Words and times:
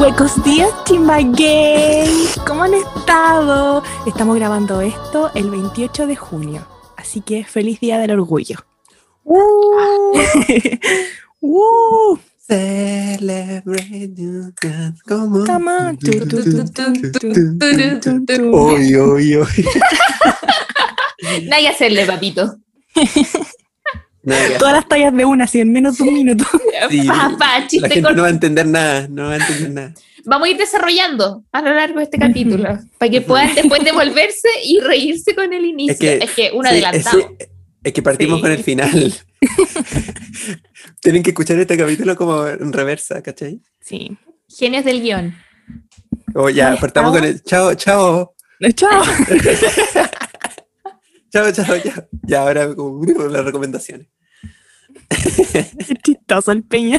Huecos 0.00 0.42
días, 0.42 0.70
Chimbaguey. 0.86 2.08
¿Cómo 2.46 2.62
han 2.62 2.72
estado? 2.72 3.82
Estamos 4.06 4.34
grabando 4.36 4.80
esto 4.80 5.30
el 5.34 5.50
28 5.50 6.06
de 6.06 6.16
junio. 6.16 6.66
Así 6.96 7.20
que 7.20 7.44
feliz 7.44 7.80
día 7.80 7.98
del 7.98 8.12
orgullo. 8.12 8.56
¡Uh! 9.24 10.18
¡Uh! 11.40 12.18
Celebrate 12.48 14.14
come 15.06 15.40
on. 15.40 15.46
Come 15.46 15.70
on. 15.70 15.98
Uy, 18.54 18.96
uy. 18.96 19.36
Nada 21.44 21.60
que 21.60 21.68
hacerle, 21.68 22.06
papito. 22.06 22.56
Todas 24.58 24.74
las 24.74 24.88
tallas 24.88 25.14
de 25.16 25.24
una, 25.24 25.44
así 25.44 25.60
en 25.60 25.72
menos 25.72 25.96
de 25.98 26.04
un 26.04 26.14
minuto. 26.14 26.44
Sí, 26.90 27.06
Papá, 27.06 27.58
la 27.60 27.66
chiste 27.66 27.88
gente 27.88 28.02
corto. 28.02 28.16
no 28.16 28.22
va 28.22 28.28
a 28.28 28.30
entender 28.30 28.66
nada, 28.66 29.06
no 29.08 29.24
va 29.26 29.32
a 29.32 29.36
entender 29.36 29.70
nada. 29.70 29.94
Vamos 30.24 30.48
a 30.48 30.50
ir 30.50 30.56
desarrollando 30.56 31.44
a 31.52 31.60
lo 31.62 31.74
largo 31.74 31.98
de 31.98 32.04
este 32.04 32.18
capítulo 32.18 32.78
para 32.98 33.10
que 33.10 33.20
puedan 33.20 33.54
después 33.54 33.84
devolverse 33.84 34.48
y 34.64 34.80
reírse 34.80 35.34
con 35.34 35.52
el 35.52 35.64
inicio. 35.66 36.10
Es 36.10 36.30
que, 36.30 36.50
un 36.54 36.64
sí, 36.64 36.70
adelantado. 36.70 37.18
Es, 37.38 37.48
es 37.84 37.92
que 37.92 38.02
partimos 38.02 38.38
Sí. 38.38 38.42
con 38.42 38.50
el 38.52 38.64
final. 38.64 39.14
Tienen 41.00 41.22
que 41.22 41.30
escuchar 41.30 41.58
este 41.58 41.76
capítulo 41.76 42.16
como 42.16 42.46
en 42.46 42.72
reversa, 42.72 43.22
¿cachai? 43.22 43.60
Sí. 43.80 44.16
Genios 44.48 44.84
del 44.84 45.02
guion. 45.02 45.34
O 46.34 46.48
ya, 46.48 46.68
¿Cómo 46.70 46.80
partamos 46.80 47.12
con 47.12 47.24
el 47.24 47.42
chao, 47.42 47.74
chao, 47.74 48.34
Chao. 48.74 49.02
Chao, 51.30 51.50
chao, 51.52 51.76
ya. 51.76 52.08
Ya, 52.22 52.40
ahora 52.42 52.74
con 52.74 53.32
las 53.32 53.44
recomendaciones. 53.44 54.08
Chistoso 56.02 56.52
el 56.52 56.62
peña. 56.64 56.98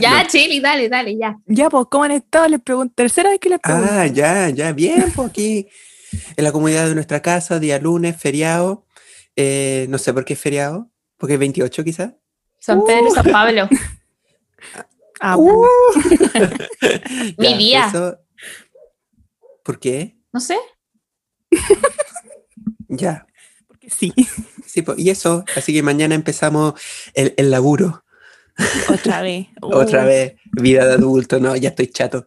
Ya, 0.00 0.22
No. 0.22 0.28
Chili, 0.28 0.60
dale, 0.60 0.88
dale, 0.88 1.16
ya. 1.18 1.36
Ya, 1.46 1.68
pues, 1.68 1.86
¿cómo 1.90 2.04
han 2.04 2.12
estado? 2.12 2.46
Les 2.48 2.60
pregunto. 2.60 2.94
Tercera 2.94 3.30
vez 3.30 3.40
que 3.40 3.48
les 3.48 3.58
pregunto. 3.60 3.88
Ah, 3.90 4.06
ya, 4.06 4.48
ya, 4.50 4.72
bien, 4.72 5.12
pues 5.14 5.28
aquí 5.30 5.68
en 6.36 6.44
la 6.44 6.52
comunidad 6.52 6.88
de 6.88 6.94
nuestra 6.94 7.20
casa, 7.22 7.58
día 7.58 7.78
lunes, 7.80 8.16
feriado. 8.16 8.86
Eh, 9.36 9.86
no 9.88 9.98
sé 9.98 10.12
por 10.14 10.24
qué 10.24 10.34
es 10.34 10.40
feriado, 10.40 10.90
porque 11.16 11.34
es 11.34 11.40
28 11.40 11.82
quizás. 11.82 12.12
San 12.60 12.84
Pedro 12.84 13.08
y 13.08 13.10
San 13.10 13.26
Pablo. 13.26 13.68
Ah, 15.20 15.36
Uh. 15.38 15.64
Mi 17.38 17.50
Ya, 17.50 17.56
día. 17.56 17.86
eso- 17.86 18.18
¿Por 19.62 19.78
qué? 19.78 20.18
No 20.32 20.40
sé. 20.40 20.56
Ya. 22.96 23.26
porque 23.68 23.90
sí. 23.90 24.12
Sí, 24.66 24.82
pues, 24.82 24.98
y 24.98 25.10
eso, 25.10 25.44
así 25.56 25.72
que 25.72 25.82
mañana 25.84 26.14
empezamos 26.16 26.74
el, 27.14 27.32
el 27.36 27.50
laburo. 27.50 28.02
Otra 28.88 29.22
vez. 29.22 29.46
Otra 29.60 30.02
Uh. 30.02 30.06
vez, 30.06 30.34
vida 30.52 30.84
de 30.86 30.94
adulto, 30.94 31.38
no, 31.40 31.54
ya 31.56 31.68
estoy 31.70 31.86
chato. 31.88 32.26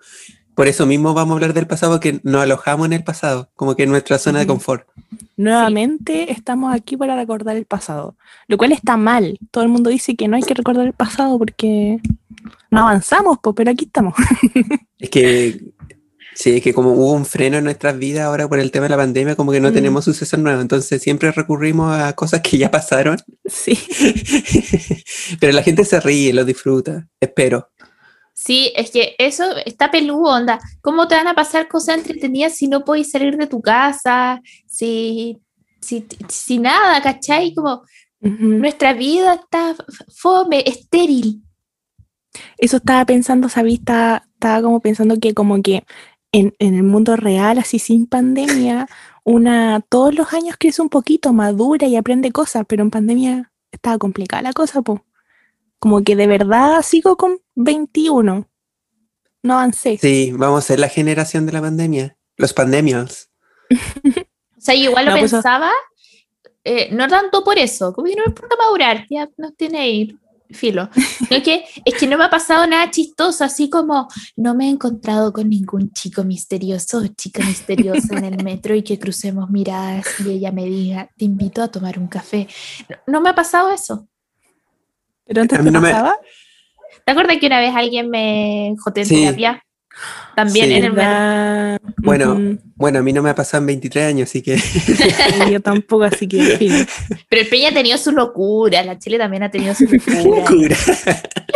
Por 0.55 0.67
eso 0.67 0.85
mismo 0.87 1.13
vamos 1.13 1.33
a 1.33 1.35
hablar 1.35 1.53
del 1.53 1.67
pasado, 1.67 1.99
que 1.99 2.19
nos 2.23 2.41
alojamos 2.41 2.87
en 2.87 2.93
el 2.93 3.03
pasado, 3.03 3.49
como 3.55 3.75
que 3.75 3.83
en 3.83 3.89
nuestra 3.91 4.17
zona 4.17 4.39
de 4.39 4.47
confort. 4.47 4.87
Nuevamente 5.35 6.31
estamos 6.31 6.73
aquí 6.73 6.97
para 6.97 7.15
recordar 7.15 7.55
el 7.57 7.65
pasado, 7.65 8.15
lo 8.47 8.57
cual 8.57 8.71
está 8.71 8.97
mal. 8.97 9.37
Todo 9.51 9.63
el 9.63 9.69
mundo 9.69 9.89
dice 9.91 10.15
que 10.15 10.27
no 10.27 10.35
hay 10.35 10.41
que 10.41 10.55
recordar 10.55 10.87
el 10.87 10.93
pasado 10.93 11.37
porque 11.37 11.99
no 12.71 12.79
avanzamos, 12.79 13.37
po, 13.37 13.53
pero 13.53 13.69
aquí 13.71 13.85
estamos. 13.85 14.15
Es 14.99 15.11
que, 15.11 15.61
sí, 16.39 16.57
es 16.57 16.61
que 16.61 16.71
como 16.73 16.91
hubo 16.91 17.13
un 17.13 17.25
freno 17.25 17.57
en 17.57 17.63
nuestras 17.63 17.97
vidas 17.97 18.25
ahora 18.25 18.47
por 18.47 18.59
el 18.59 18.69
tema 18.71 18.83
de 18.85 18.89
la 18.91 18.97
pandemia, 18.97 19.35
como 19.35 19.51
que 19.51 19.59
no 19.59 19.71
Mm. 19.71 19.73
tenemos 19.73 20.05
sucesos 20.05 20.39
nuevos, 20.39 20.61
entonces 20.61 21.01
siempre 21.01 21.31
recurrimos 21.31 21.91
a 21.99 22.13
cosas 22.13 22.41
que 22.41 22.57
ya 22.59 22.69
pasaron, 22.69 23.17
Sí. 23.45 23.75
pero 25.39 25.51
la 25.53 25.63
gente 25.63 25.83
se 25.83 25.99
ríe, 25.99 26.33
lo 26.33 26.45
disfruta, 26.45 27.07
espero. 27.19 27.69
Sí, 28.33 28.71
es 28.75 28.91
que 28.91 29.15
eso 29.17 29.43
está 29.65 29.89
peludo, 29.89 30.29
onda. 30.35 30.59
¿Cómo 30.81 31.07
te 31.07 31.15
van 31.15 31.27
a 31.27 31.33
pasar 31.33 31.67
cosas 31.67 31.97
entretenidas 31.97 32.53
si 32.55 32.67
no 32.67 32.85
podéis 32.85 33.09
salir 33.09 33.35
de 33.35 33.47
tu 33.47 33.61
casa? 33.61 34.41
Si, 34.67 35.39
si, 35.81 36.05
si 36.29 36.59
nada, 36.59 37.01
¿cachai? 37.01 37.55
Como 37.55 37.81
nuestra 38.19 38.93
vida 38.93 39.33
está 39.33 39.75
fome, 40.15 40.63
estéril. 40.67 41.41
Eso 42.59 42.77
estaba 42.77 43.05
pensando, 43.05 43.49
¿sabí? 43.49 43.73
Estaba, 43.75 44.23
estaba 44.33 44.61
como 44.61 44.79
pensando 44.81 45.19
que 45.19 45.33
como 45.33 45.59
que 45.63 45.83
en, 46.31 46.55
en 46.59 46.75
el 46.75 46.83
mundo 46.83 47.15
real, 47.15 47.57
así 47.57 47.79
sin 47.79 48.07
pandemia, 48.07 48.87
una 49.23 49.81
todos 49.81 50.13
los 50.15 50.33
años 50.33 50.55
crece 50.59 50.81
un 50.81 50.89
poquito, 50.89 51.33
madura 51.33 51.87
y 51.87 51.95
aprende 51.95 52.31
cosas, 52.31 52.65
pero 52.67 52.83
en 52.83 52.91
pandemia 52.91 53.51
estaba 53.71 53.97
complicada 53.97 54.41
la 54.41 54.53
cosa, 54.53 54.81
po. 54.81 55.05
Como 55.79 56.03
que 56.03 56.15
de 56.15 56.27
verdad 56.27 56.81
sigo 56.81 57.17
con 57.17 57.39
21. 57.55 58.47
No 59.43 59.53
avancé. 59.53 59.97
Sí, 59.97 60.31
vamos 60.33 60.63
a 60.63 60.67
ser 60.67 60.79
la 60.79 60.89
generación 60.89 61.45
de 61.45 61.51
la 61.51 61.61
pandemia, 61.61 62.17
los 62.37 62.53
pandemios. 62.53 63.29
O 64.57 64.59
sea, 64.59 64.73
yo 64.73 64.89
igual 64.89 65.05
lo 65.05 65.11
No, 65.11 65.19
pues, 65.19 65.31
pensaba, 65.31 65.71
eh, 66.63 66.89
no 66.91 67.07
tanto 67.07 67.43
por 67.43 67.59
eso, 67.59 67.93
como 67.93 68.07
que 68.07 68.15
no 68.15 68.23
me 68.25 68.31
importa 68.31 68.55
madurar, 68.59 69.05
ya 69.07 69.29
nos 69.37 69.55
tiene 69.55 69.79
ahí 69.79 70.17
filo. 70.51 70.89
Sino 71.27 71.43
que 71.43 71.65
es 71.85 71.95
que 71.95 72.07
no 72.07 72.17
me 72.17 72.23
ha 72.25 72.29
pasado 72.29 72.65
nada 72.67 72.89
chistoso, 72.91 73.43
así 73.43 73.69
como 73.69 74.07
no 74.35 74.55
me 74.55 74.65
he 74.67 74.69
encontrado 74.69 75.31
con 75.33 75.49
ningún 75.49 75.91
chico 75.91 76.23
misterioso 76.23 76.99
o 76.99 77.07
chica 77.07 77.43
misteriosa 77.45 78.17
en 78.17 78.25
el 78.25 78.43
metro 78.43 78.75
y 78.75 78.83
que 78.83 78.97
crucemos 78.99 79.49
miradas 79.49 80.05
y 80.25 80.31
ella 80.31 80.51
me 80.51 80.65
diga, 80.65 81.09
te 81.17 81.25
invito 81.25 81.61
a 81.61 81.67
tomar 81.69 81.99
un 81.99 82.07
café. 82.07 82.47
No, 82.89 82.95
no 83.13 83.21
me 83.21 83.29
ha 83.29 83.35
pasado 83.35 83.71
eso. 83.71 84.07
Pero 85.25 85.41
antes 85.41 85.61
te 85.61 85.71
no 85.71 85.81
me- 85.81 85.89
pasaba. 85.91 86.15
¿Te 87.05 87.11
acuerdas 87.11 87.37
que 87.39 87.47
una 87.47 87.59
vez 87.59 87.73
alguien 87.75 88.09
me 88.09 88.75
joteó 88.79 89.03
en 89.03 89.09
Sí. 89.09 89.15
terapia? 89.23 89.63
También 90.35 90.67
Sí. 90.67 90.73
en 90.75 90.83
el. 90.85 90.91
¿Verdad? 90.91 91.81
Bueno. 91.97 92.57
Bueno, 92.75 92.99
a 92.99 93.01
mí 93.01 93.11
no 93.11 93.23
me 93.23 93.31
ha 93.31 93.35
pasado 93.35 93.61
en 93.61 93.67
23 93.67 94.05
años, 94.05 94.29
así 94.29 94.43
que 94.43 94.55
yo 95.51 95.59
tampoco, 95.61 96.03
así 96.03 96.27
que 96.27 96.53
en 96.53 96.59
fin. 96.59 96.87
Pero 97.27 97.41
el 97.41 97.47
Peña 97.49 97.69
ha 97.69 97.73
tenido 97.73 97.97
su 97.97 98.11
locura, 98.11 98.83
la 98.83 98.99
Chile 98.99 99.17
también 99.17 99.41
ha 99.41 99.49
tenido 99.49 99.73
su 99.73 99.85
locura. 99.85 100.43
locura. 100.43 100.75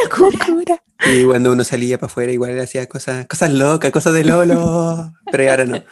Locura. 0.04 0.84
Y 1.14 1.24
cuando 1.26 1.52
uno 1.52 1.64
salía 1.64 2.00
para 2.00 2.08
afuera, 2.12 2.32
igual 2.32 2.60
hacía 2.60 2.88
cosas, 2.88 3.28
cosas 3.28 3.52
locas, 3.52 3.92
cosas 3.92 4.14
de 4.14 4.24
Lolo. 4.24 5.14
Pero 5.32 5.50
ahora 5.52 5.66
no. 5.66 5.84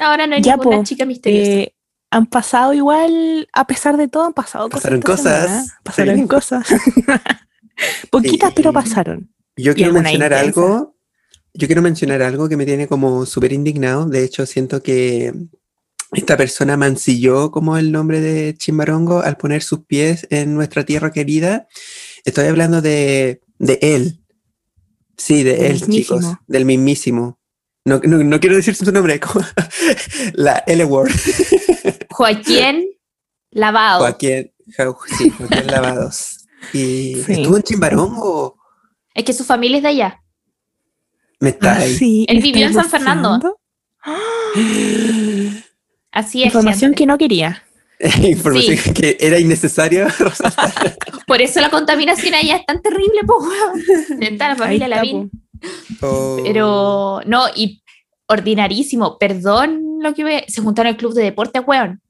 Ahora 0.00 0.26
no 0.26 0.34
hay 0.34 0.42
Ya, 0.42 0.56
ninguna 0.56 0.76
po, 0.78 0.84
chica 0.84 1.06
misteriosa. 1.06 1.50
Eh, 1.50 1.74
han 2.10 2.26
pasado 2.26 2.74
igual, 2.74 3.48
a 3.52 3.66
pesar 3.66 3.96
de 3.96 4.06
todo, 4.08 4.24
han 4.26 4.34
pasado 4.34 4.68
Pasaron 4.68 5.00
cosas. 5.00 5.68
Pasaron 5.82 6.16
sí. 6.16 6.26
cosas. 6.26 6.66
Poquitas, 8.10 8.50
Sí. 8.50 8.54
pero 8.56 8.72
pasaron. 8.72 9.30
Yo 9.56 9.74
quiero 9.74 9.92
mencionar 9.94 10.32
intensa. 10.32 10.40
algo. 10.60 10.93
Yo 11.54 11.66
quiero 11.68 11.82
mencionar 11.82 12.20
algo 12.22 12.48
que 12.48 12.56
me 12.56 12.66
tiene 12.66 12.88
como 12.88 13.24
súper 13.26 13.52
indignado. 13.52 14.06
De 14.06 14.24
hecho, 14.24 14.44
siento 14.44 14.82
que 14.82 15.32
esta 16.12 16.36
persona 16.36 16.76
mancilló 16.76 17.50
como 17.50 17.76
el 17.78 17.92
nombre 17.92 18.20
de 18.20 18.54
Chimbarongo 18.56 19.20
al 19.20 19.36
poner 19.36 19.62
sus 19.62 19.84
pies 19.84 20.26
en 20.30 20.54
nuestra 20.54 20.84
tierra 20.84 21.12
querida. 21.12 21.68
Estoy 22.24 22.46
hablando 22.46 22.82
de, 22.82 23.40
de 23.58 23.78
él. 23.82 24.20
Sí, 25.16 25.44
de 25.44 25.68
él, 25.68 25.80
chicos. 25.88 26.24
Del 26.48 26.64
mismísimo. 26.64 27.38
No, 27.84 28.00
no, 28.02 28.18
no 28.24 28.40
quiero 28.40 28.56
decir 28.56 28.74
su 28.74 28.90
nombre, 28.90 29.20
como 29.20 29.44
la 30.32 30.58
L 30.66 30.84
word. 30.86 31.12
Joaquín 32.10 32.86
Lavado. 33.50 34.00
Joaquín, 34.00 34.50
Ja- 34.76 34.92
sí, 35.18 35.30
Joaquín 35.30 35.66
Lavados. 35.68 36.46
Y 36.72 37.16
Sí. 37.26 37.32
estuvo 37.34 37.56
en 37.58 37.62
Chimbarongo. 37.62 38.56
Es 39.14 39.24
que 39.24 39.32
su 39.32 39.44
familia 39.44 39.76
es 39.76 39.82
de 39.84 39.88
allá. 39.90 40.20
Me 41.40 41.50
está 41.50 41.76
ahí. 41.76 41.92
Ah, 41.92 41.98
Sí, 41.98 42.26
Él 42.28 42.36
¿me 42.36 42.42
vivió 42.42 42.66
en 42.66 42.74
San 42.74 42.88
Fernando. 42.88 43.58
Así 46.12 46.42
es. 46.42 46.46
Información 46.46 46.90
gente. 46.90 46.98
que 46.98 47.06
no 47.06 47.18
quería. 47.18 47.62
Información 48.22 48.78
que 48.94 49.16
era 49.20 49.38
innecesario 49.38 50.08
resaltar. 50.18 50.96
Por 51.26 51.40
eso 51.42 51.60
la 51.60 51.70
contaminación 51.70 52.34
allá 52.34 52.56
es 52.56 52.66
tan 52.66 52.82
terrible, 52.82 53.20
po, 53.26 53.38
weón. 53.38 53.82
Está 54.22 54.48
la 54.48 54.52
Ahí 54.54 54.58
familia 54.58 54.88
Lavín. 54.88 55.30
Oh. 56.02 56.38
Pero, 56.42 57.20
no, 57.26 57.46
y 57.54 57.82
ordinarísimo. 58.26 59.18
Perdón 59.18 59.98
lo 60.00 60.14
que 60.14 60.24
ve. 60.24 60.44
Se 60.48 60.60
juntaron 60.60 60.90
al 60.90 60.96
club 60.96 61.14
de 61.14 61.22
deporte, 61.22 61.60
weón. 61.60 62.00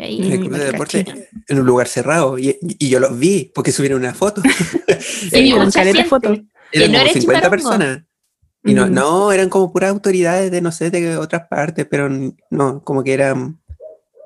Ahí. 0.00 0.20
en 0.22 0.32
el 0.32 0.38
club 0.40 0.52
de 0.56 0.64
deporte 0.70 1.04
en 1.48 1.58
un 1.58 1.66
lugar 1.66 1.88
cerrado 1.88 2.38
y, 2.38 2.56
y 2.62 2.88
yo 2.88 3.00
los 3.00 3.18
vi 3.18 3.50
porque 3.52 3.72
subieron 3.72 4.00
una 4.00 4.14
foto. 4.14 4.42
Sí. 5.00 5.52
Eran 6.72 6.92
no 6.92 6.98
como 6.98 7.04
era 7.04 7.12
50 7.12 7.20
Chimbarongo. 7.20 7.50
personas. 7.50 8.02
Y 8.64 8.74
no, 8.74 8.86
Mm. 8.86 8.92
no, 8.94 9.32
eran 9.32 9.48
como 9.48 9.72
puras 9.72 9.90
autoridades 9.90 10.50
de 10.50 10.60
no 10.60 10.72
sé, 10.72 10.90
de 10.90 11.16
otras 11.16 11.46
partes, 11.48 11.86
pero 11.90 12.08
no, 12.50 12.82
como 12.84 13.02
que 13.04 13.12
eran. 13.14 13.60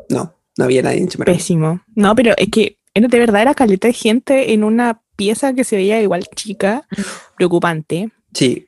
No, 0.08 0.34
no 0.58 0.64
había 0.64 0.82
nadie 0.82 0.98
en 0.98 1.08
Chimbarongo. 1.08 1.36
Pésimo. 1.38 1.80
No, 1.94 2.14
pero 2.14 2.32
es 2.36 2.48
que 2.50 2.78
era 2.94 3.08
de 3.08 3.18
verdad 3.18 3.42
era 3.42 3.54
caleta 3.54 3.88
de 3.88 3.94
gente 3.94 4.52
en 4.52 4.64
una 4.64 5.00
pieza 5.16 5.52
que 5.54 5.64
se 5.64 5.76
veía 5.76 6.00
igual 6.02 6.24
chica, 6.34 6.86
preocupante. 7.36 8.10
Sí, 8.34 8.66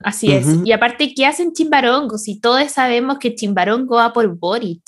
Así 0.00 0.30
es. 0.32 0.46
Y 0.64 0.70
aparte, 0.70 1.12
¿qué 1.12 1.26
hacen 1.26 1.52
Chimbarongo? 1.52 2.18
Si 2.18 2.38
todos 2.38 2.70
sabemos 2.70 3.18
que 3.18 3.34
Chimbarongo 3.34 3.96
va 3.96 4.12
por 4.12 4.28
Boric. 4.38 4.80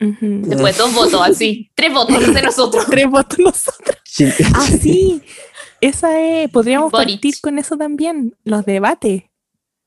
Ujú. 0.00 0.42
Después 0.42 0.76
dos 0.76 0.92
votos, 0.92 1.20
así. 1.24 1.70
Tres 1.76 1.92
votos 1.94 2.34
de 2.34 2.42
nosotros. 2.42 2.86
Tres 2.90 3.06
votos 3.08 3.38
nosotros. 3.38 3.96
sí. 4.04 4.26
Ah. 4.52 4.66
Esa 5.80 6.20
es, 6.20 6.50
podríamos 6.50 6.90
Boric. 6.90 7.16
partir 7.16 7.34
con 7.42 7.58
eso 7.58 7.76
también, 7.76 8.34
los 8.44 8.64
debates. 8.64 9.24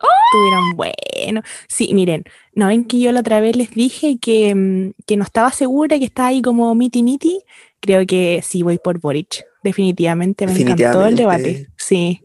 ¡Oh! 0.02 0.08
Tuvieron 0.32 0.76
bueno. 0.78 1.42
Sí, 1.68 1.94
miren, 1.94 2.24
no 2.54 2.68
ven 2.68 2.86
que 2.86 3.00
yo 3.00 3.12
la 3.12 3.20
otra 3.22 3.42
vez 3.42 3.56
les 3.56 3.72
dije 3.72 4.18
que, 4.22 4.54
mm, 4.56 4.92
que 5.06 5.18
no 5.18 5.24
estaba 5.24 5.52
segura, 5.52 6.00
que 6.00 6.06
estaba 6.06 6.30
ahí 6.30 6.42
como 6.42 6.74
miti 6.76 7.04
miti. 7.04 7.42
Creo 7.82 8.06
que 8.06 8.42
sí 8.46 8.62
voy 8.64 8.78
por 8.78 9.00
Boric. 9.00 9.44
Definitivamente 9.64 10.46
me 10.48 10.54
encantó 10.54 11.06
el 11.06 11.16
debate. 11.16 11.68
Sí, 11.78 12.22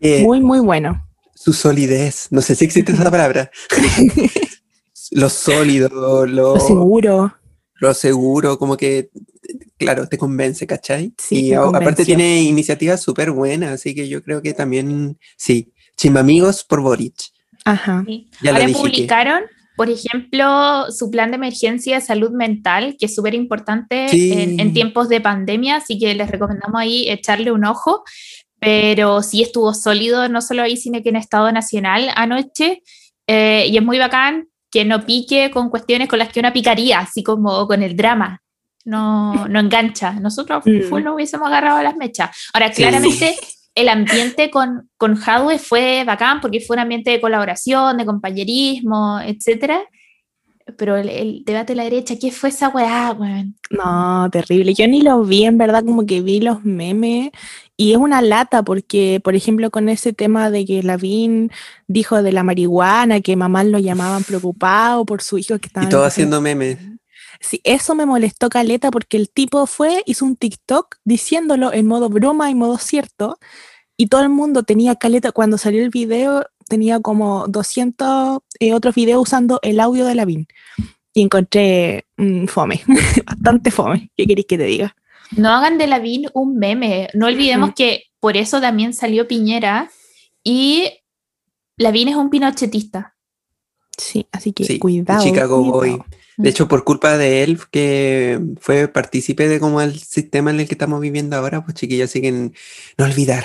Eh, 0.00 0.22
muy, 0.22 0.40
muy 0.40 0.60
bueno. 0.60 1.04
su 1.34 1.52
solidez, 1.52 2.28
no 2.30 2.42
sé 2.42 2.54
si 2.54 2.64
existe 2.64 2.92
esa 2.92 3.10
palabra. 3.10 3.50
lo 5.12 5.28
sólido, 5.30 5.88
lo, 5.88 6.26
Lo 6.26 6.60
seguro. 6.60 7.34
lo 7.80 7.94
seguro, 7.94 8.58
como 8.58 8.76
que, 8.76 9.10
claro, 9.78 10.08
te 10.08 10.18
convence, 10.18 10.66
¿cachai? 10.66 11.12
Sí, 11.18 11.46
y 11.48 11.54
aparte 11.54 12.04
tiene 12.04 12.42
iniciativas 12.42 13.02
súper 13.02 13.30
buenas, 13.30 13.72
así 13.72 13.94
que 13.94 14.08
yo 14.08 14.22
creo 14.22 14.42
que 14.42 14.54
también, 14.54 15.18
sí, 15.36 15.72
Chimamigos 15.96 16.64
por 16.64 16.80
Boric. 16.82 17.14
Ajá. 17.64 18.04
Sí. 18.06 18.28
Ya 18.42 18.52
Ahora 18.52 18.68
publicaron, 18.68 19.42
por 19.76 19.88
ejemplo, 19.90 20.90
su 20.90 21.10
plan 21.10 21.30
de 21.30 21.36
emergencia 21.36 21.96
de 21.96 22.00
salud 22.00 22.30
mental, 22.30 22.96
que 22.98 23.06
es 23.06 23.14
súper 23.14 23.34
importante 23.34 24.08
Sí. 24.08 24.32
en, 24.32 24.60
en 24.60 24.72
tiempos 24.72 25.08
de 25.08 25.20
pandemia, 25.20 25.76
así 25.76 25.98
que 25.98 26.14
les 26.14 26.30
recomendamos 26.30 26.80
ahí 26.80 27.08
echarle 27.10 27.50
un 27.52 27.64
ojo. 27.64 28.02
Pero 28.58 29.22
sí 29.22 29.42
estuvo 29.42 29.74
sólido, 29.74 30.28
no 30.30 30.40
solo 30.40 30.62
ahí, 30.62 30.78
sino 30.78 31.02
que 31.02 31.10
en 31.10 31.16
Estado 31.16 31.52
Nacional 31.52 32.10
anoche. 32.16 32.82
eh, 33.26 33.66
y 33.68 33.76
es 33.76 33.82
muy 33.82 33.98
bacán 33.98 34.48
que 34.70 34.84
no 34.84 35.04
pique 35.04 35.50
con 35.50 35.68
cuestiones 35.68 36.08
con 36.08 36.18
las 36.18 36.30
que 36.30 36.40
una 36.40 36.52
picaría, 36.52 37.00
así 37.00 37.22
como 37.22 37.66
con 37.66 37.82
el 37.82 37.96
drama. 37.96 38.40
No, 38.86 39.46
no 39.48 39.60
engancha. 39.60 40.12
Nosotros 40.12 40.62
Mm. 40.64 40.88
full 40.88 41.02
no 41.02 41.14
hubiésemos 41.14 41.46
agarrado 41.48 41.82
las 41.82 41.96
mechas. 41.96 42.30
Ahora, 42.54 42.72
Sí. 42.72 42.82
claramente 42.82 43.36
el 43.74 43.88
ambiente 43.90 44.50
con, 44.50 44.88
con 44.96 45.18
Hadwe 45.22 45.58
fue 45.58 46.04
bacán 46.06 46.40
porque 46.40 46.60
fue 46.60 46.76
un 46.76 46.80
ambiente 46.80 47.10
de 47.10 47.20
colaboración, 47.20 47.98
de 47.98 48.06
compañerismo, 48.06 49.20
etcétera. 49.20 49.80
Pero 50.78 50.96
el, 50.96 51.08
el 51.08 51.42
debate 51.44 51.72
de 51.74 51.76
la 51.76 51.84
derecha, 51.84 52.14
¿qué 52.20 52.32
fue 52.32 52.48
esa 52.48 52.68
weá, 52.70 53.12
weón? 53.12 53.54
No, 53.70 54.28
terrible. 54.32 54.74
Yo 54.74 54.88
ni 54.88 55.00
lo 55.00 55.22
vi, 55.22 55.44
en 55.44 55.58
verdad, 55.58 55.84
como 55.84 56.04
que 56.06 56.20
vi 56.22 56.40
los 56.40 56.64
memes 56.64 57.30
y 57.76 57.92
es 57.92 57.98
una 57.98 58.20
lata 58.20 58.64
porque, 58.64 59.20
por 59.22 59.36
ejemplo, 59.36 59.70
con 59.70 59.88
ese 59.88 60.12
tema 60.12 60.50
de 60.50 60.64
que 60.64 60.82
Lavín 60.82 61.52
dijo 61.86 62.20
de 62.22 62.32
la 62.32 62.42
marihuana, 62.42 63.20
que 63.20 63.36
mamás 63.36 63.66
lo 63.66 63.78
llamaban 63.78 64.24
preocupado 64.24 65.04
por 65.04 65.22
su 65.22 65.38
hijo 65.38 65.56
que 65.60 65.66
estaba 65.68 65.86
Y 65.86 65.88
todo 65.88 66.04
haciendo 66.04 66.40
memes. 66.40 66.78
Sí, 67.46 67.60
eso 67.62 67.94
me 67.94 68.06
molestó 68.06 68.48
caleta 68.48 68.90
porque 68.90 69.16
el 69.16 69.30
tipo 69.30 69.66
fue, 69.66 70.02
hizo 70.04 70.24
un 70.24 70.34
TikTok 70.34 70.96
diciéndolo 71.04 71.72
en 71.72 71.86
modo 71.86 72.08
broma 72.08 72.50
y 72.50 72.56
modo 72.56 72.76
cierto 72.76 73.38
y 73.96 74.08
todo 74.08 74.22
el 74.22 74.30
mundo 74.30 74.64
tenía 74.64 74.96
caleta, 74.96 75.30
cuando 75.30 75.56
salió 75.56 75.84
el 75.84 75.90
video 75.90 76.44
tenía 76.68 76.98
como 76.98 77.46
200 77.46 78.40
eh, 78.58 78.74
otros 78.74 78.96
videos 78.96 79.22
usando 79.22 79.60
el 79.62 79.78
audio 79.78 80.04
de 80.06 80.16
Lavín 80.16 80.48
y 81.14 81.22
encontré 81.22 82.06
mm, 82.16 82.46
fome, 82.46 82.82
bastante 83.24 83.70
fome, 83.70 84.10
¿qué 84.16 84.26
queréis 84.26 84.46
que 84.48 84.58
te 84.58 84.64
diga? 84.64 84.96
No 85.36 85.50
hagan 85.50 85.78
de 85.78 85.86
Lavín 85.86 86.26
un 86.34 86.56
meme. 86.58 87.08
No 87.14 87.26
olvidemos 87.26 87.68
Ujú. 87.68 87.74
que 87.76 88.04
por 88.18 88.36
eso 88.36 88.60
también 88.60 88.92
salió 88.92 89.28
Piñera 89.28 89.88
y 90.42 90.88
Lavín 91.76 92.08
es 92.08 92.16
un 92.16 92.28
pinochetista. 92.28 93.14
Sí, 93.96 94.26
así 94.32 94.52
que 94.52 94.64
Sí, 94.64 94.80
cuidado. 94.80 95.22
Chicago 95.22 95.58
cuidado. 95.58 95.98
Boy. 95.98 96.25
De 96.36 96.50
hecho, 96.50 96.68
por 96.68 96.84
culpa 96.84 97.16
de 97.16 97.42
él, 97.42 97.58
que 97.70 98.40
fue 98.60 98.88
partícipe 98.88 99.48
de 99.48 99.58
como 99.58 99.80
el 99.80 99.98
sistema 99.98 100.50
en 100.50 100.60
el 100.60 100.68
que 100.68 100.74
estamos 100.74 101.00
viviendo 101.00 101.36
ahora, 101.36 101.64
pues 101.64 101.74
chiquillos, 101.76 102.10
así 102.10 102.20
que 102.20 102.28
n- 102.28 102.52
no 102.98 103.04
olvidar. 103.04 103.44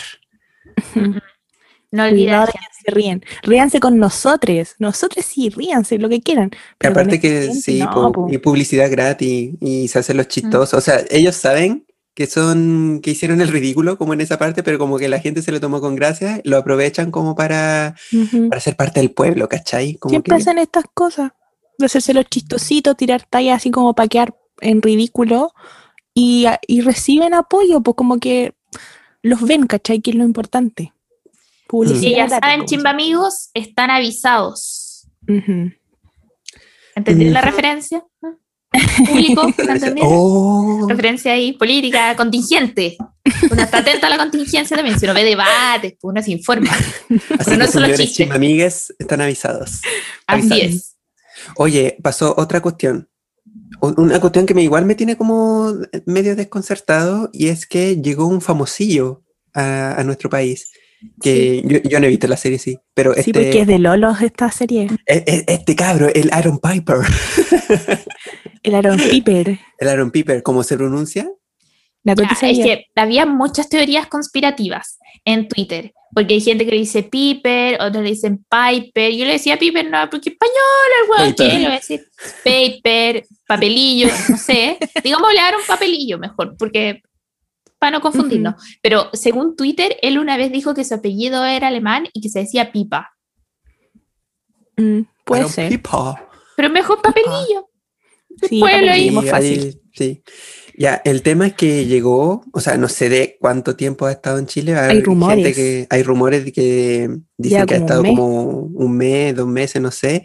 No 1.92 2.06
olvidar. 2.06 2.50
se 2.84 2.92
ríen. 2.92 3.24
Ríanse 3.44 3.80
con 3.80 3.98
nosotros. 3.98 4.76
Nosotros 4.80 5.26
sí, 5.26 5.50
ríanse, 5.50 6.00
lo 6.00 6.10
que 6.10 6.22
quieran. 6.22 6.52
Pero 6.78 6.92
aparte 6.92 7.20
que 7.20 7.44
gente 7.44 7.62
sí, 7.62 7.80
no, 7.80 8.12
y 8.30 8.38
publicidad 8.40 8.90
gratis 8.90 9.54
y 9.60 9.88
se 9.88 10.00
hacen 10.00 10.18
los 10.18 10.28
chistosos. 10.28 10.74
O 10.74 10.82
sea, 10.82 11.02
ellos 11.10 11.36
saben 11.36 11.86
que 12.14 12.28
son, 12.28 13.00
que 13.02 13.12
hicieron 13.12 13.42
el 13.42 13.50
ridículo 13.50 13.98
como 13.98 14.14
en 14.14 14.22
esa 14.22 14.38
parte, 14.38 14.64
pero 14.64 14.78
como 14.78 14.98
que 14.98 15.08
la 15.08 15.20
gente 15.20 15.42
se 15.42 15.52
lo 15.52 15.60
tomó 15.60 15.80
con 15.80 15.96
gracia, 15.96 16.42
lo 16.44 16.58
aprovechan 16.58 17.12
como 17.12 17.36
para, 17.36 17.96
para 18.50 18.62
ser 18.62 18.76
parte 18.76 19.00
del 19.00 19.12
pueblo, 19.12 19.48
¿cachai? 19.48 19.96
Como 19.96 20.12
Siempre 20.12 20.36
que, 20.36 20.42
hacen 20.42 20.58
estas 20.58 20.86
cosas. 20.94 21.32
De 21.82 21.88
hacerse 21.88 22.14
los 22.14 22.26
chistositos, 22.26 22.96
tirar 22.96 23.26
tallas 23.30 23.58
así 23.58 23.72
como 23.72 23.94
para 23.94 24.08
quedar 24.08 24.36
en 24.62 24.82
ridículo. 24.82 25.54
Y, 26.14 26.46
y 26.68 26.82
reciben 26.82 27.34
apoyo, 27.34 27.82
pues 27.82 27.96
como 27.96 28.20
que 28.20 28.54
los 29.22 29.42
ven, 29.42 29.68
¿cachai? 29.68 30.02
Que 30.02 30.12
es 30.12 30.18
lo 30.18 30.24
importante. 30.24 30.94
Publicidad 31.68 32.02
Si 32.02 32.10
ya 32.12 32.28
gratis, 32.28 32.50
saben, 32.50 32.66
chimba 32.66 32.90
amigos, 32.90 33.50
están 33.54 33.92
avisados. 33.92 35.08
¿Entendieron 36.96 37.34
la 37.34 37.42
referencia? 37.42 38.04
Público. 39.08 39.48
Oh, 40.02 40.86
Referencia 40.88 41.34
ahí, 41.34 41.54
política, 41.54 42.16
contingente. 42.16 42.98
Uno 43.52 43.62
está 43.62 43.80
atento 43.80 44.06
a 44.06 44.10
la 44.10 44.18
contingencia 44.18 44.76
también. 44.78 45.00
Si 45.00 45.06
uno 45.06 45.14
ve 45.14 45.24
debates, 45.24 45.94
pues 46.00 46.12
uno 46.12 46.22
se 46.22 46.32
informa. 46.32 46.72
así 47.40 47.58
no 47.58 47.66
que 47.66 47.72
solo 47.72 47.88
chimamigues 47.96 48.94
están 48.98 49.22
avisados. 49.22 49.82
Así 50.28 50.52
Avisados. 50.52 50.64
es. 50.64 50.98
Oye, 51.56 51.98
pasó 52.02 52.34
otra 52.38 52.62
cuestión. 52.62 53.10
Una 53.82 54.20
cuestión 54.20 54.46
que 54.46 54.54
me 54.54 54.64
igual 54.64 54.86
me 54.86 54.96
tiene 54.96 55.16
como 55.18 55.74
medio 56.06 56.36
desconcertado 56.36 57.30
y 57.34 57.48
es 57.48 57.66
que 57.66 58.02
llegó 58.02 58.28
un 58.28 58.42
famosillo 58.42 59.24
a, 59.54 60.00
a 60.00 60.04
nuestro 60.04 60.30
país. 60.30 60.72
Que 61.20 61.64
yo, 61.66 61.80
yo 61.90 62.00
no 62.00 62.06
he 62.06 62.10
visto 62.10 62.28
la 62.28 62.38
serie, 62.38 62.60
sí, 62.60 62.78
pero 62.94 63.14
Sí, 63.16 63.22
este, 63.22 63.34
porque 63.34 63.62
es 63.62 63.68
de 63.68 63.80
Lolos 63.80 64.22
esta 64.22 64.52
serie. 64.52 64.88
e- 65.08 65.24
e- 65.26 65.46
este 65.48 65.76
cabro, 65.76 66.08
el 66.14 66.30
Aaron 66.32 66.60
Piper, 66.60 66.98
El 68.62 68.76
Aaron 68.76 68.98
Piper. 68.98 69.60
el 69.80 69.88
Aaron 69.88 70.12
Piper, 70.12 70.44
¿cómo 70.44 70.62
se 70.64 70.78
pronuncia? 70.78 71.28
La 72.04 72.16
Ya, 72.16 72.24
Coti 72.28 72.50
es 72.50 72.58
que 72.66 72.86
había 72.96 73.26
muchas 73.26 73.70
teorías 73.70 74.08
conspirativas 74.08 74.98
en 75.24 75.48
Twitter, 75.48 75.94
porque 76.16 76.34
hay 76.34 76.42
gente 76.42 76.66
que 76.66 76.72
le 76.72 76.78
dice 76.78 77.04
Piper, 77.04 77.80
otros 77.80 78.04
le 78.04 78.10
dicen 78.10 78.44
Piper. 78.50 79.12
Yo 79.14 79.26
le 79.26 79.34
decía 79.34 79.58
Piper, 79.60 79.90
no, 79.90 80.10
porque 80.10 80.32
español, 80.32 80.56
el. 81.08 81.36
¿qué? 81.36 81.44
Le 81.60 81.66
voy 81.66 81.66
a 81.74 81.76
decir 81.76 82.04
Paper, 82.44 83.26
papelillo, 83.48 84.08
no 84.30 84.38
sé. 84.38 84.78
Digamos, 85.04 85.32
le 85.32 85.40
un 85.58 85.66
papelillo 85.68 86.18
mejor, 86.18 86.56
porque 86.58 87.02
para 87.78 87.92
no 87.92 88.02
confundirnos. 88.02 88.56
Pero 88.82 89.10
según 89.14 89.56
Twitter, 89.56 89.98
él 90.02 90.18
una 90.20 90.38
vez 90.38 90.52
dijo 90.52 90.74
que 90.74 90.84
su 90.84 90.94
apellido 90.94 91.46
era 91.46 91.68
alemán 91.68 92.08
y 92.14 92.22
que 92.22 92.30
se 92.30 92.40
decía 92.40 92.72
Pipa. 92.72 93.12
Mm, 94.78 95.02
puede 95.26 95.48
ser. 95.50 95.70
Piper. 95.70 96.18
Pero 96.56 96.70
mejor 96.70 97.02
papelillo. 97.02 97.70
Sí, 98.48 98.60
más 99.12 99.26
Y 99.26 99.30
fácil. 99.30 99.60
ahí- 99.60 99.82
sí. 99.94 100.24
Ya, 100.82 101.00
el 101.06 101.22
tema 101.22 101.46
es 101.46 101.54
que 101.54 101.86
llegó, 101.86 102.44
o 102.54 102.60
sea, 102.60 102.76
no 102.76 102.90
sé 102.90 103.08
de 103.08 103.38
cuánto 103.40 103.76
tiempo 103.76 104.08
ha 104.08 104.12
estado 104.12 104.40
en 104.40 104.48
Chile. 104.48 104.76
Hay 104.76 104.96
gente 104.96 105.06
rumores. 105.06 105.56
que, 105.56 105.86
hay 105.92 106.02
rumores 106.02 106.52
que 106.52 107.08
dicen 107.38 107.60
Ya 107.60 107.66
que 107.68 107.76
ha 107.76 107.78
un 107.78 107.84
estado 107.84 108.02
mes. 108.02 108.10
como 108.10 108.42
un 108.62 108.98
mes, 108.98 109.36
dos 109.36 109.48
meses, 109.48 109.80
no 109.80 109.92
sé. 109.92 110.24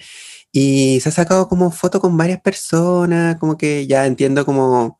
Y 0.50 0.98
se 1.00 1.10
ha 1.10 1.12
sacado 1.12 1.46
como 1.50 1.70
foto 1.70 2.00
con 2.00 2.16
varias 2.16 2.40
personas, 2.40 3.36
como 3.36 3.58
que 3.58 3.86
ya 3.86 4.06
entiendo 4.06 4.46
como, 4.46 4.98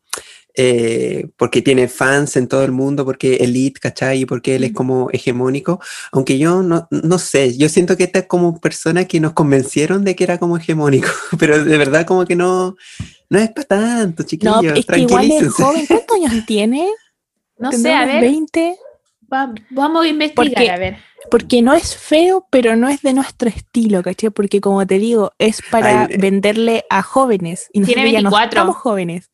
eh, 0.59 1.27
porque 1.37 1.61
tiene 1.61 1.87
fans 1.87 2.35
en 2.35 2.47
todo 2.47 2.63
el 2.65 2.71
mundo, 2.71 3.05
porque 3.05 3.35
elite, 3.35 3.79
¿cachai? 3.79 4.21
Y 4.21 4.25
porque 4.25 4.55
él 4.55 4.63
es 4.63 4.73
como 4.73 5.09
hegemónico. 5.13 5.79
Aunque 6.11 6.39
yo 6.39 6.63
no, 6.63 6.87
no 6.89 7.19
sé, 7.19 7.55
yo 7.57 7.69
siento 7.69 7.95
que 7.95 8.05
esta 8.05 8.19
es 8.19 8.25
como 8.25 8.59
personas 8.59 9.05
que 9.05 9.19
nos 9.19 9.33
convencieron 9.33 10.03
de 10.03 10.15
que 10.15 10.23
era 10.23 10.39
como 10.39 10.57
hegemónico, 10.57 11.07
pero 11.39 11.63
de 11.63 11.77
verdad 11.77 12.05
como 12.07 12.25
que 12.25 12.35
no, 12.35 12.75
no 13.29 13.39
es 13.39 13.49
para 13.51 13.65
tanto, 13.67 14.23
No, 14.23 14.27
chiquillos, 14.27 14.77
es 14.77 14.85
que 14.85 14.99
igual 14.99 15.29
es 15.31 15.53
joven. 15.53 15.85
¿Cuántos 15.85 16.17
años 16.17 16.45
tiene? 16.47 16.89
No 17.59 17.69
¿Tendrá 17.69 17.91
sé, 17.91 17.95
a 17.95 18.05
ver, 18.05 18.21
20. 18.21 18.75
va- 19.31 19.53
vamos 19.69 20.05
a 20.05 20.07
investigar, 20.07 20.53
Porque- 20.53 20.69
a 20.71 20.77
ver. 20.77 20.97
Porque 21.29 21.61
no 21.61 21.73
es 21.73 21.95
feo, 21.97 22.47
pero 22.49 22.77
no 22.77 22.87
es 22.87 23.01
de 23.01 23.11
nuestro 23.11 23.49
estilo, 23.49 24.01
¿cachai? 24.01 24.29
Porque 24.29 24.61
como 24.61 24.87
te 24.87 24.97
digo, 24.97 25.33
es 25.39 25.61
para 25.71 26.03
Ay, 26.03 26.07
eh. 26.11 26.17
venderle 26.19 26.85
a 26.89 27.01
jóvenes. 27.03 27.67
Y 27.73 27.81
Tiene 27.81 28.03
nosotros 28.03 28.11
ya 28.13 28.21
no 28.21 28.29
24. 28.29 28.61
somos 28.61 28.75
jóvenes. 28.77 29.29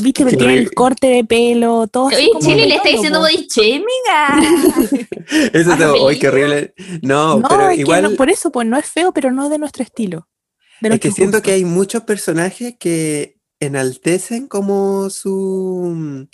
Viste, 0.00 0.28
Sí, 0.30 0.36
tiene 0.36 0.54
no, 0.54 0.60
el 0.60 0.72
corte 0.72 1.06
de 1.08 1.24
pelo, 1.24 1.86
todo 1.86 2.06
Oye, 2.06 2.30
Chile 2.40 2.66
le 2.66 2.76
está 2.76 2.88
diciendo 2.88 3.20
body 3.20 3.46
shaming 3.48 3.86
Eso 5.52 5.72
es, 5.72 5.80
¡ay, 6.08 6.18
qué 6.18 6.28
horrible! 6.28 6.74
No, 7.02 7.40
No, 7.40 7.48
pero 7.48 7.68
es 7.68 7.74
que 7.74 7.80
igual... 7.82 8.02
no, 8.04 8.10
por 8.12 8.30
eso, 8.30 8.50
pues 8.50 8.66
no 8.66 8.78
es 8.78 8.86
feo, 8.86 9.12
pero 9.12 9.30
no 9.32 9.44
es 9.44 9.50
de 9.50 9.58
nuestro 9.58 9.82
estilo. 9.82 10.28
de 10.80 10.94
Es 10.94 11.00
que 11.00 11.10
siento 11.10 11.42
que 11.42 11.52
hay 11.52 11.64
muchos 11.66 12.04
personajes 12.04 12.76
que 12.78 13.36
enaltecen 13.60 14.48
como 14.48 15.10
su, 15.10 16.26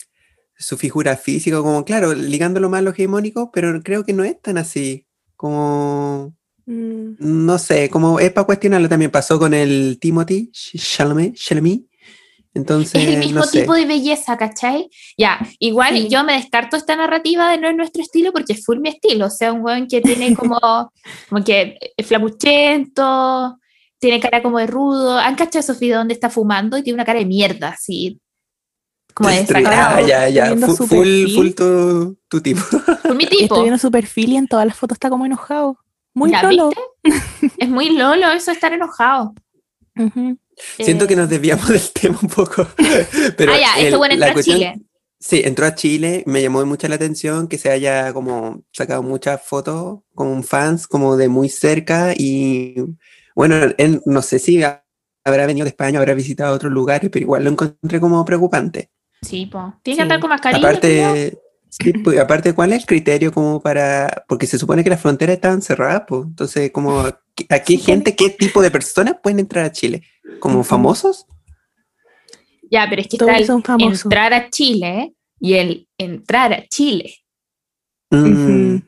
su 0.57 0.77
figura 0.79 1.17
física, 1.17 1.59
como 1.59 1.85
claro, 1.85 2.15
ligándolo 2.15 2.71
más 2.71 2.79
a 2.79 2.83
lo 2.83 2.91
hegemónico, 2.91 3.51
pero 3.51 3.83
creo 3.83 4.05
que 4.05 4.13
no 4.13 4.23
es 4.23 4.41
tan 4.41 4.59
así. 4.59 5.05
Como, 5.35 6.39
Mm, 6.69 7.15
no 7.47 7.59
sé, 7.59 7.89
como 7.89 8.21
es 8.21 8.31
para 8.31 8.45
cuestionarlo 8.45 8.91
también. 8.91 9.11
Pasó 9.11 9.39
con 9.39 9.55
el 9.55 9.99
Timothy 9.99 10.51
Ch- 10.53 10.79
Chalamet, 10.79 11.35
Chalamet. 11.35 11.88
Entonces, 12.63 13.03
es 13.03 13.09
el 13.15 13.19
mismo 13.19 13.41
no 13.41 13.47
sé. 13.47 13.61
tipo 13.61 13.75
de 13.75 13.87
belleza, 13.87 14.37
¿cachai? 14.37 14.89
Ya, 15.17 15.39
igual 15.59 15.95
Sí. 15.95 16.09
yo 16.09 16.25
me 16.25 16.35
descarto 16.35 16.77
esta 16.77 16.97
narrativa 16.97 17.51
de 17.51 17.59
no 17.59 17.69
es 17.69 17.77
nuestro 17.77 18.03
estilo 18.03 18.33
porque 18.33 18.53
es 18.55 18.65
full 18.65 18.79
mi 18.81 18.89
estilo. 18.89 19.27
O 19.27 19.31
sea, 19.31 19.53
un 19.53 19.63
weón 19.63 19.87
que 19.87 20.01
tiene 20.01 20.35
como, 20.37 20.59
como 21.29 21.45
que 21.45 21.79
es 21.97 22.07
flamuchento, 22.07 23.59
tiene 23.99 24.21
cara 24.21 24.43
como 24.43 24.59
de 24.59 24.67
rudo. 24.67 25.19
¿Han 25.19 25.35
cachado 25.35 25.61
esos 25.61 25.79
videos 25.81 26.01
donde 26.01 26.15
está 26.15 26.31
fumando 26.31 26.77
y 26.79 26.83
tiene 26.83 26.95
una 26.97 27.05
cara 27.05 27.19
de 27.19 27.27
mierda, 27.27 27.69
así? 27.71 28.21
Como 29.15 29.31
de. 29.31 29.47
Ah, 29.67 30.01
ya, 30.07 30.29
ya. 30.29 30.55
Full, 30.57 30.77
perfil. 30.89 31.35
full 31.35 31.51
tu, 31.51 32.19
tu 32.29 32.41
tipo. 32.41 32.61
Por 33.03 33.15
mi 33.17 33.25
Estoy 33.25 33.39
tipo. 33.41 33.61
viendo 33.63 33.79
su 33.79 33.91
perfil 33.91 34.33
y 34.35 34.37
en 34.37 34.47
todas 34.47 34.67
las 34.67 34.77
fotos 34.77 34.97
está 34.97 35.11
como 35.11 35.27
enojado. 35.27 35.77
Muy 36.15 36.31
¿Ya 36.31 36.43
lolo. 36.45 36.71
viste? 37.03 37.53
Es 37.59 37.69
muy 37.69 37.91
lolo 37.91 38.31
eso 38.31 38.51
de 38.51 38.55
estar 38.55 38.73
enojado. 38.73 39.35
Ujú. 39.97 40.39
Siento 40.79 41.05
Eh, 41.05 41.09
que 41.09 41.17
nos 41.17 41.29
desviamos 41.29 41.69
del 41.69 41.91
tema 41.93 42.19
un 42.23 42.29
poco. 42.29 42.67
Pero 43.37 43.53
ah, 43.53 43.59
ya, 43.61 43.81
el- 43.83 43.97
bueno 43.97 44.15
la 44.17 44.27
entró 44.29 44.31
a 44.31 44.33
cuestión- 44.35 44.59
Chile. 44.59 44.75
Sí, 45.21 45.43
entró 45.45 45.67
a 45.67 45.75
Chile, 45.75 46.23
me 46.27 46.41
llamó 46.43 46.65
mucho 46.65 46.87
la 46.87 46.95
atención 46.95 47.49
que 47.49 47.59
se 47.59 47.71
haya 47.71 48.13
como 48.13 48.63
sacado 48.73 49.03
muchas 49.03 49.43
fotos 49.43 49.99
con 50.15 50.45
fans 50.45 50.87
como 50.87 51.17
de 51.17 51.29
muy 51.29 51.49
cerca 51.49 52.13
y 52.17 52.77
bueno, 53.35 53.57
él 53.79 54.01
no 54.07 54.23
sé 54.23 54.39
si 54.39 54.63
ha- 54.63 54.85
habrá 55.25 55.45
venido 55.47 55.65
de 55.65 55.71
España, 55.71 55.99
habrá 55.99 56.15
visitado 56.15 56.55
otros 56.55 56.73
lugares, 56.73 57.11
pero 57.13 57.25
igual 57.25 57.43
lo 57.43 57.51
encontré 57.51 57.99
como 57.99 58.25
preocupante. 58.25 58.91
Sí, 59.21 59.47
po. 59.47 59.75
Tiene 59.83 59.95
Sí. 59.95 59.99
que 59.99 60.03
andar 60.03 60.21
con 60.21 60.31
mascarilla. 60.31 60.61
Aparte, 60.69 61.39
sí, 61.69 61.93
pues, 61.95 62.17
aparte, 62.21 62.53
¿cuál 62.55 62.73
es 62.73 62.83
el 62.83 62.87
criterio 62.87 63.33
como 63.33 63.61
para, 63.61 64.25
porque 64.29 64.47
se 64.47 64.57
supone 64.57 64.85
que 64.85 64.91
las 64.91 65.01
fronteras 65.01 65.35
estaban 65.35 65.61
cerradas, 65.63 66.05
pues, 66.07 66.23
entonces 66.27 66.71
como, 66.71 67.01
¿a 67.49 67.59
qué 67.59 67.77
gente, 67.77 68.15
qué 68.15 68.31
tipo 68.31 68.63
de 68.63 68.71
personas 68.71 69.17
pueden 69.21 69.41
entrar 69.41 69.65
a 69.65 69.73
Chile? 69.73 70.03
¿Como 70.41 70.63
famosos? 70.65 71.27
Ya, 72.71 72.87
pero 72.89 73.01
es 73.03 73.09
que 73.09 73.17
Todos 73.19 73.31
está 73.33 73.41
el 73.41 73.47
son 73.47 73.63
famosos. 73.63 74.05
entrar 74.05 74.33
a 74.35 74.51
Chile 74.51 75.15
y 75.41 75.55
el 75.55 75.89
entrar 75.99 76.53
a 76.53 76.67
Chile. 76.69 77.15
Mm. 78.11 78.79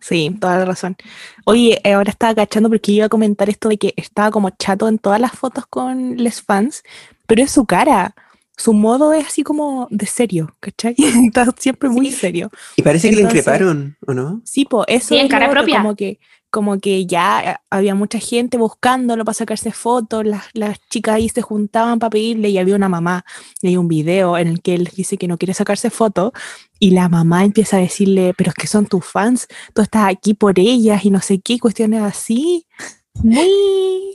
Sí, 0.00 0.36
toda 0.40 0.58
la 0.58 0.64
razón. 0.64 0.96
Oye, 1.44 1.80
eh, 1.84 1.92
ahora 1.92 2.10
estaba 2.10 2.34
cachando 2.34 2.68
porque 2.68 2.92
iba 2.92 3.06
a 3.06 3.08
comentar 3.08 3.48
esto 3.48 3.68
de 3.68 3.78
que 3.78 3.94
estaba 3.96 4.30
como 4.32 4.50
chato 4.50 4.88
en 4.88 4.98
todas 4.98 5.20
las 5.20 5.32
fotos 5.32 5.64
con 5.66 6.16
les 6.16 6.42
fans, 6.42 6.82
pero 7.26 7.42
es 7.42 7.50
su 7.52 7.64
cara. 7.66 8.14
Su 8.56 8.74
modo 8.74 9.12
es 9.14 9.26
así 9.26 9.42
como 9.42 9.88
de 9.90 10.06
serio, 10.06 10.54
¿cachai? 10.60 10.94
Está 11.26 11.46
siempre 11.56 11.88
muy 11.88 12.10
Sí. 12.10 12.16
serio. 12.18 12.50
Y 12.76 12.82
parece 12.82 13.10
que 13.10 13.16
le 13.16 13.22
increparon, 13.22 13.96
¿o 14.06 14.12
no? 14.12 14.42
Sí, 14.44 14.64
pues 14.66 14.84
eso 14.88 15.08
Sí, 15.08 15.18
en 15.18 15.26
es 15.26 15.30
cara 15.30 15.48
propia. 15.50 15.78
Como 15.78 15.96
que, 15.96 16.18
como 16.52 16.78
que 16.78 17.06
ya 17.06 17.40
eh, 17.40 17.56
había 17.70 17.94
mucha 17.94 18.18
gente 18.18 18.58
buscándolo 18.58 19.24
para 19.24 19.34
sacarse 19.34 19.72
fotos, 19.72 20.26
las, 20.26 20.44
las 20.52 20.78
chicas 20.90 21.14
ahí 21.14 21.28
se 21.30 21.40
juntaban 21.40 21.98
para 21.98 22.10
pedirle 22.10 22.50
y 22.50 22.58
había 22.58 22.76
una 22.76 22.90
mamá, 22.90 23.24
y 23.62 23.68
hay 23.68 23.78
un 23.78 23.88
video 23.88 24.36
en 24.36 24.48
el 24.48 24.60
que 24.60 24.74
él 24.74 24.90
dice 24.94 25.16
que 25.16 25.26
no 25.26 25.38
quiere 25.38 25.54
sacarse 25.54 25.88
fotos 25.88 26.32
y 26.78 26.90
la 26.90 27.08
mamá 27.08 27.44
empieza 27.44 27.78
a 27.78 27.80
decirle, 27.80 28.34
pero 28.36 28.50
es 28.50 28.54
que 28.54 28.66
son 28.66 28.84
tus 28.84 29.04
fans, 29.04 29.48
tú 29.74 29.80
estás 29.80 30.04
aquí 30.08 30.34
por 30.34 30.58
ellas 30.58 31.06
y 31.06 31.10
no 31.10 31.22
sé 31.22 31.40
qué, 31.40 31.58
cuestiones 31.58 32.02
así, 32.02 32.66
muy, 33.14 34.14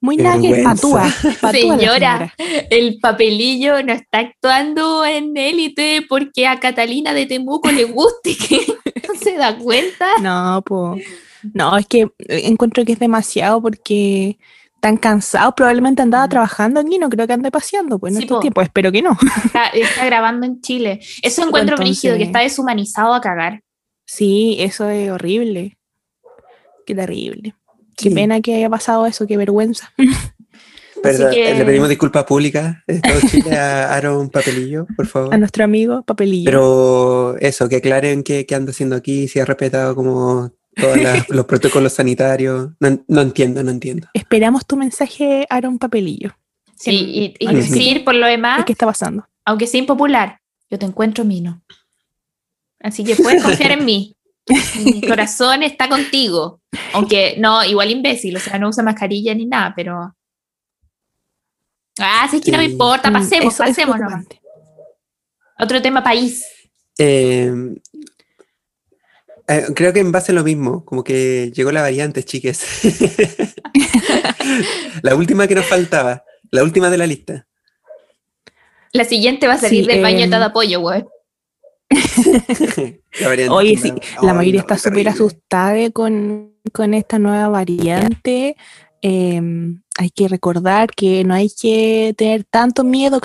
muy 0.00 0.16
vergüenza. 0.16 0.74
patúa, 0.74 1.14
patúa 1.40 1.78
señora. 1.78 2.34
el 2.70 2.98
papelillo 2.98 3.84
no 3.84 3.92
está 3.92 4.18
actuando 4.18 5.06
en 5.06 5.36
élite 5.36 6.04
porque 6.08 6.48
a 6.48 6.58
Catalina 6.58 7.14
de 7.14 7.26
Temuco 7.26 7.70
le 7.70 7.84
guste 7.84 8.36
que 8.48 8.66
no 8.66 9.14
se 9.20 9.36
da 9.36 9.56
cuenta. 9.56 10.18
No, 10.20 10.60
pues. 10.66 11.06
No, 11.54 11.76
es 11.76 11.86
que 11.86 12.00
eh, 12.02 12.42
encuentro 12.44 12.84
que 12.84 12.92
es 12.92 12.98
demasiado 12.98 13.60
porque 13.62 14.38
tan 14.80 14.96
cansado, 14.96 15.54
probablemente 15.56 16.02
andaba 16.02 16.28
trabajando 16.28 16.78
aquí, 16.80 16.98
no 16.98 17.08
creo 17.08 17.26
que 17.26 17.32
ande 17.32 17.50
paseando, 17.50 17.98
pues 17.98 18.12
en 18.12 18.18
Sí, 18.18 18.24
estos 18.24 18.36
po. 18.36 18.40
tiempos, 18.42 18.64
espero 18.64 18.92
que 18.92 19.02
no. 19.02 19.16
Está, 19.44 19.66
está 19.68 20.04
grabando 20.06 20.46
en 20.46 20.60
Chile. 20.60 21.00
Eso 21.22 21.42
encuentro 21.46 21.76
brígido, 21.76 22.16
que 22.16 22.22
está 22.24 22.40
deshumanizado 22.40 23.12
a 23.14 23.20
cagar. 23.20 23.60
Sí, 24.06 24.56
eso 24.60 24.88
es 24.88 25.10
horrible. 25.10 25.76
Qué 26.86 26.94
terrible. 26.94 27.54
Qué 27.96 28.08
Sí. 28.08 28.14
pena 28.14 28.40
que 28.40 28.54
haya 28.54 28.70
pasado 28.70 29.04
eso, 29.06 29.26
qué 29.26 29.36
vergüenza. 29.36 29.92
Perdón, 31.02 31.32
que- 31.32 31.54
le 31.54 31.64
pedimos 31.64 31.88
disculpas 31.88 32.24
públicas 32.24 32.76
Chile 33.30 33.56
a 33.56 33.92
Aaron 33.96 34.30
Papelillo, 34.30 34.86
por 34.96 35.06
favor. 35.06 35.34
A 35.34 35.38
nuestro 35.38 35.64
amigo 35.64 36.02
Papelillo. 36.02 36.44
Pero 36.46 37.36
eso, 37.38 37.68
que 37.68 37.76
aclaren 37.76 38.22
qué, 38.22 38.46
qué 38.46 38.54
anda 38.54 38.70
haciendo 38.70 38.96
aquí, 38.96 39.28
si 39.28 39.38
ha 39.40 39.44
respetado 39.44 39.94
como 39.94 40.52
todos 40.80 40.98
los 41.28 41.46
protocolos 41.46 41.92
sanitarios. 41.92 42.70
No, 42.80 43.04
no 43.06 43.20
entiendo, 43.20 43.62
no 43.62 43.70
entiendo. 43.70 44.08
Esperamos 44.14 44.66
tu 44.66 44.76
mensaje, 44.76 45.46
Aaron 45.50 45.78
Papelillo. 45.78 46.36
Sí, 46.76 47.34
y, 47.38 47.54
decir 47.54 48.04
por 48.04 48.14
lo 48.14 48.26
demás, 48.26 48.64
¿Qué 48.64 48.72
está 48.72 48.86
pasando? 48.86 49.26
aunque 49.44 49.66
sea 49.66 49.80
impopular, 49.80 50.40
yo 50.70 50.78
te 50.78 50.86
encuentro 50.86 51.24
mino. 51.24 51.62
Así 52.80 53.02
que 53.02 53.16
puedes 53.16 53.42
confiar 53.42 53.72
en 53.72 53.84
mí. 53.84 54.14
Mi 54.84 55.00
corazón 55.02 55.62
está 55.62 55.88
contigo. 55.88 56.60
Aunque 56.92 57.34
no, 57.38 57.64
igual 57.64 57.90
imbécil, 57.90 58.36
o 58.36 58.40
sea, 58.40 58.58
no 58.58 58.68
usa 58.68 58.84
mascarilla 58.84 59.34
ni 59.34 59.46
nada, 59.46 59.72
pero. 59.74 60.14
Ah, 61.98 62.28
sí, 62.30 62.36
es 62.36 62.44
que 62.44 62.52
no 62.52 62.58
me 62.58 62.64
importa, 62.64 63.10
Mm, 63.10 63.14
pasemos, 63.14 63.54
eso 63.54 63.64
pasemos 63.64 63.98
nomás. 63.98 64.26
Otro 65.58 65.82
tema 65.82 66.02
país. 66.02 66.44
Eh, 66.96 67.52
eh, 69.48 69.64
creo 69.74 69.92
que 69.92 70.00
en 70.00 70.12
base 70.12 70.32
a 70.32 70.34
lo 70.34 70.44
mismo, 70.44 70.84
como 70.84 71.02
que 71.02 71.50
llegó 71.54 71.72
la 71.72 71.80
variante, 71.80 72.22
chiques. 72.22 72.62
la 75.02 75.14
última 75.16 75.46
que 75.48 75.54
nos 75.54 75.66
faltaba, 75.66 76.24
la 76.50 76.62
última 76.62 76.90
de 76.90 76.98
la 76.98 77.06
lista. 77.06 77.46
La 78.92 79.04
siguiente 79.04 79.46
va 79.46 79.54
a 79.54 79.58
salir 79.58 79.84
Sí, 79.84 79.90
del 79.90 80.02
baño 80.02 80.18
de 80.18 80.36
em, 80.36 80.42
Apoyo, 80.42 80.80
güey. 80.80 81.04
La 83.20 83.28
variante 83.28 83.54
Oye, 83.54 83.76
sí, 83.78 83.88
la 84.22 84.32
Ay, 84.32 84.36
mayoría 84.36 84.60
no, 84.60 84.66
está 84.66 84.76
súper 84.76 85.08
asustada 85.08 85.90
con, 85.90 86.54
con 86.72 86.92
esta 86.92 87.18
nueva 87.18 87.48
variante. 87.48 88.56
Em, 89.00 89.82
hay 89.96 90.10
que 90.10 90.28
recordar 90.28 90.90
que 90.90 91.24
no 91.24 91.32
hay 91.34 91.50
que 91.50 92.14
tener 92.16 92.44
tanto 92.44 92.84
miedo, 92.84 93.20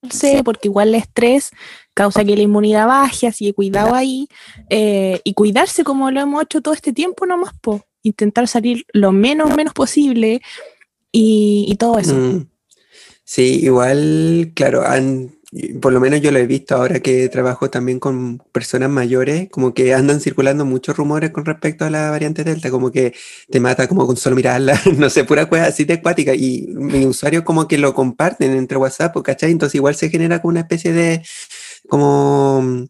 calmarse, 0.00 0.42
porque 0.44 0.68
igual 0.68 0.88
el 0.88 0.96
estrés 0.96 1.50
causa 1.94 2.24
que 2.24 2.36
la 2.36 2.42
inmunidad 2.42 2.86
baje, 2.86 3.26
así 3.26 3.46
que 3.46 3.54
cuidado 3.54 3.94
ahí. 3.94 4.28
eh, 4.70 5.20
y 5.24 5.34
cuidarse 5.34 5.84
como 5.84 6.10
lo 6.10 6.20
hemos 6.20 6.42
hecho 6.42 6.60
todo 6.60 6.74
este 6.74 6.92
tiempo 6.92 7.26
nomás, 7.26 7.52
po. 7.60 7.84
Intentar 8.02 8.46
salir 8.46 8.84
lo 8.92 9.10
menos, 9.12 9.56
menos 9.56 9.74
posible 9.74 10.40
y, 11.10 11.66
y 11.68 11.76
todo 11.76 11.98
eso. 11.98 12.14
Mm. 12.14 12.48
Sí, 13.24 13.60
igual, 13.64 14.52
claro, 14.54 14.86
han, 14.86 15.35
por 15.80 15.92
lo 15.92 16.00
menos 16.00 16.20
yo 16.20 16.32
lo 16.32 16.38
he 16.38 16.46
visto 16.46 16.74
ahora 16.74 17.00
que 17.00 17.28
trabajo 17.28 17.70
también 17.70 18.00
con 18.00 18.38
personas 18.52 18.90
mayores, 18.90 19.48
como 19.50 19.74
que 19.74 19.94
andan 19.94 20.20
circulando 20.20 20.64
muchos 20.64 20.96
rumores 20.96 21.30
con 21.30 21.44
respecto 21.44 21.84
a 21.84 21.90
la 21.90 22.10
variante 22.10 22.44
Delta, 22.44 22.70
como 22.70 22.90
que 22.90 23.14
te 23.50 23.60
mata 23.60 23.86
como 23.88 24.06
con 24.06 24.16
solo 24.16 24.36
mirarla, 24.36 24.80
no 24.98 25.08
sé, 25.08 25.24
pura 25.24 25.48
cosa 25.48 25.66
así 25.66 25.84
de 25.84 25.94
acuática, 25.94 26.34
y 26.34 26.66
mis 26.68 27.06
usuarios 27.06 27.44
como 27.44 27.68
que 27.68 27.78
lo 27.78 27.94
comparten 27.94 28.52
entre 28.52 28.76
WhatsApp, 28.76 29.16
¿cachai? 29.22 29.52
Entonces 29.52 29.76
igual 29.76 29.94
se 29.94 30.10
genera 30.10 30.42
como 30.42 30.50
una 30.50 30.60
especie 30.60 30.92
de, 30.92 31.22
como 31.88 32.86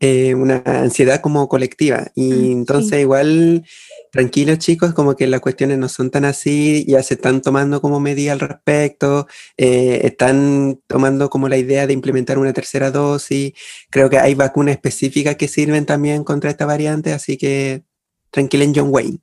eh, 0.00 0.34
una 0.34 0.62
ansiedad 0.66 1.20
como 1.20 1.48
colectiva, 1.48 2.08
y 2.14 2.30
Mm, 2.32 2.52
entonces 2.52 2.96
sí. 2.96 3.00
igual 3.02 3.64
tranquilos 4.10 4.58
chicos, 4.58 4.92
como 4.94 5.14
que 5.16 5.26
las 5.26 5.40
cuestiones 5.40 5.78
no 5.78 5.88
son 5.88 6.10
tan 6.10 6.24
así, 6.24 6.84
ya 6.86 7.02
se 7.02 7.14
están 7.14 7.42
tomando 7.42 7.80
como 7.80 8.00
medidas 8.00 8.34
al 8.34 8.48
respecto, 8.48 9.26
eh, 9.56 10.00
están 10.04 10.80
tomando 10.86 11.28
como 11.30 11.48
la 11.48 11.56
idea 11.56 11.86
de 11.86 11.92
implementar 11.92 12.38
una 12.38 12.52
tercera 12.52 12.90
dosis, 12.90 13.52
creo 13.90 14.08
que 14.08 14.18
hay 14.18 14.34
vacunas 14.34 14.74
específicas 14.74 15.36
que 15.36 15.48
sirven 15.48 15.86
también 15.86 16.24
contra 16.24 16.50
esta 16.50 16.66
variante, 16.66 17.12
así 17.12 17.36
que 17.36 17.82
tranquilen 18.30 18.72
John 18.74 18.88
Wayne. 18.90 19.18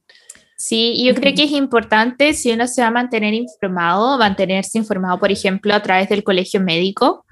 Sí, 0.57 1.03
yo 1.05 1.13
creo 1.13 1.33
que 1.35 1.43
es 1.43 1.51
importante 1.51 2.33
si 2.33 2.51
uno 2.51 2.67
se 2.67 2.81
va 2.81 2.87
a 2.87 2.91
mantener 2.91 3.33
informado, 3.33 4.17
mantenerse 4.17 4.77
informado, 4.77 5.19
por 5.19 5.31
ejemplo, 5.31 5.73
a 5.73 5.81
través 5.81 6.07
del 6.09 6.23
colegio 6.23 6.61
médico, 6.61 7.25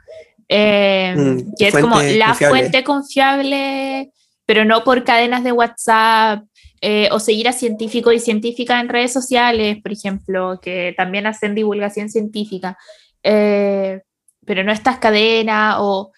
eh, 0.49 1.15
Mm, 1.15 1.53
que 1.57 1.67
es 1.69 1.73
como 1.77 2.01
la 2.01 2.27
confiable. 2.27 2.49
fuente 2.49 2.83
confiable, 2.83 4.11
pero 4.45 4.65
no 4.65 4.83
por 4.83 5.05
cadenas 5.05 5.45
de 5.45 5.53
WhatsApp, 5.53 6.43
eh, 6.81 7.09
o 7.11 7.19
seguir 7.19 7.47
a 7.47 7.53
científicos 7.53 8.13
y 8.13 8.19
científicas 8.19 8.81
en 8.81 8.89
redes 8.89 9.13
sociales, 9.13 9.77
por 9.81 9.91
ejemplo, 9.91 10.59
que 10.61 10.93
también 10.97 11.27
hacen 11.27 11.53
divulgación 11.53 12.09
científica, 12.09 12.77
eh, 13.23 14.01
pero 14.45 14.63
no 14.63 14.71
estas 14.71 14.97
cadenas 14.97 15.75
o 15.79 16.11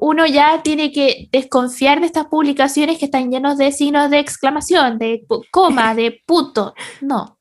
uno 0.00 0.26
ya 0.26 0.62
tiene 0.62 0.90
que 0.90 1.28
desconfiar 1.30 2.00
de 2.00 2.06
estas 2.06 2.26
publicaciones 2.26 2.98
que 2.98 3.04
están 3.04 3.30
llenos 3.30 3.58
de 3.58 3.70
signos 3.70 4.10
de 4.10 4.18
exclamación, 4.18 4.98
de 4.98 5.24
coma, 5.52 5.94
de 5.94 6.22
puto. 6.26 6.74
No. 7.02 7.38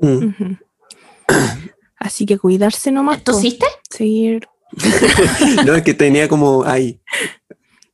Mm. 0.00 0.54
Así 1.96 2.26
que 2.26 2.38
cuidarse 2.38 2.92
nomás. 2.92 3.24
¿Tosiste? 3.24 3.66
Seguir 3.90 4.46
no, 5.66 5.74
es 5.74 5.82
que 5.82 5.94
tenía 5.94 6.28
como 6.28 6.62
ahí, 6.64 7.00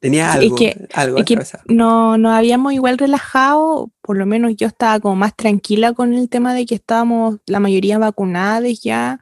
tenía 0.04 0.28
es 0.28 0.34
algo, 0.36 0.56
que- 0.56 0.88
algo 0.94 1.18
Es 1.18 1.24
que 1.24 1.34
atravesado. 1.34 1.64
no, 1.66 2.16
nos 2.18 2.32
habíamos 2.32 2.72
igual 2.74 2.98
relajado, 2.98 3.90
por 4.02 4.16
lo 4.18 4.26
menos 4.26 4.54
yo 4.56 4.66
estaba 4.66 5.00
como 5.00 5.16
más 5.16 5.34
tranquila 5.34 5.92
con 5.94 6.12
el 6.14 6.28
tema 6.28 6.52
de 6.54 6.66
que 6.66 6.74
estábamos 6.74 7.38
la 7.46 7.58
mayoría 7.58 7.98
vacunadas 7.98 8.80
ya, 8.82 9.18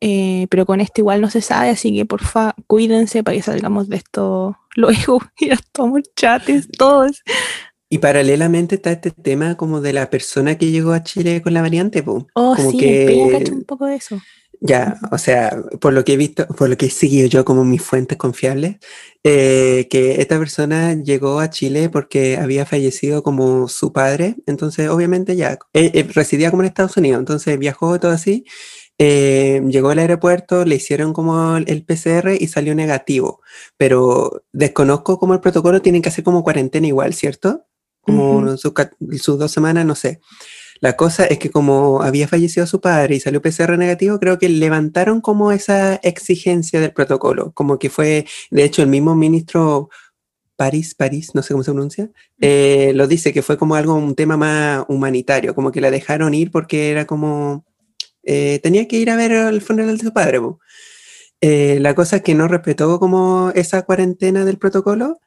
eh, 0.00 0.46
pero 0.50 0.66
con 0.66 0.80
esto 0.80 1.00
igual 1.02 1.20
no 1.20 1.30
se 1.30 1.42
sabe, 1.42 1.68
así 1.70 1.94
que 1.94 2.06
porfa, 2.06 2.54
cuídense 2.66 3.22
para 3.22 3.36
que 3.36 3.42
salgamos 3.42 3.88
de 3.88 3.96
esto 3.96 4.56
luego 4.74 5.20
y 5.38 5.48
ya 5.48 5.54
estamos 5.54 6.00
chates 6.16 6.68
todos. 6.76 7.22
Y 7.88 7.98
paralelamente 7.98 8.76
está 8.76 8.90
este 8.92 9.10
tema 9.10 9.54
como 9.56 9.82
de 9.82 9.92
la 9.92 10.08
persona 10.08 10.56
que 10.56 10.70
llegó 10.70 10.92
a 10.92 11.02
Chile 11.02 11.42
con 11.42 11.52
la 11.52 11.60
variante, 11.60 12.02
po. 12.02 12.26
Oh, 12.34 12.54
como 12.56 12.70
sí, 12.70 12.78
que 12.78 13.44
un 13.52 13.64
poco 13.64 13.84
de 13.84 13.96
eso. 13.96 14.18
Ya, 14.64 14.96
o 15.10 15.18
sea, 15.18 15.60
por 15.80 15.92
lo 15.92 16.04
que 16.04 16.12
he 16.12 16.16
visto, 16.16 16.46
por 16.46 16.68
lo 16.70 16.76
que 16.76 16.86
he 16.86 16.90
seguido 16.90 17.26
yo 17.26 17.44
como 17.44 17.64
mis 17.64 17.82
fuentes 17.82 18.16
confiables, 18.16 18.76
eh, 19.24 19.88
que 19.90 20.20
esta 20.20 20.38
persona 20.38 20.94
llegó 21.02 21.40
a 21.40 21.50
Chile 21.50 21.88
porque 21.90 22.36
había 22.36 22.64
fallecido 22.64 23.24
como 23.24 23.66
su 23.66 23.92
padre, 23.92 24.36
entonces 24.46 24.88
obviamente 24.88 25.34
ya, 25.34 25.58
eh, 25.72 25.90
eh, 25.94 26.08
residía 26.14 26.50
como 26.52 26.62
en 26.62 26.68
Estados 26.68 26.96
Unidos, 26.96 27.18
entonces 27.18 27.58
viajó 27.58 27.98
todo 27.98 28.12
así, 28.12 28.44
eh, 28.98 29.60
llegó 29.68 29.90
al 29.90 29.98
aeropuerto, 29.98 30.64
le 30.64 30.76
hicieron 30.76 31.12
como 31.12 31.56
el, 31.56 31.84
PCR 31.84 32.36
y 32.38 32.46
salió 32.46 32.76
negativo, 32.76 33.40
pero 33.76 34.44
desconozco 34.52 35.18
cómo 35.18 35.34
el 35.34 35.40
protocolo 35.40 35.82
tienen 35.82 36.02
que 36.02 36.10
hacer 36.10 36.22
como 36.22 36.44
cuarentena 36.44 36.86
igual, 36.86 37.14
¿cierto? 37.14 37.64
Como 38.00 38.38
Ujú. 38.42 38.56
sus 38.58 38.72
ca- 38.74 38.92
sus 39.18 39.38
dos 39.40 39.50
semanas, 39.50 39.84
no 39.86 39.96
sé. 39.96 40.20
La 40.82 40.96
cosa 40.96 41.24
es 41.26 41.38
que 41.38 41.48
como 41.48 42.02
había 42.02 42.26
fallecido 42.26 42.66
su 42.66 42.80
padre 42.80 43.14
y 43.14 43.20
salió 43.20 43.40
PCR 43.40 43.78
negativo, 43.78 44.18
creo 44.18 44.40
que 44.40 44.48
levantaron 44.48 45.20
como 45.20 45.52
esa 45.52 45.94
exigencia 46.02 46.80
del 46.80 46.92
protocolo, 46.92 47.52
como 47.52 47.78
que 47.78 47.88
fue, 47.88 48.26
de 48.50 48.64
hecho, 48.64 48.82
el 48.82 48.88
mismo 48.88 49.14
ministro 49.14 49.90
París, 50.56 50.96
París, 50.96 51.36
no 51.36 51.42
sé 51.42 51.54
cómo 51.54 51.62
se 51.62 51.70
pronuncia, 51.70 52.10
eh, 52.40 52.90
lo 52.96 53.06
dice 53.06 53.32
que 53.32 53.42
fue 53.42 53.56
como 53.56 53.76
algo, 53.76 53.94
un 53.94 54.16
tema 54.16 54.36
más 54.36 54.84
humanitario, 54.88 55.54
como 55.54 55.70
que 55.70 55.80
la 55.80 55.92
dejaron 55.92 56.34
ir 56.34 56.50
porque 56.50 56.90
era 56.90 57.06
como, 57.06 57.64
eh, 58.24 58.58
tenía 58.60 58.88
que 58.88 58.96
ir 58.96 59.10
a 59.10 59.16
ver 59.16 59.30
el 59.30 59.60
funeral 59.62 59.96
de 59.98 60.04
su 60.04 60.12
padre. 60.12 60.40
Eh, 61.40 61.78
la 61.80 61.94
cosa 61.94 62.16
es 62.16 62.22
que 62.22 62.34
no 62.34 62.48
respetó 62.48 62.98
como 62.98 63.52
esa 63.54 63.82
cuarentena 63.82 64.44
del 64.44 64.58
protocolo 64.58 65.20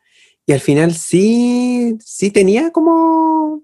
y 0.46 0.52
al 0.52 0.60
final 0.60 0.94
sí, 0.96 1.98
sí 2.02 2.30
tenía 2.32 2.72
como 2.72 3.64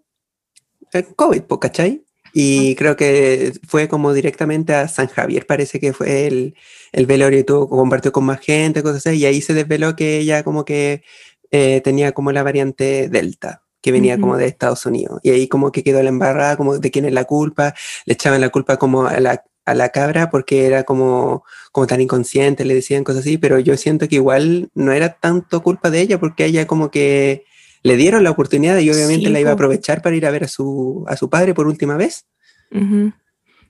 el 0.93 1.15
COVID, 1.15 1.43
¿cachai? 1.60 2.03
Y 2.33 2.75
creo 2.75 2.95
que 2.95 3.53
fue 3.67 3.88
como 3.88 4.13
directamente 4.13 4.74
a 4.74 4.88
San 4.88 5.07
Javier, 5.07 5.45
parece 5.45 5.79
que 5.79 5.93
fue 5.93 6.27
el, 6.27 6.55
el 6.93 7.05
velorio 7.05 7.39
y 7.39 7.43
todo, 7.43 7.67
compartió 7.67 8.12
con 8.12 8.24
más 8.24 8.39
gente, 8.39 8.83
cosas 8.83 9.05
así, 9.05 9.17
y 9.17 9.25
ahí 9.25 9.41
se 9.41 9.53
desveló 9.53 9.95
que 9.95 10.19
ella 10.19 10.43
como 10.43 10.63
que 10.63 11.03
eh, 11.51 11.81
tenía 11.83 12.13
como 12.13 12.31
la 12.31 12.43
variante 12.43 13.10
Delta, 13.10 13.63
que 13.81 13.91
venía 13.91 14.17
como 14.17 14.33
Ujú. 14.33 14.39
de 14.39 14.48
Estados 14.48 14.86
Unidos. 14.86 15.19
Y 15.24 15.31
ahí 15.31 15.48
como 15.48 15.71
que 15.71 15.83
quedó 15.83 16.01
la 16.01 16.10
embarrada, 16.10 16.55
como 16.55 16.77
de 16.77 16.91
quién 16.91 17.05
es 17.05 17.13
la 17.13 17.25
culpa, 17.25 17.74
le 18.05 18.13
echaban 18.13 18.39
la 18.39 18.50
culpa 18.50 18.77
como 18.77 19.05
a 19.07 19.19
la, 19.19 19.43
a 19.65 19.74
la 19.74 19.89
cabra 19.89 20.29
porque 20.29 20.65
era 20.65 20.83
como, 20.83 21.43
como 21.74 21.88
tan 21.88 22.00
inconsciente, 22.00 22.63
le 22.63 22.75
decían 22.75 23.03
cosas 23.03 23.21
así, 23.21 23.38
pero 23.38 23.60
yo 23.60 23.75
siento 23.75 24.07
que 24.07 24.15
igual 24.15 24.69
no 24.74 24.93
era 24.93 25.13
tanto 25.19 25.62
culpa 25.63 25.89
de 25.89 26.00
ella 26.01 26.19
porque 26.19 26.45
ella 26.45 26.65
como 26.65 26.91
que 26.91 27.43
le 27.83 27.95
dieron 27.97 28.23
la 28.23 28.31
oportunidad 28.31 28.77
y 28.79 28.89
obviamente 28.89 29.27
Sí, 29.27 29.31
la 29.33 29.39
iba 29.39 29.50
a 29.51 29.53
aprovechar 29.53 30.01
para 30.01 30.15
ir 30.15 30.25
a 30.25 30.31
ver 30.31 30.43
a 30.43 30.47
su, 30.47 31.03
a 31.07 31.15
su 31.17 31.29
padre 31.29 31.53
por 31.53 31.67
última 31.67 31.97
vez. 31.97 32.25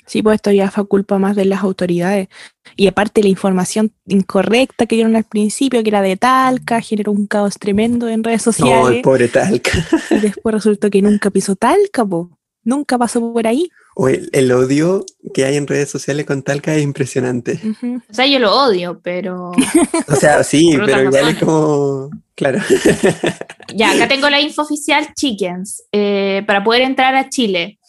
Sí, 0.07 0.21
pues 0.21 0.35
esto 0.35 0.51
ya 0.51 0.69
fue 0.69 0.85
culpa 0.87 1.17
más 1.19 1.35
de 1.35 1.45
las 1.45 1.61
autoridades. 1.63 2.27
Y 2.75 2.87
aparte 2.87 3.21
la 3.23 3.29
información 3.29 3.93
incorrecta 4.07 4.85
que 4.85 4.95
dieron 4.95 5.15
al 5.15 5.23
principio, 5.23 5.81
que 5.83 5.89
era 5.89 6.01
de 6.01 6.17
Talca, 6.17 6.81
generó 6.81 7.11
un 7.11 7.27
caos 7.27 7.57
tremendo 7.57 8.09
en 8.09 8.23
redes 8.23 8.45
No, 8.45 8.49
el 8.49 8.55
sociales. 8.55 9.03
pobre 9.03 9.27
Talca. 9.29 9.71
y 10.09 10.19
después 10.19 10.53
resultó 10.53 10.89
que 10.89 11.01
nunca 11.01 11.29
pisó 11.29 11.55
Talca, 11.55 12.05
po. 12.05 12.29
Nunca 12.63 12.97
pasó 12.97 13.33
por 13.33 13.47
ahí. 13.47 13.69
O 13.95 14.07
el, 14.07 14.29
el 14.33 14.51
odio 14.51 15.03
que 15.33 15.45
hay 15.45 15.57
en 15.57 15.67
redes 15.67 15.89
sociales 15.89 16.25
con 16.25 16.43
Talca 16.43 16.75
es 16.75 16.83
impresionante. 16.83 17.59
O 18.09 18.13
sea, 18.13 18.25
yo 18.25 18.39
lo 18.39 18.55
odio, 18.55 18.99
pero. 19.03 19.51
O 20.07 20.15
sea, 20.15 20.43
sí, 20.43 20.73
pero 20.85 21.03
igual 21.03 21.29
es 21.29 21.37
como, 21.37 22.09
claro. 22.35 22.59
Ya, 23.75 23.91
acá 23.91 24.07
tengo 24.07 24.29
la 24.29 24.39
info 24.39 24.61
oficial 24.61 25.13
Chickens. 25.15 25.83
eh, 25.91 26.43
para 26.47 26.63
poder 26.63 26.83
entrar 26.83 27.15
a 27.15 27.29
Chile, 27.29 27.79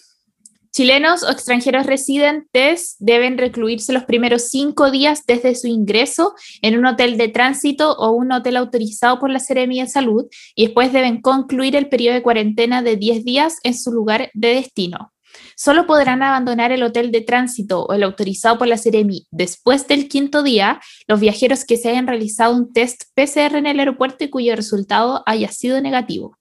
chilenos 0.72 1.22
o 1.22 1.30
extranjeros 1.30 1.86
residentes 1.86 2.96
deben 2.98 3.36
recluirse 3.36 3.92
los 3.92 4.04
primeros 4.04 4.48
cinco 4.48 4.90
días 4.90 5.24
desde 5.26 5.54
su 5.54 5.66
ingreso 5.66 6.34
en 6.62 6.78
un 6.78 6.86
hotel 6.86 7.18
de 7.18 7.28
tránsito 7.28 7.92
o 7.92 8.10
un 8.10 8.32
hotel 8.32 8.56
autorizado 8.56 9.18
por 9.18 9.30
la 9.30 9.38
Seremía 9.38 9.84
de 9.84 9.90
Salud 9.90 10.26
y 10.54 10.66
después 10.66 10.92
deben 10.92 11.20
concluir 11.20 11.76
el 11.76 11.88
periodo 11.88 12.14
de 12.14 12.22
cuarentena 12.22 12.82
de 12.82 12.96
10 12.96 13.24
días 13.24 13.58
en 13.62 13.76
su 13.76 13.92
lugar 13.92 14.30
de 14.32 14.54
destino. 14.54 15.12
Solo 15.56 15.86
podrán 15.86 16.22
abandonar 16.22 16.72
el 16.72 16.82
hotel 16.82 17.10
de 17.10 17.20
tránsito 17.20 17.84
o 17.84 17.92
el 17.92 18.02
autorizado 18.02 18.58
por 18.58 18.68
la 18.68 18.76
Seremi 18.76 19.26
después 19.30 19.86
del 19.86 20.08
quinto 20.08 20.42
día 20.42 20.80
los 21.06 21.20
viajeros 21.20 21.64
que 21.64 21.76
se 21.76 21.90
hayan 21.90 22.06
realizado 22.06 22.54
un 22.54 22.72
test 22.72 23.04
PCR 23.14 23.56
en 23.56 23.66
el 23.66 23.78
aeropuerto 23.78 24.24
y 24.24 24.30
cuyo 24.30 24.56
resultado 24.56 25.22
haya 25.26 25.48
sido 25.48 25.80
negativo. 25.80 26.36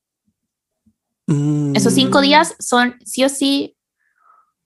Esos 1.73 1.93
cinco 1.93 2.19
Mm, 2.19 2.23
días 2.23 2.55
son 2.59 2.95
sí 3.05 3.23
o 3.23 3.29
sí 3.29 3.75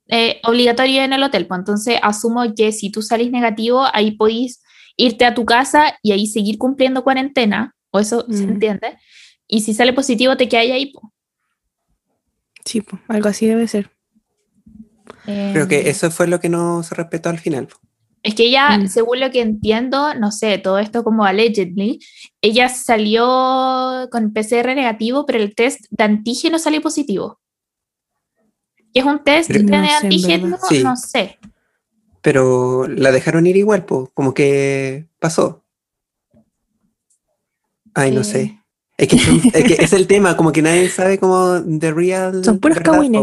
eh, 0.08 0.40
obligatorios 0.44 1.04
en 1.06 1.14
el 1.14 1.24
hotel. 1.24 1.48
Pues 1.48 1.60
entonces 1.60 1.98
asumo 2.02 2.44
que 2.56 2.72
si 2.72 2.92
tú 2.92 3.02
salís 3.02 3.32
negativo, 3.32 3.86
ahí 3.94 4.12
podéis 4.12 4.62
irte 4.98 5.26
a 5.26 5.34
tu 5.34 5.46
casa 5.46 5.98
y 6.02 6.12
ahí 6.12 6.28
seguir 6.28 6.58
cumpliendo 6.58 7.04
cuarentena, 7.04 7.76
o 7.92 8.00
eso 8.00 8.26
se 8.32 8.44
entiende. 8.44 8.98
Y 9.48 9.62
si 9.62 9.74
sale 9.74 9.94
positivo, 9.94 10.38
te 10.38 10.48
quedas 10.48 10.72
ahí. 10.72 10.92
po. 10.92 11.12
Sí, 12.66 12.82
po, 12.82 13.00
algo 13.08 13.30
así 13.30 13.46
debe 13.46 13.68
ser. 13.68 13.92
Creo 15.26 15.68
que 15.68 15.90
eso 15.90 16.12
fue 16.12 16.28
lo 16.28 16.40
que 16.40 16.50
no 16.50 16.84
se 16.84 16.96
respetó 16.96 17.30
al 17.30 17.40
final. 17.40 17.68
Es 18.24 18.34
que 18.34 18.44
ella, 18.48 18.78
Mm. 18.78 18.88
según 18.88 19.20
lo 19.20 19.30
que 19.30 19.42
entiendo, 19.42 20.14
no 20.16 20.32
sé, 20.32 20.58
todo 20.58 20.80
esto 20.80 21.04
como 21.04 21.26
allegedly, 21.26 22.00
ella 22.42 22.70
salió 22.70 24.08
con 24.12 24.34
PCR 24.34 24.74
negativo, 24.76 25.26
pero 25.28 25.40
el 25.40 25.54
test 25.54 25.82
de 25.92 26.04
antígeno 26.04 26.58
salió 26.58 26.82
positivo. 26.82 27.40
¿Qué 28.96 29.02
es 29.02 29.06
un 29.06 29.22
test 29.26 29.50
Pero- 29.50 29.60
de 29.60 29.66
No 29.66 29.88
antígeno? 30.02 30.58
Sí. 30.70 30.82
No 30.82 30.96
sé. 30.96 31.38
Pero 32.22 32.88
la 32.88 33.12
dejaron 33.12 33.46
ir 33.46 33.58
igual, 33.58 33.84
po, 33.86 34.10
como 34.14 34.34
que 34.34 35.06
pasó. 35.20 35.66
Ay, 37.94 38.12
no 38.12 38.24
sé. 38.24 38.58
Es 38.98 39.10
que, 39.10 39.18
es 39.54 39.64
que 39.66 39.84
es 39.84 39.92
el 39.92 40.08
tema, 40.08 40.38
como 40.38 40.54
que 40.54 40.62
nadie 40.62 40.88
sabe 40.88 41.20
como 41.20 41.60
de 41.60 41.92
real. 41.92 42.42
Son 42.46 42.60
puros 42.60 42.80
cagüines. 42.80 43.22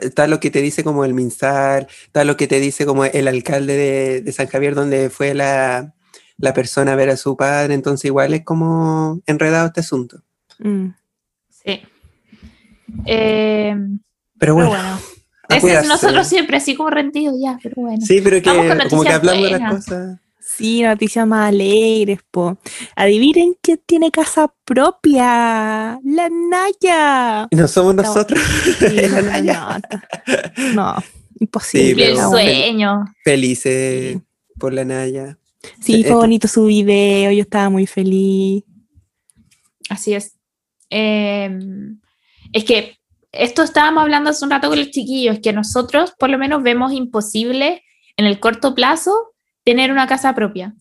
Está 0.00 0.26
lo 0.28 0.40
que 0.40 0.50
te 0.50 0.62
dice 0.62 0.82
como 0.82 1.04
el 1.04 1.12
MinSal, 1.12 1.88
está 2.06 2.24
lo 2.24 2.38
que 2.38 2.46
te 2.46 2.58
dice 2.58 2.86
como 2.86 3.04
el 3.04 3.28
alcalde 3.28 3.76
de, 3.76 4.20
de 4.22 4.32
San 4.32 4.46
Javier, 4.46 4.74
donde 4.74 5.10
fue 5.10 5.34
la, 5.34 5.92
la 6.38 6.54
persona 6.54 6.92
a 6.94 6.96
ver 6.96 7.10
a 7.10 7.16
su 7.18 7.36
padre. 7.36 7.74
Entonces, 7.74 8.06
igual 8.06 8.32
es 8.32 8.44
como 8.44 9.20
enredado 9.26 9.66
este 9.66 9.80
asunto. 9.80 10.22
Mm. 10.58 10.88
Sí. 11.50 11.80
Eh, 13.06 13.76
Pero 14.42 14.56
pero 14.56 14.68
bueno, 14.70 14.98
Ese 15.48 15.60
cuidarse. 15.60 15.88
nosotros 15.88 16.26
siempre 16.26 16.56
así 16.56 16.74
como 16.74 16.90
rendidos 16.90 17.34
ya, 17.40 17.56
pero 17.62 17.76
bueno. 17.76 18.04
Sí, 18.04 18.20
pero 18.20 18.42
que 18.42 18.88
como 18.90 19.04
que 19.04 19.08
hablando 19.12 19.44
de 19.44 19.50
las 19.52 19.70
cosas. 19.74 20.18
Sí, 20.40 20.82
noticias 20.82 21.26
más 21.28 21.48
alegres, 21.50 22.18
po. 22.30 22.58
Adivinen 22.96 23.54
quién 23.62 23.80
tiene 23.86 24.10
casa 24.10 24.52
propia. 24.64 25.98
La 26.04 26.28
Naya. 26.28 27.46
Y 27.50 27.56
no 27.56 27.68
somos 27.68 27.94
No. 27.94 28.02
nosotros. 28.02 28.40
Sí, 28.80 28.88
la 28.90 29.22
no, 29.22 29.30
Naya. 29.30 29.80
no, 30.58 30.74
no, 30.74 30.94
imposible. 31.38 32.02
Y 32.02 32.06
el 32.08 32.14
pero- 32.16 32.30
sueño. 32.30 33.04
Felices 33.24 34.18
por 34.58 34.72
la 34.74 34.84
Naya. 34.84 35.38
Sí, 35.80 35.92
fue 35.92 36.00
Esto- 36.00 36.16
bonito 36.16 36.48
su 36.48 36.64
video, 36.66 37.30
yo 37.30 37.42
estaba 37.42 37.70
muy 37.70 37.86
feliz. 37.86 38.64
Así 39.88 40.14
es. 40.14 40.34
Eh, 40.90 41.56
es 42.52 42.64
que 42.64 42.98
esto 43.32 43.62
estábamos 43.62 44.02
hablando 44.02 44.30
hace 44.30 44.44
un 44.44 44.50
rato 44.50 44.68
con 44.68 44.78
los 44.78 44.90
chiquillos, 44.90 45.38
que 45.42 45.52
nosotros 45.52 46.12
por 46.18 46.30
lo 46.30 46.38
menos 46.38 46.62
vemos 46.62 46.92
imposible 46.92 47.82
en 48.16 48.26
el 48.26 48.38
corto 48.40 48.74
plazo 48.74 49.32
tener 49.64 49.90
una 49.90 50.06
casa 50.06 50.34
propia. 50.34 50.74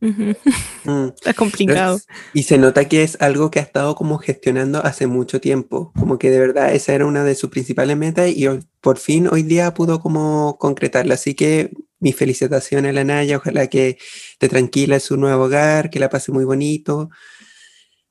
Ujú, 0.00 0.34
Mm. 0.84 1.08
Está 1.14 1.32
complicado. 1.32 1.98
Y 2.34 2.42
se 2.42 2.58
nota 2.58 2.86
que 2.86 3.02
es 3.02 3.16
algo 3.22 3.50
que 3.50 3.58
ha 3.58 3.62
estado 3.62 3.94
como 3.94 4.18
gestionando 4.18 4.84
hace 4.84 5.06
mucho 5.06 5.40
tiempo, 5.40 5.92
como 5.98 6.18
que 6.18 6.30
de 6.30 6.38
verdad 6.38 6.74
esa 6.74 6.92
era 6.92 7.06
una 7.06 7.24
de 7.24 7.34
sus 7.34 7.48
principales 7.48 7.96
metas 7.96 8.28
y 8.30 8.46
hoy- 8.46 8.60
por 8.82 8.98
fin 8.98 9.28
hoy 9.32 9.42
día 9.42 9.72
pudo 9.72 10.00
como 10.00 10.58
concretarla. 10.58 11.14
Así 11.14 11.34
que 11.34 11.70
mis 12.00 12.14
felicitaciones 12.16 12.90
a 12.90 12.92
la 12.92 13.04
Naya, 13.04 13.38
ojalá 13.38 13.66
que 13.68 13.96
esté 14.32 14.48
tranquila 14.50 14.96
en 14.96 15.00
su 15.00 15.16
nuevo 15.16 15.44
hogar, 15.44 15.88
que 15.88 15.98
la 15.98 16.10
pase 16.10 16.32
muy 16.32 16.44
bonito. 16.44 17.08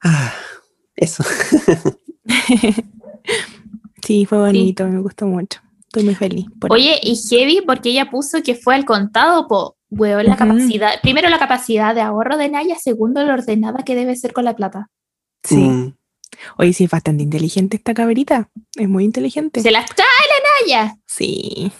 Ah, 0.02 0.34
eso. 0.96 1.24
Sí, 4.06 4.26
fue 4.26 4.38
bonito, 4.38 4.86
me 4.86 5.00
gustó 5.00 5.26
mucho. 5.28 5.62
Estoy 5.80 6.04
muy 6.04 6.16
feliz. 6.16 6.46
por 6.60 6.74
Oye, 6.74 7.00
y 7.02 7.16
heavy 7.16 7.62
porque 7.66 7.92
ella 7.92 8.10
puso 8.10 8.44
que 8.44 8.54
fue 8.54 8.76
al 8.76 8.84
contado, 8.84 9.48
po, 9.48 9.78
weón, 9.90 10.26
la 10.26 10.36
capacidad, 10.36 11.00
primero 11.02 11.30
la 11.30 11.40
capacidad 11.40 11.96
de 11.96 12.02
ahorro 12.02 12.36
de 12.36 12.50
Naya, 12.50 12.76
segundo 12.76 13.24
lo 13.24 13.32
ordenada 13.32 13.84
que 13.86 13.96
debe 13.96 14.18
ser 14.18 14.34
con 14.34 14.44
la 14.44 14.58
plata. 14.58 14.90
Sí. 15.44 15.56
Mm, 15.56 15.94
Oye, 16.58 16.74
sí, 16.74 16.86
es 16.86 16.90
bastante 16.90 17.24
inteligente 17.24 17.78
esta 17.78 17.94
caberita. 17.94 18.50
Es 18.76 18.90
muy 18.90 19.06
inteligente. 19.06 19.62
Se 19.62 19.72
las 19.72 19.86
trae 19.86 20.08
la 20.08 20.78
Naya. 20.82 20.98
Sí. 21.06 21.72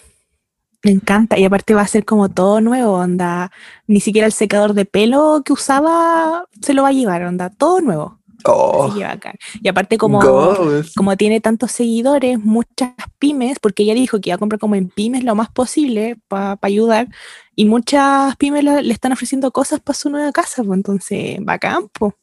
Me 0.84 0.92
encanta. 0.92 1.40
Y 1.40 1.46
aparte 1.46 1.74
va 1.74 1.82
a 1.82 1.88
ser 1.88 2.06
como 2.06 2.30
todo 2.30 2.62
nuevo, 2.62 2.94
onda. 2.94 3.52
Ni 3.88 4.00
siquiera 4.00 4.28
el 4.28 4.34
secador 4.34 4.74
de 4.74 4.86
pelo 4.86 5.42
que 5.44 5.54
usaba 5.54 6.46
se 6.62 6.74
lo 6.74 6.84
va 6.84 6.90
a 6.90 6.94
llevar, 6.94 7.24
onda. 7.24 7.50
Todo 7.50 7.82
nuevo. 7.82 8.20
Oh, 8.46 8.94
que. 8.94 9.32
Y 9.62 9.68
aparte 9.68 9.98
como, 9.98 10.22
goals. 10.22 10.94
como 10.96 11.16
tiene 11.18 11.40
tantos 11.42 11.72
seguidores, 11.72 12.40
muchas 12.40 12.92
pymes, 13.20 13.60
porque 13.60 13.84
ella 13.84 13.94
dijo 13.94 14.20
que 14.20 14.30
iba 14.30 14.36
a 14.36 14.40
comprar 14.40 14.60
como 14.60 14.76
en 14.76 14.90
pymes 14.90 15.24
lo 15.24 15.36
más 15.36 15.50
posible 15.52 16.18
para 16.28 16.58
ayudar, 16.62 17.08
y 17.56 17.66
muchas 17.66 18.36
pymes 18.38 18.64
la- 18.64 18.82
le 18.82 18.94
están 18.94 19.12
ofreciendo 19.14 19.52
cosas 19.52 19.80
para 19.80 19.98
su 19.98 20.10
nueva 20.10 20.32
casa, 20.32 20.64
pues 20.64 20.78
entonces, 20.78 21.38
bacán, 21.42 21.88
pues. 21.98 22.14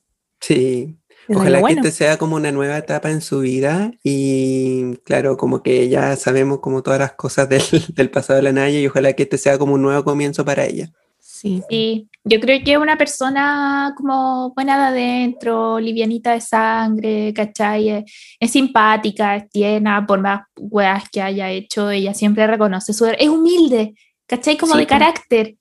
Sí. 0.40 0.96
Es 1.28 1.36
algo 1.36 1.42
Ojalá 1.42 1.58
que 1.58 1.60
bueno. 1.62 1.82
este 1.82 1.92
sea 1.92 2.16
como 2.16 2.36
una 2.36 2.50
nueva 2.50 2.78
etapa 2.78 3.10
en 3.10 3.20
su 3.20 3.40
vida 3.40 3.92
y 4.02 4.96
claro, 5.04 5.36
como 5.36 5.62
que 5.62 5.88
ya 5.88 6.16
sabemos 6.16 6.58
como 6.60 6.82
todas 6.82 6.98
las 6.98 7.12
cosas 7.12 7.48
del, 7.48 7.62
del 7.94 8.10
pasado 8.10 8.38
de 8.38 8.42
la 8.42 8.52
Naya 8.52 8.80
y 8.80 8.86
ojalá 8.86 9.12
que 9.12 9.24
este 9.24 9.38
sea 9.38 9.58
como 9.58 9.74
un 9.74 9.82
nuevo 9.82 10.02
comienzo 10.02 10.44
para 10.44 10.64
ella. 10.64 10.90
Sí. 11.40 11.62
Sí, 11.70 12.08
yo 12.22 12.38
creo 12.38 12.62
que 12.62 12.76
una 12.76 12.98
persona 12.98 13.94
como 13.96 14.52
buena 14.54 14.76
de 14.76 15.02
adentro, 15.02 15.80
livianita 15.80 16.32
de 16.34 16.42
sangre, 16.42 17.32
¿cachai? 17.32 17.88
Es, 17.88 18.04
es 18.38 18.50
simpática, 18.50 19.36
es 19.36 19.48
tierna, 19.48 20.04
por 20.06 20.20
más 20.20 20.42
weas 20.58 21.08
que 21.08 21.22
haya 21.22 21.48
hecho, 21.50 21.90
ella 21.90 22.12
siempre 22.12 22.46
reconoce 22.46 22.92
su. 22.92 23.06
Es 23.06 23.28
humilde, 23.28 23.94
¿cachai? 24.26 24.58
Como 24.58 24.74
Sí, 24.74 24.80
de 24.80 24.86
carácter. 24.86 25.56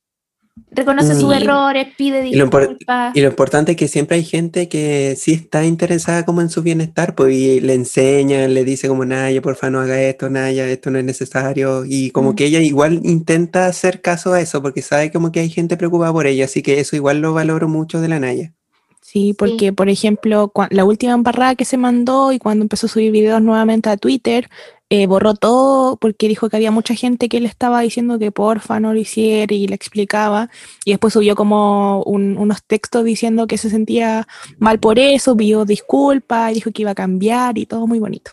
Reconoce 0.72 1.16
sus 1.16 1.34
Sí. 1.34 1.42
errores, 1.42 1.88
pide 1.98 2.28
Y 2.28 2.36
lo 2.36 2.46
impor- 2.48 2.68
disculpas. 2.68 3.16
Y 3.16 3.22
lo 3.22 3.30
importante 3.30 3.72
es 3.72 3.78
que 3.78 3.88
siempre 3.88 4.18
hay 4.18 4.24
gente 4.24 4.68
que 4.68 5.16
sí 5.18 5.32
está 5.34 5.66
interesada 5.66 6.26
como 6.26 6.42
en 6.42 6.50
su 6.50 6.62
bienestar, 6.62 7.16
pues 7.16 7.34
y 7.34 7.60
le 7.62 7.74
enseña, 7.74 8.48
le 8.48 8.64
dice 8.66 8.88
como 8.88 9.06
Naya, 9.06 9.42
porfa 9.42 9.70
no 9.70 9.80
haga 9.80 10.00
esto, 10.02 10.30
Naya, 10.30 10.68
esto 10.68 10.92
no 10.92 11.00
es 11.00 11.06
necesario. 11.06 11.86
Y 11.86 12.12
como 12.12 12.34
Mm. 12.34 12.36
que 12.36 12.46
ella 12.46 12.60
igual 12.60 13.00
intenta 13.04 13.66
hacer 13.68 14.02
caso 14.02 14.34
a 14.34 14.42
eso, 14.42 14.62
porque 14.62 14.82
sabe 14.82 15.12
como 15.12 15.32
que 15.32 15.40
hay 15.40 15.50
gente 15.50 15.78
preocupada 15.78 16.12
por 16.12 16.28
ella, 16.28 16.46
así 16.46 16.62
que 16.62 16.80
eso 16.80 16.96
igual 16.96 17.20
lo 17.22 17.34
valoro 17.34 17.68
mucho 17.68 18.00
de 18.02 18.08
la 18.10 18.20
Naya. 18.20 18.54
Sí, 19.02 19.34
porque 19.36 19.74
por 19.74 19.90
ejemplo, 19.90 20.52
la 20.70 20.86
última 20.86 21.14
embarrada 21.14 21.56
que 21.56 21.66
se 21.66 21.78
mandó 21.78 22.32
y 22.32 22.38
cuando 22.38 22.64
empezó 22.64 22.86
a 22.86 22.90
subir 22.90 23.12
videos 23.12 23.42
nuevamente 23.42 23.90
a 23.90 23.98
Twitter, 23.98 24.48
eh, 24.92 25.06
borró 25.08 25.36
todo 25.36 25.98
porque 25.98 26.28
dijo 26.28 26.50
que 26.50 26.56
había 26.58 26.72
mucha 26.72 26.96
gente 26.96 27.30
que 27.30 27.40
le 27.40 27.48
estaba 27.48 27.82
diciendo 27.82 28.18
que 28.20 28.32
porfa 28.32 28.80
no 28.80 28.94
lo 28.94 29.00
hiciera 29.00 29.54
y 29.54 29.68
le 29.68 29.76
explicaba. 29.76 30.50
Y 30.86 30.92
después 30.92 31.14
subió 31.14 31.36
como 31.36 32.02
un- 32.04 32.38
unos 32.38 32.64
textos 32.64 33.04
diciendo 33.06 33.46
que 33.48 33.58
se 33.60 33.70
sentía 33.70 34.28
mal 34.58 34.80
por 34.80 34.98
eso, 35.00 35.36
pidió 35.38 35.66
disculpas, 35.66 36.54
dijo 36.54 36.72
que 36.72 36.82
iba 36.84 36.92
a 36.92 36.96
cambiar 36.96 37.58
y 37.58 37.66
todo 37.68 37.86
muy 37.88 38.00
bonito. 38.00 38.32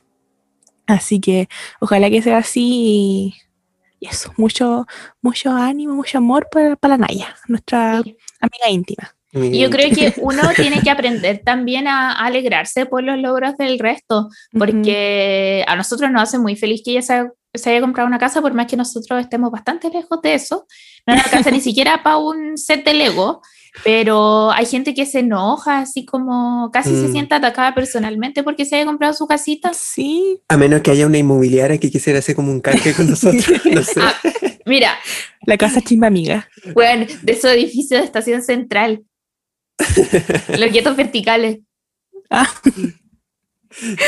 Así 0.87 1.21
que 1.21 1.49
ojalá 1.81 2.09
que 2.11 2.23
sea 2.23 2.39
así 2.39 2.63
y, 2.63 3.35
y 4.01 4.07
eso, 4.09 4.33
mucho, 4.37 4.87
mucho 5.23 5.51
ánimo, 5.51 5.95
mucho 5.95 6.19
amor 6.19 6.47
para, 6.53 6.77
para 6.77 6.97
la 6.97 7.07
Naya, 7.09 7.35
nuestra 7.49 8.03
Sí. 8.03 8.17
amiga 8.41 8.71
íntima. 8.71 9.16
Y 9.45 9.59
yo 9.61 9.71
creo 9.71 9.91
que 9.95 10.15
uno 10.21 10.41
tiene 10.57 10.81
que 10.81 10.91
aprender 10.91 11.43
también 11.45 11.87
a, 11.89 12.13
a 12.13 12.27
alegrarse 12.27 12.87
por 12.87 13.03
los 13.03 13.19
logros 13.19 13.57
del 13.57 13.79
resto, 13.79 14.29
porque 14.77 15.65
a 15.67 15.77
nosotros 15.77 16.11
nos 16.11 16.23
hace 16.23 16.39
muy 16.39 16.57
feliz 16.57 16.83
que 16.85 16.93
ella 16.93 17.03
se, 17.03 17.13
haya- 17.15 17.33
se 17.55 17.71
haya 17.71 17.81
comprado 17.81 18.07
una 18.09 18.19
casa, 18.19 18.41
por 18.43 18.53
más 18.55 18.67
que 18.67 18.77
nosotros 18.77 19.21
estemos 19.21 19.51
bastante 19.51 19.91
lejos 19.91 20.21
de 20.23 20.35
eso. 20.35 20.67
No 21.07 21.15
nos 21.15 21.25
alcanza 21.25 21.51
ni 21.51 21.61
siquiera 21.61 22.03
para 22.03 22.17
un 22.19 22.57
set 22.59 22.85
de 22.85 22.95
Lego, 22.95 23.41
pero 23.85 24.51
hay 24.53 24.65
gente 24.67 24.95
que 24.95 25.05
se 25.07 25.19
enoja, 25.21 25.81
así 25.81 26.05
como 26.07 26.71
casi 26.73 26.91
se 26.91 27.09
Mm. 27.09 27.13
sienta 27.13 27.37
atacada 27.37 27.75
personalmente 27.75 28.43
porque 28.43 28.65
se 28.65 28.77
haya 28.77 28.87
comprado 28.87 29.13
su 29.15 29.27
casita. 29.27 29.73
Sí, 29.75 30.41
A 30.49 30.57
menos 30.57 30.81
que 30.81 30.91
haya 30.91 31.07
una 31.07 31.19
inmobiliaria 31.19 31.79
que 31.79 31.91
quisiera 31.91 32.19
hacer 32.21 32.35
como 32.35 32.51
un 32.53 32.61
canje 32.61 32.95
con 32.95 33.09
nosotros, 33.11 33.47
no 33.67 33.83
sé. 33.83 34.01
Ah. 34.01 34.15
Mira, 34.65 34.93
la 35.47 35.57
casa 35.57 35.81
chimba 35.81 36.09
amiga. 36.09 36.49
bueno, 36.75 37.07
de 37.23 37.33
esos 37.33 37.53
edificios 37.53 38.01
de 38.01 38.07
estación 38.07 38.43
central, 38.43 39.05
los 40.59 40.73
guetos 40.73 40.97
verticales. 40.97 41.59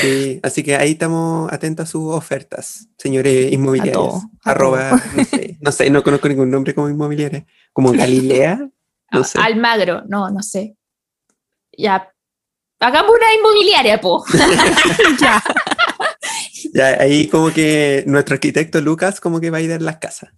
Sí, 0.01 0.41
así 0.43 0.63
que 0.63 0.77
ahí 0.77 0.93
estamos 0.93 1.53
atentos 1.53 1.89
a 1.89 1.91
sus 1.91 2.15
ofertas, 2.15 2.89
señores 2.97 3.53
inmobiliarios. 3.53 3.95
todo, 3.95 4.23
a 4.45 4.51
Arroba, 4.51 5.03
no 5.15 5.25
sé, 5.25 5.59
no 5.61 5.73
sé, 5.73 5.91
no 5.91 6.03
conozco 6.03 6.29
ningún 6.29 6.51
nombre 6.51 6.75
como 6.75 6.89
inmobiliaria. 6.89 7.45
Como 7.73 7.93
Galilea, 7.93 8.67
no 9.13 9.25
sé. 9.25 9.39
Almagro, 9.39 10.03
no, 10.09 10.31
no 10.31 10.43
sé. 10.43 10.77
Ya, 11.77 12.11
hagamos 12.81 13.13
una 13.15 13.35
inmobiliaria, 13.35 14.01
po. 14.01 14.25
ya. 15.21 15.43
Ya, 16.73 16.87
ahí 17.01 17.29
como 17.29 17.53
que 17.53 18.05
nuestro 18.07 18.35
arquitecto 18.35 18.81
Lucas 18.81 19.21
como 19.21 19.41
que 19.41 19.51
va 19.51 19.59
a 19.59 19.63
ir 19.63 19.73
a 19.73 19.79
las 19.79 19.99
casas. 19.99 20.31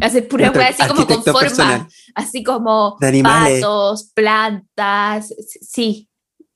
Hacer 0.00 0.28
pura 0.28 0.50
weá 0.50 0.68
así 0.68 0.86
como 0.88 1.06
con 1.06 1.22
forma, 1.24 1.40
personal. 1.40 1.86
así 2.14 2.42
como 2.42 2.96
De 3.00 3.08
animales. 3.08 3.60
patos, 3.60 4.10
plantas, 4.14 5.34
sí, 5.60 6.08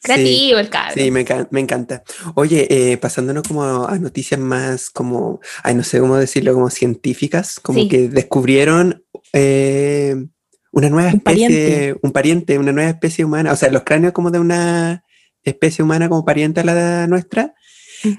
creativo 0.03 0.59
el 0.59 0.69
cabrón. 0.71 0.95
Sí, 0.95 1.11
me, 1.11 1.25
encan- 1.27 1.49
me 1.51 1.61
encanta. 1.61 2.03
Oye, 2.35 2.67
eh, 2.71 2.97
pasándonos 2.99 3.43
como 3.47 3.87
a 3.87 3.99
noticias 3.99 4.41
más 4.41 4.91
como, 4.91 5.41
ay, 5.63 5.75
no 5.75 5.83
sé 5.83 5.99
cómo 6.01 6.17
decirlo, 6.17 6.55
como 6.55 6.71
científicas, 6.71 7.59
como 7.61 7.81
Sí. 7.81 7.89
que 7.89 8.09
descubrieron 8.09 9.05
eh, 9.33 10.15
una 10.73 10.91
nueva 10.91 11.09
Un 11.11 11.17
especie, 11.17 11.49
pariente. 11.49 11.99
un 12.03 12.13
pariente, 12.13 12.59
una 12.59 12.73
nueva 12.73 12.91
especie 12.91 13.25
humana, 13.25 13.53
o 13.53 13.57
sea, 13.57 13.71
los 13.71 13.83
cráneos 13.85 14.13
como 14.13 14.31
de 14.31 14.39
una 14.41 15.05
especie 15.43 15.83
humana 15.85 16.09
como 16.09 16.25
pariente 16.25 16.61
a 16.61 16.65
la 16.65 17.07
nuestra, 17.07 17.55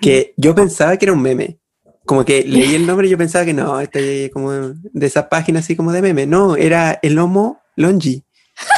que 0.02 0.34
yo 0.38 0.56
pensaba 0.56 0.98
que 0.98 1.06
era 1.06 1.14
un 1.14 1.22
meme. 1.22 1.60
Como 2.06 2.24
que 2.24 2.44
leí 2.44 2.76
el 2.76 2.86
nombre 2.86 3.08
y 3.08 3.10
yo 3.10 3.18
pensaba 3.18 3.46
que 3.46 3.54
no, 3.54 3.80
este 3.80 4.30
como 4.32 4.52
de 4.52 5.06
esas 5.06 5.26
páginas 5.26 5.64
así 5.64 5.76
como 5.76 5.92
de 5.92 6.02
meme. 6.02 6.26
No, 6.26 6.56
era 6.56 7.00
el 7.02 7.18
Homo 7.18 7.62
longi. 7.76 8.24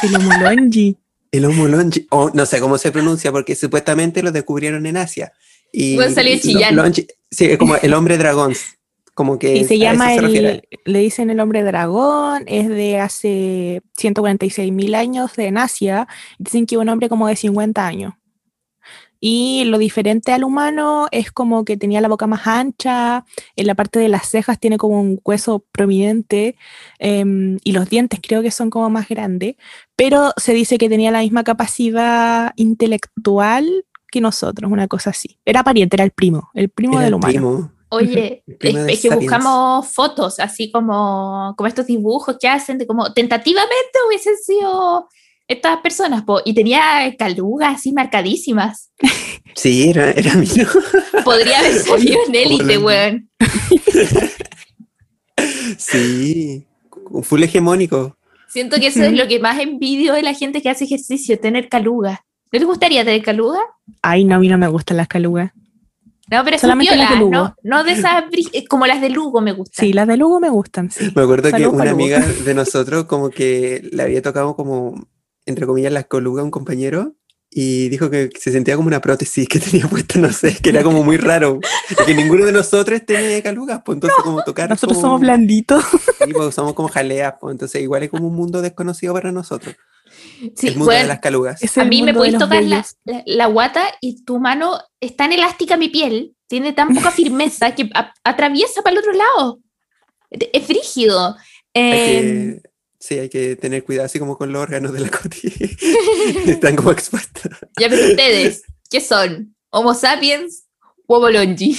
El 0.02 0.16
homolongi. 0.16 0.96
El 1.30 1.44
Homo 1.44 1.68
longi, 1.68 2.06
o 2.10 2.30
no 2.32 2.46
sé 2.46 2.58
cómo 2.58 2.78
se 2.78 2.90
pronuncia, 2.90 3.30
porque 3.30 3.54
supuestamente 3.54 4.22
lo 4.22 4.32
descubrieron 4.32 4.86
en 4.86 4.96
Asia. 4.96 5.32
Y 5.72 5.96
salió 6.14 6.32
longi- 6.82 7.06
sí, 7.30 7.44
es 7.44 7.58
como 7.58 7.76
el 7.76 7.94
hombre 7.94 8.16
dragón. 8.16 8.54
Como 9.14 9.38
que 9.38 9.56
Y 9.56 9.64
se 9.64 9.78
llama 9.78 10.14
se 10.14 10.20
el, 10.20 10.62
le 10.84 10.98
dicen 11.00 11.28
el 11.28 11.40
hombre 11.40 11.64
dragón, 11.64 12.44
es 12.46 12.68
de 12.68 13.00
hace 13.00 13.82
146 13.96 14.72
mil 14.72 14.94
años 14.94 15.34
de 15.34 15.46
en 15.46 15.58
Asia, 15.58 16.06
dicen 16.38 16.66
que 16.66 16.76
un 16.78 16.88
hombre 16.88 17.08
como 17.08 17.26
de 17.26 17.34
50 17.34 17.84
años. 17.84 18.14
Y 19.20 19.64
lo 19.64 19.78
diferente 19.78 20.32
al 20.32 20.44
humano 20.44 21.08
es 21.10 21.32
como 21.32 21.64
que 21.64 21.76
tenía 21.76 22.00
la 22.00 22.08
boca 22.08 22.26
más 22.26 22.46
ancha, 22.46 23.24
en 23.56 23.66
la 23.66 23.74
parte 23.74 23.98
de 23.98 24.08
las 24.08 24.28
cejas 24.28 24.60
tiene 24.60 24.78
como 24.78 25.00
un 25.00 25.20
hueso 25.24 25.64
prominente 25.72 26.56
em, 26.98 27.58
y 27.64 27.72
los 27.72 27.88
dientes 27.88 28.20
creo 28.22 28.42
que 28.42 28.50
son 28.50 28.70
como 28.70 28.90
más 28.90 29.08
grandes, 29.08 29.56
pero 29.96 30.32
se 30.36 30.54
dice 30.54 30.78
que 30.78 30.88
tenía 30.88 31.10
la 31.10 31.20
misma 31.20 31.44
capacidad 31.44 32.52
intelectual 32.56 33.84
que 34.10 34.20
nosotros, 34.20 34.70
una 34.70 34.88
cosa 34.88 35.10
así. 35.10 35.38
Era 35.44 35.64
pariente, 35.64 35.96
era 35.96 36.04
el 36.04 36.12
primo, 36.12 36.50
el 36.54 36.68
primo 36.68 36.94
Era 36.94 37.02
del 37.02 37.08
el 37.08 37.14
humano. 37.14 37.32
primo. 37.32 37.72
Oye, 37.90 38.42
es, 38.60 39.02
que 39.02 39.10
buscamos 39.10 39.88
fotos, 39.88 40.40
así 40.40 40.70
como, 40.70 41.54
como 41.56 41.66
estos 41.66 41.86
dibujos 41.86 42.36
que 42.38 42.48
hacen, 42.48 42.78
de 42.78 42.86
como 42.86 43.12
tentativamente 43.12 43.98
hubiesen 44.06 44.36
sido 44.36 45.08
estas 45.48 45.78
personas, 45.78 46.22
po, 46.22 46.40
y 46.44 46.54
tenía 46.54 47.14
calugas 47.18 47.76
así 47.76 47.92
marcadísimas. 47.92 48.92
Sí, 49.54 49.88
era, 49.88 50.10
era 50.12 50.34
mío. 50.34 50.68
Podría 51.24 51.58
haber 51.58 51.74
salido 51.80 52.18
en 52.28 52.34
élite, 52.34 52.78
weón. 52.78 53.30
Sí, 55.78 56.66
full 57.22 57.44
hegemónico. 57.44 58.16
Siento 58.48 58.76
que 58.78 58.88
eso 58.88 59.04
es 59.04 59.12
lo 59.12 59.28
que 59.28 59.38
más 59.38 59.60
envidio 59.60 60.12
de 60.14 60.22
la 60.22 60.34
gente 60.34 60.60
que 60.60 60.68
hace 60.68 60.84
ejercicio, 60.84 61.38
tener 61.38 61.68
calugas. 61.68 62.18
¿No 62.50 62.58
te 62.58 62.64
gustaría 62.64 63.04
tener 63.04 63.22
calugas? 63.22 63.62
Ay, 64.02 64.24
no, 64.24 64.34
a 64.34 64.38
mí 64.38 64.48
no 64.48 64.58
me 64.58 64.66
gustan 64.66 64.96
las 64.96 65.06
calugas. 65.06 65.52
No, 66.30 66.44
pero 66.44 66.58
son 66.58 66.68
Solamente 66.68 66.96
las 66.96 67.10
de 67.10 67.16
Lugo. 67.16 67.30
no, 67.30 67.56
no 67.62 67.84
de 67.84 67.92
esas 67.92 68.24
eh, 68.52 68.66
como 68.66 68.86
las 68.86 69.00
de 69.00 69.08
Lugo 69.08 69.40
me 69.40 69.52
gustan. 69.52 69.86
Sí, 69.86 69.92
las 69.92 70.06
de 70.06 70.16
Lugo 70.16 70.40
me 70.40 70.50
gustan, 70.50 70.90
sí. 70.90 71.10
Me 71.14 71.22
acuerdo 71.22 71.50
que 71.50 71.66
una 71.66 71.90
amiga 71.90 72.20
de 72.44 72.54
nosotros 72.54 73.04
como 73.04 73.30
que 73.30 73.88
le 73.92 74.02
había 74.02 74.20
tocado 74.20 74.54
como, 74.54 75.06
entre 75.48 75.66
comillas, 75.66 75.92
las 75.92 76.06
colugas 76.06 76.42
a 76.42 76.44
un 76.44 76.50
compañero 76.50 77.14
y 77.50 77.88
dijo 77.88 78.10
que 78.10 78.28
se 78.38 78.52
sentía 78.52 78.76
como 78.76 78.88
una 78.88 79.00
prótesis 79.00 79.48
que 79.48 79.58
tenía 79.60 79.88
puesta, 79.88 80.18
no 80.18 80.30
sé, 80.32 80.56
que 80.62 80.68
era 80.70 80.82
como 80.82 81.02
muy 81.02 81.16
raro. 81.16 81.58
y 81.90 82.04
que 82.04 82.14
ninguno 82.14 82.44
de 82.44 82.52
nosotros 82.52 83.00
tenía 83.06 83.42
calugas, 83.42 83.80
pues 83.84 83.96
entonces 83.96 84.18
como 84.22 84.42
tocar 84.44 84.68
Nosotros 84.68 84.96
como- 84.98 85.08
somos 85.08 85.20
blanditos. 85.22 85.82
sí, 86.24 86.32
pues, 86.32 86.54
somos 86.54 86.74
como 86.74 86.88
jaleas, 86.88 87.34
pues 87.40 87.52
entonces 87.52 87.80
igual 87.82 88.02
es 88.02 88.10
como 88.10 88.28
un 88.28 88.34
mundo 88.36 88.60
desconocido 88.62 89.14
para 89.14 89.32
nosotros. 89.32 89.74
Sí, 90.56 90.68
el 90.68 90.76
mundo 90.76 90.90
de 90.92 90.96
weón, 90.98 91.08
las 91.08 91.18
calugas. 91.20 91.60
A 91.78 91.84
mí 91.84 92.02
me 92.02 92.12
de 92.12 92.18
puedes 92.18 92.38
tocar 92.38 92.62
la, 92.62 92.84
la- 93.04 93.22
la 93.26 93.46
guata 93.46 93.82
y 94.00 94.22
tu 94.24 94.38
mano 94.38 94.78
es 95.00 95.16
tan 95.16 95.32
elástica 95.32 95.76
mi 95.76 95.88
piel, 95.88 96.34
tiene 96.48 96.72
tan 96.72 96.94
poca 96.94 97.10
firmeza 97.10 97.74
que 97.74 97.88
a- 97.94 98.12
atraviesa 98.24 98.82
para 98.82 98.92
el 98.94 98.98
otro 99.00 99.12
lado. 99.12 99.60
Es 100.30 100.66
frígido. 100.66 101.36
Hay 101.74 101.82
que, 101.82 102.62
sí, 102.98 103.18
hay 103.18 103.28
que 103.28 103.56
tener 103.56 103.84
cuidado 103.84 104.06
así 104.06 104.18
como 104.18 104.36
con 104.36 104.52
los 104.52 104.62
órganos 104.62 104.92
de 104.92 105.00
la 105.00 105.10
Coti. 105.10 105.52
Están 106.46 106.76
como 106.76 106.90
expuestos. 106.92 107.52
ya, 107.78 107.88
pero 107.88 108.08
ustedes, 108.08 108.62
¿qué 108.90 109.00
son? 109.00 109.54
¿Homo 109.70 109.94
sapiens 109.94 110.64
o 111.06 111.16
Homo 111.16 111.30
longi? 111.30 111.76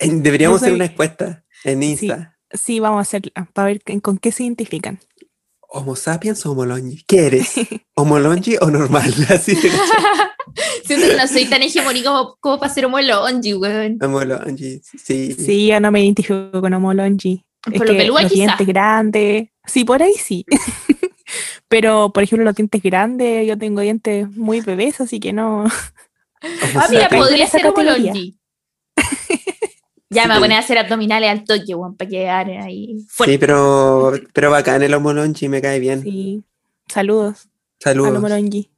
Deberíamos 0.00 0.60
hacer 0.62 0.74
una 0.74 0.86
encuesta 0.86 1.44
en 1.64 1.82
Insta. 1.82 2.38
Sí, 2.52 2.78
vamos 2.80 2.98
a 2.98 3.02
hacerla, 3.02 3.32
para 3.52 3.66
ver 3.68 3.82
con- 4.02 4.18
qué 4.18 4.32
se 4.32 4.44
identifican. 4.44 4.98
¿Homo 5.68 5.96
sapiens 5.96 6.44
o 6.46 6.52
homolongi? 6.52 7.02
¿Qué 7.06 7.26
eres? 7.26 7.52
¿Homolongi 7.94 8.56
o 8.60 8.70
normal? 8.70 9.12
Así 9.28 9.54
de 9.56 9.70
Siento 10.84 11.08
que 11.08 11.16
no 11.16 11.26
soy 11.26 11.46
tan 11.46 11.62
hegemónico 11.62 12.10
como, 12.10 12.36
como 12.40 12.60
para 12.60 12.72
ser 12.72 12.86
homolongi, 12.86 13.54
weón. 13.54 13.98
homolongi, 14.00 14.80
sí. 14.84 15.32
Sí, 15.34 15.66
yo 15.66 15.80
no 15.80 15.90
me 15.90 16.04
identifico 16.04 16.60
con 16.60 16.72
homolongi. 16.74 17.44
Es 17.70 17.78
Por 17.78 17.86
lo 17.86 17.92
que 17.92 17.98
pelúa, 17.98 18.22
los 18.22 18.32
quizá. 18.32 18.44
dientes 18.44 18.66
grandes. 18.66 19.48
Sí, 19.66 19.84
por 19.84 20.02
ahí 20.02 20.14
sí. 20.14 20.44
Pero, 21.68 22.12
por 22.12 22.22
ejemplo, 22.22 22.44
los 22.44 22.54
dientes 22.54 22.82
grandes, 22.82 23.46
yo 23.46 23.58
tengo 23.58 23.80
dientes 23.80 24.28
muy 24.30 24.60
bebés, 24.60 25.00
así 25.00 25.20
que 25.20 25.32
no. 25.32 25.64
Ah, 26.76 26.88
mira, 26.90 27.08
podría 27.08 27.46
ser 27.46 27.66
homolongi. 27.66 28.36
Ya 30.10 30.24
me 30.26 30.34
voy 30.34 30.36
a 30.36 30.40
poner 30.40 30.56
a 30.58 30.60
hacer 30.60 30.76
abdominales 30.76 31.30
al 31.30 31.44
toque, 31.44 31.74
para 31.96 32.10
quedar 32.10 32.50
ahí 32.50 32.98
fuerte. 33.08 33.32
Sí, 33.32 33.38
pero, 33.38 34.12
pero 34.34 34.50
bacán 34.50 34.82
el 34.82 34.92
homolongi, 34.92 35.48
me 35.48 35.62
cae 35.62 35.80
bien. 35.80 36.02
Sí. 36.02 36.44
Saludos 36.86 37.46
al 37.46 37.92
Saludos. 37.92 38.18
homolongi. 38.18 38.70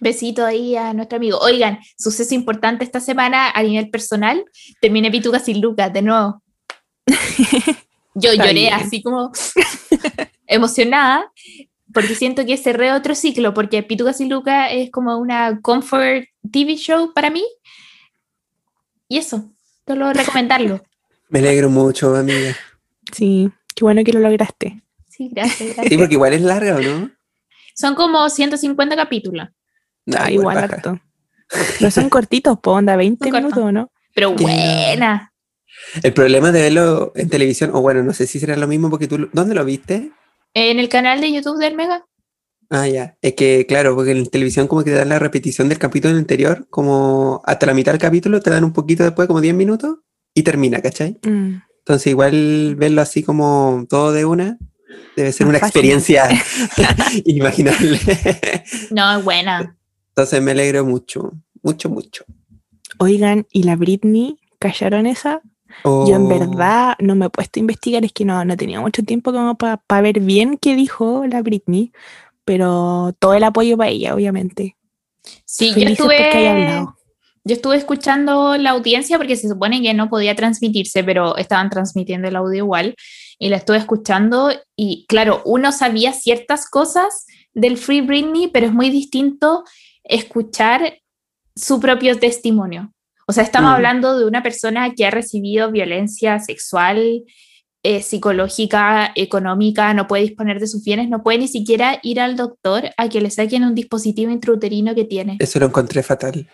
Besito 0.00 0.44
ahí 0.44 0.76
a 0.76 0.92
nuestro 0.92 1.16
amigo. 1.16 1.38
Oigan, 1.38 1.78
suceso 1.96 2.34
importante 2.34 2.84
esta 2.84 3.00
semana 3.00 3.50
a 3.50 3.62
nivel 3.62 3.88
personal. 3.88 4.44
Terminé 4.82 5.10
Pituca 5.10 5.38
sin 5.38 5.62
Lucas 5.62 5.90
de 5.94 6.02
nuevo. 6.02 6.42
Yo 8.14 8.30
Está 8.32 8.44
lloré 8.46 8.60
bien. 8.60 8.74
así 8.74 9.02
como 9.02 9.32
emocionada 10.46 11.30
porque 11.92 12.14
siento 12.14 12.44
que 12.46 12.56
cerré 12.56 12.92
otro 12.92 13.14
ciclo 13.14 13.52
porque 13.54 13.82
Pituca 13.82 14.12
sin 14.12 14.30
Lucas 14.30 14.68
es 14.72 14.90
como 14.90 15.18
una 15.18 15.60
comfort 15.60 16.24
TV 16.50 16.76
show 16.76 17.12
para 17.14 17.30
mí. 17.30 17.44
Y 19.08 19.18
eso, 19.18 19.50
solo 19.86 20.12
recomendarlo. 20.14 20.82
Me 21.28 21.38
alegro 21.40 21.70
mucho, 21.70 22.14
amiga. 22.16 22.56
Sí, 23.12 23.50
qué 23.74 23.84
bueno 23.84 24.02
que 24.04 24.12
lo 24.12 24.20
lograste. 24.20 24.82
Sí, 25.08 25.28
gracias. 25.30 25.58
Sí, 25.58 25.74
gracias. 25.76 25.98
porque 25.98 26.14
igual 26.14 26.32
es 26.32 26.42
larga, 26.42 26.76
¿o 26.76 26.80
no? 26.80 27.10
Son 27.74 27.94
como 27.94 28.28
150 28.28 28.96
capítulos, 28.96 29.48
Ah, 30.16 30.30
igual 30.30 30.58
harto. 30.58 31.00
Pero 31.78 31.90
son 31.90 32.08
cortitos, 32.10 32.58
po, 32.60 32.72
onda, 32.72 32.96
20 32.96 33.28
Son 33.30 33.32
minutos, 33.42 33.72
¿no? 33.72 33.90
pero 34.14 34.32
buena. 34.32 35.31
El 36.02 36.12
problema 36.12 36.52
de 36.52 36.62
verlo 36.62 37.12
en 37.14 37.28
televisión, 37.28 37.70
o 37.74 37.80
bueno, 37.80 38.02
no 38.02 38.12
sé 38.12 38.26
si 38.26 38.40
será 38.40 38.56
lo 38.56 38.66
mismo 38.66 38.90
porque 38.90 39.08
tú, 39.08 39.28
¿dónde 39.32 39.54
lo 39.54 39.64
viste? 39.64 40.10
En 40.54 40.78
el 40.78 40.88
canal 40.88 41.20
de 41.20 41.32
YouTube 41.32 41.58
del 41.58 41.76
Mega. 41.76 42.06
Ah, 42.70 42.88
ya. 42.88 43.16
Es 43.20 43.34
que, 43.34 43.66
claro, 43.66 43.94
porque 43.94 44.12
en 44.12 44.26
televisión 44.26 44.66
como 44.66 44.82
que 44.82 44.90
te 44.90 44.96
dan 44.96 45.10
la 45.10 45.18
repetición 45.18 45.68
del 45.68 45.78
capítulo 45.78 46.16
anterior, 46.16 46.66
como 46.70 47.42
hasta 47.44 47.66
la 47.66 47.74
mitad 47.74 47.92
del 47.92 48.00
capítulo, 48.00 48.40
te 48.40 48.50
dan 48.50 48.64
un 48.64 48.72
poquito 48.72 49.04
después, 49.04 49.28
como 49.28 49.40
10 49.42 49.54
minutos, 49.54 49.98
y 50.34 50.42
termina, 50.42 50.80
¿cachai? 50.80 51.18
Mm. 51.22 51.56
Entonces 51.80 52.06
igual 52.06 52.76
verlo 52.76 53.02
así 53.02 53.22
como 53.22 53.84
todo 53.88 54.12
de 54.12 54.24
una, 54.24 54.56
debe 55.16 55.32
ser 55.32 55.46
Más 55.46 55.50
una 55.50 55.58
fácil. 55.58 55.80
experiencia 55.80 56.28
inimaginable. 57.24 58.00
No, 58.90 59.18
es 59.18 59.24
buena. 59.24 59.76
Entonces 60.08 60.42
me 60.42 60.52
alegro 60.52 60.84
mucho, 60.84 61.32
mucho, 61.62 61.90
mucho. 61.90 62.24
Oigan, 62.98 63.46
¿y 63.50 63.64
la 63.64 63.76
Britney? 63.76 64.38
¿Callaron 64.58 65.06
esa? 65.06 65.42
Yo 65.84 66.16
en 66.16 66.24
Oh, 66.24 66.28
verdad 66.28 66.94
no 66.98 67.14
me 67.14 67.26
he 67.26 67.30
puesto 67.30 67.58
a 67.58 67.60
investigar, 67.60 68.04
es 68.04 68.12
que 68.12 68.24
no, 68.24 68.44
no 68.44 68.56
tenía 68.56 68.80
mucho 68.80 69.02
tiempo 69.02 69.32
como 69.32 69.56
para 69.56 70.02
ver 70.02 70.20
bien 70.20 70.58
qué 70.58 70.74
dijo 70.74 71.24
la 71.26 71.42
Britney, 71.42 71.92
pero 72.44 73.14
todo 73.18 73.34
el 73.34 73.44
apoyo 73.44 73.76
para 73.76 73.90
ella, 73.90 74.14
obviamente. 74.14 74.76
Sí, 75.44 75.68
yo 75.68 75.74
Felices 75.74 76.00
estuve, 76.00 76.86
yo 77.44 77.54
estuve 77.54 77.76
escuchando 77.76 78.56
la 78.56 78.70
audiencia 78.70 79.18
porque 79.18 79.36
se 79.36 79.48
supone 79.48 79.82
que 79.82 79.94
no 79.94 80.08
podía 80.08 80.36
transmitirse, 80.36 81.02
pero 81.02 81.36
estaban 81.36 81.70
transmitiendo 81.70 82.28
el 82.28 82.36
audio 82.36 82.58
igual 82.58 82.94
y 83.38 83.48
la 83.48 83.56
estuve 83.56 83.78
escuchando 83.78 84.52
y 84.76 85.06
claro, 85.08 85.42
uno 85.44 85.72
sabía 85.72 86.12
ciertas 86.12 86.68
cosas 86.68 87.26
del 87.52 87.76
Free 87.76 88.00
Britney, 88.00 88.48
pero 88.48 88.66
es 88.66 88.72
muy 88.72 88.90
distinto 88.90 89.64
escuchar 90.04 91.00
su 91.54 91.80
propio 91.80 92.18
testimonio. 92.18 92.92
O 93.32 93.34
sea, 93.34 93.44
estamos 93.44 93.70
Mm. 93.70 93.74
hablando 93.74 94.18
de 94.18 94.26
una 94.26 94.42
persona 94.42 94.92
que 94.94 95.06
ha 95.06 95.10
recibido 95.10 95.70
violencia 95.72 96.38
sexual, 96.38 97.22
eh, 97.82 98.02
psicológica, 98.02 99.10
económica, 99.14 99.94
no 99.94 100.06
puede 100.06 100.24
disponer 100.24 100.60
de 100.60 100.66
sus 100.66 100.84
bienes, 100.84 101.08
no 101.08 101.22
puede 101.22 101.38
ni 101.38 101.48
siquiera 101.48 101.98
ir 102.02 102.20
al 102.20 102.36
doctor 102.36 102.90
a 102.98 103.08
que 103.08 103.22
le 103.22 103.30
saquen 103.30 103.64
un 103.64 103.74
dispositivo 103.74 104.30
intrauterino 104.30 104.94
que 104.94 105.04
tiene. 105.04 105.36
Eso 105.40 105.58
lo 105.58 105.66
encontré 105.66 106.02
fatal. 106.02 106.46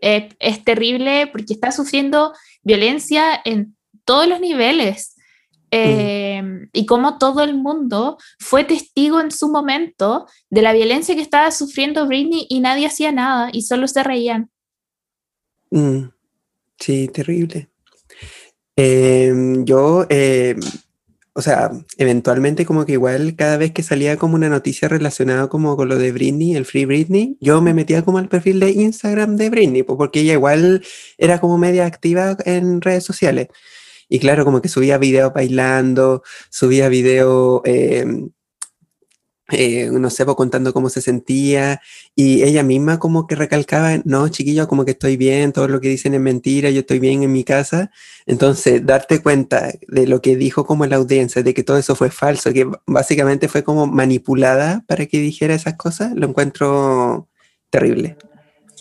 Eh, 0.00 0.30
es 0.40 0.64
terrible 0.64 1.28
porque 1.28 1.52
está 1.54 1.70
sufriendo 1.70 2.32
violencia 2.64 3.40
en 3.44 3.76
todos 4.04 4.26
los 4.26 4.40
niveles. 4.40 5.14
Eh, 5.70 6.42
Y 6.72 6.84
como 6.86 7.18
todo 7.18 7.42
el 7.44 7.54
mundo 7.54 8.18
fue 8.40 8.64
testigo 8.64 9.20
en 9.20 9.30
su 9.30 9.48
momento 9.48 10.26
de 10.50 10.62
la 10.62 10.72
violencia 10.72 11.14
que 11.14 11.22
estaba 11.22 11.50
sufriendo 11.52 12.06
Britney 12.08 12.46
y 12.48 12.58
nadie 12.58 12.86
hacía 12.88 13.12
nada 13.12 13.50
y 13.52 13.62
solo 13.62 13.86
se 13.86 14.02
reían. 14.02 14.50
Mm, 15.72 16.10
sí, 16.78 17.08
terrible. 17.08 17.70
Em, 18.76 19.64
yo, 19.64 20.06
em, 20.08 20.58
o 21.34 21.42
sea, 21.42 21.70
eventualmente 21.98 22.66
como 22.66 22.84
que 22.86 22.92
igual 22.92 23.36
cada 23.36 23.56
vez 23.58 23.72
que 23.72 23.82
salía 23.82 24.16
como 24.18 24.34
una 24.36 24.48
noticia 24.50 24.88
relacionada 24.88 25.48
como 25.48 25.76
con 25.76 25.88
lo 25.88 25.98
de 25.98 26.12
Britney, 26.12 26.56
el 26.56 26.66
Free 26.66 26.84
Britney, 26.86 27.38
yo 27.40 27.62
me 27.62 27.74
metía 27.74 28.02
como 28.04 28.18
al 28.18 28.28
perfil 28.28 28.60
de 28.60 28.70
Instagram 28.72 29.36
de 29.36 29.50
Britney, 29.50 29.82
porque 29.82 30.20
ella 30.20 30.34
igual 30.34 30.84
era 31.18 31.40
como 31.40 31.58
media 31.58 31.86
activa 31.86 32.36
en 32.44 32.80
redes 32.82 33.04
sociales. 33.04 33.48
Y 34.08 34.18
claro, 34.20 34.44
como 34.44 34.62
que 34.62 34.68
subía 34.68 34.98
videos 34.98 35.32
bailando, 35.34 36.22
subía 36.50 36.88
videos, 36.88 37.62
em, 37.64 38.30
eh, 39.52 39.90
no 39.92 40.10
sé, 40.10 40.24
pues, 40.24 40.36
contando 40.36 40.72
cómo 40.72 40.88
se 40.88 41.00
sentía. 41.00 41.80
Y 42.14 42.42
ella 42.42 42.62
misma 42.62 42.98
como 42.98 43.26
que 43.26 43.34
recalcaba, 43.34 43.98
no, 44.04 44.28
chiquillo, 44.28 44.68
como 44.68 44.84
que 44.84 44.92
estoy 44.92 45.16
bien, 45.16 45.52
todo 45.52 45.68
lo 45.68 45.80
que 45.80 45.88
dicen 45.88 46.14
es 46.14 46.20
mentira, 46.20 46.70
yo 46.70 46.80
estoy 46.80 46.98
bien 46.98 47.22
en 47.22 47.32
mi 47.32 47.44
casa. 47.44 47.90
Entonces, 48.26 48.84
darte 48.84 49.22
cuenta 49.22 49.72
de 49.88 50.06
lo 50.06 50.20
que 50.20 50.36
dijo 50.36 50.66
como 50.66 50.86
la 50.86 50.96
audiencia, 50.96 51.42
de 51.42 51.54
que 51.54 51.62
todo 51.62 51.78
eso 51.78 51.94
fue 51.94 52.10
falso, 52.10 52.52
que 52.52 52.66
básicamente 52.86 53.48
fue 53.48 53.62
como 53.62 53.86
manipulada 53.86 54.84
para 54.86 55.06
que 55.06 55.18
dijera 55.18 55.54
esas 55.54 55.74
cosas, 55.74 56.12
lo 56.14 56.26
encuentro 56.26 57.28
terrible. 57.70 58.16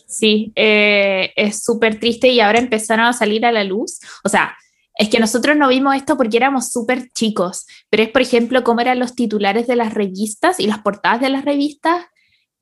Sí, 0.07 0.51
eh, 0.55 1.31
es 1.37 1.63
súper 1.63 1.99
triste 1.99 2.27
y 2.27 2.41
ahora 2.41 2.59
empezaron 2.59 3.05
a 3.05 3.13
salir 3.13 3.45
a 3.45 3.51
la 3.51 3.63
luz. 3.63 3.99
O 4.25 4.29
sea, 4.29 4.55
es 4.95 5.09
que 5.09 5.19
nosotros 5.19 5.55
no 5.57 5.69
vimos 5.69 5.95
esto 5.95 6.17
porque 6.17 6.37
éramos 6.37 6.69
súper 6.71 7.09
chicos, 7.13 7.65
pero 7.89 8.03
es, 8.03 8.09
por 8.09 8.21
ejemplo, 8.21 8.63
cómo 8.63 8.81
eran 8.81 8.99
los 8.99 9.15
titulares 9.15 9.67
de 9.67 9.75
las 9.75 9.93
revistas 9.93 10.59
y 10.59 10.67
las 10.67 10.79
portadas 10.79 11.21
de 11.21 11.29
las 11.29 11.45
revistas, 11.45 12.05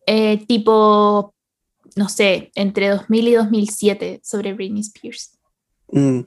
eh, 0.06 0.44
tipo, 0.48 1.34
no 1.96 2.10
sé, 2.10 2.52
entre 2.56 2.90
2000 2.90 3.28
y 3.28 3.34
2007 3.34 4.22
sobre 4.24 4.54
Britney 4.54 4.82
Spears. 4.82 5.38
Mm. 5.92 6.22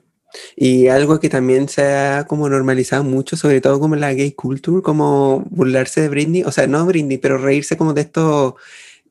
Y 0.55 0.87
algo 0.87 1.19
que 1.19 1.29
también 1.29 1.69
se 1.69 1.83
ha 1.83 2.25
como 2.27 2.49
normalizado 2.49 3.03
mucho, 3.03 3.37
sobre 3.37 3.61
todo 3.61 3.79
como 3.79 3.95
la 3.95 4.13
gay 4.13 4.31
culture, 4.31 4.81
como 4.81 5.41
burlarse 5.49 6.01
de 6.01 6.09
Britney, 6.09 6.43
o 6.43 6.51
sea, 6.51 6.67
no 6.67 6.85
Britney, 6.85 7.17
pero 7.17 7.37
reírse 7.37 7.77
como 7.77 7.93
de 7.93 8.01
esto, 8.01 8.55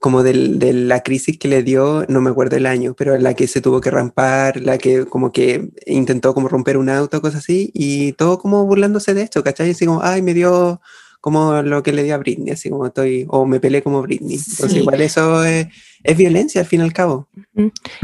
como 0.03 0.25
del- 0.25 0.59
de 0.59 0.73
la 0.73 1.01
crisis 1.03 1.39
que 1.39 1.47
le 1.49 1.63
dio, 1.63 2.05
no 2.09 2.21
me 2.21 2.31
acuerdo 2.31 2.57
el 2.57 2.67
año, 2.67 2.95
pero 2.99 3.17
la 3.19 3.35
que 3.35 3.47
se 3.47 3.61
tuvo 3.61 3.81
que 3.81 3.91
rampar, 3.91 4.61
la 4.61 4.77
que 4.77 5.07
como 5.07 5.31
que 5.31 5.71
intentó 5.87 6.35
como 6.35 6.49
romper 6.49 6.77
un 6.77 6.89
auto, 6.91 7.21
cosas 7.23 7.39
así, 7.45 7.71
y 7.73 8.13
todo 8.15 8.39
como 8.39 8.67
burlándose 8.67 9.15
de 9.15 9.23
esto, 9.23 9.45
¿cachai? 9.45 9.71
Así 9.71 9.87
como, 9.87 10.03
ay, 10.03 10.21
me 10.21 10.35
dio 10.35 10.81
como 11.21 11.63
lo 11.63 11.85
que 11.85 11.93
le 11.93 12.03
dio 12.03 12.17
a 12.17 12.19
Britney, 12.19 12.51
así 12.53 12.69
como 12.69 12.87
estoy, 12.87 13.27
o 13.29 13.47
me 13.47 13.61
peleé 13.61 13.81
como 13.81 14.03
Britney. 14.03 14.35
Entonces 14.39 14.73
Sí. 14.73 14.79
igual 14.81 15.01
eso 15.01 15.45
es, 15.45 15.69
es 16.03 16.17
violencia 16.17 16.61
al 16.63 16.67
fin 16.67 16.81
y 16.81 16.83
al 16.83 16.93
cabo. 16.93 17.29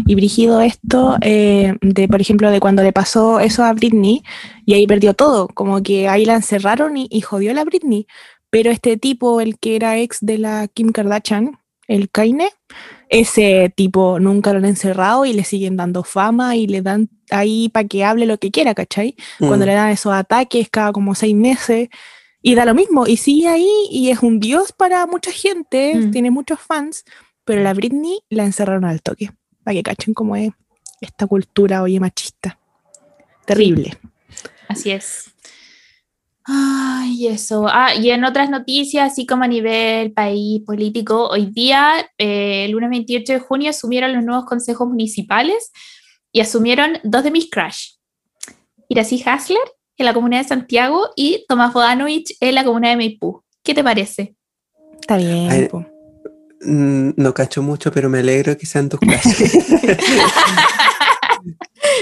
Y 0.07 0.15
Brigido 0.15 0.61
esto, 0.61 1.17
eh, 1.21 1.75
de 1.83 2.07
por 2.07 2.21
ejemplo, 2.21 2.49
de 2.53 2.61
cuando 2.61 2.85
le 2.85 2.93
pasó 2.93 3.41
eso 3.41 3.65
a 3.65 3.73
Britney, 3.73 4.23
y 4.65 4.75
ahí 4.75 4.87
perdió 4.87 5.15
todo, 5.15 5.49
como 5.49 5.83
que 5.83 6.07
ahí 6.09 6.25
la 6.25 6.37
encerraron 6.37 6.97
y, 6.97 7.09
y 7.11 7.21
jodió 7.23 7.51
a 7.51 7.55
la 7.55 7.65
Britney. 7.65 8.07
Pero 8.51 8.71
este 8.71 8.97
tipo, 8.97 9.41
el 9.41 9.59
que 9.59 9.75
era 9.75 9.99
ex 9.99 10.19
de 10.21 10.39
la 10.39 10.69
Kim 10.69 10.93
Kardashian, 10.93 11.58
el 11.89 12.09
Kaine, 12.11 12.51
ese 13.09 13.73
tipo 13.75 14.21
nunca 14.21 14.53
lo 14.53 14.59
han 14.59 14.65
encerrado 14.67 15.25
y 15.25 15.33
le 15.33 15.43
siguen 15.45 15.77
dando 15.77 16.05
fama 16.05 16.55
y 16.57 16.67
le 16.67 16.83
dan 16.83 17.09
ahí 17.31 17.69
para 17.71 17.89
que 17.89 18.05
hable 18.05 18.27
lo 18.27 18.39
que 18.39 18.51
quiera, 18.51 18.75
¿cachai? 18.75 19.17
Cuando 19.39 19.65
Mm. 19.65 19.69
le 19.69 19.75
dan 19.75 19.91
esos 19.91 20.13
ataques 20.13 20.69
cada 20.71 20.93
como 20.93 21.15
seis 21.15 21.35
meses. 21.35 21.89
Y 22.41 22.55
da 22.55 22.65
lo 22.65 22.73
mismo, 22.75 23.07
y 23.09 23.17
sigue 23.17 23.49
ahí 23.49 23.69
y 23.91 24.11
es 24.11 24.21
un 24.23 24.39
dios 24.39 24.71
para 24.73 25.05
mucha 25.07 25.33
gente, 25.33 25.95
Mm. 25.97 26.11
tiene 26.13 26.31
muchos 26.31 26.61
fans, 26.61 27.05
pero 27.45 27.63
la 27.63 27.75
Britney 27.75 28.21
la 28.31 28.45
encerraron 28.45 28.85
al 28.85 29.03
toque, 29.03 29.33
para 29.65 29.75
que 29.75 29.83
cachen 29.83 30.15
cómo 30.15 30.37
es 30.37 30.51
esta 31.01 31.27
cultura, 31.27 31.83
oye, 31.83 31.99
machista. 31.99 32.59
Terrible. 33.45 33.99
Así 34.69 34.91
es. 34.91 35.33
Ay, 36.51 37.27
eso. 37.27 37.67
Ah, 37.69 37.95
y 37.95 38.11
en 38.11 38.25
otras 38.25 38.49
noticias, 38.49 39.13
así 39.13 39.27
como 39.27 39.45
a 39.45 39.49
nivel 39.49 40.13
país 40.13 40.63
político, 40.65 41.29
hoy 41.29 41.47
día, 41.47 42.11
eh, 42.17 42.65
el 42.65 42.71
lunes 42.71 42.89
28 42.89 43.35
de 43.35 43.39
junio, 43.41 43.69
asumieron 43.71 44.15
los 44.15 44.25
nuevos 44.25 44.47
consejos 44.47 44.89
municipales 44.89 45.71
y 46.33 46.41
asumieron 46.41 46.99
dos 47.05 47.23
de 47.25 47.31
mis 47.31 47.51
crush, 47.51 47.97
Iracy 48.89 49.23
Hasler 49.27 49.61
en 49.99 50.07
la 50.07 50.15
comunidad 50.15 50.43
de 50.43 50.49
Santiago 50.49 51.11
y 51.17 51.45
Tomás 51.49 51.75
Bodanovich 51.75 52.35
en 52.41 52.55
la 52.55 52.65
comunidad 52.65 52.93
de 52.93 52.97
Maipú. 52.97 53.43
¿Qué 53.63 53.75
te 53.75 53.85
parece? 53.85 54.35
Está 55.01 55.19
bien. 55.19 55.51
Ay. 55.51 55.69
Mm, 56.63 57.11
No 57.17 57.35
cacho 57.35 57.63
mucho, 57.63 57.93
pero 57.93 58.09
me 58.09 58.21
alegro 58.21 58.57
que 58.57 58.65
sean 58.65 58.89
tus 58.89 59.01
clases. 59.01 59.53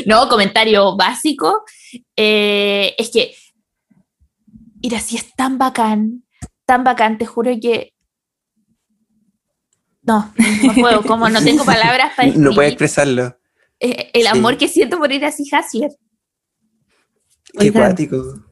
No, 0.04 0.28
comentario 0.28 0.96
básico. 0.96 1.62
eh, 2.16 2.94
es 2.98 3.10
que, 3.10 3.34
mira, 4.82 5.00
si 5.00 5.16
es 5.16 5.34
tan 5.34 5.58
bacán, 5.58 6.24
tan 6.64 6.84
bacán, 6.84 7.18
te 7.18 7.26
juro 7.26 7.50
que... 7.60 7.92
No, 10.02 10.32
no 10.64 10.74
puedo, 10.74 11.02
como 11.02 11.28
no 11.28 11.42
tengo 11.42 11.64
palabras 11.64 12.12
para 12.16 12.28
no 12.28 12.52
puedo 12.54 12.68
expresarlo. 12.68 13.36
eh, 13.80 14.10
el 14.14 14.22
Sí. 14.22 14.28
amor 14.28 14.56
que 14.56 14.68
siento 14.68 14.98
por 14.98 15.10
ir 15.12 15.24
así 15.24 15.44
Hasler. 15.52 15.90
Qué 17.58 17.72
cuático. 17.72 18.42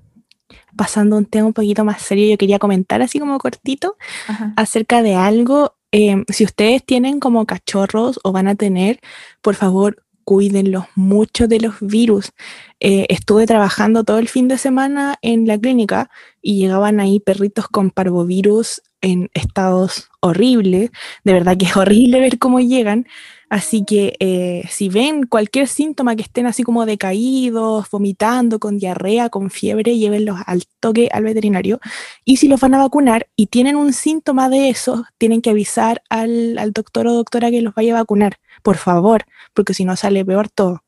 Pasando 0.77 1.15
a 1.15 1.19
un 1.19 1.27
tema 1.27 1.47
un 1.47 1.53
poquito 1.53 1.85
más 1.85 2.03
serio, 2.03 2.29
yo 2.29 2.39
quería 2.39 2.59
comentar 2.59 3.01
así 3.03 3.21
como 3.21 3.39
cortito 3.39 3.97
Ajá. 4.29 4.53
acerca 4.57 5.03
de 5.03 5.15
algo. 5.15 5.77
eh, 5.93 6.25
si 6.29 6.43
ustedes 6.45 6.85
tienen 6.85 7.21
como 7.21 7.47
cachorros 7.47 8.19
o 8.25 8.33
van 8.33 8.49
a 8.49 8.57
tener, 8.57 8.99
por 9.41 9.55
favor, 9.55 10.05
cuídenlos 10.25 10.85
mucho 10.95 11.49
de 11.49 11.61
los 11.61 11.75
virus. 11.81 12.33
Eh, 12.81 13.07
estuve 13.09 13.47
trabajando 13.47 14.05
todo 14.05 14.19
el 14.19 14.29
fin 14.29 14.49
de 14.49 14.59
semana 14.59 15.17
en 15.23 15.47
la 15.47 15.59
clínica 15.59 16.11
y 16.43 16.59
llegaban 16.59 17.01
ahí 17.01 17.21
perritos 17.21 17.69
con 17.69 17.91
parvovirus 17.91 18.83
en 19.01 19.31
estados 19.35 20.09
horribles. 20.21 20.91
De 21.25 21.33
verdad 21.33 21.57
que 21.57 21.67
es 21.67 21.77
horrible 21.77 22.21
ver 22.21 22.39
cómo 22.39 22.61
llegan. 22.61 23.07
Así 23.55 23.85
que 23.85 24.17
eh, 24.19 24.65
si 24.69 24.89
ven 24.89 25.27
cualquier 25.27 25.69
síntoma 25.69 26.17
que 26.17 26.23
estén 26.23 26.47
así 26.47 26.65
como 26.65 26.87
decaídos, 26.87 27.89
vomitando, 27.89 28.59
con 28.59 28.79
diarrea, 28.79 29.29
con 29.29 29.49
fiebre, 29.49 29.97
llévenlos 29.97 30.41
al 30.45 30.65
toque 30.81 31.09
al 31.13 31.23
veterinario. 31.23 31.79
Y 32.25 32.39
si 32.39 32.49
los 32.49 32.61
van 32.61 32.75
a 32.75 32.79
vacunar 32.79 33.29
y 33.37 33.47
tienen 33.47 33.77
un 33.77 33.93
síntoma 33.93 34.49
de 34.49 34.71
eso, 34.71 35.05
tienen 35.19 35.41
que 35.41 35.51
avisar 35.51 36.03
al, 36.11 36.59
al 36.59 36.73
doctor 36.73 37.07
o 37.07 37.13
doctora 37.13 37.53
que 37.53 37.63
los 37.63 37.77
vaya 37.77 37.95
a 37.95 38.01
vacunar, 38.01 38.39
por 38.65 38.77
favor, 38.77 39.25
porque 39.53 39.73
si 39.73 39.85
no 39.85 39.95
sale 39.95 40.25
peor 40.25 40.49
todo. 40.49 40.83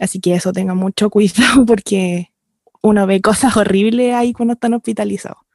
Así 0.00 0.18
que 0.18 0.34
eso 0.36 0.54
tengan 0.54 0.78
mucho 0.78 1.10
cuidado 1.16 1.66
porque 1.66 2.32
uno 2.80 3.06
ve 3.06 3.20
cosas 3.20 3.58
horribles 3.58 4.14
ahí 4.14 4.32
cuando 4.32 4.54
están 4.54 4.72
hospitalizados 4.72 5.45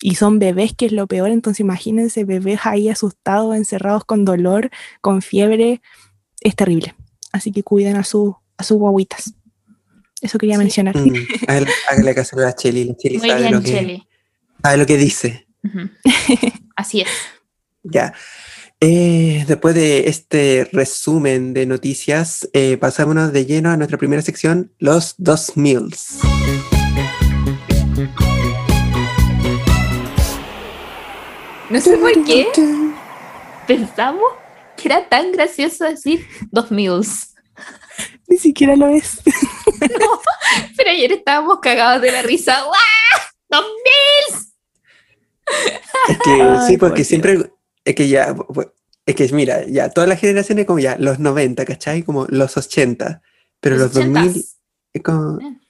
y 0.00 0.16
son 0.16 0.38
bebés, 0.38 0.74
que 0.76 0.86
es 0.86 0.92
lo 0.92 1.06
peor, 1.06 1.30
entonces 1.30 1.60
imagínense 1.60 2.24
bebés 2.24 2.60
ahí 2.64 2.88
asustados, 2.88 3.56
encerrados 3.56 4.04
con 4.04 4.24
dolor, 4.24 4.70
con 5.00 5.22
fiebre, 5.22 5.80
es 6.40 6.54
terrible. 6.54 6.94
Así 7.32 7.52
que 7.52 7.62
cuiden 7.62 7.96
a, 7.96 8.04
su, 8.04 8.36
a 8.56 8.62
sus 8.62 8.78
guaguitas. 8.78 9.34
Eso 10.20 10.38
quería 10.38 10.58
mencionar. 10.58 10.96
Mm, 10.96 11.14
a 11.48 11.60
la 12.36 12.54
Cheli, 12.54 12.94
lo 14.76 14.86
que, 14.86 14.96
dice. 14.96 15.46
Así 16.76 17.02
es. 17.02 17.08
ya. 17.82 18.12
Eh, 18.80 19.44
después 19.48 19.74
de 19.74 20.08
este 20.08 20.68
resumen 20.70 21.54
de 21.54 21.64
noticias, 21.64 22.46
eh, 22.52 22.78
de 22.78 23.46
lleno 23.46 23.70
a 23.70 23.76
nuestra 23.76 23.96
primera 23.96 24.20
sección, 24.20 24.70
los 24.78 25.14
dos 25.16 25.52
2000. 25.56 25.94
No 31.68 31.80
sé 31.80 31.96
por 31.98 32.24
qué 32.24 32.46
pensamos 33.66 34.24
que 34.76 34.88
era 34.88 35.08
tan 35.08 35.32
gracioso 35.32 35.84
decir 35.84 36.26
dos 36.50 36.70
meals. 36.70 37.34
Ni 38.28 38.36
siquiera 38.36 38.76
lo 38.76 38.88
es. 38.88 39.20
Pero 40.76 40.90
ayer 40.90 41.12
estábamos 41.12 41.58
cagados 41.60 42.02
de 42.02 42.12
la 42.12 42.22
risa. 42.22 42.62
¡Dos 43.48 43.64
meals! 43.84 44.52
Es 46.08 46.18
que 46.18 46.30
Ay, 46.42 46.58
sí, 46.66 46.76
porque 46.76 47.02
por 47.02 47.04
siempre, 47.04 47.50
es 47.84 47.94
que 47.94 48.08
ya, 48.08 48.34
es 49.04 49.14
que 49.14 49.28
mira, 49.32 49.66
ya 49.66 49.90
todas 49.90 50.08
las 50.08 50.20
generaciones 50.20 50.66
como 50.66 50.78
ya 50.78 50.96
los 50.98 51.18
90, 51.18 51.64
¿cachai? 51.64 52.02
Como 52.02 52.26
los 52.28 52.56
80, 52.56 53.22
pero 53.60 53.76
los, 53.76 53.92
2000 53.92 54.16
ochentas. 54.16 54.56
es 54.92 55.02
como... 55.02 55.40
Eh. 55.40 55.60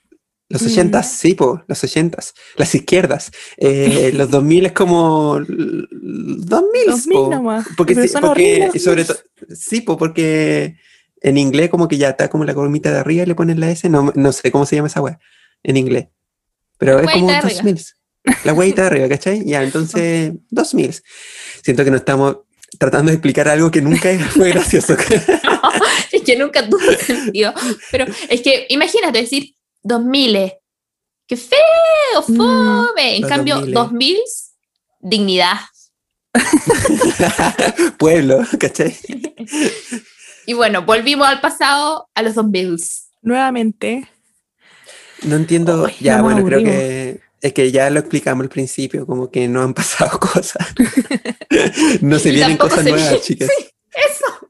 Los. 0.49 0.61
80, 0.61 1.03
sí, 1.03 1.33
po, 1.33 1.61
los 1.67 1.83
80, 1.83 2.17
las 2.55 2.73
izquierdas. 2.75 3.31
Eh, 3.57 4.11
los 4.13 4.29
2000 4.31 4.67
es 4.67 4.71
como... 4.71 5.37
l- 5.37 5.87
2000, 5.91 6.85
2000 6.87 7.17
po. 7.17 7.29
nomás. 7.29 7.67
Porque, 7.75 7.95
sí, 7.95 8.13
porque 8.21 8.69
los 8.73 8.81
sobre 8.81 9.03
todo, 9.03 9.17
sí, 9.53 9.81
po, 9.81 9.97
porque 9.97 10.77
en 11.21 11.37
inglés 11.37 11.69
como 11.69 11.87
que 11.89 11.97
ya 11.97 12.09
está 12.11 12.29
como 12.29 12.45
la 12.45 12.53
columnita 12.53 12.91
de 12.91 12.99
arriba 12.99 13.23
y 13.23 13.25
le 13.25 13.35
ponen 13.35 13.59
la 13.59 13.69
S, 13.71 13.89
no, 13.89 14.13
no 14.15 14.31
sé 14.31 14.51
cómo 14.51 14.65
se 14.65 14.77
llama 14.77 14.87
esa 14.87 15.01
wea 15.01 15.19
en 15.63 15.75
inglés. 15.75 16.07
Pero 16.77 16.99
es 16.99 17.11
como 17.11 17.25
Hueita 17.27 17.41
de 17.41 17.41
dos 17.41 17.59
arriba. 17.59 17.63
mil. 17.63 17.81
La 18.45 18.53
hueita 18.53 18.81
de 18.83 18.87
arriba, 18.87 19.09
¿cachai? 19.09 19.43
Ya, 19.45 19.63
entonces, 19.63 20.31
dos 20.49 20.73
mil. 20.73 20.95
Siento 21.61 21.83
que 21.83 21.91
no 21.91 21.97
estamos 21.97 22.37
tratando 22.79 23.09
de 23.09 23.15
explicar 23.15 23.49
algo 23.49 23.69
que 23.71 23.81
nunca 23.81 24.09
fue 24.29 24.49
gracioso. 24.51 24.95
es 26.11 26.21
que 26.21 26.37
nunca 26.37 26.69
tuvo 26.69 26.79
sentido. 26.99 27.53
Pero 27.91 28.05
es 28.29 28.41
que 28.41 28.65
imagínate 28.69 29.19
decir 29.19 29.55
dos 29.87 30.03
miles. 30.03 30.53
¡Qué 31.27 31.37
feo! 31.37 31.57
Mm, 32.27 32.37
¡Fome! 32.37 33.17
en 33.17 33.27
cambio, 33.27 33.55
2000. 33.55 33.73
dos 33.73 33.91
mils, 33.91 34.53
dignidad. 34.99 35.57
Pueblo, 37.97 38.45
¿cachai? 38.59 38.95
Y 40.45 40.53
bueno, 40.53 40.83
volvimos 40.83 41.27
al 41.27 41.41
pasado 41.41 42.09
a 42.13 42.21
los 42.21 42.35
dos 42.35 42.47
mils. 42.47 43.09
Nuevamente. 43.21 44.07
No 45.23 45.35
entiendo, 45.35 45.89
ya, 45.99 46.17
no 46.17 46.23
bueno, 46.23 46.45
creo 46.45 46.63
que 46.63 47.21
es 47.41 47.53
que 47.53 47.71
ya 47.71 47.89
lo 47.89 47.99
explicamos 47.99 48.43
al 48.43 48.49
principio, 48.49 49.05
como 49.05 49.29
que 49.29 49.47
no 49.47 49.61
han 49.61 49.73
pasado 49.73 50.19
cosas. 50.19 50.67
no 52.01 52.19
se 52.19 52.29
Y 52.29 52.33
vienen 52.33 52.57
cosas 52.57 52.83
se 52.83 52.91
nuevas, 52.91 53.21
chicas. 53.21 53.49
Eso. 53.91 54.46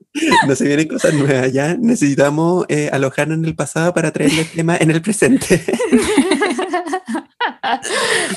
No 0.48 0.56
se 0.56 0.66
vienen 0.66 0.88
cosas 0.88 1.14
nuevas, 1.14 1.52
ya 1.52 1.76
necesitamos 1.76 2.66
eh, 2.70 2.90
alojarnos 2.92 3.38
en 3.38 3.46
el 3.46 3.56
pasado 3.56 3.94
para 3.94 4.12
traerle 4.12 4.42
el 4.42 4.50
tema 4.50 4.78
en 4.78 4.92
el 4.92 5.02
presente. 5.02 5.64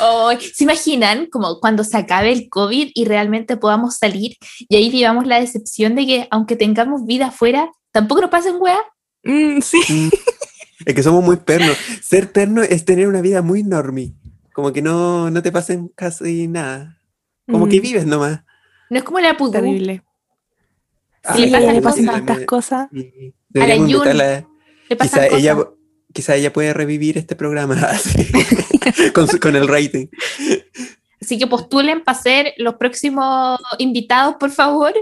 Ay, 0.01 0.39
¿Se 0.55 0.65
imaginan 0.65 1.27
como 1.27 1.61
cuando 1.61 1.85
se 1.85 1.97
acabe 1.97 2.33
el 2.33 2.49
COVID 2.49 2.91
y 2.95 3.05
realmente 3.05 3.57
podamos 3.57 3.97
salir 3.97 4.37
y 4.69 4.77
ahí 4.77 4.91
vivamos 4.91 5.27
la 5.27 5.41
decepción 5.41 5.95
de 5.95 6.07
que 6.07 6.29
aunque 6.31 6.57
tengamos 6.57 7.07
vida 7.07 7.27
afuera, 7.29 7.71
tampoco 7.93 8.23
nos 8.23 8.31
pasen 8.31 8.57
weas? 8.59 8.81
Mm, 9.23 9.61
sí. 9.61 9.81
Mm. 9.89 10.09
es 10.87 10.95
que 10.95 11.03
somos 11.03 11.25
muy 11.25 11.37
pernos. 11.37 11.77
Ser 12.03 12.27
terno 12.27 12.63
es 12.63 12.85
tener 12.85 13.09
una 13.09 13.21
vida 13.21 13.43
muy 13.43 13.63
normie. 13.63 14.15
Como 14.53 14.73
que 14.73 14.83
no, 14.83 15.31
no 15.31 15.43
te 15.43 15.53
pasen 15.53 15.89
casi 15.95 16.49
nada. 16.49 16.99
Como 17.51 17.69
que 17.69 17.79
Mm, 17.79 17.83
vives 17.83 18.07
nomás. 18.07 18.41
No 18.91 18.99
es 18.99 19.05
como 19.05 19.21
la 19.21 19.37
pudú. 19.37 19.53
Terrible. 19.53 20.03
Sí, 21.35 21.41
le 21.43 21.47
Sí, 21.47 21.53
pasan 21.53 21.75
le 21.75 21.83
pasan 21.83 22.05
cosas. 22.07 22.15
tantas 22.27 22.47
cosas. 22.47 22.89
Y 22.93 22.99
A 22.99 23.03
la 23.05 23.33
deberíamos 23.49 23.89
Yun 23.91 23.97
invitarla. 24.09 24.49
Le 24.89 24.97
pasan 24.97 25.11
Quizá 25.21 25.29
cosas. 25.29 25.39
ella, 25.41 25.57
quizá 26.15 26.37
ella 26.37 26.53
puede 26.53 26.73
revivir 26.75 27.19
este 27.19 27.37
programa 27.37 27.77
con, 29.15 29.29
su- 29.29 29.39
con 29.39 29.55
el 29.57 29.69
rating. 29.69 30.07
Así 31.21 31.39
que 31.39 31.47
postulen 31.47 32.03
para 32.03 32.19
ser 32.19 32.55
los 32.57 32.75
próximos 32.77 33.61
invitados, 33.79 34.37
por 34.41 34.51
favor. 34.51 34.93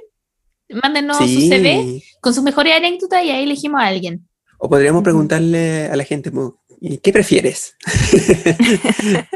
Mándenos 0.83 1.17
su 1.17 1.25
CV 1.27 2.03
con 2.21 2.35
sus 2.35 2.43
mejores 2.43 2.75
anécdotas 2.77 3.25
y 3.25 3.31
ahí 3.31 3.45
elegimos 3.45 3.81
a 3.81 3.87
alguien. 3.87 4.29
O 4.59 4.69
podríamos 4.69 4.99
Ujú. 5.01 5.05
preguntarle 5.05 5.87
a 5.87 5.97
la 5.97 6.05
gente, 6.05 6.31
mo, 6.31 6.61
¿y 6.81 6.99
¿qué 6.99 7.13
prefieres? 7.13 7.75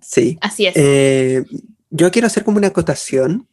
sí. 0.00 0.38
Así 0.40 0.66
es. 0.66 0.74
Eh, 0.76 1.44
yo 1.90 2.10
quiero 2.10 2.26
hacer 2.26 2.44
como 2.44 2.58
una 2.58 2.68
acotación 2.68 3.48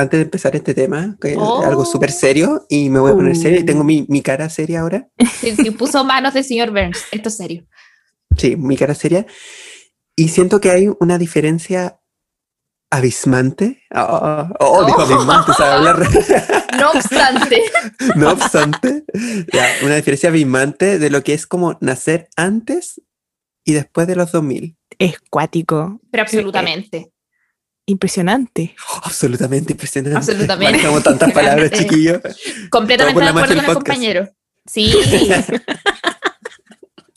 antes 0.00 0.18
de 0.18 0.24
empezar 0.24 0.54
este 0.56 0.74
tema, 0.74 1.16
que 1.20 1.32
es 1.32 1.38
Oh. 1.38 1.62
algo 1.62 1.84
súper 1.84 2.10
serio, 2.10 2.66
y 2.68 2.88
me 2.90 2.98
voy 3.00 3.12
a 3.12 3.14
poner 3.14 3.32
Uh. 3.32 3.40
serio, 3.40 3.60
y 3.60 3.64
tengo 3.64 3.84
mi, 3.84 4.06
mi 4.08 4.22
cara 4.22 4.48
seria 4.48 4.80
ahora. 4.80 5.08
Sí, 5.40 5.54
sí, 5.56 5.70
puso 5.70 6.04
manos 6.04 6.34
del 6.34 6.44
señor 6.44 6.70
Burns. 6.70 7.04
Esto 7.12 7.28
es 7.28 7.36
serio. 7.36 7.66
Sí, 8.36 8.56
mi 8.56 8.76
cara 8.76 8.94
seria. 8.94 9.26
Y 10.16 10.28
siento 10.28 10.60
que 10.60 10.70
hay 10.70 10.88
una 11.00 11.18
diferencia 11.18 12.00
abismante. 12.90 13.82
Oh, 13.94 14.48
oh, 14.58 14.84
dijo 14.84 14.98
Oh. 15.02 15.02
abismante, 15.02 15.52
sabe 15.54 15.88
hablar. 15.88 16.08
No 16.78 16.90
obstante, 16.92 17.62
No 18.16 18.30
obstante, 18.32 19.04
ya, 19.52 19.66
una 19.84 19.96
diferencia 19.96 20.28
abismante 20.30 20.98
de 20.98 21.10
lo 21.10 21.22
que 21.22 21.34
es 21.34 21.46
como 21.46 21.76
nacer 21.80 22.28
antes 22.36 23.02
y 23.64 23.72
después 23.74 24.06
de 24.06 24.16
los 24.16 24.32
2000. 24.32 24.76
Es 24.98 25.18
cuático. 25.30 26.00
pero 26.10 26.22
absolutamente. 26.22 27.12
Impresionante. 27.86 28.74
Absolutamente 29.02 29.72
impresionante. 29.72 30.16
Absolutamente. 30.16 30.72
Manejamos 30.72 31.02
tantas 31.02 31.32
palabras, 31.32 31.70
chiquillos. 31.72 32.20
Completamente 32.70 33.20
de 33.20 33.28
acuerdo 33.28 33.48
con 33.48 33.58
el 33.58 33.64
podcast. 33.64 33.74
compañero. 33.86 34.28
Sí. 34.66 34.92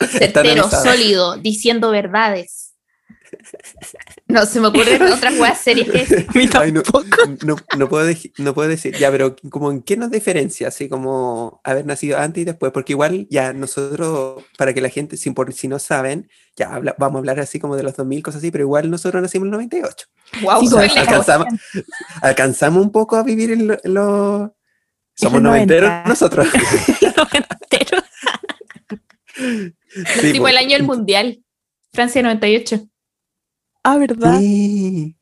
Certero, 0.10 0.70
sólido, 0.70 1.38
diciendo 1.38 1.92
verdades. 1.92 2.74
No, 4.28 4.46
se 4.46 4.60
me 4.60 4.68
ocurren 4.68 5.02
otras 5.04 5.40
weas 5.40 5.60
series 5.60 5.90
que 5.90 6.26
Ay, 6.54 6.72
no, 6.72 6.84
tampoco. 6.84 7.18
no, 7.46 7.56
no 7.78 7.90
puedo 7.90 8.08
dej- 8.08 8.32
no 8.38 8.54
puedo 8.54 8.70
decir, 8.70 8.96
ya, 8.98 9.10
pero 9.12 9.36
como 9.50 9.72
en 9.72 9.82
qué 9.82 9.98
nos 9.98 10.12
diferencia, 10.12 10.68
así 10.68 10.88
como 10.88 11.60
haber 11.64 11.86
nacido 11.86 12.20
antes 12.20 12.42
y 12.42 12.46
después, 12.46 12.72
porque 12.72 12.94
igual 12.94 13.28
ya 13.32 13.54
nosotros, 13.54 14.44
para 14.58 14.74
que 14.74 14.82
la 14.82 14.90
gente, 14.90 15.18
si, 15.18 15.32
por, 15.32 15.52
si 15.54 15.68
no 15.68 15.80
saben, 15.80 16.30
ya 16.56 16.74
habla- 16.76 16.96
vamos 17.00 17.18
a 17.18 17.20
hablar 17.20 17.40
así 17.40 17.60
como 17.60 17.76
de 17.76 17.84
los 17.84 17.96
2000, 17.96 18.22
cosas 18.22 18.40
así, 18.40 18.52
pero 18.52 18.64
igual 18.66 18.90
nosotros 18.92 19.22
nacimos 19.22 19.48
en 19.48 19.48
el 19.48 19.52
98. 19.70 20.08
Wow, 20.42 20.62
Sí, 20.62 20.68
pues, 20.72 20.98
alcanzamos, 20.98 21.48
alcanzamos 22.22 22.82
un 22.84 22.92
poco 22.92 23.16
a 23.18 23.24
vivir 23.24 23.52
en 23.52 23.68
lo- 23.68 23.80
en. 23.84 24.56
Somos 25.16 25.42
noventeros 25.42 25.90
90. 25.90 26.10
nosotros. 26.10 26.48
Noventero. 27.18 27.98
Sí, 30.22 30.32
tipo 30.32 30.44
po. 30.44 30.48
el 30.48 30.58
año 30.58 30.72
del 30.78 30.84
mundial. 30.84 31.44
Francia 31.92 32.22
98. 32.24 32.88
Ah, 33.84 33.98
¿verdad? 33.98 34.40
Sí. 34.40 35.16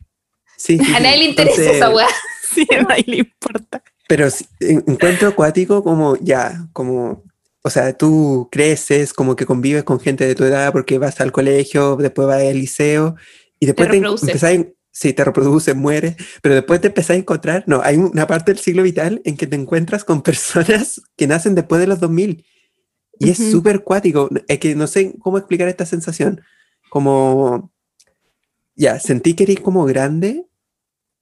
A 0.96 1.00
nadie 1.00 1.18
le 1.18 1.24
interesa 1.26 1.56
Entonces, 1.62 1.76
esa 1.78 1.90
wea. 1.90 2.08
Sí, 2.54 2.68
a 2.78 2.82
nadie 2.84 3.04
le 3.08 3.18
importa. 3.18 3.82
Pero 4.10 4.28
encuentro 4.60 5.30
acuático 5.30 5.84
como 5.84 6.18
ya, 6.18 6.68
como, 6.74 7.24
o 7.64 7.70
sea, 7.70 7.94
tú 7.98 8.50
creces, 8.52 9.14
como 9.14 9.38
que 9.38 9.46
convives 9.46 9.86
con 9.86 10.02
gente 10.02 10.26
de 10.28 10.36
tu 10.36 10.44
edad 10.44 10.74
porque 10.74 10.98
vas 10.98 11.22
al 11.22 11.32
colegio, 11.32 11.96
después 11.96 12.28
vas 12.28 12.42
al 12.42 12.54
liceo 12.60 13.16
y 13.60 13.66
después 13.68 13.90
te, 13.90 13.98
empezás 13.98 14.52
en- 14.52 14.76
sí, 14.92 15.14
te 15.14 15.24
reproduces, 15.24 15.76
mueres, 15.76 16.16
pero 16.42 16.56
después 16.56 16.82
te 16.82 16.88
empezás 16.88 17.12
a 17.12 17.20
encontrar, 17.20 17.64
no, 17.68 17.82
hay 17.84 17.98
una 17.98 18.28
parte 18.28 18.54
del 18.54 18.62
siglo 18.62 18.84
vital 18.84 19.22
en 19.26 19.38
que 19.38 19.48
te 19.48 19.56
encuentras 19.56 20.04
con 20.04 20.22
personas 20.22 21.02
que 21.18 21.28
nacen 21.28 21.56
después 21.56 21.82
de 21.82 21.88
los 21.88 22.00
2000 22.00 22.46
y 23.20 23.30
es 23.30 23.40
Ujú. 23.40 23.52
súper 23.52 23.84
cuático, 23.84 24.30
es 24.48 24.60
que 24.60 24.76
no 24.76 24.88
sé 24.88 25.14
cómo 25.20 25.38
explicar 25.38 25.68
esta 25.68 25.86
sensación, 25.86 26.42
como, 26.90 27.72
ya, 28.76 29.00
sentí 29.00 29.36
que 29.36 29.44
eres 29.44 29.60
como 29.60 29.86
grande, 29.86 30.48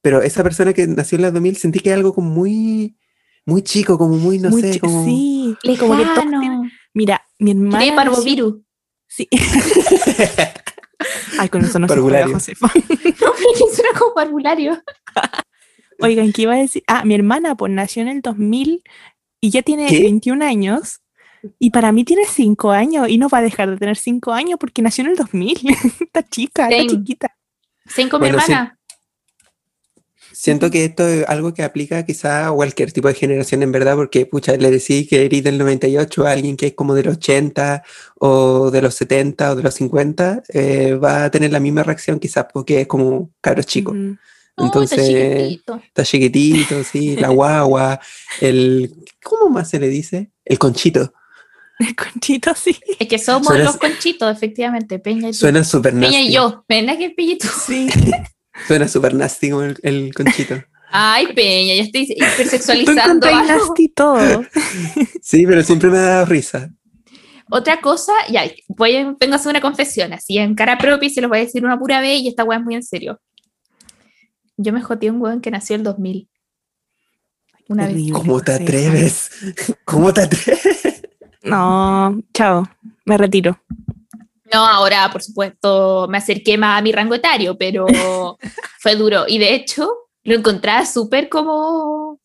pero 0.01 0.21
esa 0.21 0.43
persona 0.43 0.73
que 0.73 0.87
nació 0.87 1.17
en 1.17 1.23
los 1.23 1.33
2000 1.33 1.57
sentí 1.57 1.79
que 1.79 1.89
es 1.89 1.95
algo 1.95 2.13
como 2.13 2.29
muy, 2.29 2.97
muy 3.45 3.61
chico, 3.63 3.97
como 3.97 4.15
muy, 4.15 4.39
no 4.39 4.49
Muy 4.49 4.61
sé, 4.61 4.79
como... 4.79 5.03
Sí, 5.03 5.57
como 5.77 5.97
que 5.97 6.05
Mira, 6.93 7.21
mi 7.37 7.51
hermana. 7.51 8.05
Nació-. 8.05 8.61
Sí. 9.07 9.27
Ay, 11.39 11.49
con 11.49 11.63
eso 11.63 11.79
no 11.79 11.87
se 11.87 11.93
juega, 11.93 12.25
Parvulario. 12.25 12.33
Josefa. 12.33 12.67
No, 13.21 13.33
que 13.33 13.75
suena 13.75 13.97
como 13.97 14.13
parvulario. 14.13 14.81
Oigan, 16.01 16.31
¿qué 16.31 16.43
iba 16.43 16.53
a 16.53 16.57
decir? 16.57 16.83
Ah, 16.87 17.03
mi 17.03 17.15
hermana, 17.15 17.55
pues 17.55 17.71
nació 17.73 18.01
en 18.03 18.07
el 18.07 18.21
2000 18.21 18.83
y 19.41 19.49
ya 19.49 19.61
tiene 19.61 19.87
¿Qué? 19.87 19.99
21 20.01 20.43
años. 20.45 21.01
Y 21.57 21.71
para 21.71 21.91
mí 21.91 22.03
tiene 22.05 22.25
5 22.25 22.71
años 22.71 23.07
y 23.09 23.17
no 23.17 23.29
va 23.29 23.39
a 23.39 23.41
dejar 23.41 23.69
de 23.69 23.77
tener 23.77 23.97
5 23.97 24.31
años 24.33 24.57
porque 24.59 24.81
nació 24.81 25.03
en 25.05 25.11
el 25.11 25.15
2000. 25.17 25.57
está 26.01 26.23
chica, 26.23 26.69
está 26.69 26.77
Same. 26.77 26.87
chiquita. 26.89 27.35
Cinco 27.87 28.19
mi 28.19 28.27
Bueno, 28.27 28.39
sí. 28.45 28.51
hermana. 28.51 28.78
Siento 30.41 30.71
que 30.71 30.85
esto 30.85 31.05
es 31.05 31.27
algo 31.27 31.53
que 31.53 31.63
aplica 31.63 32.05
quizá 32.05 32.47
a 32.47 32.51
cualquier 32.53 32.93
tipo 32.93 33.09
de 33.09 33.13
generación 33.13 33.61
en 33.61 33.73
verdad, 33.73 33.97
porque 33.97 34.25
pucha, 34.25 34.55
le 34.55 34.71
decís 34.71 35.05
que 35.09 35.25
eres 35.25 35.43
del 35.43 35.57
98 35.57 36.25
a 36.25 36.31
alguien 36.31 36.55
que 36.55 36.67
es 36.67 36.73
como 36.75 36.95
del 36.95 37.09
80 37.09 37.83
o 38.19 38.71
de 38.71 38.81
los 38.81 38.95
70 38.95 39.51
o 39.51 39.55
de 39.57 39.63
los 39.63 39.73
50, 39.73 40.43
eh, 40.53 40.93
va 40.93 41.25
a 41.25 41.29
tener 41.29 41.51
la 41.51 41.59
misma 41.59 41.83
reacción 41.83 42.21
quizás 42.21 42.45
porque 42.53 42.79
es 42.79 42.87
como 42.87 43.31
cabros 43.41 43.65
chico. 43.65 43.93
Entonces, 44.55 44.99
está 44.99 45.37
chiquitito. 45.39 45.81
está 45.85 46.03
chiquitito, 46.05 46.83
sí, 46.85 47.17
la 47.17 47.27
guagua, 47.31 47.99
el... 48.39 48.95
¿Cómo 49.21 49.49
más 49.49 49.69
se 49.69 49.77
le 49.77 49.89
dice? 49.89 50.31
El 50.45 50.57
conchito. 50.57 51.13
El 51.79 51.93
conchito, 51.97 52.55
sí. 52.55 52.79
Es 52.97 53.09
que 53.09 53.19
somos 53.19 53.47
Suena- 53.47 53.65
los 53.65 53.75
conchitos, 53.75 54.31
efectivamente. 54.33 54.99
Peña 54.99 55.27
y 55.27 55.31
tú. 55.31 55.39
Suena 55.39 55.65
súper. 55.65 55.93
Peña 55.93 56.21
y 56.21 56.31
yo. 56.31 56.63
Peña 56.65 56.97
que 56.97 57.09
Peñito. 57.09 57.45
Sí. 57.49 57.89
Suena 58.67 58.87
súper 58.87 59.13
nasty 59.13 59.49
como 59.49 59.63
el, 59.63 59.77
el 59.83 60.13
conchito. 60.13 60.55
Ay, 60.91 61.33
Peña, 61.33 61.75
ya 61.75 61.83
estoy 61.83 62.07
hipersexualizando. 62.09 63.27
algo. 63.27 63.47
nasty 63.47 63.89
todo. 63.89 64.43
Sí, 65.21 65.45
pero 65.45 65.63
siempre 65.63 65.89
me 65.89 65.97
ha 65.97 66.01
dado 66.01 66.25
risa. 66.25 66.71
Otra 67.51 67.81
cosa, 67.81 68.13
ya, 68.29 68.43
voy 68.67 68.95
a, 68.95 69.15
vengo 69.19 69.33
a 69.33 69.35
hacer 69.35 69.49
una 69.49 69.61
confesión, 69.61 70.13
así 70.13 70.37
en 70.37 70.53
cara 70.53 70.77
propia 70.77 71.07
y 71.07 71.09
se 71.09 71.21
los 71.21 71.29
voy 71.29 71.39
a 71.39 71.41
decir 71.41 71.65
una 71.65 71.79
pura 71.79 71.99
vez 71.99 72.21
y 72.21 72.27
esta 72.27 72.43
weá 72.43 72.59
es 72.59 72.63
muy 72.63 72.75
en 72.75 72.83
serio. 72.83 73.19
Yo 74.57 74.71
me 74.73 74.81
joteé 74.81 75.09
a 75.09 75.13
un 75.13 75.21
weón 75.21 75.41
que 75.41 75.49
nació 75.49 75.75
el 75.75 75.83
2000. 75.83 76.29
Una 77.69 77.87
vez. 77.87 78.11
¿Cómo 78.11 78.41
te 78.41 78.53
atreves? 78.53 79.31
¿Cómo 79.85 80.13
te 80.13 80.21
atreves? 80.21 81.01
No, 81.43 82.21
chao. 82.33 82.69
Me 83.05 83.17
retiro. 83.17 83.59
No, 84.53 84.65
ahora, 84.65 85.09
por 85.11 85.21
supuesto, 85.21 86.07
me 86.09 86.17
acerqué 86.17 86.57
más 86.57 86.79
a 86.79 86.81
mi 86.81 86.91
rango 86.91 87.15
etario, 87.15 87.57
pero 87.57 87.85
fue 88.79 88.95
duro. 88.95 89.25
Y 89.27 89.37
de 89.37 89.53
hecho, 89.53 89.89
lo 90.23 90.35
encontraba 90.35 90.85
súper 90.85 91.29
como. 91.29 92.19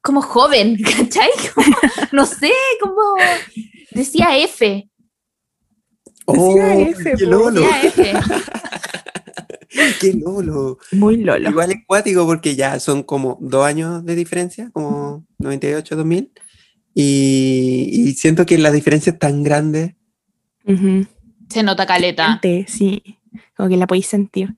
como 0.00 0.22
joven, 0.22 0.78
¿cachai? 0.82 1.30
Como, 1.54 1.76
no 2.12 2.26
sé, 2.26 2.52
como. 2.80 3.02
decía 3.92 4.36
F. 4.38 4.88
Oh, 6.26 6.58
F, 6.58 7.14
qué 7.16 7.24
lolo, 7.24 7.62
Decía 7.62 7.82
F. 7.84 8.12
qué 10.00 10.12
lolo. 10.12 10.78
Muy 10.92 11.18
lolo. 11.18 11.48
Igual 11.48 11.70
es 11.70 11.78
cuático 11.86 12.26
porque 12.26 12.54
ya 12.54 12.78
son 12.80 13.02
como 13.02 13.38
dos 13.40 13.64
años 13.64 14.04
de 14.04 14.14
diferencia, 14.14 14.70
como 14.72 15.24
98, 15.38 15.96
2000. 15.96 16.32
Y, 16.94 17.90
y 17.92 18.12
siento 18.14 18.44
que 18.44 18.58
la 18.58 18.72
diferencia 18.72 19.12
es 19.12 19.18
tan 19.18 19.42
grande. 19.42 19.97
Ujú. 20.68 21.06
Se 21.48 21.62
nota 21.62 21.86
caleta. 21.86 22.38
Sí, 22.68 23.18
como 23.56 23.68
que 23.68 23.76
la 23.76 23.86
podéis 23.86 24.06
sentir. 24.06 24.54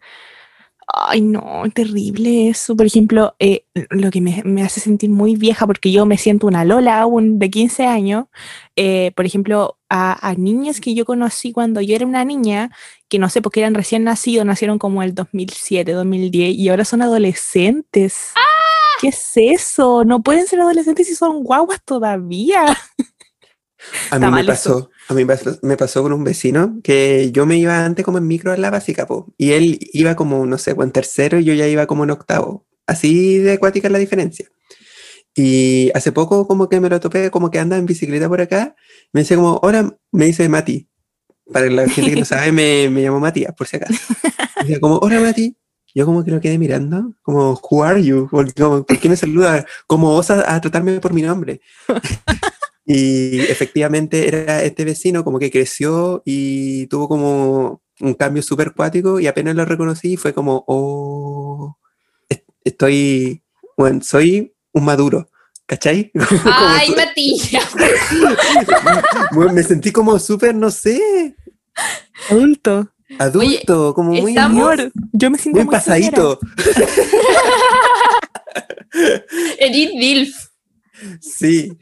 Ay, 0.92 1.20
no, 1.20 1.62
terrible 1.72 2.48
eso. 2.48 2.74
Por 2.74 2.84
ejemplo, 2.84 3.36
eh, 3.38 3.64
lo 3.90 4.10
que 4.10 4.20
me, 4.20 4.42
me 4.44 4.64
hace 4.64 4.80
sentir 4.80 5.08
muy 5.08 5.36
vieja, 5.36 5.66
porque 5.66 5.92
yo 5.92 6.04
me 6.04 6.18
siento 6.18 6.48
una 6.48 6.64
Lola 6.64 7.00
aún 7.00 7.38
de 7.38 7.48
15 7.48 7.86
años, 7.86 8.26
eh, 8.74 9.12
por 9.14 9.24
ejemplo, 9.24 9.78
a, 9.88 10.28
a 10.28 10.34
niñas 10.34 10.80
que 10.80 10.94
yo 10.94 11.04
conocí 11.04 11.52
cuando 11.52 11.80
yo 11.80 11.94
era 11.94 12.06
una 12.06 12.24
niña, 12.24 12.72
que 13.08 13.20
no 13.20 13.28
sé, 13.28 13.40
porque 13.40 13.60
eran 13.60 13.74
recién 13.74 14.02
nacidos, 14.02 14.44
nacieron 14.44 14.78
como 14.80 15.04
el 15.04 15.14
2007, 15.14 15.92
2010, 15.92 16.56
y 16.56 16.68
ahora 16.68 16.84
son 16.84 17.02
adolescentes. 17.02 18.32
¿Qué 19.00 19.08
es 19.08 19.32
eso? 19.36 20.04
No 20.04 20.22
pueden 20.22 20.46
ser 20.46 20.60
adolescentes 20.60 21.06
si 21.06 21.14
son 21.14 21.44
guaguas 21.44 21.80
todavía. 21.84 22.64
A 24.10 24.18
mí 24.18 24.30
me 24.30 24.44
pasó, 24.44 24.90
a 25.08 25.14
mí 25.14 25.24
me 25.24 25.36
pasó, 25.36 25.58
me 25.62 25.76
pasó 25.76 26.02
con 26.02 26.12
un 26.12 26.24
vecino 26.24 26.78
que 26.82 27.30
yo 27.32 27.46
me 27.46 27.58
iba 27.58 27.84
antes 27.84 28.04
como 28.04 28.18
en 28.18 28.26
micro 28.26 28.54
en 28.54 28.62
la 28.62 28.70
básica, 28.70 29.06
po, 29.06 29.32
y 29.38 29.52
él 29.52 29.78
iba 29.92 30.16
como, 30.16 30.46
no 30.46 30.58
sé, 30.58 30.74
pues, 30.74 30.86
en 30.86 30.92
tercero 30.92 31.38
y 31.38 31.44
yo 31.44 31.54
ya 31.54 31.66
iba 31.66 31.86
como 31.86 32.04
en 32.04 32.10
octavo. 32.10 32.66
Así 32.86 33.38
de 33.38 33.52
acuática 33.52 33.88
es 33.88 33.92
la 33.92 33.98
diferencia. 33.98 34.46
Y 35.34 35.90
hace 35.94 36.12
poco 36.12 36.46
como 36.46 36.68
que 36.68 36.80
me 36.80 36.88
lo 36.88 36.98
topé, 37.00 37.30
como 37.30 37.50
que 37.50 37.58
anda 37.58 37.76
en 37.76 37.86
bicicleta 37.86 38.28
por 38.28 38.40
acá, 38.40 38.74
me 39.12 39.20
dice 39.20 39.36
como, 39.36 39.60
hola, 39.62 39.96
me 40.12 40.26
dice 40.26 40.48
Mati. 40.48 40.88
Para 41.52 41.66
la 41.70 41.88
gente 41.88 42.10
que 42.10 42.20
no 42.20 42.24
sabe, 42.24 42.52
me, 42.52 42.90
me 42.90 43.02
llamo 43.02 43.20
Matías, 43.20 43.54
por 43.54 43.66
si 43.66 43.76
acaso. 43.76 43.94
Me 44.58 44.68
dice 44.68 44.80
como, 44.80 44.98
hola 44.98 45.20
Mati. 45.20 45.56
Yo 45.94 46.06
como 46.06 46.24
que 46.24 46.30
lo 46.30 46.40
quedé 46.40 46.56
mirando, 46.56 47.14
como, 47.22 47.60
who 47.68 47.82
are 47.82 48.02
you? 48.02 48.28
Como, 48.28 48.84
¿Por 48.84 48.98
qué 48.98 49.08
me 49.08 49.16
saluda? 49.16 49.66
Como 49.86 50.14
osa 50.14 50.54
a 50.54 50.60
tratarme 50.60 51.00
por 51.00 51.12
mi 51.12 51.22
nombre. 51.22 51.60
Y 52.92 53.38
efectivamente 53.42 54.26
era 54.26 54.64
este 54.64 54.84
vecino 54.84 55.22
como 55.22 55.38
que 55.38 55.48
creció 55.50 56.22
y 56.24 56.86
tuvo 56.88 57.06
como 57.08 57.82
un 58.00 58.14
cambio 58.14 58.42
súper 58.42 58.72
cuático 58.74 59.20
y 59.20 59.28
apenas 59.28 59.54
lo 59.54 59.64
reconocí 59.64 60.16
fue 60.16 60.32
como, 60.34 60.64
oh, 60.66 61.76
est- 62.28 62.48
estoy, 62.64 63.44
bueno, 63.76 64.00
soy 64.02 64.52
un 64.72 64.84
maduro, 64.84 65.28
¿cachai? 65.66 66.10
Como 66.18 66.26
Ay, 66.52 66.88
su- 66.88 66.96
Matías. 66.96 67.68
bueno, 69.32 69.52
me 69.52 69.62
sentí 69.62 69.92
como 69.92 70.18
súper, 70.18 70.54
no 70.56 70.70
sé, 70.72 71.36
Adulto. 72.28 72.88
adulto, 73.20 73.94
como 73.94 74.12
muy, 74.14 74.34
Señor, 74.34 74.90
yo 75.12 75.30
me 75.30 75.38
siento 75.38 75.58
muy 75.58 75.66
muy 75.66 75.72
pasadito. 75.72 76.40
Edith 79.58 79.90
Dilf. 79.92 80.49
Sí, 81.20 81.72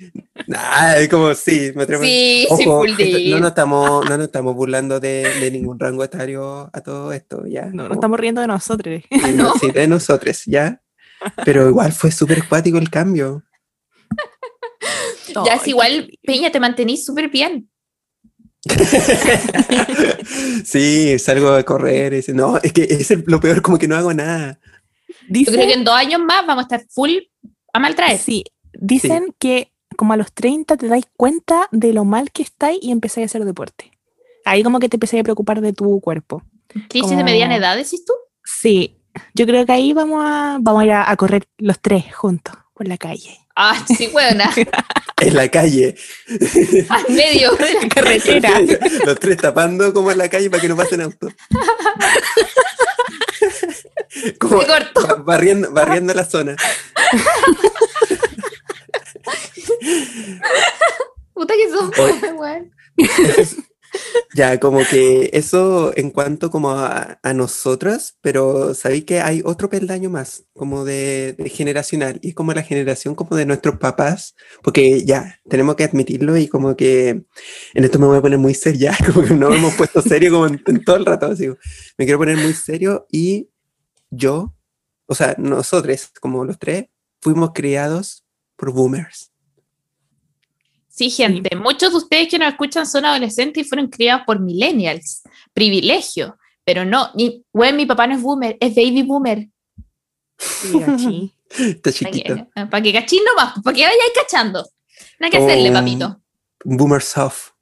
Nah, 0.47 0.95
es 0.97 1.09
como 1.09 1.35
sí, 1.35 1.73
me 1.75 1.83
atrevo. 1.83 2.03
Sí, 2.05 2.47
sí, 2.57 2.65
Ojo, 2.69 2.81
full 2.81 2.91
esto- 2.99 3.31
no 3.31 3.41
nos 3.41 3.49
estamos, 3.51 4.05
no 4.09 4.17
nos 4.17 4.27
estamos 4.27 4.55
burlando 4.55 5.01
de, 5.01 5.29
de 5.41 5.51
ningún 5.51 5.79
rango 5.79 6.05
etario 6.05 6.71
a 6.73 6.81
todo 6.81 7.13
esto, 7.13 7.45
ya. 7.47 7.67
No, 7.67 7.73
no 7.75 7.83
Como- 7.85 7.95
estamos 7.95 8.21
riendo 8.21 8.41
de 8.41 8.47
nosotros. 8.47 9.03
Sí, 9.11 9.21
no. 9.35 9.55
sí, 9.59 9.71
de 9.73 9.87
nosotros, 9.89 10.43
¿ya? 10.47 10.81
Pero 11.45 11.69
igual 11.69 11.93
fue 11.93 12.13
súper 12.13 12.47
cuático 12.49 12.79
el 12.79 12.91
cambio. 12.91 13.43
Ya 15.45 15.55
es 15.55 15.69
igual, 15.69 16.11
Peña, 16.23 16.51
te 16.51 16.61
mantenís 16.61 17.05
súper 17.05 17.29
bien. 17.29 17.69
sí, 20.65 21.19
salgo 21.19 21.51
a 21.51 21.63
correr 21.63 22.13
y 22.13 22.17
dice, 22.17 22.33
no, 22.33 22.57
es 22.59 22.73
que 22.73 22.85
es 22.85 23.11
el- 23.11 23.25
lo 23.27 23.41
peor, 23.41 23.63
como 23.63 23.79
que 23.79 23.89
no 23.89 23.97
hago 23.97 24.13
nada. 24.13 24.59
Yo 25.29 25.53
creo 25.53 25.67
que 25.67 25.75
en 25.75 25.85
dos 25.85 25.95
años 25.95 26.21
más 26.21 26.47
vamos 26.47 26.65
a 26.65 26.77
estar 26.77 26.87
full 26.91 27.13
a 27.73 27.79
maltraer. 27.79 28.19
sí, 28.19 28.45
dicen 28.79 29.35
que 29.39 29.73
como 29.97 30.13
a 30.13 30.17
los 30.17 30.33
30 30.33 30.77
te 30.77 30.89
dais 30.89 31.07
cuenta 31.17 31.69
de 31.73 31.93
lo 31.93 32.05
mal 32.05 32.31
que 32.31 32.43
estáis 32.43 32.79
y 32.81 32.93
empezáis 32.93 33.25
a 33.25 33.27
hacer 33.27 33.45
deporte. 33.45 33.91
Ahí 34.45 34.63
como 34.63 34.79
que 34.79 34.89
te 34.89 34.97
empezáis 34.97 35.21
a 35.21 35.25
preocupar 35.25 35.61
de 35.61 35.73
tu 35.73 36.01
cuerpo. 36.01 36.43
¿Crisis 36.89 37.11
de 37.11 37.17
Como- 37.17 37.25
mediana 37.25 37.57
edad, 37.57 37.77
decís 37.77 38.05
tú? 38.05 38.13
Sí, 38.45 38.97
yo 39.35 39.47
creo 39.47 39.67
que 39.67 39.73
ahí 39.73 39.93
vamos 39.93 40.23
a, 40.25 40.59
vamos 40.61 40.83
a 40.83 40.87
ir 40.87 40.93
a, 40.93 41.11
a 41.11 41.17
correr 41.17 41.47
los 41.59 41.81
tres 41.81 42.15
juntos 42.15 42.55
por 42.75 42.87
la 42.89 42.97
calle. 42.97 43.37
Ah, 43.57 43.85
sí, 43.97 44.07
buena. 44.09 44.51
En 45.21 45.35
la 45.35 45.49
calle. 45.49 45.97
Al 46.89 47.13
medio 47.13 47.51
de 47.57 47.75
la 47.75 47.89
carretera. 47.89 48.61
Los 49.05 49.19
tres 49.19 49.37
tapando 49.39 49.93
como 49.93 50.13
en 50.13 50.19
la 50.19 50.29
calle 50.29 50.49
para 50.49 50.63
que 50.63 50.69
no 50.69 50.77
pasen 50.77 51.01
autos. 51.01 51.33
Como 54.39 54.63
barriendo, 55.25 55.71
barriendo 55.73 56.15
la 56.15 56.25
zona. 56.25 56.57
Puta 61.35 61.55
que 61.55 61.71
son. 61.71 61.91
Ya, 64.35 64.61
como 64.61 64.81
que 64.85 65.31
eso 65.33 65.93
en 65.97 66.11
cuanto 66.11 66.51
como 66.51 66.71
a, 66.71 67.19
a 67.23 67.33
nosotras, 67.33 68.19
pero 68.21 68.75
sabéis 68.75 69.05
que 69.05 69.21
hay 69.21 69.43
otro 69.45 69.69
peldaño 69.69 70.11
más, 70.11 70.45
como 70.55 70.85
de, 70.85 71.33
de 71.33 71.49
generacional, 71.49 72.19
y 72.23 72.33
como 72.35 72.53
la 72.53 72.63
generación 72.63 73.15
como 73.15 73.37
de 73.37 73.47
nuestros 73.47 73.79
papás, 73.79 74.35
porque 74.63 75.05
ya, 75.05 75.41
tenemos 75.49 75.77
que 75.77 75.85
admitirlo 75.85 76.37
y 76.37 76.49
como 76.49 76.77
que 76.77 77.09
en 77.09 77.85
esto 77.85 77.99
me 77.99 78.07
voy 78.07 78.19
a 78.19 78.23
poner 78.23 78.39
muy 78.39 78.55
serio, 78.55 78.81
ya, 78.81 78.97
como 79.13 79.27
que 79.27 79.35
no 79.35 79.53
hemos 79.53 79.75
puesto 79.75 80.03
serio 80.03 80.33
como 80.33 80.47
en, 80.47 80.63
en 80.67 80.85
todo 80.85 80.97
el 80.97 81.07
rato, 81.07 81.27
así, 81.27 81.49
me 81.97 82.05
quiero 82.05 82.19
poner 82.19 82.37
muy 82.37 82.53
serio 82.53 83.07
y 83.11 83.49
yo, 84.11 84.55
o 85.07 85.15
sea, 85.15 85.35
nosotros, 85.39 86.11
como 86.21 86.45
los 86.45 86.59
tres, 86.59 86.87
fuimos 87.21 87.53
criados 87.55 88.25
por 88.59 88.73
boomers. 88.73 89.31
Sí, 90.89 91.11
gente, 91.11 91.55
muchos 91.57 91.93
de 91.93 91.97
ustedes 91.99 92.29
que 92.29 92.39
nos 92.39 92.49
escuchan 92.49 92.85
son 92.85 93.05
adolescentes 93.05 93.65
y 93.65 93.69
fueron 93.69 93.87
criados 93.87 94.25
por 94.27 94.41
millennials. 94.41 95.23
Privilegio. 95.55 96.37
Pero 96.65 96.85
no, 96.85 97.11
ni, 97.15 97.45
bueno, 97.53 97.77
mi 97.77 97.87
papá 97.87 98.07
no 98.09 98.17
es 98.17 98.21
boomer, 98.23 98.57
es 98.61 98.75
baby 98.75 99.03
boomer. 99.03 99.49
Sí. 100.37 101.33
Está 101.51 101.91
Para 101.91 101.93
chiquito. 101.97 102.35
que, 102.35 102.67
para 102.67 102.83
que 102.83 102.93
cachín 102.93 103.23
nomás, 103.25 103.55
para 103.63 103.75
que 103.75 103.83
vayáis 103.85 104.13
cachando. 104.15 104.69
Nada 105.19 105.31
que 105.31 105.39
hacerle, 105.39 105.71
Oh. 105.71 105.73
papito. 105.73 106.21
boomer 106.65 107.01
soft. 107.01 107.53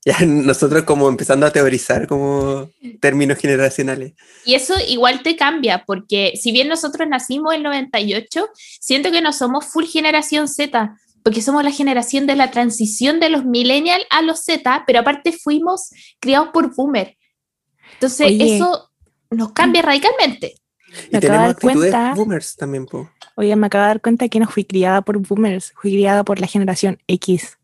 Ya 0.06 0.18
nosotros 0.24 0.84
como 0.84 1.08
empezando 1.10 1.44
a 1.44 1.52
teorizar 1.52 2.06
como 2.06 2.70
términos 3.00 3.36
generacionales. 3.38 4.14
Y 4.46 4.54
eso 4.54 4.72
igual 4.88 5.22
te 5.22 5.36
cambia, 5.36 5.84
porque 5.86 6.32
si 6.40 6.52
bien 6.52 6.68
nosotros 6.68 7.06
nacimos 7.06 7.54
en 7.54 7.62
98, 7.64 8.48
siento 8.80 9.10
que 9.12 9.20
no 9.20 9.32
somos 9.34 9.66
full 9.66 9.84
generación 9.84 10.48
Z, 10.48 10.96
porque 11.22 11.42
somos 11.42 11.62
la 11.64 11.70
generación 11.70 12.26
de 12.26 12.34
la 12.34 12.50
transición 12.50 13.20
de 13.20 13.28
los 13.28 13.44
millennials 13.44 14.06
a 14.08 14.22
los 14.22 14.40
Z, 14.42 14.84
pero 14.86 15.00
aparte 15.00 15.32
fuimos 15.32 15.90
criados 16.18 16.48
por 16.50 16.74
boomer. 16.74 17.18
Entonces, 17.92 18.28
Oye. 18.28 18.56
eso 18.56 18.90
nos 19.30 19.52
cambia 19.52 19.82
radicalmente. 19.82 20.54
Y 20.88 20.92
Me 21.12 21.18
acabo 21.18 21.20
de 21.20 21.20
tenemos 21.20 21.40
dar 21.42 21.50
actitudes 21.50 21.90
cuenta- 21.92 22.14
boomers 22.14 22.56
también, 22.56 22.86
po. 22.86 23.10
Oye, 23.36 23.54
me 23.54 23.66
acabo 23.66 23.82
de 23.82 23.88
dar 23.88 24.00
cuenta 24.00 24.28
que 24.30 24.40
no 24.40 24.48
fui 24.48 24.64
criada 24.64 25.02
por 25.02 25.18
boomers, 25.18 25.72
fui 25.76 25.92
criada 25.92 26.24
por 26.24 26.40
la 26.40 26.46
generación 26.46 26.98
X. 27.06 27.58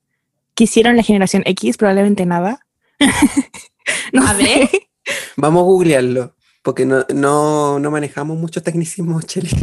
¿Qué 0.57 0.65
hicieron 0.65 0.97
la 0.97 1.05
generación 1.05 1.43
X? 1.47 1.77
Probablemente 1.77 2.27
nada. 2.27 2.67
no 4.13 4.23
A 4.25 4.35
sé. 4.35 4.43
ver. 4.43 4.71
Vamos 5.37 5.61
a 5.61 5.65
googlearlo, 5.65 6.35
porque 6.63 6.85
no, 6.85 7.05
no, 7.15 7.79
no 7.79 7.91
manejamos 7.93 8.37
muchos 8.37 8.63
tecnicismos, 8.65 9.25
Cheli. 9.27 9.51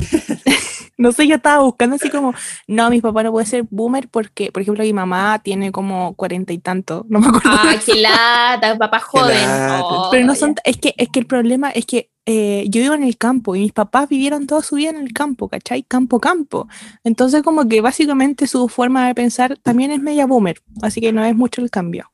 No 0.95 1.11
sé, 1.11 1.27
yo 1.27 1.35
estaba 1.37 1.63
buscando 1.63 1.95
así 1.95 2.09
como, 2.11 2.35
no, 2.67 2.89
mi 2.91 3.01
papá 3.01 3.23
no 3.23 3.31
puede 3.31 3.47
ser 3.47 3.65
boomer 3.71 4.07
porque, 4.09 4.51
por 4.51 4.61
ejemplo, 4.61 4.83
mi 4.83 4.93
mamá 4.93 5.41
tiene 5.43 5.71
como 5.71 6.13
cuarenta 6.15 6.53
y 6.53 6.59
tanto, 6.59 7.03
no 7.09 7.19
me 7.19 7.27
acuerdo. 7.27 7.49
¡Ah, 7.51 7.75
qué 7.83 7.95
lata! 7.95 8.77
Papá 8.77 8.99
joven. 8.99 9.35
lata. 9.35 9.83
Oh, 9.83 10.09
Pero 10.11 10.25
no 10.27 10.35
son, 10.35 10.53
es 10.63 10.77
que, 10.77 10.93
es 10.97 11.09
que 11.09 11.19
el 11.19 11.25
problema 11.25 11.71
es 11.71 11.87
que 11.87 12.11
eh, 12.25 12.65
yo 12.69 12.81
vivo 12.81 12.93
en 12.93 13.03
el 13.03 13.17
campo 13.17 13.55
y 13.55 13.59
mis 13.59 13.73
papás 13.73 14.07
vivieron 14.09 14.47
toda 14.47 14.61
su 14.61 14.75
vida 14.75 14.89
en 14.91 14.97
el 14.97 15.11
campo, 15.13 15.49
¿cachai? 15.49 15.83
Campo, 15.83 16.19
campo. 16.19 16.67
Entonces 17.03 17.43
como 17.43 17.67
que 17.67 17.81
básicamente 17.81 18.47
su 18.47 18.67
forma 18.69 19.07
de 19.07 19.15
pensar 19.15 19.57
también 19.57 19.91
es 19.91 20.01
media 20.01 20.25
boomer, 20.25 20.61
así 20.81 21.01
que 21.01 21.11
no 21.11 21.23
es 21.25 21.35
mucho 21.35 21.61
el 21.61 21.69
cambio. 21.69 22.09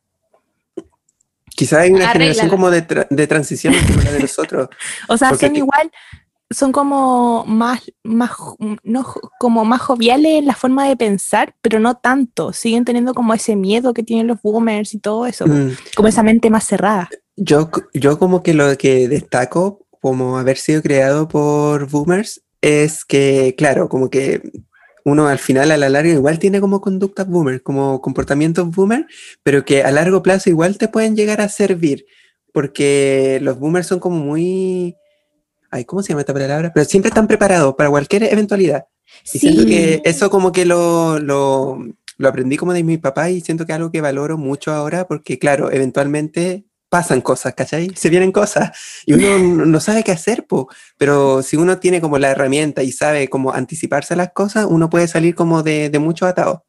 Quizás 1.55 1.79
hay 1.79 1.91
una 1.91 2.07
generación 2.09 2.49
como 2.49 2.69
de, 2.71 2.87
tra- 2.87 3.07
de 3.09 3.27
transición 3.27 3.73
como 3.87 4.01
la 4.01 4.11
de 4.13 4.19
nosotros. 4.19 4.69
O 5.09 5.17
sea, 5.17 5.35
son 5.35 5.55
igual, 5.55 5.91
son 6.49 6.71
como 6.71 7.43
más, 7.45 7.91
más, 8.03 8.31
no, 8.83 9.05
como 9.39 9.65
más 9.65 9.81
joviales 9.81 10.33
en 10.39 10.45
la 10.45 10.55
forma 10.55 10.87
de 10.87 10.95
pensar, 10.95 11.55
pero 11.61 11.79
no 11.79 11.95
tanto. 11.97 12.53
Siguen 12.53 12.85
teniendo 12.85 13.13
como 13.13 13.33
ese 13.33 13.55
miedo 13.57 13.93
que 13.93 14.03
tienen 14.03 14.27
los 14.27 14.41
boomers 14.41 14.93
y 14.93 14.99
todo 14.99 15.25
eso, 15.25 15.45
Mm, 15.47 15.71
como 15.95 16.07
esa 16.07 16.23
mente 16.23 16.49
más 16.49 16.63
cerrada. 16.65 17.09
Yo, 17.35 17.69
yo 17.93 18.17
como 18.19 18.41
que 18.41 18.53
lo 18.53 18.77
que 18.77 19.07
destaco 19.09 19.85
como 19.99 20.37
haber 20.37 20.57
sido 20.57 20.81
creado 20.81 21.27
por 21.27 21.89
boomers 21.89 22.41
es 22.61 23.05
que, 23.05 23.55
claro, 23.57 23.89
como 23.89 24.09
que 24.09 24.41
uno 25.05 25.27
al 25.27 25.39
final, 25.39 25.71
a 25.71 25.77
la 25.77 25.89
larga, 25.89 26.11
igual 26.11 26.39
tiene 26.39 26.61
como 26.61 26.81
conductas 26.81 27.27
boomer, 27.27 27.63
como 27.63 28.01
comportamientos 28.01 28.69
boomer, 28.69 29.07
pero 29.43 29.65
que 29.65 29.83
a 29.83 29.91
largo 29.91 30.21
plazo 30.21 30.49
igual 30.49 30.77
te 30.77 30.87
pueden 30.87 31.15
llegar 31.15 31.41
a 31.41 31.49
servir, 31.49 32.05
porque 32.53 33.39
los 33.41 33.59
boomers 33.59 33.87
son 33.87 33.99
como 33.99 34.17
muy... 34.17 34.95
Ay, 35.71 35.85
¿cómo 35.85 36.01
se 36.01 36.09
llama 36.09 36.21
esta 36.21 36.33
palabra? 36.33 36.71
Pero 36.73 36.85
siempre 36.85 37.09
están 37.09 37.27
preparados 37.27 37.75
para 37.75 37.89
cualquier 37.89 38.23
eventualidad. 38.23 38.85
Y 39.33 39.39
siento 39.39 39.65
que 39.65 40.01
eso 40.03 40.29
como 40.29 40.51
que 40.51 40.65
lo, 40.65 41.19
lo, 41.19 41.77
lo 42.17 42.27
aprendí 42.27 42.57
como 42.57 42.73
de 42.73 42.83
mi 42.83 42.97
papá 42.97 43.29
y 43.29 43.41
siento 43.41 43.65
que 43.65 43.71
es 43.71 43.75
algo 43.77 43.91
que 43.91 44.01
valoro 44.01 44.37
mucho 44.37 44.71
ahora 44.71 45.07
porque, 45.07 45.37
claro, 45.37 45.71
eventualmente 45.71 46.65
pasan 46.89 47.21
cosas, 47.21 47.53
¿cachai? 47.53 47.91
Se 47.95 48.09
vienen 48.09 48.31
cosas 48.31 48.71
y 49.05 49.13
uno 49.13 49.37
no 49.65 49.79
sabe 49.79 50.03
qué 50.03 50.11
hacer, 50.11 50.45
po. 50.47 50.67
pero 50.97 51.41
si 51.43 51.55
uno 51.57 51.77
tiene 51.79 52.01
como 52.01 52.17
la 52.17 52.31
herramienta 52.31 52.83
y 52.83 52.91
sabe 52.91 53.27
cómo 53.29 53.53
anticiparse 53.53 54.15
a 54.15 54.17
las 54.17 54.31
cosas, 54.33 54.65
uno 54.69 54.89
puede 54.89 55.07
salir 55.07 55.35
como 55.35 55.61
de, 55.63 55.89
de 55.89 55.99
muchos 55.99 56.27
atados. 56.27 56.59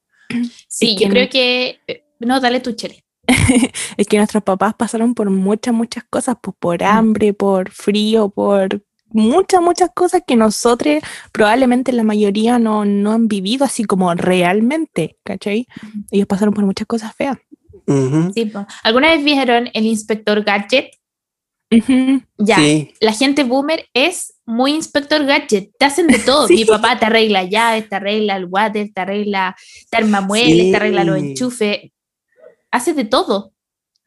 Sí, 0.69 0.93
Es 0.93 0.97
que 0.97 1.03
yo 1.05 1.09
no- 1.09 1.13
creo 1.15 1.29
que. 1.29 1.81
eh, 1.89 2.05
No, 2.21 2.39
dale 2.41 2.61
tu 2.61 2.73
chele. 2.73 3.05
Es 3.97 4.07
que 4.07 4.17
nuestros 4.19 4.43
papás 4.43 4.75
pasaron 4.75 5.15
por 5.15 5.31
muchas, 5.31 5.73
muchas 5.75 6.05
cosas, 6.11 6.37
pues 6.43 6.57
por 6.59 6.83
hambre, 6.83 7.33
por 7.33 7.71
frío, 7.71 8.29
por 8.29 8.83
muchas, 9.13 9.61
muchas 9.61 9.91
cosas 9.95 10.23
que 10.27 10.37
nosotros 10.37 11.03
probablemente 11.33 11.93
la 11.93 12.03
mayoría 12.05 12.59
no, 12.59 12.85
no 12.85 13.13
han 13.13 13.27
vivido 13.29 13.65
así 13.65 13.85
como 13.85 14.13
realmente, 14.15 15.17
¿cachai? 15.25 15.67
Ellos 16.11 16.27
pasaron 16.27 16.55
por 16.55 16.65
muchas 16.65 16.87
cosas 16.87 17.15
feas. 17.17 17.39
Ujú. 17.87 18.33
Sí, 18.35 18.47
po. 18.47 18.67
¿Alguna 18.83 19.11
vez 19.11 19.25
vieron 19.25 19.69
el 19.73 19.87
inspector 19.87 20.43
Gadget? 20.45 20.91
Ya. 22.37 22.57
Sí, 22.57 22.93
La 23.01 23.13
gente 23.13 23.45
boomer 23.45 23.87
es 23.95 24.35
muy 24.45 24.73
inspector 24.75 25.25
gadget, 25.25 25.71
te 25.79 25.85
hacen 25.85 26.09
de 26.09 26.19
todo. 26.19 26.47
Sí. 26.49 26.55
Mi 26.57 26.65
papá 26.65 26.99
te 26.99 27.07
arregla 27.07 27.45
llaves, 27.45 27.89
te 27.89 27.95
arregla 27.97 28.37
el 28.37 28.47
water, 28.47 28.91
te 28.93 29.01
arregla, 29.01 29.55
te 29.89 29.97
arma 29.97 30.21
muebles, 30.21 30.71
te 30.73 30.77
arregla 30.77 31.05
los 31.05 31.21
Sí. 31.21 31.27
enchufes, 31.29 31.79
hace 32.73 32.93
de 32.93 33.05
todo. 33.05 33.53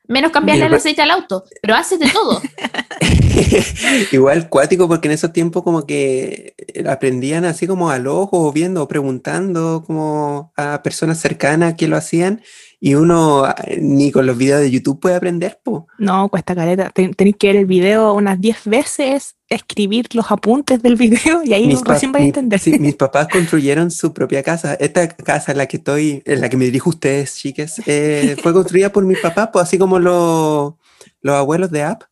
Menos 0.05 0.33
cambiarle 0.33 0.65
el 0.65 0.73
aceite 0.73 1.01
al 1.01 1.11
auto, 1.11 1.45
pero 1.61 1.75
hace 1.75 1.97
de 1.97 2.09
todo. 2.09 2.41
Igual 4.11 4.49
cuático 4.49 4.89
porque 4.89 5.07
en 5.07 5.13
esos 5.13 5.31
tiempos 5.31 5.63
como 5.63 5.85
que 5.85 6.55
aprendían 6.89 7.45
así 7.45 7.67
como 7.67 7.89
al 7.89 8.07
ojo, 8.07 8.51
viendo, 8.51 8.85
preguntando 8.89 9.81
como 9.87 10.51
a 10.57 10.83
personas 10.83 11.19
cercanas 11.19 11.75
que 11.75 11.87
lo 11.87 11.95
hacían 11.95 12.41
y 12.85 12.95
uno 12.95 13.45
ah, 13.45 13.55
ni 13.79 14.11
con 14.11 14.25
los 14.25 14.37
videos 14.37 14.59
de 14.59 14.69
YouTube 14.69 14.99
puede 14.99 15.15
aprender, 15.15 15.57
po. 15.63 15.87
No, 15.99 16.27
cuesta 16.27 16.53
careta. 16.53 16.89
Ten- 16.89 17.13
tenéis 17.13 17.37
que 17.37 17.47
ver 17.47 17.55
el 17.55 17.65
video 17.65 18.13
unas 18.13 18.41
10 18.41 18.65
veces, 18.65 19.35
escribir 19.47 20.07
los 20.13 20.29
apuntes 20.29 20.83
del 20.83 20.97
video 20.97 21.43
y 21.45 21.53
ahí 21.53 21.65
Mis, 21.67 21.81
recién 21.81 22.11
vais 22.11 22.23
a 22.23 22.23
mi- 22.23 22.27
entender. 22.29 22.59
sí, 22.59 22.77
mis 22.79 22.95
papás 23.05 23.29
construyeron 23.29 23.89
su 23.89 24.11
propia 24.13 24.43
casa. 24.43 24.73
Esta 24.73 25.07
casa 25.07 25.53
en 25.53 25.59
la 25.59 25.67
que 25.67 25.77
estoy, 25.77 26.23
en 26.25 26.41
la 26.41 26.49
que 26.49 26.57
me 26.57 26.65
dirijo 26.65 26.89
a 26.89 26.93
ustedes, 26.95 27.35
chiques, 27.35 27.81
eh, 27.85 28.35
fue 28.43 28.51
construida 28.51 28.91
por 28.91 29.05
mis 29.05 29.19
papás, 29.19 29.49
pues 29.53 29.63
así 29.63 29.77
como 29.77 29.97
los, 29.97 30.73
los 31.21 31.35
abuelos 31.35 31.71
de 31.71 31.83
App. 31.83 32.03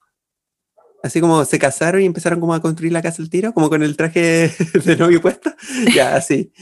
Así 1.04 1.20
como 1.20 1.44
se 1.44 1.60
casaron 1.60 2.02
y 2.02 2.06
empezaron 2.06 2.40
como 2.40 2.54
a 2.54 2.62
construir 2.62 2.94
la 2.94 3.02
casa 3.02 3.22
al 3.22 3.30
tiro, 3.30 3.54
como 3.54 3.70
con 3.70 3.84
el 3.84 3.98
traje 3.98 4.54
de 4.86 4.96
novio 4.96 5.20
puesto. 5.22 5.52
Ya, 5.94 6.16
así. 6.16 6.54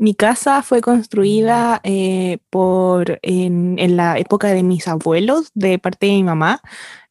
Mi 0.00 0.14
casa 0.14 0.62
fue 0.62 0.80
construida 0.80 1.78
eh, 1.84 2.38
por 2.48 3.18
en, 3.20 3.78
en 3.78 3.98
la 3.98 4.18
época 4.18 4.48
de 4.48 4.62
mis 4.62 4.88
abuelos, 4.88 5.50
de 5.52 5.78
parte 5.78 6.06
de 6.06 6.12
mi 6.12 6.22
mamá, 6.22 6.62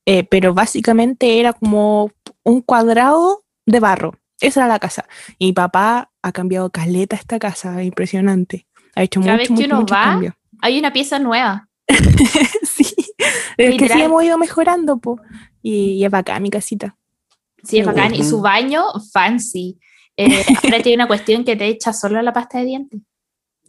eh, 0.08 0.24
pero 0.24 0.56
básicamente 0.56 1.40
era 1.40 1.54
como 1.54 2.12
un 2.42 2.62
cuadrado 2.64 3.44
de 3.68 3.80
barro. 3.80 4.16
Esa 4.42 4.62
era 4.62 4.68
la 4.68 4.80
casa. 4.80 5.06
Y 5.38 5.46
mi 5.46 5.54
papá 5.54 6.10
ha 6.24 6.32
cambiado 6.32 6.72
caleta 6.72 7.16
esta 7.16 7.38
casa, 7.38 7.84
impresionante. 7.84 8.66
Ha 8.96 9.04
hecho 9.04 9.22
Cada 9.22 9.34
mucho, 9.34 9.38
vez 9.38 9.48
que 9.50 9.54
mucho, 9.54 9.66
uno 9.68 9.80
mucho 9.82 9.94
va, 9.94 10.04
cambio. 10.06 10.36
Hay 10.60 10.80
una 10.80 10.92
pieza 10.92 11.20
nueva. 11.20 11.70
sí, 12.64 12.96
es 13.56 13.78
que 13.78 13.88
sí 13.88 14.02
hemos 14.02 14.24
ido 14.24 14.40
mejorando, 14.40 14.98
po. 14.98 15.22
Y, 15.62 15.92
y 15.92 16.06
es 16.06 16.10
bacán 16.10 16.42
mi 16.42 16.50
casita. 16.50 16.98
Sí, 17.64 17.78
es 17.78 17.86
bacán. 17.86 18.16
Y 18.16 18.24
su 18.24 18.42
baño, 18.42 18.84
fancy. 19.14 19.78
Eh, 20.20 20.46
ahora 20.64 20.82
tiene 20.82 20.96
una 20.96 21.08
cuestión 21.08 21.46
que 21.46 21.56
te 21.56 21.66
echa 21.68 21.94
solo 21.94 22.22
la 22.22 22.34
pasta 22.34 22.60
de 22.60 22.66
dientes. 22.66 23.00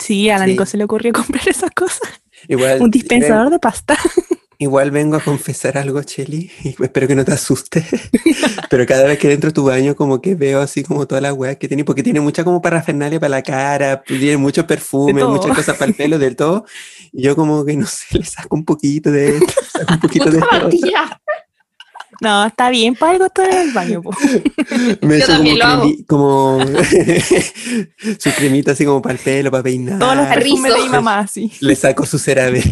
Sí, 0.01 0.31
a 0.31 0.39
la 0.39 0.47
Sí. 0.47 0.51
Nico 0.51 0.67
se 0.67 0.77
le 0.77 0.85
ocurrió 0.85 1.13
comprar 1.15 1.49
esas 1.49 1.71
cosas. 1.71 2.01
Igual, 2.49 2.83
Un 2.83 2.91
dispensador 2.91 3.51
de 3.51 3.59
pasta. 3.61 3.97
Igual 4.59 4.91
vengo 4.91 5.17
a 5.17 5.21
confesar 5.21 5.79
algo, 5.79 6.03
Cheli, 6.03 6.51
y 6.63 6.83
espero 6.83 7.09
que 7.09 7.15
no 7.15 7.25
te 7.25 7.33
asustes, 7.33 7.83
pero 8.69 8.85
cada 8.85 9.05
vez 9.05 9.19
que 9.19 9.33
entro 9.33 9.49
a 9.49 9.53
tu 9.55 9.65
baño 9.65 9.97
como 9.97 10.21
que 10.21 10.35
veo 10.35 10.61
así 10.61 10.83
como 10.83 11.07
todas 11.07 11.23
las 11.23 11.33
weas 11.33 11.57
que 11.57 11.67
tiene, 11.67 11.83
porque 11.83 12.03
tiene 12.03 12.21
mucha 12.21 12.45
como 12.45 12.61
parafernalia 12.61 13.19
para 13.19 13.31
la 13.31 13.43
cara, 13.43 14.03
tiene 14.03 14.37
mucho 14.37 14.67
perfume, 14.67 15.25
muchas 15.25 15.57
cosas 15.57 15.79
para 15.79 15.89
el 15.89 15.97
pelo, 15.97 16.19
del 16.19 16.37
todo, 16.37 16.67
y 17.11 17.23
yo 17.23 17.37
como 17.37 17.65
que 17.65 17.75
no 17.75 17.87
sé, 17.87 18.19
le 18.19 18.25
saco 18.27 18.55
un 18.55 18.67
poquito 18.67 19.11
de 19.11 19.39
esto, 19.39 19.53
saco 19.79 19.95
un 19.95 20.01
poquito 20.01 20.31
de 20.31 20.41
esto. 20.41 20.69
No, 22.21 22.47
está 22.47 22.69
bien, 22.71 22.95
para 22.95 23.13
algo 23.13 23.27
estoy 23.27 23.47
en 23.51 23.59
el 23.59 23.73
baño. 23.73 24.03
po. 24.03 24.11
me 25.03 25.19
Yo 25.19 25.27
como, 25.27 25.37
también 25.39 25.59
lo 25.59 25.65
hago. 25.65 25.91
como 26.07 26.59
su 28.19 28.31
cremita 28.37 28.73
así 28.73 28.85
como 28.85 29.01
para 29.01 29.15
el 29.15 29.19
pelo, 29.21 29.51
para 29.51 29.63
peinar, 29.63 29.99
Todos 29.99 30.17
los 30.17 30.27
perfumes 30.27 30.75
de 30.75 30.81
mi 30.83 30.89
mamá, 30.89 31.27
sí. 31.27 31.51
le 31.61 31.75
saco 31.77 32.05
su 32.05 32.19
CeraVe. 32.19 32.63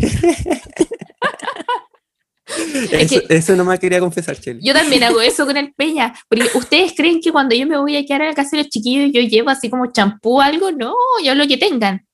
Eso, 2.90 3.20
que- 3.28 3.36
eso 3.36 3.54
nomás 3.56 3.78
quería 3.78 4.00
confesar, 4.00 4.38
Cheli. 4.40 4.60
Yo 4.62 4.72
también 4.72 5.02
hago 5.04 5.20
eso 5.20 5.44
con 5.44 5.56
el 5.56 5.72
peña. 5.74 6.14
Porque 6.28 6.48
ustedes 6.54 6.92
creen 6.96 7.20
que 7.20 7.30
cuando 7.30 7.54
yo 7.54 7.66
me 7.66 7.76
voy 7.78 7.96
a 7.96 8.04
quedar 8.06 8.22
a 8.22 8.26
la 8.28 8.34
casa 8.34 8.56
de 8.56 8.62
los 8.62 8.70
chiquillos, 8.70 9.10
yo 9.12 9.20
llevo 9.20 9.50
así 9.50 9.68
como 9.68 9.92
champú 9.92 10.38
o 10.38 10.40
algo. 10.40 10.72
No, 10.72 10.94
yo 11.22 11.34
lo 11.34 11.46
que 11.46 11.58
tengan. 11.58 12.06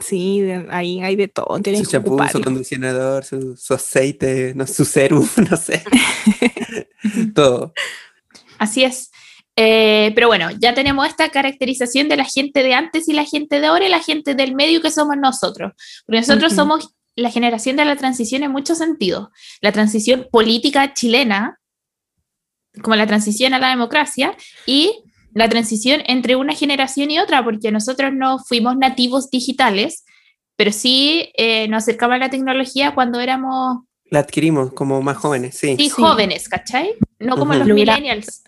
Sí, 0.00 0.40
de- 0.40 0.66
ahí 0.70 1.00
hay 1.02 1.16
de 1.16 1.28
todo. 1.28 1.58
Tienes 1.60 1.84
su 1.84 1.90
champú, 1.90 2.10
su 2.10 2.14
ocuparlo. 2.14 2.40
acondicionador, 2.40 3.24
su, 3.24 3.56
su 3.56 3.74
aceite, 3.74 4.52
no, 4.54 4.66
su 4.66 4.84
serum, 4.84 5.26
no 5.50 5.56
sé. 5.56 5.82
Todo. 7.34 7.72
Así 8.58 8.84
es. 8.84 9.10
Eh, 9.56 10.12
pero 10.14 10.28
bueno, 10.28 10.50
ya 10.58 10.74
tenemos 10.74 11.06
esta 11.06 11.30
caracterización 11.30 12.08
de 12.08 12.16
la 12.16 12.24
gente 12.24 12.62
de 12.62 12.74
antes 12.74 13.08
y 13.08 13.14
la 13.14 13.24
gente 13.24 13.58
de 13.60 13.66
ahora 13.66 13.86
y 13.86 13.90
la 13.90 14.02
gente 14.02 14.34
del 14.34 14.54
medio 14.54 14.82
que 14.82 14.90
somos 14.90 15.16
nosotros. 15.16 15.72
Porque 16.04 16.20
nosotros 16.20 16.52
somos 16.52 16.94
la 17.14 17.30
generación 17.30 17.76
de 17.76 17.86
la 17.86 17.96
transición 17.96 18.42
en 18.42 18.52
muchos 18.52 18.78
sentidos. 18.78 19.28
La 19.62 19.72
transición 19.72 20.28
política 20.30 20.92
chilena, 20.92 21.58
como 22.82 22.96
la 22.96 23.06
transición 23.06 23.54
a 23.54 23.58
la 23.58 23.70
democracia, 23.70 24.36
y 24.66 25.04
la 25.36 25.48
transición 25.50 26.00
entre 26.06 26.34
una 26.34 26.54
generación 26.54 27.10
y 27.10 27.18
otra, 27.18 27.44
porque 27.44 27.70
nosotros 27.70 28.10
no 28.14 28.38
fuimos 28.38 28.76
nativos 28.78 29.30
digitales, 29.30 30.04
pero 30.56 30.72
sí 30.72 31.30
eh, 31.36 31.68
nos 31.68 31.82
acercamos 31.82 32.14
a 32.14 32.18
la 32.18 32.30
tecnología 32.30 32.94
cuando 32.94 33.20
éramos 33.20 33.80
La 34.10 34.20
adquirimos 34.20 34.72
como 34.72 35.02
más 35.02 35.18
jóvenes, 35.18 35.58
sí. 35.58 35.76
sí, 35.76 35.84
Sí. 35.84 35.90
jóvenes, 35.90 36.48
¿cachai? 36.48 36.92
No 37.18 37.36
como 37.36 37.50
Ujú. 37.50 37.58
los 37.58 37.68
Lo 37.68 37.74
hubiera- 37.74 37.96
millennials. 37.96 38.42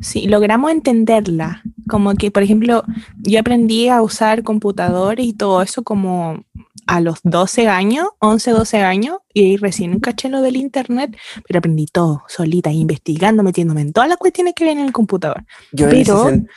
Sí, 0.00 0.26
logramos 0.26 0.70
entenderla. 0.70 1.62
Como 1.88 2.14
que, 2.14 2.30
por 2.30 2.42
ejemplo, 2.42 2.82
yo 3.22 3.40
aprendí 3.40 3.88
a 3.88 4.02
usar 4.02 4.42
computadores 4.42 5.24
y 5.26 5.32
todo 5.32 5.62
eso 5.62 5.82
como 5.84 6.44
a 6.88 7.00
los 7.00 7.18
12 7.24 7.66
años, 7.68 8.06
11, 8.20 8.50
12 8.52 8.78
años, 8.82 9.18
y 9.34 9.44
ahí 9.44 9.56
recién 9.56 9.98
caché 9.98 10.28
lo 10.28 10.40
del 10.42 10.56
internet, 10.56 11.16
pero 11.46 11.58
aprendí 11.58 11.86
todo 11.86 12.22
solita, 12.28 12.70
investigando, 12.70 13.42
metiéndome 13.42 13.80
en 13.80 13.92
todas 13.92 14.08
las 14.08 14.18
cuestiones 14.18 14.54
que 14.54 14.64
ven 14.64 14.78
en 14.78 14.86
el 14.86 14.92
computador. 14.92 15.44
Yo 15.72 15.86
en 15.86 15.90
Pero- 15.90 16.24
sen- 16.28 16.48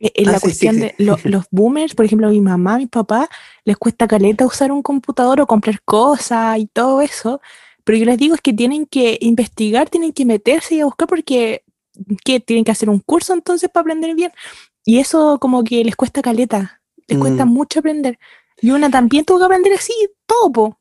Eh, 0.00 0.12
En 0.14 0.28
Ah, 0.28 0.32
la 0.32 0.38
sí, 0.38 0.42
sí, 0.42 0.46
cuestión 0.46 0.74
sí. 0.76 0.80
de 0.82 0.94
lo- 0.98 1.18
los 1.24 1.46
boomers, 1.50 1.96
por 1.96 2.04
ejemplo, 2.04 2.30
mi 2.30 2.40
mamá, 2.40 2.78
mi 2.78 2.86
papá, 2.86 3.28
les 3.64 3.76
cuesta 3.76 4.06
caleta 4.06 4.46
usar 4.46 4.70
un 4.70 4.80
computador 4.80 5.40
o 5.40 5.46
comprar 5.48 5.82
cosas 5.82 6.56
y 6.60 6.66
todo 6.66 7.00
eso. 7.00 7.40
Pero 7.82 7.98
yo 7.98 8.04
les 8.04 8.16
digo 8.16 8.36
es 8.36 8.40
que 8.40 8.52
tienen 8.52 8.86
que 8.86 9.18
investigar, 9.20 9.90
tienen 9.90 10.12
que 10.12 10.24
meterse 10.24 10.76
y 10.76 10.80
a 10.82 10.84
buscar 10.84 11.08
porque 11.08 11.64
¿qué? 12.24 12.40
tienen 12.40 12.64
que 12.64 12.72
hacer 12.72 12.88
un 12.90 13.00
curso 13.00 13.32
entonces 13.34 13.68
para 13.70 13.82
aprender 13.82 14.14
bien. 14.14 14.32
Y 14.84 14.98
eso 14.98 15.38
como 15.40 15.64
que 15.64 15.84
les 15.84 15.96
cuesta 15.96 16.22
caleta, 16.22 16.80
les 17.06 17.18
cuesta 17.18 17.44
Mm. 17.44 17.48
mucho 17.52 17.80
aprender. 17.80 18.18
Y 18.60 18.70
una 18.70 18.90
también 18.90 19.24
tuvo 19.24 19.38
que 19.38 19.44
aprender 19.44 19.72
así, 19.74 19.92
todo, 20.26 20.52
po. 20.52 20.78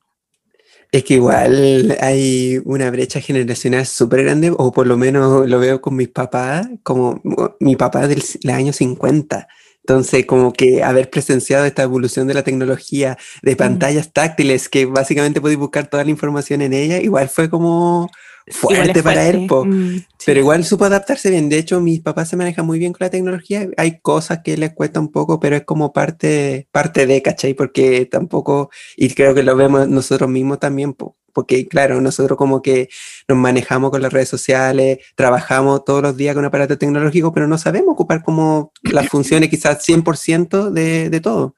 Es 0.92 1.04
que 1.04 1.16
igual 1.16 1.98
hay 2.00 2.60
una 2.64 2.90
brecha 2.92 3.20
generacional 3.20 3.86
súper 3.86 4.24
grande, 4.24 4.52
o 4.58 4.72
por 4.72 4.88
lo 4.88 4.96
menos 4.98 5.48
lo 5.48 5.60
veo 5.60 5.82
con 5.82 5.96
mis 5.96 6.08
papás, 6.10 6.68
como 6.84 7.22
mi 7.60 7.76
papá 7.76 8.08
del 8.08 8.20
s- 8.20 8.40
año 8.52 8.72
50. 8.72 9.48
Entonces, 9.82 10.26
como 10.26 10.52
que 10.54 10.84
haber 10.84 11.10
presenciado 11.10 11.66
esta 11.66 11.84
evolución 11.84 12.28
de 12.28 12.34
la 12.34 12.44
tecnología, 12.44 13.18
de 13.42 13.56
pantallas 13.56 14.12
táctiles, 14.14 14.70
que 14.70 14.86
básicamente 14.86 15.40
podéis 15.42 15.60
buscar 15.60 15.90
toda 15.90 16.04
la 16.04 16.10
información 16.12 16.62
en 16.62 16.74
ella, 16.74 17.00
igual 17.00 17.30
fue 17.30 17.50
como 17.50 18.10
Fuerte 18.50 19.00
es 19.00 19.04
para 19.04 19.28
él, 19.28 19.48
fuerte, 19.48 19.48
po. 19.48 19.66
mm, 19.66 19.96
sí. 19.98 20.06
Pero 20.26 20.40
igual 20.40 20.64
supo 20.64 20.86
adaptarse 20.86 21.30
bien. 21.30 21.50
De 21.50 21.58
hecho, 21.58 21.82
mis 21.82 22.00
papás 22.00 22.30
se 22.30 22.38
manejan 22.38 22.66
muy 22.66 22.80
bien 22.80 22.94
con 22.94 23.04
la 23.06 23.10
tecnología. 23.10 23.68
Hay 23.76 24.00
cosas 24.00 24.40
que 24.44 24.56
les 24.56 24.74
cuesta 24.74 25.02
un 25.02 25.12
poco, 25.12 25.40
pero 25.40 25.58
es 25.58 25.64
como 25.64 25.92
parte, 25.92 26.68
parte 26.72 27.06
de, 27.06 27.22
¿cachai? 27.22 27.54
Porque 27.54 28.06
tampoco, 28.06 28.70
y 28.96 29.10
creo 29.14 29.36
que 29.36 29.44
lo 29.44 29.56
vemos 29.56 29.90
nosotros 29.90 30.30
mismos 30.30 30.60
también, 30.60 30.94
po, 30.94 31.18
porque 31.34 31.68
claro, 31.68 32.00
nosotros 32.00 32.38
como 32.38 32.62
que 32.62 32.90
nos 33.28 33.38
manejamos 33.38 33.92
con 33.92 34.02
las 34.02 34.14
redes 34.14 34.30
sociales, 34.30 35.00
trabajamos 35.16 35.84
todos 35.84 36.02
los 36.02 36.16
días 36.16 36.34
con 36.34 36.46
aparatos 36.46 36.80
tecnológicos, 36.80 37.32
pero 37.34 37.48
no 37.48 37.58
sabemos 37.58 37.94
ocupar 37.94 38.24
como 38.24 38.72
las 38.82 39.08
funciones 39.10 39.50
quizás 39.50 39.86
100% 39.88 40.72
de, 40.72 41.10
de 41.10 41.20
todo. 41.20 41.54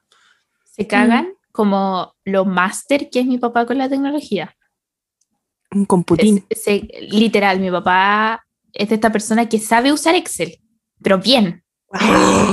se 0.65 0.87
cagan 0.87 1.29
como 1.51 2.15
lo 2.25 2.45
máster 2.45 3.09
que 3.09 3.19
es 3.19 3.25
mi 3.25 3.37
papá 3.37 3.65
con 3.65 3.77
la 3.77 3.89
tecnología. 3.89 4.55
Un 5.72 5.86
computín. 5.86 6.45
Se- 6.51 6.88
literal, 7.11 7.59
mi 7.59 7.70
papá 7.70 8.43
es 8.74 8.89
de 8.89 8.95
esta 8.95 9.11
persona 9.11 9.47
que 9.47 9.59
sabe 9.59 9.91
usar 9.93 10.15
Excel, 10.15 10.59
pero 11.01 11.20
bien. 11.20 11.63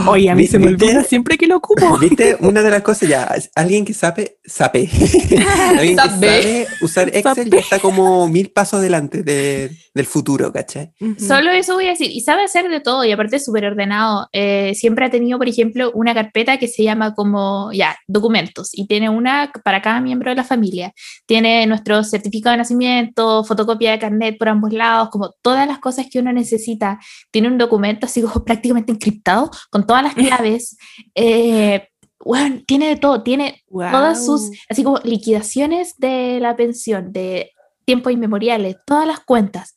Oye, 0.08 0.30
a 0.30 0.34
mí 0.34 0.46
se 0.46 0.58
me 0.58 0.68
olvida 0.68 1.02
siempre 1.04 1.36
que 1.36 1.46
lo 1.46 1.56
ocupo. 1.56 1.98
¿Viste? 2.00 2.36
Una 2.40 2.62
de 2.62 2.70
las 2.70 2.82
cosas 2.82 3.08
ya, 3.08 3.28
alguien 3.54 3.84
que 3.84 3.92
sabe, 3.92 4.38
sabe, 4.44 4.88
alguien 5.76 5.96
que 5.96 6.02
Sabe. 6.02 6.66
usar 6.80 7.08
Excel 7.14 7.50
ya 7.50 7.58
está 7.58 7.78
como 7.78 8.28
mil 8.28 8.50
pasos 8.50 8.80
adelante 8.80 9.22
de- 9.22 9.70
del 9.94 10.06
futuro, 10.06 10.52
¿cachai? 10.52 10.92
Solo 11.18 11.50
eso 11.50 11.74
voy 11.74 11.86
a 11.86 11.90
decir. 11.90 12.10
Y 12.10 12.20
sabe 12.20 12.44
hacer 12.44 12.68
de 12.68 12.80
todo 12.80 13.02
y 13.04 13.12
aparte 13.12 13.36
es 13.36 13.44
súper 13.46 13.64
ordenado. 13.64 14.28
Eh, 14.32 14.72
siempre 14.74 15.06
ha 15.06 15.10
tenido, 15.10 15.38
por 15.38 15.48
ejemplo, 15.48 15.90
una 15.94 16.12
carpeta 16.12 16.58
que 16.58 16.68
se 16.68 16.82
llama 16.82 17.14
como, 17.14 17.72
ya, 17.72 17.96
documentos. 18.06 18.70
Y 18.72 18.86
tiene 18.86 19.08
una 19.08 19.50
para 19.64 19.80
cada 19.80 20.00
miembro 20.02 20.28
de 20.30 20.36
la 20.36 20.44
familia. 20.44 20.92
Tiene 21.24 21.66
nuestro 21.66 22.04
certificado 22.04 22.52
de 22.52 22.58
nacimiento, 22.58 23.42
fotocopia 23.44 23.92
de 23.92 23.98
carnet 23.98 24.36
por 24.38 24.50
ambos 24.50 24.72
lados, 24.72 25.08
como 25.10 25.34
todas 25.40 25.66
las 25.66 25.78
cosas 25.78 26.06
que 26.10 26.18
uno 26.18 26.30
necesita. 26.30 26.98
Tiene 27.30 27.48
un 27.48 27.56
documento 27.56 28.04
así 28.04 28.20
como 28.20 28.44
prácticamente 28.44 28.92
encriptado 28.92 29.25
con 29.70 29.86
todas 29.86 30.02
las 30.02 30.14
claves. 30.14 30.76
Eh, 31.14 31.88
bueno, 32.24 32.60
tiene 32.66 32.88
de 32.88 32.96
todo. 32.96 33.22
Tiene 33.22 33.62
todas 33.70 34.24
sus, 34.24 34.50
así 34.68 34.82
como 34.82 34.98
liquidaciones 35.04 35.94
de 35.98 36.38
la 36.40 36.56
pensión, 36.56 37.12
de 37.12 37.52
tiempos 37.84 38.12
inmemoriales, 38.12 38.76
todas 38.86 39.06
las 39.06 39.20
cuentas. 39.20 39.74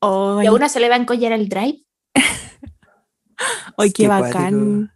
Y 0.00 0.46
a 0.46 0.52
uno 0.52 0.68
se 0.68 0.80
le 0.80 0.88
va 0.88 0.96
a 0.96 0.98
encollar 0.98 1.32
el 1.32 1.48
drive. 1.48 1.82
Ay, 3.76 3.90
qué 3.92 4.04
Qué 4.04 4.08
bacán. 4.08 4.92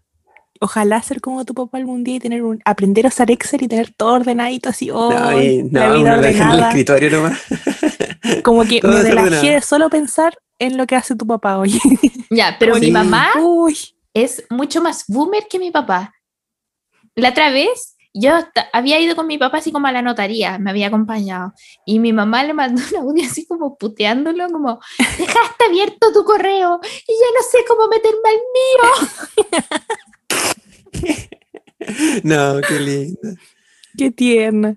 Ojalá 0.61 1.03
ser 1.03 1.21
como 1.21 1.45
tu 1.45 1.53
papá 1.55 1.77
algún 1.79 2.03
día 2.03 2.17
y 2.17 2.21
tener 2.21 2.43
un, 2.43 2.61
aprender 2.65 3.05
a 3.05 3.09
usar 3.09 3.31
Excel 3.31 3.63
y 3.63 3.69
tener 3.69 3.93
todo 3.95 4.15
ordenadito 4.15 4.69
así. 4.71 4.91
Oh, 4.91 5.13
no, 5.13 5.41
y- 5.41 5.69
la 5.71 5.89
no, 5.89 5.99
vida 5.99 6.17
deja 6.19 6.45
en 6.45 6.51
el 6.51 6.55
ordenada. 6.55 6.69
escritorio 6.69 7.11
nomás. 7.11 7.41
Como 8.43 8.65
que 8.69 8.81
todo 8.81 8.93
me 8.93 9.03
relajé 9.03 9.51
de 9.51 9.61
solo 9.61 9.91
pensar 9.91 10.39
en 10.59 10.77
lo 10.77 10.87
que 10.87 10.97
hace 10.97 11.17
tu 11.17 11.27
papá 11.27 11.59
hoy. 11.59 11.79
Ya, 12.31 12.57
pero 12.59 12.77
mi 12.77 12.91
mamá 12.91 13.31
Uy, 13.39 13.77
es 14.13 14.45
mucho 14.51 14.83
más 14.83 15.05
boomer 15.07 15.47
que 15.49 15.59
mi 15.59 15.71
papá. 15.71 16.13
La 17.15 17.31
otra 17.31 17.51
vez 17.51 17.97
yo 18.19 18.33
había 18.73 18.99
ido 18.99 19.15
con 19.15 19.27
mi 19.27 19.37
papá 19.37 19.59
así 19.59 19.71
como 19.71 19.87
a 19.89 19.93
la 19.93 20.01
notaría, 20.01 20.59
me 20.59 20.71
había 20.71 20.87
acompañado. 20.87 21.53
Y 21.85 21.99
mi 21.99 22.13
mamá 22.13 22.43
le 22.45 22.55
mandó 22.55 22.83
un 22.91 22.97
audio 23.09 23.25
así 23.25 23.47
como 23.47 23.77
puteándolo, 23.77 24.49
como, 24.49 24.81
dejaste 24.99 25.65
abierto 25.67 26.13
tu 26.13 26.25
correo 26.25 26.81
y 26.83 27.13
ya 27.13 27.27
no 27.35 27.43
sé 27.51 27.59
cómo 27.69 27.89
meterme 27.89 28.31
al 28.31 28.41
mío. 28.57 28.91
No, 32.25 32.61
qué 32.67 32.81
lindo. 32.81 33.41
qué 33.97 34.11
tierna. 34.11 34.77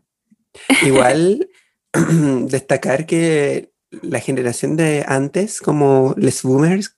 Igual 0.84 1.50
destacar 2.46 3.08
que 3.08 3.69
la 3.92 4.20
generación 4.20 4.76
de 4.76 5.04
antes, 5.08 5.62
como 5.62 6.14
les 6.18 6.44
boomers, 6.44 6.98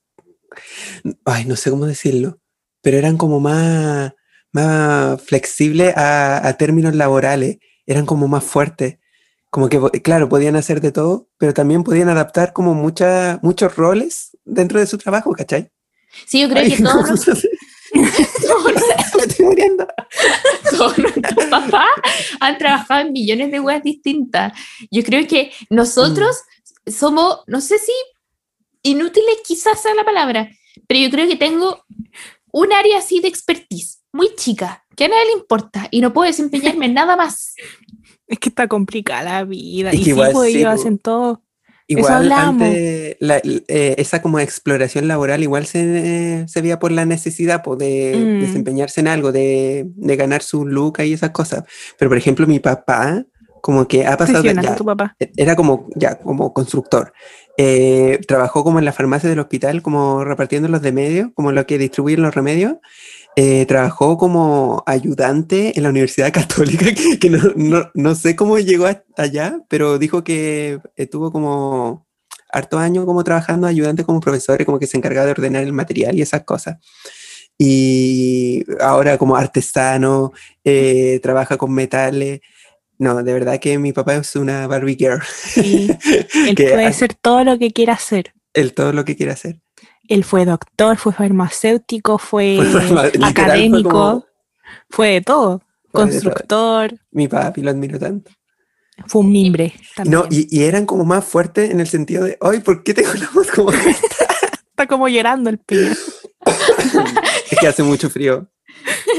ay, 1.24 1.44
no 1.46 1.56
sé 1.56 1.70
cómo 1.70 1.86
decirlo, 1.86 2.38
pero 2.82 2.98
eran 2.98 3.16
como 3.16 3.40
más, 3.40 4.12
más 4.52 5.20
flexibles 5.22 5.96
a, 5.96 6.46
a 6.46 6.56
términos 6.56 6.94
laborales, 6.94 7.58
eran 7.86 8.06
como 8.06 8.28
más 8.28 8.44
fuertes. 8.44 8.98
Como 9.50 9.68
que, 9.68 9.78
claro, 10.02 10.28
podían 10.28 10.56
hacer 10.56 10.80
de 10.80 10.92
todo, 10.92 11.28
pero 11.36 11.52
también 11.52 11.84
podían 11.84 12.08
adaptar 12.08 12.54
como 12.54 12.74
mucha, 12.74 13.38
muchos 13.42 13.76
roles 13.76 14.36
dentro 14.44 14.80
de 14.80 14.86
su 14.86 14.96
trabajo, 14.96 15.32
¿cachai? 15.32 15.70
Sí, 16.26 16.40
yo 16.40 16.48
creo 16.48 16.62
Ay, 16.62 16.74
que 16.74 16.82
todos. 16.82 17.26
Me 17.92 19.22
estoy 19.22 19.44
muriendo. 19.44 19.86
todos 20.70 20.96
nuestros 20.98 21.44
papás 21.50 21.88
han 22.40 22.56
trabajado 22.56 23.02
en 23.02 23.12
millones 23.12 23.50
de 23.50 23.60
weas 23.60 23.82
distintas. 23.82 24.52
Yo 24.90 25.02
creo 25.02 25.26
que 25.26 25.52
nosotros 25.68 26.36
somos, 26.86 27.40
no 27.46 27.60
sé 27.60 27.78
si 27.78 27.92
inútiles 28.82 29.36
quizás 29.46 29.80
sea 29.80 29.94
la 29.94 30.04
palabra, 30.04 30.50
pero 30.86 31.00
yo 31.00 31.10
creo 31.10 31.28
que 31.28 31.36
tengo 31.36 31.84
un 32.52 32.72
área 32.72 32.98
así 32.98 33.20
de 33.20 33.28
expertise, 33.28 34.02
muy 34.12 34.34
chica, 34.36 34.84
que 34.96 35.04
a 35.04 35.08
nadie 35.08 35.26
le 35.26 35.32
importa 35.40 35.88
y 35.90 36.00
no 36.00 36.12
puedo 36.12 36.26
desempeñarme 36.26 36.86
en 36.86 36.94
nada 36.94 37.16
más. 37.16 37.54
Es 38.26 38.38
que 38.38 38.48
está 38.48 38.66
complicada 38.68 39.22
la 39.22 39.44
vida. 39.44 39.90
Es 39.90 39.96
y 39.96 39.98
que 39.98 40.04
sí, 40.04 40.10
igual 40.10 40.32
pues 40.32 40.52
sí, 40.52 40.58
ellos 40.58 40.74
po. 40.74 40.80
hacen 40.80 40.98
todo. 40.98 41.42
Igual 41.88 42.32
antes, 42.32 43.16
la- 43.20 43.38
eh, 43.44 43.94
esa 43.98 44.22
como 44.22 44.38
exploración 44.38 45.08
laboral 45.08 45.42
igual 45.42 45.66
se, 45.66 46.46
se 46.48 46.60
veía 46.62 46.78
por 46.78 46.90
la 46.92 47.04
necesidad 47.04 47.62
po, 47.62 47.76
de 47.76 48.14
Mm. 48.16 48.40
desempeñarse 48.40 49.00
en 49.00 49.08
algo, 49.08 49.30
de, 49.32 49.84
de 49.88 50.16
ganar 50.16 50.42
su 50.42 50.64
lucas 50.64 51.04
y 51.06 51.12
esas 51.12 51.30
cosas. 51.30 51.64
Pero 51.98 52.08
por 52.08 52.16
ejemplo, 52.16 52.46
mi 52.46 52.60
papá, 52.60 53.24
como 53.62 53.88
que 53.88 54.04
ha 54.06 54.16
pasado, 54.18 54.42
de- 54.42 54.54
ya, 54.62 54.74
tu 54.76 54.84
papá. 54.84 55.16
era 55.36 55.56
como, 55.56 55.88
ya, 55.96 56.16
como 56.18 56.52
constructor. 56.52 57.14
Eh, 57.56 58.18
trabajó 58.28 58.64
como 58.64 58.78
en 58.78 58.84
la 58.84 58.92
farmacia 58.92 59.30
del 59.30 59.38
hospital, 59.38 59.80
como 59.82 60.24
repartiendo 60.24 60.68
los 60.68 60.82
de 60.82 60.92
medio, 60.92 61.32
como 61.34 61.52
lo 61.52 61.64
que 61.66 61.78
distribuyen 61.78 62.20
los 62.22 62.34
remedios. 62.34 62.74
Eh, 63.36 63.64
trabajó 63.66 64.18
como 64.18 64.82
ayudante 64.86 65.72
en 65.76 65.84
la 65.84 65.88
Universidad 65.88 66.32
Católica, 66.34 66.86
que, 66.92 67.18
que 67.18 67.30
no, 67.30 67.38
no- 67.56 67.90
no 67.94 68.14
sé 68.14 68.36
cómo 68.36 68.58
llegó 68.58 68.86
a- 68.86 69.02
allá, 69.16 69.58
pero 69.68 69.98
dijo 69.98 70.22
que 70.24 70.78
estuvo 70.96 71.30
como 71.32 72.06
harto 72.52 72.78
años 72.78 73.06
como 73.06 73.24
trabajando 73.24 73.66
ayudante 73.66 74.04
como 74.04 74.20
profesor 74.20 74.60
y 74.60 74.64
como 74.66 74.78
que 74.78 74.86
se 74.86 74.98
encargaba 74.98 75.24
de 75.26 75.32
ordenar 75.32 75.62
el 75.62 75.72
material 75.72 76.14
y 76.18 76.22
esas 76.22 76.42
cosas. 76.44 76.76
Y 77.58 78.64
ahora 78.80 79.18
como 79.18 79.36
artesano, 79.36 80.32
eh, 80.64 81.20
trabaja 81.22 81.56
con 81.56 81.72
metales. 81.72 82.40
No, 83.02 83.20
de 83.22 83.32
verdad 83.32 83.58
que 83.58 83.78
mi 83.78 83.92
papá 83.92 84.14
es 84.14 84.36
una 84.36 84.66
Barbie 84.68 84.94
Girl. 84.96 85.20
Sí. 85.26 85.90
Él 86.48 86.54
Que 86.54 86.68
puede 86.70 86.86
ha- 86.86 86.92
ser 86.92 87.14
todo 87.14 87.42
lo 87.42 87.58
que 87.58 87.72
quiera 87.72 87.94
hacer. 87.94 88.32
Él 88.54 88.74
todo 88.74 88.92
lo 88.92 89.04
que 89.04 89.16
quiere 89.16 89.32
hacer. 89.32 89.60
Él 90.08 90.22
fue 90.22 90.44
doctor, 90.44 90.96
fue 90.98 91.12
farmacéutico, 91.12 92.18
fue 92.18 92.58
académico, 93.22 93.90
como- 93.90 94.26
fue 94.88 95.08
de 95.08 95.20
todo. 95.22 95.62
Fue 95.90 96.04
de 96.04 96.10
todo. 96.10 96.12
Constructor, 96.12 96.94
Mi 97.10 97.26
papi 97.28 97.60
lo 97.62 97.70
admiro 97.70 97.98
tanto. 97.98 98.30
fue 99.08 99.22
un 99.22 99.32
mimbre 99.32 99.74
también. 99.96 100.20
No, 100.20 100.26
y, 100.30 100.46
y 100.56 100.62
eran 100.64 100.86
como 100.86 101.04
más 101.04 101.24
fuertes 101.24 101.70
en 101.70 101.80
el 101.80 101.86
sentido 101.88 102.24
de, 102.24 102.38
ay, 102.40 102.60
¿por 102.60 102.82
qué 102.84 102.94
tengo 102.94 103.12
la 103.14 103.28
voz 103.34 103.50
como 103.50 103.72
esta?" 103.72 103.90
Está 104.70 104.86
como 104.86 105.08
llorando 105.08 105.50
el 105.50 105.58
pibe. 105.58 105.90
Es 107.50 107.58
que 107.58 107.66
hace 107.66 107.82
mucho 107.82 108.08
frío. 108.10 108.48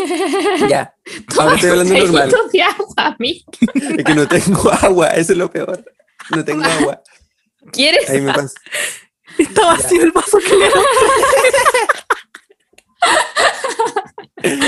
Ya, 0.69 0.93
ahora 1.37 1.55
estoy 1.55 1.69
hablando 1.71 1.97
normal. 1.97 2.33
De 2.51 2.61
agua, 2.61 3.15
amigo. 3.17 3.51
Es 3.97 4.03
que 4.03 4.15
no 4.15 4.27
tengo 4.27 4.71
agua, 4.71 5.07
eso 5.09 5.31
es 5.33 5.37
lo 5.37 5.49
peor. 5.49 5.83
No 6.35 6.43
tengo 6.43 6.63
agua. 6.63 7.01
¿Quieres? 7.71 8.09
Ahí 8.09 8.21
me 8.21 8.33
pasa. 8.33 8.53
Está 9.37 9.65
vacío 9.67 10.03
el 10.03 10.11
vaso 10.11 10.37
que 10.37 10.55
le 10.55 10.67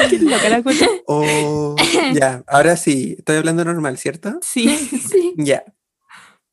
Qué 0.10 0.20
loca 0.20 0.50
la 0.50 0.64
cosa. 0.64 0.88
Oh, 1.08 1.76
ya, 2.14 2.44
ahora 2.48 2.76
sí, 2.78 3.16
estoy 3.18 3.38
hablando 3.38 3.64
normal, 3.64 3.98
¿cierto? 3.98 4.40
Sí. 4.42 4.70
Sí. 4.70 5.34
Ya. 5.38 5.64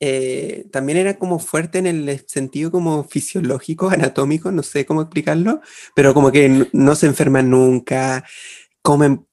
Eh, 0.05 0.67
también 0.73 0.99
era 0.99 1.17
como 1.17 1.39
fuerte 1.39 1.79
en 1.79 1.87
el 1.87 2.25
sentido 2.27 2.73
como 2.73 3.05
fisiológico, 3.05 3.89
anatómico, 3.89 4.51
no 4.51 4.65
sé 4.65 4.85
cómo 4.85 5.03
explicarlo, 5.03 5.61
pero 5.95 6.13
como 6.13 6.33
que 6.33 6.69
no 6.73 6.97
se 6.97 7.07
enferman 7.07 7.51
nunca, 7.51 8.25
comen 8.83 9.27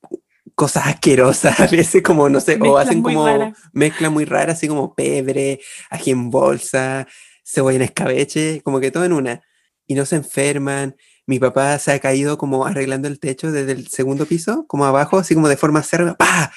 cosas 0.56 0.88
asquerosas, 0.88 1.60
a 1.60 1.68
veces 1.68 2.04
como, 2.04 2.30
no 2.30 2.40
sé, 2.40 2.60
o 2.62 2.78
hacen 2.78 3.02
como 3.02 3.26
mezcla 3.74 4.10
muy 4.10 4.26
rara, 4.26 4.54
así 4.54 4.68
como 4.68 4.94
pebre, 4.94 5.60
ají 5.90 6.12
en 6.12 6.30
bolsa, 6.30 7.08
cebolla 7.44 7.78
en 7.78 7.84
escabeche, 7.84 8.62
como 8.62 8.80
que 8.80 8.92
todo 8.92 9.06
en 9.06 9.14
una, 9.14 9.42
y 9.88 9.96
no 9.96 10.06
se 10.06 10.18
enferman. 10.18 10.96
Mi 11.26 11.40
papá 11.40 11.78
se 11.80 11.92
ha 11.92 12.00
caído 12.00 12.38
como 12.38 12.66
arreglando 12.66 13.08
el 13.08 13.20
techo 13.20 13.52
desde 13.52 13.72
el 13.72 13.88
segundo 13.88 14.26
piso, 14.26 14.66
como 14.68 14.86
abajo, 14.86 15.18
así 15.18 15.34
como 15.34 15.48
de 15.48 15.58
forma 15.58 15.84
cerda, 15.84 16.16
¡pa! 16.16 16.52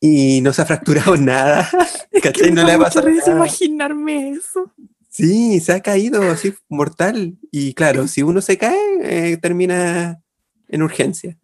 Y 0.00 0.40
no 0.42 0.52
se 0.52 0.62
ha 0.62 0.66
fracturado 0.66 1.16
nada. 1.16 1.68
¿Cachai? 2.22 2.50
No 2.50 2.64
le 2.64 2.72
ha 2.72 2.78
pasado 2.78 3.08
nada. 3.08 3.32
imaginarme 3.32 4.30
eso. 4.30 4.72
Sí, 5.08 5.60
se 5.60 5.72
ha 5.72 5.80
caído 5.80 6.30
así 6.30 6.52
mortal. 6.68 7.38
Y 7.50 7.72
claro, 7.72 8.06
si 8.06 8.22
uno 8.22 8.42
se 8.42 8.58
cae, 8.58 8.76
eh, 9.02 9.36
termina 9.38 10.20
en 10.68 10.82
urgencia. 10.82 11.38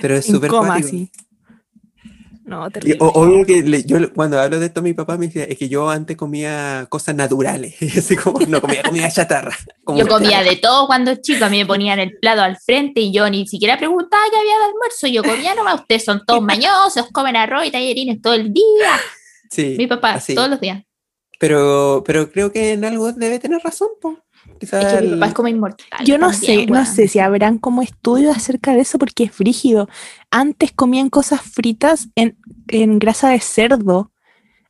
Pero 0.00 0.16
es 0.16 0.26
súper 0.26 0.50
coma, 0.50 0.66
cuático. 0.68 0.88
sí. 0.88 1.10
No, 2.44 2.68
Y 2.68 2.70
terrible. 2.70 2.98
o- 3.00 3.08
obvio 3.08 3.44
que 3.44 3.60
le- 3.62 3.82
yo 3.82 4.12
cuando 4.14 4.40
hablo 4.40 4.60
de 4.60 4.66
esto 4.66 4.80
mi 4.80 4.92
papá 4.92 5.16
me 5.16 5.26
dice, 5.26 5.50
es 5.50 5.58
que 5.58 5.68
yo 5.68 5.90
antes 5.90 6.16
comía 6.16 6.86
cosas 6.88 7.16
naturales, 7.16 7.74
así 7.98 8.14
como 8.16 8.38
no 8.46 8.60
comía 8.60 8.84
comida 8.84 9.10
chatarra. 9.10 9.56
como 9.82 9.98
Yo 9.98 10.06
comía 10.06 10.44
de 10.44 10.54
todo 10.54 10.86
cuando 10.86 11.16
chico, 11.16 11.44
a 11.44 11.48
mí 11.48 11.58
me 11.58 11.66
ponían 11.66 11.98
el 11.98 12.16
plato 12.20 12.42
al 12.42 12.56
frente 12.56 13.00
y 13.00 13.12
yo 13.12 13.28
ni 13.30 13.48
siquiera 13.48 13.76
preguntaba 13.76 14.22
qué 14.30 14.36
había 14.38 14.58
de 14.58 14.64
almuerzo, 14.66 15.06
yo 15.08 15.24
comía 15.24 15.56
nomás, 15.56 15.80
ustedes 15.80 16.04
son 16.04 16.22
todos 16.24 16.40
mañosos, 16.42 17.08
comen 17.12 17.34
arroz 17.34 17.66
y 17.66 17.72
tallerines 17.72 18.22
todo 18.22 18.34
el 18.34 18.52
día. 18.52 18.92
Sí, 19.50 19.74
Mi 19.76 19.88
papá, 19.88 20.14
así. 20.14 20.34
todos 20.36 20.48
los 20.48 20.60
días. 20.60 20.84
Pero, 21.40 22.02
pero 22.06 22.30
creo 22.30 22.52
que 22.52 22.72
en 22.74 22.84
algo 22.84 23.12
debe 23.12 23.38
tener 23.40 23.60
razón, 23.62 23.88
po. 24.00 24.18
Quizás 24.58 24.84
Es 24.84 24.92
que 24.92 25.02
mi 25.02 25.10
papá 25.14 25.26
el- 25.26 25.28
es 25.30 25.34
como 25.34 25.48
inmortal. 25.48 26.04
Yo 26.06 26.18
no 26.18 26.30
también, 26.30 26.60
sé, 26.60 26.66
no 26.66 26.84
sé 26.86 27.08
si 27.08 27.18
habrán 27.18 27.58
como 27.58 27.82
estudios 27.82 28.36
acerca 28.36 28.72
de 28.72 28.80
eso 28.80 28.98
porque 28.98 29.24
es 29.24 29.32
frígido. 29.32 29.88
Antes 30.30 30.72
comían 30.72 31.10
cosas 31.10 31.40
fritas 31.42 32.08
en, 32.14 32.38
en 32.68 32.98
grasa 32.98 33.30
de 33.30 33.40
cerdo. 33.40 34.12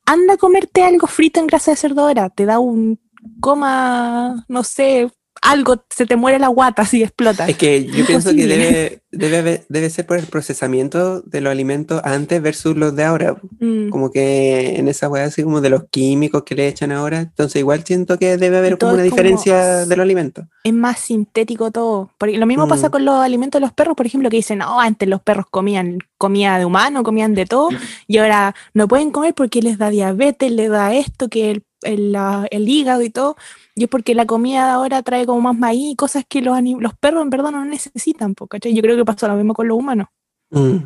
Anda 0.05 0.35
a 0.35 0.37
comerte 0.37 0.83
algo 0.83 1.07
frito 1.07 1.41
en 1.41 1.47
grasa 1.47 1.73
de 1.73 1.77
cerdo 1.77 2.03
ahora. 2.03 2.31
Te 2.31 2.47
da 2.47 2.59
un 2.59 3.01
coma, 3.41 4.45
no 4.49 4.63
sé, 4.65 5.11
algo, 5.51 5.85
se 5.91 6.07
te 6.07 6.17
muere 6.17 6.39
la 6.39 6.49
guata 6.49 6.83
así 6.83 7.03
explota. 7.03 7.47
Es 7.49 7.57
que 7.57 7.85
yo 7.87 8.05
pienso 8.07 8.31
que 8.35 8.47
debe, 8.47 9.01
debe, 9.11 9.65
debe 9.69 9.91
ser 9.91 10.07
por 10.07 10.19
el 10.19 10.27
procesamiento 10.27 11.21
de 11.23 11.41
los 11.41 11.51
alimentos 11.51 12.01
antes 12.05 12.41
versus 12.43 12.77
los 12.77 12.95
de 12.97 13.05
ahora. 13.05 13.37
Mm. 13.61 13.89
Como 13.91 14.11
que 14.11 14.77
en 14.77 14.89
esa 14.89 15.09
weá 15.09 15.25
así 15.25 15.43
como 15.43 15.61
de 15.61 15.71
los 15.71 15.85
químicos 15.91 16.43
que 16.45 16.55
le 16.55 16.69
echan 16.69 16.93
ahora. 16.93 17.21
Entonces 17.21 17.61
igual 17.61 17.85
siento 17.85 18.19
que 18.19 18.37
debe 18.37 18.59
haber 18.59 18.79
como 18.79 18.93
una 18.95 19.03
es 19.05 19.11
como- 19.11 19.17
diferencia 19.23 19.87
de 19.87 19.97
los 19.97 20.03
alimentos. 20.05 20.45
Es 20.65 20.73
más 20.75 20.99
sintético 20.99 21.71
todo. 21.71 22.11
Porque 22.19 22.39
lo 22.39 22.47
mismo 22.47 22.67
pasa 22.69 22.89
Mm. 22.89 22.91
con 22.91 23.05
los 23.05 23.15
alimentos 23.17 23.61
de 23.61 23.67
los 23.67 23.73
perros, 23.73 23.97
por 23.97 24.07
ejemplo, 24.07 24.31
que 24.31 24.37
dicen, 24.37 24.59
no, 24.59 24.81
antes 24.81 25.09
los 25.09 25.21
perros 25.23 25.47
comían 25.51 25.99
comida 26.19 26.59
de 26.59 26.65
humano, 26.65 27.03
comían 27.03 27.35
de 27.35 27.45
todo, 27.47 27.69
y 28.07 28.17
ahora 28.19 28.55
no 28.73 28.89
pueden 28.89 29.11
comer 29.11 29.35
porque 29.35 29.61
les 29.61 29.77
da 29.79 29.91
diabetes, 29.91 30.51
les 30.51 30.71
da 30.71 30.95
esto, 30.95 31.29
que 31.29 31.51
el, 31.51 31.63
el, 31.87 32.13
la- 32.13 32.47
el 32.51 32.69
hígado 32.69 33.03
y 33.03 33.11
todo. 33.11 33.37
Y 33.75 33.85
es 33.85 33.89
porque 33.91 34.15
la 34.15 34.27
comida 34.27 34.65
de 34.67 34.71
ahora 34.73 35.03
trae 35.03 35.27
como 35.27 35.41
más 35.41 35.57
maíz, 35.57 35.97
cosas 35.97 36.25
que 36.29 36.41
los, 36.43 36.59
los 36.81 36.95
perros 36.95 37.23
en 37.23 37.31
verdad 37.31 37.51
no 37.51 37.65
necesitan, 37.65 38.35
¿cachai? 38.35 38.75
Yo 38.75 38.83
creo 38.83 38.97
que 38.97 39.05
pasó 39.05 39.29
lo 39.29 39.35
mismo 39.37 39.55
con 39.55 39.69
los 39.69 39.79
humanos. 39.79 40.09
Mm, 40.51 40.77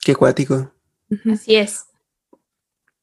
Qué 0.00 0.14
cuático. 0.14 0.72
Así 1.32 1.56
es. 1.56 1.86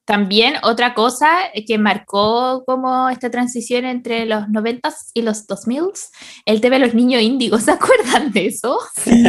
También 0.10 0.56
otra 0.64 0.96
cosa 0.96 1.30
que 1.68 1.78
marcó 1.78 2.64
como 2.66 3.10
esta 3.10 3.30
transición 3.30 3.86
entre 3.86 4.26
los 4.26 4.46
90s 4.46 5.12
y 5.14 5.22
los 5.22 5.48
2000s, 5.48 6.10
el 6.48 6.62
tema 6.62 6.80
de 6.80 6.86
los 6.88 6.96
niños 6.96 7.22
índigos, 7.22 7.62
¿se 7.66 7.74
acuerdan 7.74 8.32
de 8.32 8.48
eso? 8.48 8.80
Sí, 8.96 9.24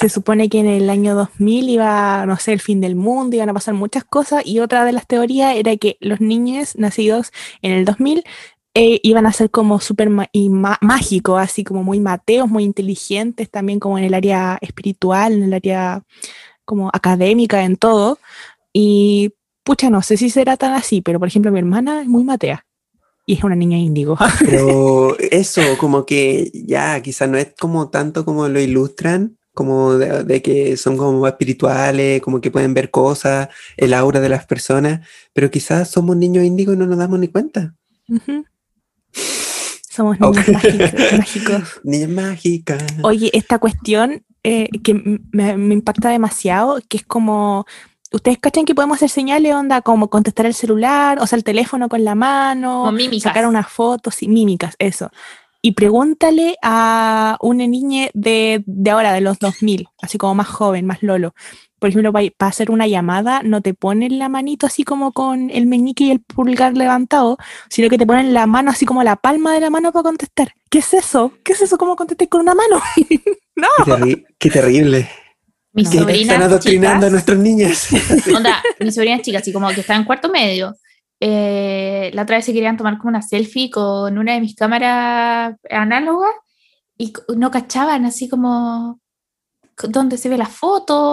se 0.00 0.08
supone 0.08 0.48
que 0.48 0.60
en 0.60 0.66
el 0.66 0.88
año 0.88 1.14
2000 1.14 1.68
iba, 1.68 2.24
no 2.24 2.38
sé, 2.38 2.54
el 2.54 2.62
fin 2.62 2.80
del 2.80 2.96
mundo, 2.96 3.36
iban 3.36 3.50
a 3.50 3.52
pasar 3.52 3.74
muchas 3.74 4.02
cosas 4.04 4.46
y 4.46 4.60
otra 4.60 4.86
de 4.86 4.92
las 4.92 5.06
teorías 5.06 5.56
era 5.56 5.76
que 5.76 5.98
los 6.00 6.22
niños 6.22 6.74
nacidos 6.78 7.30
en 7.60 7.72
el 7.72 7.84
2000 7.84 8.24
eh, 8.74 8.98
iban 9.02 9.26
a 9.26 9.32
ser 9.34 9.50
como 9.50 9.78
súper 9.78 10.08
mágicos, 10.08 11.38
así 11.38 11.64
como 11.64 11.84
muy 11.84 12.00
mateos, 12.00 12.48
muy 12.48 12.64
inteligentes, 12.64 13.50
también 13.50 13.78
como 13.78 13.98
en 13.98 14.04
el 14.04 14.14
área 14.14 14.56
espiritual, 14.62 15.34
en 15.34 15.42
el 15.42 15.52
área 15.52 16.02
como 16.64 16.88
académica, 16.94 17.62
en 17.62 17.76
todo. 17.76 18.18
Y 18.72 19.34
pucha, 19.64 19.90
no 19.90 20.02
sé 20.02 20.16
si 20.16 20.30
será 20.30 20.56
tan 20.56 20.74
así, 20.74 21.00
pero 21.00 21.18
por 21.18 21.28
ejemplo 21.28 21.52
mi 21.52 21.58
hermana 21.58 22.02
es 22.02 22.08
muy 22.08 22.24
matea 22.24 22.64
y 23.26 23.34
es 23.34 23.44
una 23.44 23.54
niña 23.54 23.78
índigo. 23.78 24.18
Pero 24.44 25.16
eso, 25.18 25.62
como 25.78 26.04
que 26.04 26.50
ya, 26.52 27.00
quizás 27.02 27.28
no 27.28 27.38
es 27.38 27.54
como 27.58 27.88
tanto 27.88 28.24
como 28.24 28.48
lo 28.48 28.60
ilustran, 28.60 29.38
como 29.54 29.94
de, 29.94 30.24
de 30.24 30.42
que 30.42 30.76
son 30.76 30.96
como 30.96 31.26
espirituales, 31.28 32.20
como 32.20 32.40
que 32.40 32.50
pueden 32.50 32.74
ver 32.74 32.90
cosas, 32.90 33.48
el 33.76 33.94
aura 33.94 34.18
de 34.20 34.28
las 34.28 34.44
personas, 34.46 35.06
pero 35.32 35.50
quizás 35.52 35.88
somos 35.88 36.16
niños 36.16 36.44
índigos 36.44 36.74
y 36.74 36.78
no 36.78 36.86
nos 36.86 36.98
damos 36.98 37.20
ni 37.20 37.28
cuenta. 37.28 37.76
Somos 39.88 40.18
niños 40.18 40.36
mágicos- 40.48 41.12
mágicos. 41.18 41.80
Niñas 41.84 42.08
mágicas. 42.10 42.82
Oye, 43.02 43.30
esta 43.34 43.58
cuestión 43.58 44.24
eh, 44.42 44.68
que 44.82 44.94
me, 45.30 45.56
me 45.56 45.74
impacta 45.74 46.08
demasiado, 46.08 46.80
que 46.88 46.96
es 46.96 47.04
como, 47.04 47.66
ustedes 48.12 48.38
cachan 48.38 48.64
que 48.64 48.74
podemos 48.74 48.96
hacer 48.96 49.08
señales, 49.10 49.54
onda, 49.54 49.80
como 49.82 50.08
contestar 50.08 50.46
el 50.46 50.54
celular, 50.54 51.18
o 51.20 51.26
sea, 51.26 51.36
el 51.36 51.44
teléfono 51.44 51.88
con 51.88 52.04
la 52.04 52.14
mano, 52.14 52.84
sacar 53.28 53.46
unas 53.46 53.68
fotos 53.68 54.22
y 54.22 54.28
mímicas, 54.28 54.74
eso. 54.78 55.10
Y 55.64 55.72
pregúntale 55.72 56.56
a 56.60 57.36
una 57.40 57.66
niña 57.68 58.08
de, 58.14 58.64
de 58.66 58.90
ahora, 58.90 59.12
de 59.12 59.20
los 59.20 59.38
2000, 59.38 59.88
así 60.00 60.18
como 60.18 60.34
más 60.34 60.48
joven, 60.48 60.86
más 60.86 61.02
lolo. 61.02 61.34
Por 61.78 61.88
ejemplo, 61.88 62.12
para 62.12 62.30
hacer 62.48 62.70
una 62.70 62.86
llamada, 62.86 63.42
no 63.44 63.60
te 63.60 63.72
ponen 63.74 64.18
la 64.18 64.28
manito 64.28 64.66
así 64.66 64.84
como 64.84 65.12
con 65.12 65.50
el 65.50 65.66
meñique 65.66 66.04
y 66.04 66.10
el 66.12 66.20
pulgar 66.20 66.76
levantado, 66.76 67.38
sino 67.68 67.88
que 67.88 67.98
te 67.98 68.06
ponen 68.06 68.34
la 68.34 68.46
mano 68.46 68.70
así 68.70 68.86
como 68.86 69.02
la 69.02 69.16
palma 69.16 69.52
de 69.52 69.60
la 69.60 69.70
mano 69.70 69.90
para 69.92 70.04
contestar. 70.04 70.52
¿Qué 70.70 70.78
es 70.78 70.94
eso? 70.94 71.32
¿Qué 71.44 71.52
es 71.54 71.60
eso? 71.62 71.78
¿Cómo 71.78 71.96
contesté 71.96 72.28
con 72.28 72.40
una 72.40 72.54
mano? 72.54 72.80
no. 73.56 73.66
Qué, 73.84 73.90
terri- 73.92 74.26
qué 74.38 74.50
terrible. 74.50 75.08
Mis 75.74 75.88
Que 75.88 75.98
sobrinas 75.98 76.20
están 76.22 76.42
adoctrinando 76.42 77.06
a 77.06 77.08
chicas- 77.08 77.12
nuestras 77.12 77.38
niñas. 77.38 77.88
Onda, 78.36 78.62
mis 78.80 78.94
sobrinas 78.94 79.22
chicas, 79.22 79.42
así 79.42 79.52
como 79.52 79.68
que 79.70 79.80
están 79.80 80.00
en 80.00 80.04
cuarto 80.04 80.28
medio. 80.30 80.74
eh, 81.20 82.10
la 82.14 82.22
otra 82.22 82.36
vez 82.36 82.44
se 82.44 82.52
querían 82.52 82.76
tomar 82.76 82.98
como 82.98 83.10
una 83.10 83.22
selfie 83.22 83.70
con 83.70 84.18
una 84.18 84.34
de 84.34 84.40
mis 84.40 84.54
cámaras 84.56 85.54
análogas 85.70 86.32
y 86.98 87.12
no 87.36 87.50
cachaban, 87.50 88.04
así 88.04 88.28
como, 88.28 89.00
¿dónde 89.88 90.18
se 90.18 90.28
ve 90.28 90.36
la 90.36 90.46
foto? 90.46 91.12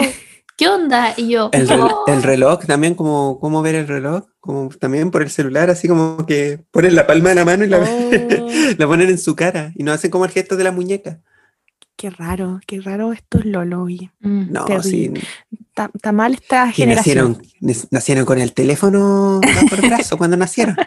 ¿Qué 0.57 0.67
onda? 0.67 1.13
Y 1.15 1.29
yo, 1.29 1.49
El, 1.53 1.69
rel- 1.69 1.89
"Oh". 1.93 2.03
el 2.11 2.21
reloj 2.23 2.65
también, 2.65 2.95
como 2.95 3.39
cómo 3.39 3.61
ver 3.61 3.75
el 3.75 3.87
reloj, 3.87 4.23
como 4.41 4.67
también 4.69 5.09
por 5.11 5.21
el 5.21 5.29
celular, 5.29 5.69
así 5.69 5.87
como 5.87 6.25
que 6.25 6.59
ponen 6.71 6.95
la 6.95 7.05
palma 7.07 7.29
de 7.29 7.35
la 7.35 7.45
mano 7.45 7.63
y 7.63 7.67
la, 7.69 7.77
Oh, 7.79 8.09
la 8.77 8.87
ponen 8.87 9.09
en 9.09 9.17
su 9.19 9.35
cara 9.35 9.71
y 9.75 9.83
no 9.83 9.91
hacen 9.93 10.11
como 10.11 10.25
el 10.25 10.31
gesto 10.31 10.57
de 10.57 10.63
la 10.65 10.71
muñeca. 10.71 11.21
Qué 11.99 12.09
raro, 12.09 12.61
qué 12.65 12.79
raro 12.79 13.11
estos 13.11 13.43
Lolo, 13.43 13.83
oye. 13.83 14.09
Mm. 14.21 14.53
No, 14.53 14.63
Terrible. 14.63 15.19
sí. 15.19 15.27
Está 15.51 15.91
está 15.93 16.13
mal 16.13 16.33
esta 16.33 16.69
Y 16.69 16.71
generación. 16.71 17.41
nacieron, 17.91 18.25
con 18.25 18.39
el 18.39 18.53
teléfono 18.53 19.41
el 19.43 19.89
brazo 19.89 20.17
cuando 20.17 20.37
nacieron. 20.37 20.77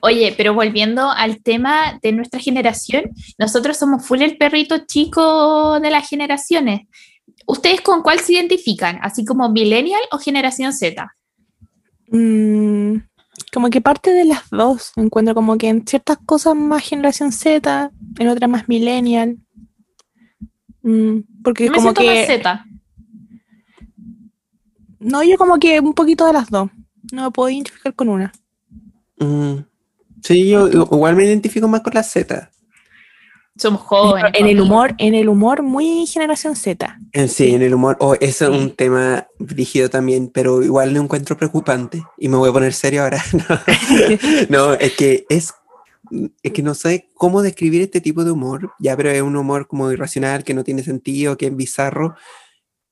Oye, 0.00 0.34
pero 0.36 0.54
volviendo 0.54 1.10
al 1.10 1.42
tema 1.42 1.98
de 2.00 2.12
nuestra 2.12 2.40
generación, 2.40 3.10
nosotros 3.38 3.76
somos 3.76 4.06
full 4.06 4.22
el 4.22 4.38
perrito 4.38 4.86
chico 4.86 5.78
de 5.80 5.90
las 5.90 6.08
generaciones. 6.08 6.82
¿Ustedes 7.44 7.80
con 7.82 8.02
cuál 8.02 8.20
se 8.20 8.34
identifican? 8.34 8.98
¿Así 9.02 9.24
como 9.24 9.50
millennial 9.50 10.00
o 10.12 10.18
generación 10.18 10.72
Z? 10.72 11.12
Mm, 12.08 12.98
como 13.56 13.70
que 13.70 13.80
parte 13.80 14.10
de 14.10 14.26
las 14.26 14.50
dos. 14.50 14.92
Encuentro 14.96 15.34
como 15.34 15.56
que 15.56 15.70
en 15.70 15.86
ciertas 15.86 16.18
cosas 16.26 16.54
más 16.54 16.86
generación 16.86 17.32
Z, 17.32 17.90
en 18.18 18.28
otras 18.28 18.50
más 18.50 18.68
millennial. 18.68 19.38
Mm, 20.82 21.20
porque 21.42 21.64
Yo 21.64 21.70
me 21.70 21.78
como 21.78 21.92
siento 21.94 22.02
más 22.02 22.26
que... 22.26 22.26
Z. 22.26 22.66
No, 24.98 25.22
yo 25.22 25.38
como 25.38 25.58
que 25.58 25.80
un 25.80 25.94
poquito 25.94 26.26
de 26.26 26.34
las 26.34 26.50
dos. 26.50 26.68
No 27.10 27.22
me 27.24 27.30
puedo 27.30 27.48
identificar 27.48 27.94
con 27.94 28.10
una. 28.10 28.30
Mm. 29.18 29.64
Sí, 30.22 30.50
yo 30.50 30.68
igual 30.68 31.16
me 31.16 31.24
identifico 31.24 31.66
más 31.66 31.80
con 31.80 31.94
la 31.94 32.02
Z. 32.02 32.50
Somos 33.58 33.80
jóvenes. 33.82 34.32
en 34.34 34.46
el 34.46 34.60
humor, 34.60 34.94
en 34.98 35.14
el 35.14 35.28
humor 35.28 35.62
muy 35.62 36.06
generación 36.06 36.56
Z. 36.56 36.98
En 37.12 37.28
sí, 37.28 37.54
en 37.54 37.62
el 37.62 37.74
humor. 37.74 37.96
Oh, 38.00 38.14
eso 38.20 38.46
es 38.46 38.50
Sí. 38.52 38.58
un 38.64 38.70
tema 38.76 39.26
rígido 39.38 39.88
también, 39.88 40.28
pero 40.28 40.62
igual 40.62 40.92
lo 40.92 41.00
encuentro 41.00 41.36
preocupante. 41.36 42.02
Y 42.18 42.28
me 42.28 42.36
voy 42.36 42.50
a 42.50 42.52
poner 42.52 42.72
serio 42.74 43.02
ahora. 43.04 43.22
no, 44.50 44.74
es 44.74 44.92
que 44.96 45.24
es, 45.28 45.54
es 46.42 46.52
que 46.52 46.62
no 46.62 46.74
sé 46.74 47.08
cómo 47.14 47.42
describir 47.42 47.82
este 47.82 48.00
tipo 48.00 48.24
de 48.24 48.30
humor. 48.30 48.72
Ya, 48.78 48.96
pero 48.96 49.10
es 49.10 49.22
un 49.22 49.36
humor 49.36 49.66
como 49.66 49.90
irracional, 49.90 50.44
que 50.44 50.54
no 50.54 50.62
tiene 50.64 50.82
sentido, 50.82 51.36
que 51.36 51.46
es 51.46 51.56
bizarro, 51.56 52.14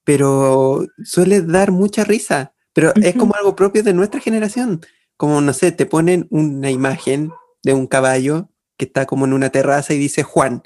pero 0.05 0.87
suele 1.05 1.43
dar 1.43 1.71
mucha 1.73 2.05
risa. 2.05 2.53
Pero 2.73 2.93
es 2.97 3.11
Ujú. 3.11 3.19
como 3.21 3.35
algo 3.37 3.55
propio 3.55 3.83
de 3.83 3.95
nuestra 3.95 4.21
generación. 4.21 4.81
Como, 5.17 5.41
no 5.41 5.53
sé, 5.53 5.71
te 5.73 5.87
ponen 5.87 6.27
una 6.31 6.71
imagen 6.71 7.31
de 7.63 7.73
un 7.73 7.87
caballo 7.87 8.49
que 8.77 8.87
está 8.87 9.07
como 9.07 9.25
en 9.25 9.33
una 9.33 9.51
terraza 9.51 9.95
y 9.95 9.99
dice 9.99 10.23
Juan. 10.23 10.63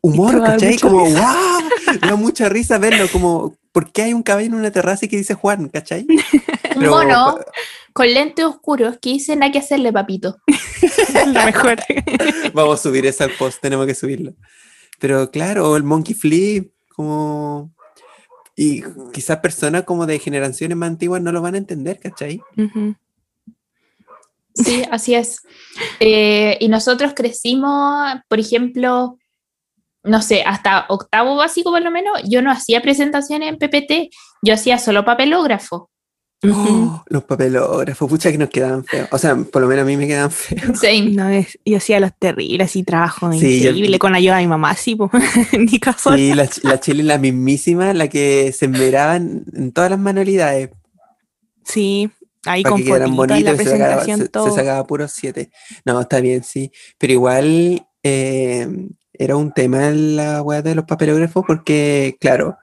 Humor, 0.00 0.42
¿cachai? 0.42 0.78
Como, 0.78 1.04
¡wow! 1.04 1.60
Me 2.00 2.08
da 2.08 2.16
mucha 2.16 2.48
risa 2.48 2.78
verlo, 2.78 3.06
como, 3.10 3.56
¿por 3.72 3.90
qué 3.92 4.02
hay 4.02 4.14
un 4.14 4.22
caballo 4.22 4.46
en 4.46 4.54
una 4.54 4.70
terraza 4.70 5.06
y 5.06 5.08
que 5.08 5.16
dice 5.16 5.34
Juan, 5.34 5.68
¿cachai? 5.68 6.06
Un 6.76 6.86
mono 6.86 7.38
con 7.98 8.14
lentes 8.14 8.44
oscuros 8.44 8.98
que 9.02 9.10
dicen 9.10 9.42
hay 9.42 9.50
que 9.50 9.58
hacerle, 9.58 9.92
papito. 9.92 10.36
La 11.32 11.46
mejor. 11.46 11.78
Vamos 12.54 12.78
a 12.78 12.82
subir 12.84 13.04
eso 13.06 13.24
al 13.24 13.32
post, 13.32 13.60
tenemos 13.60 13.86
que 13.86 13.94
subirlo. 13.96 14.34
Pero 15.00 15.32
claro, 15.32 15.76
el 15.76 15.82
Monkey 15.82 16.14
Flip, 16.14 16.72
como... 16.94 17.74
Y 18.54 18.82
quizás 19.12 19.38
personas 19.38 19.82
como 19.82 20.06
de 20.06 20.20
generaciones 20.20 20.76
más 20.76 20.90
antiguas 20.90 21.22
no 21.22 21.32
lo 21.32 21.42
van 21.42 21.56
a 21.56 21.58
entender, 21.58 21.98
¿cachai? 21.98 22.40
Ujú. 22.56 22.94
Sí, 24.64 24.82
así 24.90 25.14
es. 25.14 25.40
Eh, 26.00 26.56
y 26.60 26.68
nosotros 26.68 27.12
crecimos, 27.14 28.12
por 28.28 28.40
ejemplo, 28.40 29.16
no 30.04 30.22
sé, 30.22 30.42
hasta 30.42 30.86
octavo 30.88 31.36
básico 31.36 31.70
por 31.70 31.82
lo 31.82 31.90
menos, 31.90 32.20
yo 32.28 32.42
no 32.42 32.50
hacía 32.50 32.80
presentaciones 32.80 33.48
en 33.50 33.58
PPT, 33.58 34.10
yo 34.42 34.54
hacía 34.54 34.78
solo 34.78 35.04
papelógrafo. 35.04 35.90
Oh, 36.48 37.02
los 37.08 37.24
papelógrafos, 37.24 38.08
pucha 38.08 38.30
que 38.30 38.38
nos 38.38 38.48
quedaban 38.48 38.84
feos. 38.84 39.08
O 39.10 39.18
sea, 39.18 39.34
por 39.34 39.60
lo 39.60 39.66
menos 39.66 39.82
a 39.82 39.86
mí 39.86 39.96
me 39.96 40.06
quedan 40.06 40.30
feos. 40.30 40.80
Una 41.10 41.28
vez 41.30 41.58
yo 41.64 41.76
hacía 41.78 41.98
los 41.98 42.12
terribles 42.16 42.76
y 42.76 42.84
trabajo 42.84 43.32
Sí, 43.32 43.60
yo- 43.60 43.70
increíble 43.70 43.98
con 43.98 44.12
la 44.12 44.18
ayuda 44.18 44.36
de 44.36 44.42
mi 44.42 44.46
mamá, 44.48 44.76
sí, 44.76 44.94
po. 44.94 45.10
en 45.52 45.64
mi 45.64 45.80
caso. 45.80 46.14
Sí, 46.14 46.32
la, 46.34 46.48
la 46.62 46.78
Chile, 46.78 47.02
la 47.02 47.18
mismísima, 47.18 47.92
la 47.92 48.06
que 48.08 48.52
se 48.52 48.66
esmeraba 48.66 49.16
en, 49.16 49.44
en 49.52 49.72
todas 49.72 49.90
las 49.90 49.98
manualidades 49.98 50.70
Sí, 51.64 52.08
ahí 52.48 52.62
para 52.62 52.74
con 52.74 52.78
que 52.82 52.84
quedaran 53.04 53.14
y 53.38 53.44
se 53.58 53.64
sacaba, 53.78 54.04
se- 54.18 54.24
se 54.50 54.56
sacaba 54.56 54.86
puros 54.86 55.12
siete. 55.14 55.50
No, 55.84 56.00
está 56.00 56.20
bien, 56.20 56.42
sí. 56.44 56.70
Pero 56.98 57.12
igual 57.12 57.86
eh, 58.02 58.68
era 59.12 59.36
un 59.36 59.52
tema 59.52 59.88
en 59.88 60.16
la 60.16 60.42
web 60.42 60.62
de 60.64 60.74
los 60.74 60.84
papelógrafos 60.84 61.44
porque, 61.46 62.16
claro, 62.20 62.56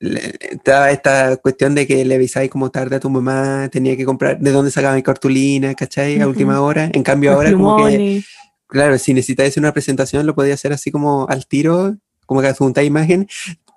estaba 0.00 0.90
esta 0.90 1.36
cuestión 1.36 1.74
de 1.74 1.86
que 1.86 2.04
le 2.04 2.14
avisáis 2.16 2.50
como 2.50 2.70
tarde 2.70 2.96
a 2.96 3.00
tu 3.00 3.08
mamá, 3.10 3.68
tenía 3.70 3.96
que 3.96 4.04
comprar 4.04 4.38
de 4.38 4.50
dónde 4.50 4.70
sacaba 4.70 4.94
mi 4.96 5.02
cartulina, 5.02 5.74
¿cachai? 5.74 6.20
A 6.20 6.26
última 6.26 6.60
hora. 6.60 6.90
En 6.92 7.02
cambio 7.02 7.32
ahora 7.32 7.50
como 7.52 7.76
que, 7.76 8.22
claro, 8.66 8.98
si 8.98 9.14
necesitáis 9.14 9.56
una 9.56 9.72
presentación 9.72 10.26
lo 10.26 10.34
podía 10.34 10.54
hacer 10.54 10.72
así 10.72 10.90
como 10.90 11.26
al 11.28 11.46
tiro, 11.46 11.96
como 12.26 12.40
que 12.40 12.48
adjuntáis 12.48 12.86
imagen, 12.88 13.28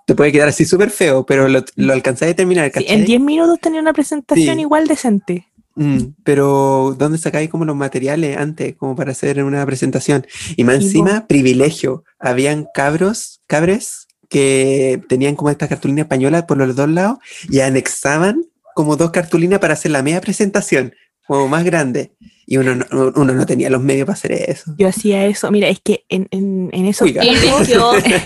te 0.06 0.14
puede 0.14 0.32
quedar 0.32 0.48
así 0.48 0.64
súper 0.64 0.90
feo, 0.90 1.26
pero 1.26 1.48
lo, 1.48 1.62
lo 1.74 1.92
alcanzáis 1.92 2.32
a 2.32 2.36
terminar, 2.36 2.72
Sí, 2.74 2.84
en 2.88 3.04
10 3.04 3.20
minutos 3.20 3.58
tenía 3.60 3.80
una 3.80 3.92
presentación 3.92 4.54
Sí. 4.56 4.60
igual 4.62 4.86
decente. 4.86 5.48
Mm, 5.74 6.14
pero 6.24 6.96
¿dónde 6.98 7.18
sacáis 7.18 7.50
como 7.50 7.66
los 7.66 7.76
materiales 7.76 8.38
antes, 8.38 8.74
como 8.76 8.96
para 8.96 9.10
hacer 9.10 9.44
una 9.44 9.66
presentación? 9.66 10.26
Y 10.56 10.64
más 10.64 10.76
encima, 10.76 11.26
privilegio. 11.26 12.04
Habían 12.18 12.66
cabros, 12.72 13.42
cabres, 13.46 14.06
que 14.30 15.02
tenían 15.08 15.36
como 15.36 15.50
esta 15.50 15.68
cartulina 15.68 16.02
española 16.02 16.46
por 16.46 16.56
los 16.56 16.74
dos 16.74 16.88
lados 16.88 17.18
y 17.50 17.60
anexaban 17.60 18.42
como 18.74 18.96
dos 18.96 19.10
cartulinas 19.10 19.58
para 19.58 19.74
hacer 19.74 19.90
la 19.90 20.02
media 20.02 20.20
presentación, 20.20 20.94
como 21.26 21.48
más 21.48 21.64
grande. 21.64 22.12
Y 22.46 22.58
uno 22.58 22.76
no, 22.76 22.86
uno 23.16 23.32
no 23.32 23.44
tenía 23.44 23.68
los 23.70 23.82
medios 23.82 24.06
para 24.06 24.14
hacer 24.14 24.32
eso. 24.32 24.74
Yo 24.78 24.88
hacía 24.88 25.26
eso. 25.26 25.50
Mira, 25.50 25.68
es 25.68 25.80
que 25.80 26.04
en, 26.08 26.28
en, 26.30 26.70
en 26.72 26.86
esos. 26.86 27.10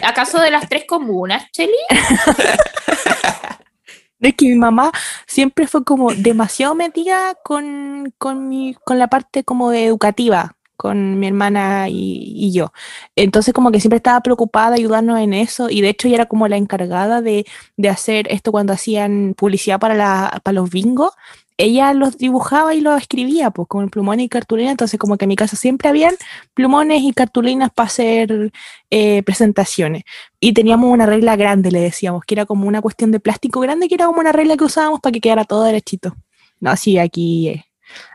¿Acaso 0.02 0.40
de 0.42 0.50
las 0.50 0.68
tres 0.68 0.84
comunas, 0.86 1.50
Cheli? 1.52 1.72
Es 4.20 4.34
que 4.34 4.46
mi 4.46 4.54
mamá 4.54 4.92
siempre 5.26 5.66
fue 5.66 5.82
como 5.84 6.12
demasiado 6.12 6.74
metida 6.74 7.34
con, 7.42 8.12
con, 8.18 8.48
mi, 8.48 8.76
con 8.84 8.98
la 8.98 9.08
parte 9.08 9.44
como 9.44 9.70
de 9.70 9.86
educativa, 9.86 10.56
con 10.76 11.18
mi 11.18 11.26
hermana 11.26 11.88
y, 11.88 12.32
y 12.36 12.52
yo. 12.52 12.72
Entonces 13.16 13.54
como 13.54 13.70
que 13.72 13.80
siempre 13.80 13.96
estaba 13.96 14.20
preocupada 14.20 14.74
ayudarnos 14.76 15.18
en 15.20 15.32
eso 15.32 15.70
y 15.70 15.80
de 15.80 15.88
hecho 15.88 16.06
ella 16.06 16.16
era 16.16 16.26
como 16.26 16.48
la 16.48 16.58
encargada 16.58 17.22
de, 17.22 17.46
de 17.78 17.88
hacer 17.88 18.26
esto 18.30 18.52
cuando 18.52 18.74
hacían 18.74 19.34
publicidad 19.36 19.80
para, 19.80 19.94
la, 19.94 20.40
para 20.44 20.54
los 20.54 20.70
bingos. 20.70 21.12
Ella 21.62 21.92
los 21.94 22.16
dibujaba 22.16 22.74
y 22.74 22.80
los 22.80 23.00
escribía, 23.00 23.50
pues 23.50 23.68
con 23.68 23.90
plumones 23.90 24.26
y 24.26 24.28
cartulina. 24.28 24.70
Entonces 24.70 24.98
como 24.98 25.16
que 25.16 25.26
en 25.26 25.28
mi 25.28 25.36
casa 25.36 25.56
siempre 25.56 25.88
habían 25.88 26.14
plumones 26.54 27.02
y 27.02 27.12
cartulinas 27.12 27.70
para 27.74 27.86
hacer 27.88 28.50
eh, 28.90 29.22
presentaciones. 29.24 30.04
Y 30.40 30.52
teníamos 30.54 30.90
una 30.90 31.06
regla 31.06 31.36
grande, 31.36 31.70
le 31.70 31.80
decíamos, 31.80 32.24
que 32.24 32.34
era 32.34 32.46
como 32.46 32.66
una 32.66 32.80
cuestión 32.80 33.10
de 33.12 33.20
plástico 33.20 33.60
grande, 33.60 33.88
que 33.88 33.94
era 33.96 34.06
como 34.06 34.20
una 34.20 34.32
regla 34.32 34.56
que 34.56 34.64
usábamos 34.64 35.00
para 35.00 35.12
que 35.12 35.20
quedara 35.20 35.44
todo 35.44 35.64
derechito. 35.64 36.16
No, 36.60 36.76
sí, 36.76 36.98
aquí, 36.98 37.48
eh, 37.48 37.64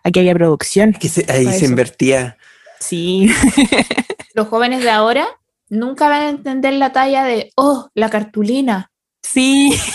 aquí 0.04 0.20
había 0.20 0.34
producción. 0.34 0.94
Que 0.94 1.10
se- 1.10 1.26
ahí 1.32 1.46
se 1.46 1.58
eso. 1.58 1.66
invertía. 1.66 2.38
Sí, 2.80 3.30
Los 4.34 4.48
jóvenes 4.50 4.84
de 4.84 4.90
ahora 4.90 5.26
nunca 5.70 6.10
van 6.10 6.22
a 6.24 6.30
entender 6.30 6.74
la 6.74 6.92
talla 6.92 7.24
de, 7.24 7.52
oh, 7.56 7.90
la 7.94 8.10
cartulina. 8.10 8.92
sí. 9.22 9.74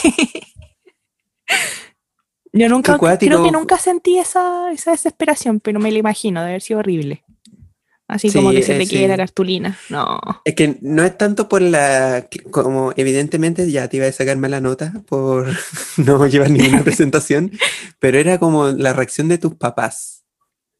Yo 2.53 2.69
nunca, 2.69 2.99
creo 2.99 3.45
que 3.45 3.53
nunca 3.53 3.79
sentí 3.79 4.19
esa, 4.19 4.73
esa 4.73 4.91
desesperación, 4.91 5.61
pero 5.61 5.79
me 5.79 5.93
lo 5.93 5.99
imagino, 5.99 6.41
de 6.43 6.49
haber 6.49 6.63
sido 6.63 6.81
horrible. 6.81 7.23
Así 8.11 8.33
como 8.33 8.51
que 8.51 8.65
se 8.65 8.75
eh, 8.75 8.79
te 8.79 8.87
quede 8.89 9.03
sí. 9.03 9.07
la 9.07 9.17
cartulina. 9.17 9.79
No. 9.89 10.19
Es 10.45 10.57
que 10.57 10.79
no 10.81 11.05
es 11.05 11.17
tanto 11.17 11.49
por 11.49 11.63
la, 11.63 12.27
como 12.51 12.93
evidentemente 12.97 13.71
ya 13.71 13.87
te 13.87 13.99
iba 13.99 14.07
a 14.07 14.13
sacar 14.13 14.37
mala 14.37 14.61
nota 14.61 14.93
por 15.07 15.47
no 15.97 16.27
llevar 16.27 16.51
ninguna 16.51 16.83
presentación, 16.85 17.53
pero 18.01 18.19
era 18.19 18.39
como 18.39 18.67
la 18.69 18.93
reacción 18.93 19.29
de 19.29 19.39
tus 19.39 19.55
papás, 19.55 20.20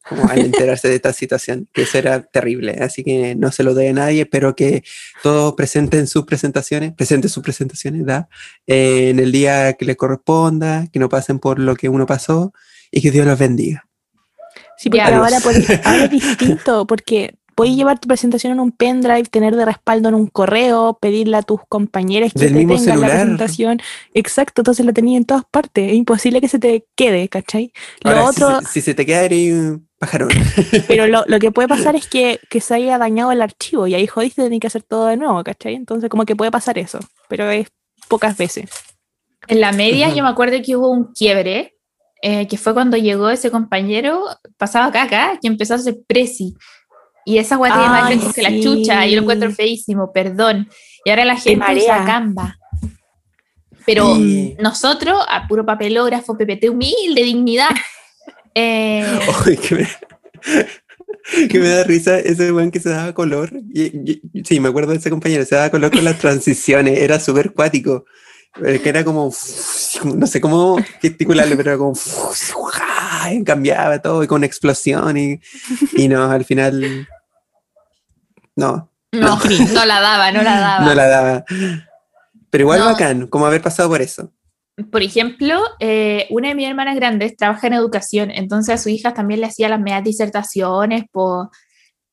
como 0.07 0.27
al 0.27 0.39
enterarse 0.39 0.87
de 0.89 0.95
esta 0.95 1.13
situación, 1.13 1.67
que 1.71 1.83
eso 1.83 1.97
era 1.97 2.21
terrible, 2.23 2.77
así 2.81 3.03
que 3.03 3.35
no 3.35 3.51
se 3.51 3.63
lo 3.63 3.73
doy 3.73 3.87
a 3.87 3.93
nadie, 3.93 4.21
espero 4.21 4.55
que 4.55 4.83
todos 5.23 5.53
presenten 5.53 6.07
sus 6.07 6.25
presentaciones, 6.25 6.93
presenten 6.93 7.29
sus 7.29 7.43
presentaciones, 7.43 8.05
¿da? 8.05 8.27
Eh, 8.67 9.09
en 9.11 9.19
el 9.19 9.31
día 9.31 9.73
que 9.73 9.85
les 9.85 9.95
corresponda, 9.95 10.87
que 10.91 10.99
no 10.99 11.07
pasen 11.07 11.39
por 11.39 11.59
lo 11.59 11.75
que 11.75 11.87
uno 11.89 12.05
pasó 12.05 12.53
y 12.91 13.01
que 13.01 13.11
Dios 13.11 13.25
los 13.25 13.37
bendiga. 13.39 13.87
Sí, 14.77 14.89
Ya. 14.91 15.05
ahora, 15.17 15.39
por- 15.39 15.53
ahora 15.85 16.05
es 16.05 16.11
distinto, 16.11 16.85
porque 16.87 17.35
Puedes 17.53 17.75
llevar 17.75 17.99
tu 17.99 18.07
presentación 18.07 18.53
en 18.53 18.61
un 18.61 18.71
pendrive, 18.71 19.23
tener 19.23 19.55
de 19.57 19.65
respaldo 19.65 20.07
en 20.07 20.15
un 20.15 20.27
correo, 20.27 20.97
pedirle 20.99 21.35
a 21.35 21.41
tus 21.43 21.59
compañeros 21.67 22.31
que 22.33 22.39
Del 22.39 22.53
te 22.53 22.55
mismo 22.59 22.75
tengan 22.75 22.87
la 22.87 23.07
celular. 23.07 23.19
presentación. 23.19 23.81
Exacto, 24.13 24.61
entonces 24.61 24.85
la 24.85 24.93
tenías 24.93 25.19
en 25.19 25.25
todas 25.25 25.43
partes. 25.51 25.89
Es 25.89 25.95
imposible 25.95 26.39
que 26.39 26.47
se 26.47 26.59
te 26.59 26.85
quede, 26.95 27.27
¿cachai? 27.27 27.73
Lo 28.03 28.11
Ahora, 28.11 28.23
otro, 28.25 28.59
si, 28.61 28.65
se- 28.65 28.71
si 28.71 28.81
se 28.81 28.93
te 28.95 29.05
queda, 29.05 29.23
eres 29.25 29.53
un 29.53 29.87
pajarón. 30.01 30.29
pero 30.87 31.07
lo, 31.07 31.23
lo 31.27 31.39
que 31.39 31.51
puede 31.51 31.67
pasar 31.67 31.95
es 31.95 32.07
que, 32.07 32.39
que 32.49 32.59
se 32.59 32.73
haya 32.73 32.97
dañado 32.97 33.31
el 33.31 33.41
archivo 33.41 33.85
y 33.87 33.93
ahí 33.95 34.07
jodiste, 34.07 34.41
tenés 34.43 34.59
que 34.59 34.67
hacer 34.67 34.83
todo 34.83 35.05
de 35.05 35.15
nuevo, 35.15 35.41
¿cachai? 35.43 35.75
Entonces 35.75 36.09
como 36.09 36.25
que 36.25 36.35
puede 36.35 36.51
pasar 36.51 36.77
eso, 36.77 36.99
pero 37.29 37.49
es 37.49 37.67
pocas 38.09 38.35
veces. 38.35 38.69
En 39.47 39.61
la 39.61 39.71
media 39.71 40.07
Ujú. 40.07 40.17
yo 40.17 40.23
me 40.23 40.29
acuerdo 40.29 40.57
que 40.65 40.75
hubo 40.75 40.89
un 40.89 41.13
quiebre, 41.13 41.75
eh, 42.21 42.47
que 42.47 42.57
fue 42.57 42.73
cuando 42.73 42.97
llegó 42.97 43.29
ese 43.29 43.49
compañero, 43.51 44.25
pasaba 44.57 44.91
caca, 44.91 45.37
que 45.41 45.47
empezó 45.47 45.73
a 45.73 45.77
hacer 45.77 45.97
presi. 46.07 46.55
Y 47.23 47.37
esa 47.37 47.55
guay 47.55 47.71
tiene 47.71 47.87
más 47.87 48.11
efectos 48.11 48.33
que 48.33 48.41
la 48.41 48.59
chucha, 48.59 49.05
y 49.05 49.11
yo 49.11 49.15
lo 49.17 49.21
encuentro 49.21 49.51
feísimo, 49.51 50.11
perdón. 50.11 50.67
Y 51.05 51.11
ahora 51.11 51.25
la 51.25 51.35
gente 51.35 51.75
usa 51.75 52.03
Canva. 52.05 52.57
Pero 53.85 54.15
Sí. 54.15 54.55
nosotros, 54.59 55.23
a 55.27 55.47
puro 55.47 55.65
papelógrafo, 55.65 56.35
PPT 56.37 56.69
humilde, 56.69 57.21
dignidad. 57.23 57.69
Eh, 58.55 59.19
que, 59.67 59.75
me, 59.75 61.47
que 61.47 61.59
me 61.59 61.69
da 61.69 61.83
risa 61.83 62.17
ese 62.19 62.51
weón 62.51 62.71
que 62.71 62.79
se 62.79 62.89
daba 62.89 63.13
color. 63.13 63.51
Y, 63.73 64.11
y- 64.33 64.43
sí, 64.43 64.59
me 64.59 64.69
acuerdo 64.69 64.91
de 64.91 64.97
ese 64.97 65.09
compañero, 65.09 65.45
se 65.45 65.55
daba 65.55 65.69
color 65.69 65.91
con 65.91 66.03
las 66.03 66.17
transiciones, 66.19 66.99
era 66.99 67.19
súper 67.19 67.53
cuático. 67.53 68.05
eh, 68.65 68.79
Que 68.81 68.89
era 68.89 69.03
como, 69.03 69.31
no 70.15 70.27
sé 70.27 70.41
cómo 70.41 70.77
gesticularle, 71.01 71.55
pero 71.55 71.71
era 71.71 71.77
como, 71.77 71.93
cambiaba 73.45 73.99
todo 74.01 74.23
y 74.23 74.27
con 74.27 74.43
explosión 74.43 75.17
y, 75.17 75.39
y 75.93 76.07
no, 76.07 76.29
al 76.29 76.43
final, 76.45 77.07
no, 78.55 78.91
no, 79.11 79.39
no 79.73 79.85
la 79.85 79.99
daba, 80.01 80.31
no 80.31 80.41
la 80.43 80.59
daba. 80.59 80.85
no 80.85 80.93
la 80.95 81.07
daba. 81.07 81.45
Pero 82.49 82.63
igual 82.63 82.79
No. 82.79 82.85
bacán, 82.87 83.27
como 83.27 83.45
haber 83.45 83.61
pasado 83.61 83.87
por 83.89 84.01
eso. 84.01 84.31
Por 84.91 85.03
ejemplo, 85.03 85.61
eh, 85.79 86.27
una 86.29 86.49
de 86.49 86.55
mis 86.55 86.67
hermanas 86.67 86.95
grandes 86.95 87.35
trabaja 87.35 87.67
en 87.67 87.73
educación, 87.73 88.31
entonces 88.31 88.75
a 88.75 88.77
su 88.77 88.89
hija 88.89 89.13
también 89.13 89.41
le 89.41 89.47
hacía 89.47 89.69
las 89.69 89.79
medias 89.79 90.03
disertaciones, 90.03 91.03
por, 91.11 91.49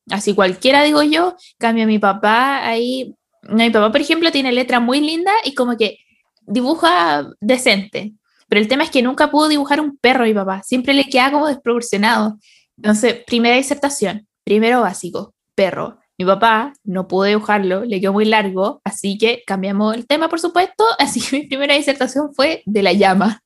así 0.09 0.35
cualquiera 0.35 0.83
digo 0.83 1.01
yo, 1.03 1.35
cambio 1.57 1.87
mi 1.87 1.99
papá 1.99 2.67
ahí, 2.67 3.15
no, 3.43 3.55
mi 3.55 3.69
papá 3.69 3.91
por 3.91 4.01
ejemplo 4.01 4.31
tiene 4.31 4.51
letra 4.51 4.79
muy 4.79 4.99
linda 4.99 5.31
y 5.45 5.55
como 5.55 5.77
que 5.77 5.99
dibuja 6.41 7.27
decente, 7.39 8.13
pero 8.49 8.59
el 8.61 8.67
tema 8.67 8.83
es 8.83 8.89
que 8.89 9.01
nunca 9.01 9.31
pudo 9.31 9.47
dibujar 9.47 9.79
un 9.79 9.97
perro 9.97 10.25
mi 10.25 10.33
papá, 10.33 10.61
siempre 10.63 10.93
le 10.93 11.05
queda 11.05 11.31
como 11.31 11.47
desproporcionado. 11.47 12.37
Entonces, 12.77 13.23
primera 13.25 13.55
disertación, 13.55 14.27
primero 14.43 14.81
básico, 14.81 15.35
perro. 15.53 15.99
Mi 16.19 16.25
papá 16.25 16.73
no 16.83 17.07
pudo 17.07 17.23
dibujarlo, 17.23 17.85
le 17.85 18.01
quedó 18.01 18.11
muy 18.11 18.25
largo, 18.25 18.81
así 18.83 19.17
que 19.17 19.41
cambiamos 19.47 19.95
el 19.95 20.05
tema, 20.05 20.27
por 20.27 20.41
supuesto. 20.41 20.83
Así 20.99 21.21
que 21.21 21.39
mi 21.39 21.47
primera 21.47 21.75
disertación 21.75 22.33
fue 22.35 22.61
de 22.65 22.83
la 22.83 22.91
llama. 22.91 23.41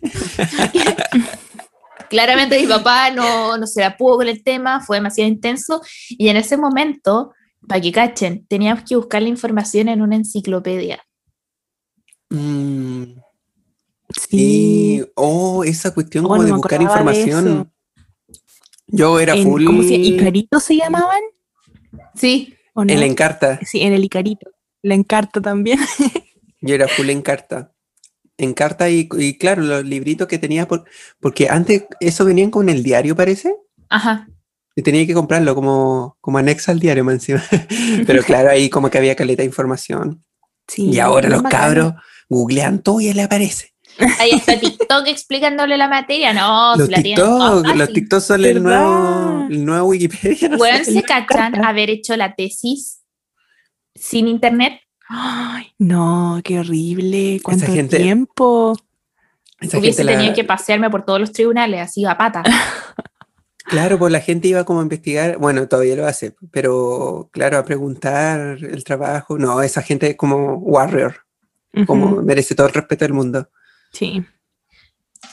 Claramente 2.08 2.58
mi 2.58 2.66
papá 2.66 3.10
no, 3.10 3.58
no 3.58 3.66
se 3.66 3.82
la 3.82 3.94
pudo 3.96 4.16
con 4.18 4.28
el 4.28 4.42
tema, 4.42 4.80
fue 4.80 4.96
demasiado 4.96 5.28
intenso. 5.28 5.82
Y 6.08 6.28
en 6.28 6.38
ese 6.38 6.56
momento, 6.56 7.34
para 7.68 7.80
que 7.82 7.92
cachen, 7.92 8.46
teníamos 8.46 8.84
que 8.88 8.96
buscar 8.96 9.20
la 9.20 9.28
información 9.28 9.88
en 9.88 10.00
una 10.00 10.16
enciclopedia. 10.16 11.04
Mm, 12.30 13.04
Sí. 14.18 15.00
y, 15.02 15.04
oh, 15.16 15.64
esa 15.64 15.92
cuestión 15.92 16.24
Oh, 16.24 16.28
como 16.28 16.40
no 16.40 16.46
de 16.46 16.52
buscar 16.52 16.78
de 16.78 16.84
información. 16.84 17.70
Yo 18.86 19.20
era 19.20 19.34
En- 19.34 19.42
full. 19.44 19.66
¿Cómo 19.66 19.82
se 19.82 19.94
¿Icarito 19.96 20.58
se 20.60 20.76
llamaban? 20.76 21.20
Sí, 22.18 22.54
¿O 22.74 22.84
no? 22.84 22.92
En 22.92 23.00
la 23.00 23.06
Encarta. 23.06 23.58
Sí, 23.64 23.80
en 23.82 23.92
el 23.92 24.04
Icarito. 24.04 24.50
La 24.82 24.94
Encarta 24.94 25.40
también. 25.40 25.78
Yo 26.60 26.74
era 26.74 26.88
full 26.88 27.08
Encarta. 27.10 27.72
Encarta 28.36 28.88
y, 28.88 29.08
y 29.18 29.36
claro, 29.36 29.62
los 29.62 29.84
libritos 29.84 30.28
que 30.28 30.38
tenía, 30.38 30.68
por, 30.68 30.84
porque 31.20 31.48
antes 31.48 31.84
eso 32.00 32.24
venían 32.24 32.50
con 32.50 32.68
el 32.68 32.82
diario, 32.82 33.16
parece. 33.16 33.54
ajá. 33.88 34.28
Y 34.76 34.82
tenía 34.82 35.04
que 35.08 35.14
comprarlo 35.14 35.56
como, 35.56 36.16
como 36.20 36.38
anexo 36.38 36.70
al 36.70 36.78
diario, 36.78 37.04
más 37.04 37.14
encima. 37.14 37.42
Pero 38.06 38.22
claro, 38.22 38.48
ahí 38.50 38.70
como 38.70 38.88
que 38.90 38.98
había 38.98 39.16
caleta 39.16 39.42
de 39.42 39.46
información. 39.46 40.24
Sí, 40.68 40.90
y 40.90 41.00
ahora 41.00 41.28
los 41.28 41.42
bacán. 41.42 41.60
cabros 41.60 41.94
googlean 42.28 42.80
todo 42.80 43.00
y 43.00 43.12
le 43.12 43.22
aparece. 43.22 43.74
Ahí 44.18 44.30
está 44.30 44.58
TikTok 44.58 45.06
explicándole 45.06 45.76
la 45.76 45.88
materia. 45.88 46.32
No, 46.32 46.76
los 46.76 46.86
si 46.86 46.92
la 46.92 47.02
tienen 47.02 47.24
TikTok, 47.24 47.64
los 47.66 47.76
fácil. 47.78 47.94
TikTok 47.94 48.20
son 48.20 48.44
el 48.44 48.62
nuevo, 48.62 49.46
el 49.50 49.64
nuevo 49.64 49.88
Wikipedia. 49.88 50.48
no 50.48 50.56
sé. 50.56 50.62
Weón, 50.62 50.84
¿se 50.84 51.02
cachan 51.02 51.64
haber 51.64 51.90
hecho 51.90 52.16
la 52.16 52.34
tesis 52.34 53.00
sin 53.94 54.28
internet? 54.28 54.80
Ay, 55.08 55.72
no, 55.78 56.40
qué 56.44 56.60
horrible. 56.60 57.40
¿Cuánto 57.42 57.66
gente- 57.66 57.96
tiempo? 57.96 58.76
Esa 59.60 59.78
Hubiese 59.78 60.02
gente 60.02 60.12
la- 60.12 60.18
tenido 60.18 60.34
que 60.34 60.44
pasearme 60.44 60.88
por 60.90 61.04
todos 61.04 61.18
los 61.18 61.32
tribunales, 61.32 61.80
así 61.80 62.04
a 62.04 62.16
pata. 62.16 62.42
Claro, 63.64 63.98
pues 63.98 64.10
la 64.10 64.20
gente 64.20 64.48
iba 64.48 64.64
como 64.64 64.80
a 64.80 64.82
investigar, 64.84 65.36
bueno, 65.36 65.68
todavía 65.68 65.94
lo 65.94 66.06
hace, 66.06 66.34
pero 66.50 67.28
claro, 67.34 67.58
a 67.58 67.64
preguntar 67.66 68.56
el 68.64 68.82
trabajo. 68.82 69.36
No, 69.38 69.60
esa 69.60 69.82
gente 69.82 70.08
es 70.08 70.16
como 70.16 70.54
warrior, 70.54 71.16
como 71.86 72.22
merece 72.22 72.54
todo 72.54 72.68
el 72.68 72.72
respeto 72.72 73.04
del 73.04 73.12
mundo. 73.12 73.50
Sí. 73.98 74.22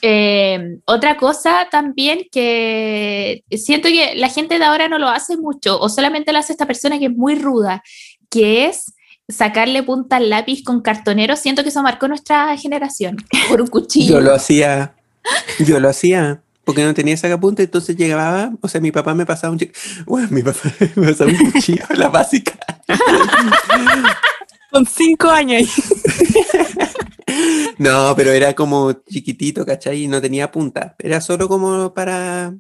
Eh, 0.02 0.80
otra 0.86 1.18
cosa 1.18 1.68
también 1.70 2.28
que 2.32 3.44
siento 3.52 3.88
que 3.88 4.16
la 4.16 4.30
gente 4.30 4.58
de 4.60 4.66
ahora 4.66 4.88
no 4.88 4.98
lo 5.00 5.08
hace 5.08 5.38
mucho, 5.38 5.80
o 5.80 5.90
solamente 5.90 6.34
lo 6.34 6.40
hace 6.40 6.54
esta 6.54 6.66
persona 6.66 7.00
que 7.00 7.06
es 7.06 7.12
muy 7.12 7.36
ruda, 7.36 7.84
que 8.30 8.66
es 8.66 8.94
sacarle 9.28 9.84
punta 9.84 10.18
al 10.18 10.30
lápiz 10.30 10.64
con 10.64 10.82
cartonero. 10.82 11.36
Siento 11.36 11.64
que 11.64 11.70
eso 11.70 11.82
marcó 11.84 12.08
nuestra 12.08 12.58
generación 12.58 13.18
por 13.50 13.62
un 13.62 13.68
cuchillo. 13.68 14.16
Yo 14.16 14.22
lo 14.22 14.34
hacía, 14.34 14.96
yo 15.60 15.80
lo 15.80 15.90
hacía, 15.90 16.42
porque 16.64 16.84
no 16.84 16.94
tenía 16.94 17.16
sacapunta, 17.18 17.64
entonces 17.64 17.96
llegaba, 17.96 18.52
o 18.62 18.68
sea, 18.68 18.82
mi 18.82 18.92
papá 18.92 19.14
me 19.14 19.26
pasaba 19.26 19.54
un, 19.54 19.72
bueno, 20.06 20.28
mi 20.32 20.42
papá 20.42 20.72
me 20.96 21.08
pasaba 21.10 21.32
un 21.32 21.52
cuchillo, 21.52 21.86
la 21.96 22.10
básica. 22.10 22.54
Con 24.72 24.86
cinco 24.86 25.30
años. 25.30 25.70
No, 27.78 28.14
pero 28.16 28.32
era 28.32 28.54
como 28.54 28.94
chiquitito, 28.94 29.66
¿cachai? 29.66 30.04
Y 30.04 30.08
no 30.08 30.22
tenía 30.22 30.52
punta, 30.52 30.96
era 31.00 31.20
solo 31.22 31.48
como 31.50 31.94
para, 31.94 32.56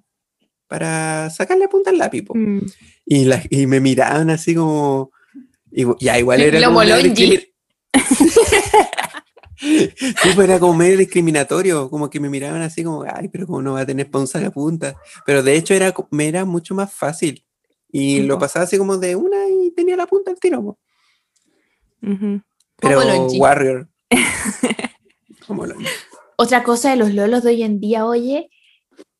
para 0.67 1.29
sacarle 1.29 1.67
punta 1.67 1.89
al 1.91 1.97
lápiz. 1.97 2.25
Mm, 2.33 2.59
Y, 3.05 3.25
la- 3.25 3.43
y 3.49 3.65
me 3.67 3.79
miraban 3.79 4.29
así 4.29 4.53
como. 4.55 5.11
y- 5.71 5.85
ya, 6.03 6.19
igual 6.19 6.41
era 6.41 6.59
Lo 6.59 6.67
como 6.67 6.79
Sí, 9.57 9.89
pues 10.35 10.49
era 10.49 10.59
como 10.59 10.73
medio 10.73 10.97
discriminatorio, 10.97 11.89
como 11.89 12.09
que 12.09 12.19
me 12.19 12.29
miraban 12.29 12.61
así 12.61 12.83
como, 12.83 13.03
ay, 13.03 13.29
pero 13.29 13.47
cómo 13.47 13.61
no 13.61 13.73
va 13.73 13.81
a 13.81 13.85
tener 13.85 14.09
pa' 14.11 14.19
un 14.19 14.27
sacapunta. 14.27 14.95
Pero 15.25 15.41
de 15.43 15.55
hecho 15.55 15.73
era, 15.73 15.93
me 16.11 16.27
era 16.27 16.43
mucho 16.43 16.75
más 16.75 16.91
fácil. 16.93 17.45
Y 17.89 18.17
Sí, 18.17 18.23
lo 18.23 18.37
pasaba 18.37 18.65
así 18.65 18.77
como 18.77 18.97
de 18.97 19.15
una 19.15 19.47
y 19.47 19.71
tenía 19.71 19.95
la 19.95 20.07
punta 20.07 20.29
al 20.31 20.39
tiro. 20.39 20.77
Pero. 22.01 22.99
Warrior. 23.39 23.87
Otra 26.37 26.63
cosa 26.63 26.89
de 26.91 26.95
los 26.97 27.13
lolos 27.13 27.43
de 27.43 27.49
hoy 27.49 27.63
en 27.63 27.79
día, 27.79 28.05
oye, 28.05 28.49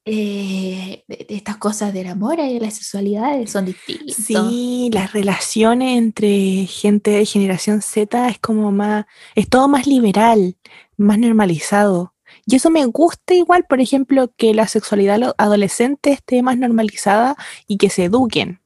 eh, 0.05 1.03
de- 1.07 1.25
de 1.27 1.35
estas 1.35 1.57
cosas 1.57 1.93
del 1.93 2.07
amor 2.07 2.39
y 2.39 2.53
de 2.53 2.59
las 2.59 2.75
sexualidades 2.75 3.51
son 3.51 3.65
distintas. 3.65 4.15
Sí, 4.15 4.89
las 4.93 5.13
relaciones 5.13 5.97
entre 5.97 6.65
gente 6.67 7.11
de 7.11 7.25
generación 7.25 7.81
Z 7.81 8.29
es 8.29 8.37
como 8.39 8.71
más, 8.71 9.05
es 9.33 9.49
todo 9.49 9.67
más 9.67 9.87
liberal, 9.87 10.57
más 10.97 11.17
normalizado. 11.17 12.13
Y 12.45 12.55
eso 12.55 12.69
me 12.69 12.85
gusta 12.85 13.33
igual, 13.33 13.65
por 13.67 13.81
ejemplo, 13.81 14.31
que 14.37 14.53
la 14.53 14.67
sexualidad 14.67 15.17
lo- 15.19 15.35
adolescente 15.37 16.11
esté 16.11 16.43
más 16.43 16.57
normalizada 16.57 17.35
y 17.65 17.77
que 17.77 17.89
se 17.89 18.05
eduquen. 18.05 18.61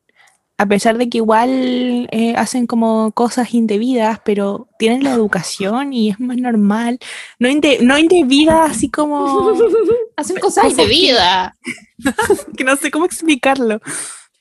A 0.60 0.66
pesar 0.66 0.98
de 0.98 1.08
que 1.10 1.20
igual 1.20 2.08
eh, 2.12 2.34
hacen 2.36 2.68
como 2.68 3.12
cosas 3.14 3.54
indebidas, 3.54 4.20
pero 4.26 4.68
tienen 4.78 5.04
la 5.06 5.14
educación 5.14 5.94
y 5.94 6.10
es 6.10 6.20
más 6.20 6.36
normal. 6.38 7.00
No, 7.40 7.48
inde- 7.48 7.80
no 7.82 7.98
indebida 7.98 8.66
así 8.66 8.90
como... 8.92 9.54
Hacen 10.18 10.38
cosas 10.38 10.66
que- 10.66 10.70
indebidas. 10.72 11.54
que 12.58 12.64
no 12.66 12.76
sé 12.76 12.92
cómo 12.92 13.06
explicarlo, 13.06 13.80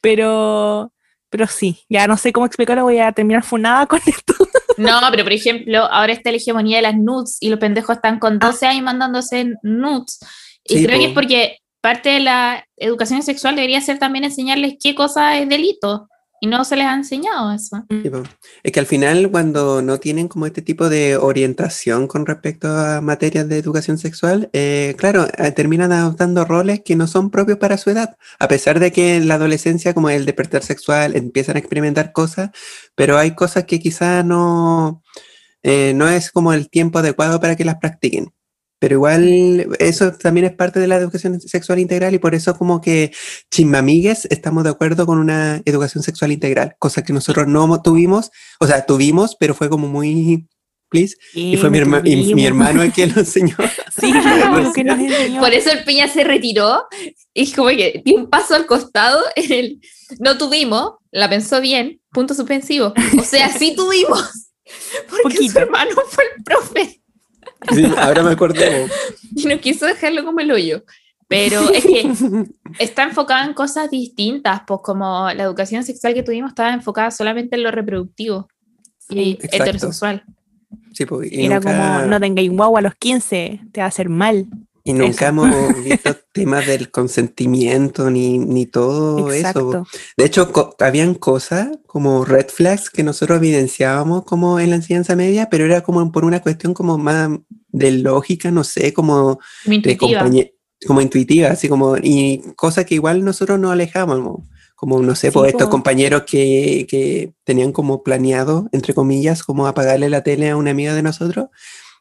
pero, 0.00 0.92
pero 1.30 1.46
sí, 1.46 1.84
ya 1.88 2.06
no 2.06 2.16
sé 2.16 2.32
cómo 2.32 2.46
explicarlo, 2.46 2.84
voy 2.84 2.98
a 2.98 3.12
terminar 3.12 3.44
funada 3.44 3.86
con 3.86 4.00
esto. 4.06 4.34
No, 4.76 5.00
pero 5.10 5.24
por 5.24 5.32
ejemplo, 5.32 5.86
ahora 5.90 6.12
está 6.12 6.30
la 6.30 6.36
hegemonía 6.36 6.76
de 6.76 6.82
las 6.82 6.96
nudes 6.96 7.36
y 7.40 7.48
los 7.48 7.58
pendejos 7.58 7.96
están 7.96 8.20
con 8.20 8.38
12 8.38 8.64
años 8.64 8.84
mandándose 8.84 9.54
nudes. 9.64 10.20
Y 10.62 10.78
Sí, 10.78 10.86
creo 10.86 11.00
que 11.00 11.06
es 11.06 11.12
porque 11.12 11.58
parte 11.80 12.10
de 12.10 12.20
la 12.20 12.64
educación 12.76 13.22
sexual 13.22 13.56
debería 13.56 13.80
ser 13.80 13.98
también 13.98 14.24
enseñarles 14.24 14.74
qué 14.80 14.94
cosa 14.94 15.38
es 15.38 15.48
delito. 15.48 16.08
y 16.40 16.46
no 16.46 16.64
se 16.64 16.76
les 16.76 16.86
ha 16.86 16.94
enseñado 16.94 17.52
eso. 17.52 17.84
Po. 17.88 18.22
Es 18.62 18.70
que 18.72 18.78
al 18.78 18.86
final 18.86 19.28
cuando 19.30 19.82
no 19.82 19.98
tienen 19.98 20.28
como 20.28 20.46
este 20.46 20.62
tipo 20.62 20.88
de 20.88 21.16
orientación 21.16 22.06
con 22.06 22.26
respecto 22.26 22.68
a 22.68 23.00
materias 23.00 23.48
de 23.48 23.58
educación 23.58 23.98
sexual, 23.98 24.48
eh, 24.52 24.94
claro, 24.98 25.26
eh, 25.36 25.50
terminan 25.50 25.90
adoptando 25.90 26.44
roles 26.44 26.82
que 26.84 26.94
no 26.94 27.08
son 27.08 27.30
propios 27.30 27.58
para 27.58 27.76
su 27.76 27.90
edad, 27.90 28.16
a 28.38 28.46
pesar 28.46 28.78
de 28.78 28.92
que 28.92 29.16
en 29.16 29.26
la 29.26 29.34
adolescencia 29.34 29.94
como 29.94 30.10
el 30.10 30.26
despertar 30.26 30.62
sexual 30.62 31.16
empiezan 31.16 31.56
a 31.56 31.58
experimentar 31.58 32.12
cosas, 32.12 32.50
pero 32.94 33.18
hay 33.18 33.34
cosas 33.34 33.64
que 33.64 33.80
quizás 33.80 34.24
no, 34.24 35.02
eh, 35.62 35.92
no 35.94 36.08
es 36.08 36.30
como 36.30 36.52
el 36.52 36.70
tiempo 36.70 37.00
adecuado 37.00 37.40
para 37.40 37.56
que 37.56 37.64
las 37.64 37.76
practiquen. 37.76 38.32
Pero 38.80 38.94
igual 38.94 39.68
eso 39.80 40.12
también 40.12 40.46
es 40.46 40.52
parte 40.52 40.78
de 40.78 40.86
la 40.86 40.96
educación 40.96 41.40
sexual 41.40 41.78
integral 41.80 42.14
y 42.14 42.18
por 42.18 42.34
eso 42.34 42.56
como 42.56 42.80
que 42.80 43.12
chimbamigues 43.50 44.26
estamos 44.30 44.64
de 44.64 44.70
acuerdo 44.70 45.04
con 45.06 45.18
una 45.18 45.60
educación 45.64 46.02
sexual 46.04 46.30
integral, 46.32 46.76
cosa 46.78 47.02
que 47.02 47.12
nosotros 47.12 47.46
no 47.48 47.82
tuvimos, 47.82 48.30
o 48.60 48.66
sea, 48.66 48.86
tuvimos, 48.86 49.36
pero 49.38 49.54
fue 49.54 49.68
como 49.68 49.88
muy, 49.88 50.46
please, 50.90 51.16
y 51.34 51.56
fue 51.56 51.70
mi, 51.70 51.78
herma- 51.78 52.02
y 52.04 52.34
mi 52.34 52.46
hermano 52.46 52.82
el 52.82 52.92
que 52.92 53.06
lo 53.08 53.14
enseñó. 53.20 53.56
Sí, 54.00 54.12
claro, 54.12 54.72
que 54.72 54.84
nos 54.84 54.98
enseñó. 54.98 55.40
Por 55.40 55.52
eso 55.52 55.70
el 55.72 55.82
Piña 55.84 56.06
se 56.08 56.22
retiró 56.22 56.84
y 57.34 57.50
como 57.52 57.68
que 57.70 58.00
dio 58.04 58.16
un 58.16 58.30
paso 58.30 58.54
al 58.54 58.66
costado 58.66 59.20
en 59.34 59.52
el 59.52 59.80
no 60.20 60.38
tuvimos, 60.38 60.92
la 61.10 61.28
pensó 61.28 61.60
bien, 61.60 62.00
punto 62.12 62.32
suspensivo. 62.34 62.94
O 63.18 63.22
sea, 63.24 63.48
sí 63.52 63.74
tuvimos. 63.76 64.50
Porque 65.22 65.36
su 65.38 65.44
Poquito. 65.46 65.58
hermano 65.60 65.90
fue 66.08 66.24
el 66.36 66.44
profe 66.44 66.97
Sí, 67.74 67.84
ahora 67.96 68.22
me 68.22 68.32
acuerdo. 68.32 68.60
y 69.36 69.44
no 69.46 69.58
quiso 69.60 69.86
dejarlo 69.86 70.24
como 70.24 70.40
el 70.40 70.50
hoyo. 70.50 70.84
Pero 71.28 71.60
es 71.72 71.84
que 71.84 72.10
está 72.78 73.02
enfocada 73.04 73.44
en 73.44 73.52
cosas 73.52 73.90
distintas, 73.90 74.62
pues 74.66 74.80
como 74.82 75.28
la 75.32 75.42
educación 75.42 75.84
sexual 75.84 76.14
que 76.14 76.22
tuvimos 76.22 76.50
estaba 76.50 76.72
enfocada 76.72 77.10
solamente 77.10 77.56
en 77.56 77.64
lo 77.64 77.70
reproductivo 77.70 78.48
y 79.10 79.32
Exacto. 79.32 79.56
heterosexual. 79.56 80.24
Sí, 80.92 81.04
pues, 81.04 81.30
y 81.30 81.44
Era 81.44 81.56
nunca, 81.56 81.98
como, 81.98 82.06
no 82.06 82.20
tengáis 82.20 82.50
guau 82.50 82.76
a 82.76 82.80
los 82.80 82.94
15, 82.94 83.60
te 83.72 83.80
va 83.80 83.84
a 83.84 83.88
hacer 83.88 84.08
mal. 84.08 84.46
Y 84.90 84.92
nunca 84.94 85.10
eso. 85.10 85.28
hemos 85.28 85.84
visto 85.84 86.16
temas 86.32 86.66
del 86.66 86.90
consentimiento 86.90 88.10
ni, 88.10 88.38
ni 88.38 88.66
todo 88.66 89.30
eso. 89.32 89.48
Exacto. 89.48 89.86
De 90.16 90.24
hecho, 90.24 90.52
co- 90.52 90.74
habían 90.80 91.14
cosas 91.14 91.68
como 91.86 92.24
red 92.24 92.46
flags 92.48 92.90
que 92.90 93.02
nosotros 93.02 93.38
evidenciábamos 93.38 94.24
como 94.24 94.58
en 94.60 94.70
la 94.70 94.76
enseñanza 94.76 95.16
media, 95.16 95.48
pero 95.50 95.64
era 95.64 95.82
como 95.82 96.10
por 96.12 96.24
una 96.24 96.40
cuestión 96.40 96.74
como 96.74 96.98
más 96.98 97.30
de 97.68 97.90
lógica, 97.92 98.50
no 98.50 98.64
sé, 98.64 98.92
como 98.92 99.38
de 99.64 99.74
intuitiva. 99.76 100.20
compañe- 100.22 100.54
como 100.86 101.00
intuitiva, 101.00 101.48
así 101.48 101.68
como, 101.68 101.96
y 101.96 102.40
cosas 102.56 102.84
que 102.84 102.94
igual 102.94 103.24
nosotros 103.24 103.58
nos 103.58 103.72
alejábamos, 103.72 104.42
como, 104.76 105.02
no 105.02 105.16
sé, 105.16 105.28
Sí, 105.28 105.34
pues 105.34 105.50
estos 105.50 105.68
compañeros 105.68 106.22
que, 106.24 106.86
que 106.88 107.32
tenían 107.42 107.72
como 107.72 108.04
planeado, 108.04 108.68
entre 108.70 108.94
comillas, 108.94 109.42
como 109.42 109.66
apagarle 109.66 110.08
la 110.08 110.22
tele 110.22 110.50
a 110.50 110.56
una 110.56 110.70
amiga 110.70 110.94
de 110.94 111.02
nosotros. 111.02 111.48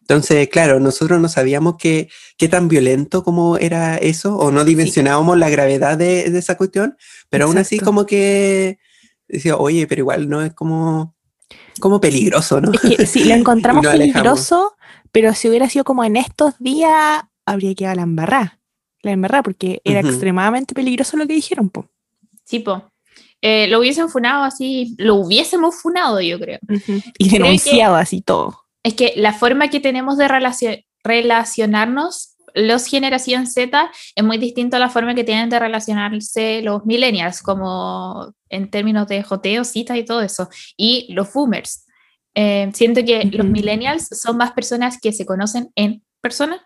Entonces, 0.10 0.48
claro, 0.48 0.80
nosotros 0.80 1.20
no 1.20 1.28
sabíamos 1.28 1.76
qué, 1.78 2.08
tan 2.50 2.70
violento 2.70 3.26
como 3.26 3.58
era 3.58 3.98
eso, 3.98 4.38
o 4.38 4.52
no 4.52 4.64
dimensionábamos 4.64 5.38
la 5.38 5.50
gravedad 5.50 5.98
de, 5.98 6.30
de 6.30 6.40
esa 6.40 6.56
cuestión, 6.56 6.96
pero 7.30 7.44
aún 7.44 7.58
así 7.58 7.78
como 7.78 8.06
que 8.06 8.80
decía, 9.28 9.58
oye, 9.58 9.86
pero 9.86 10.00
igual 10.00 10.30
no 10.30 10.42
es 10.42 10.54
como, 10.54 11.14
como 11.82 12.00
peligroso, 12.00 12.62
¿no? 12.62 12.72
Es 12.72 12.80
que 12.80 13.06
si 13.06 13.26
lo 13.26 13.34
encontramos 13.36 13.86
alejamos. 13.86 14.14
peligroso, 14.14 14.78
pero 15.12 15.34
si 15.34 15.50
hubiera 15.50 15.68
sido 15.68 15.84
como 15.84 16.06
en 16.06 16.16
estos 16.16 16.54
días, 16.58 17.24
habría 17.46 17.76
quedado 17.76 17.98
la 17.98 18.04
embarrada. 18.04 18.60
La 19.02 19.12
embarrada, 19.12 19.44
porque 19.44 19.82
era 19.84 20.00
extremadamente 20.00 20.74
peligroso 20.74 21.18
lo 21.18 21.28
que 21.28 21.34
dijeron, 21.34 21.70
po. 21.70 21.90
Sí, 22.46 22.60
po. 22.60 22.90
Eh, 23.42 23.68
lo 23.68 23.80
hubiesen 23.80 24.08
funado 24.08 24.46
así, 24.46 24.96
lo 24.98 25.16
hubiésemos 25.16 25.76
funado, 25.76 26.22
yo 26.22 26.40
creo. 26.40 26.60
Y 27.18 27.28
denunciado 27.28 27.96
así 27.96 28.22
todo. 28.22 28.67
Es 28.88 28.94
que 28.94 29.14
la 29.18 29.34
forma 29.34 29.70
que 29.70 29.80
tenemos 29.80 30.18
de 30.18 30.28
relacio- 30.28 30.84
relacionarnos 31.04 32.36
los 32.54 32.86
generación 32.88 33.46
Z 33.46 33.92
es 34.16 34.24
muy 34.24 34.38
distinto 34.38 34.78
a 34.78 34.80
la 34.80 34.90
forma 34.90 35.14
que 35.14 35.24
tienen 35.24 35.50
de 35.50 35.60
relacionarse 35.60 36.62
los 36.64 36.86
millennials, 36.86 37.42
como 37.42 38.34
en 38.50 38.70
términos 38.72 39.08
de 39.08 39.22
joteo, 39.24 39.64
citas 39.64 39.98
y 39.98 40.06
todo 40.06 40.22
eso, 40.22 40.50
y 40.78 41.12
los 41.14 41.32
boomers. 41.34 41.86
Eh, 42.34 42.70
siento 42.74 43.04
que 43.04 43.26
los 43.26 43.46
Ujú. 43.46 43.52
millennials 43.54 44.08
son 44.08 44.38
más 44.38 44.52
personas 44.54 44.98
que 45.00 45.12
se 45.12 45.26
conocen 45.26 45.70
en 45.76 46.04
persona 46.22 46.66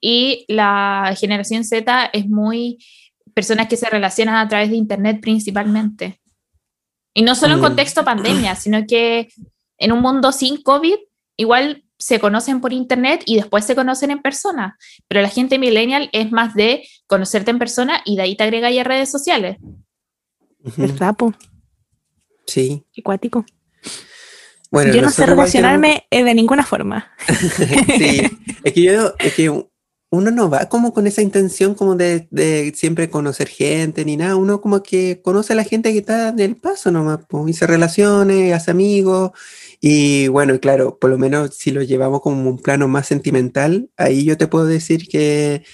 y 0.00 0.44
la 0.48 1.14
generación 1.18 1.64
Z 1.64 2.10
es 2.12 2.26
muy 2.28 2.78
personas 3.34 3.66
que 3.68 3.76
se 3.76 3.90
relacionan 3.90 4.36
a 4.36 4.48
través 4.48 4.70
de 4.70 4.76
Internet 4.76 5.20
principalmente. 5.20 6.20
Y 7.14 7.22
no 7.22 7.34
solo 7.34 7.54
en 7.54 7.60
Mm. 7.60 7.64
contexto 7.64 8.04
pandemia, 8.04 8.54
sino 8.54 8.86
que 8.86 9.28
en 9.78 9.92
un 9.92 10.00
mundo 10.00 10.32
sin 10.32 10.62
COVID, 10.62 10.96
igual 11.36 11.84
se 11.98 12.20
conocen 12.20 12.60
por 12.60 12.72
Internet 12.72 13.22
y 13.24 13.36
después 13.36 13.64
se 13.64 13.74
conocen 13.74 14.10
en 14.10 14.20
persona. 14.20 14.76
Pero 15.08 15.22
la 15.22 15.28
gente 15.28 15.58
millennial 15.58 16.10
es 16.12 16.30
más 16.30 16.54
de 16.54 16.86
conocerte 17.06 17.50
en 17.50 17.58
persona 17.58 18.02
y 18.04 18.16
de 18.16 18.22
ahí 18.22 18.36
te 18.36 18.44
agrega 18.44 18.70
ya 18.70 18.84
redes 18.84 19.10
sociales. 19.10 19.56
Ujú, 20.62 20.82
¿Verdad, 20.82 21.14
po? 21.16 21.32
Sí. 22.46 22.84
Qué 22.92 23.02
cuático. 23.02 23.44
Bueno, 24.70 24.92
Yo 24.92 25.00
no 25.00 25.10
sé 25.10 25.22
tenemos- 25.22 25.36
relacionarme 25.44 26.06
eh, 26.10 26.24
de 26.24 26.34
ninguna 26.34 26.64
forma. 26.64 27.10
sí, 27.96 28.20
es 28.64 28.72
que 28.72 28.82
yo, 28.82 29.14
es 29.18 29.34
que 29.34 29.64
uno 30.10 30.30
no 30.30 30.48
va 30.48 30.68
como 30.68 30.92
con 30.92 31.06
esa 31.06 31.22
intención 31.22 31.74
como 31.74 31.96
de, 31.96 32.28
de 32.30 32.72
siempre 32.76 33.10
conocer 33.10 33.48
gente 33.48 34.04
ni 34.04 34.16
nada, 34.16 34.36
uno 34.36 34.60
como 34.60 34.82
que 34.82 35.20
conoce 35.22 35.52
a 35.52 35.56
la 35.56 35.64
gente 35.64 35.92
que 35.92 35.98
está 35.98 36.28
en 36.28 36.40
el 36.40 36.56
paso 36.56 36.90
nomás, 36.92 37.20
pues, 37.28 37.48
y 37.48 37.52
se 37.54 37.66
relacione, 37.66 38.54
hace 38.54 38.70
amigos, 38.70 39.32
y 39.80 40.28
bueno, 40.28 40.58
claro, 40.60 40.98
por 40.98 41.10
lo 41.10 41.18
menos 41.18 41.54
si 41.56 41.70
lo 41.70 41.82
llevamos 41.82 42.20
como 42.20 42.48
un 42.48 42.58
plano 42.58 42.88
más 42.88 43.06
sentimental, 43.06 43.90
ahí 43.96 44.24
yo 44.24 44.36
te 44.36 44.46
puedo 44.46 44.66
decir 44.66 45.08
que 45.08 45.64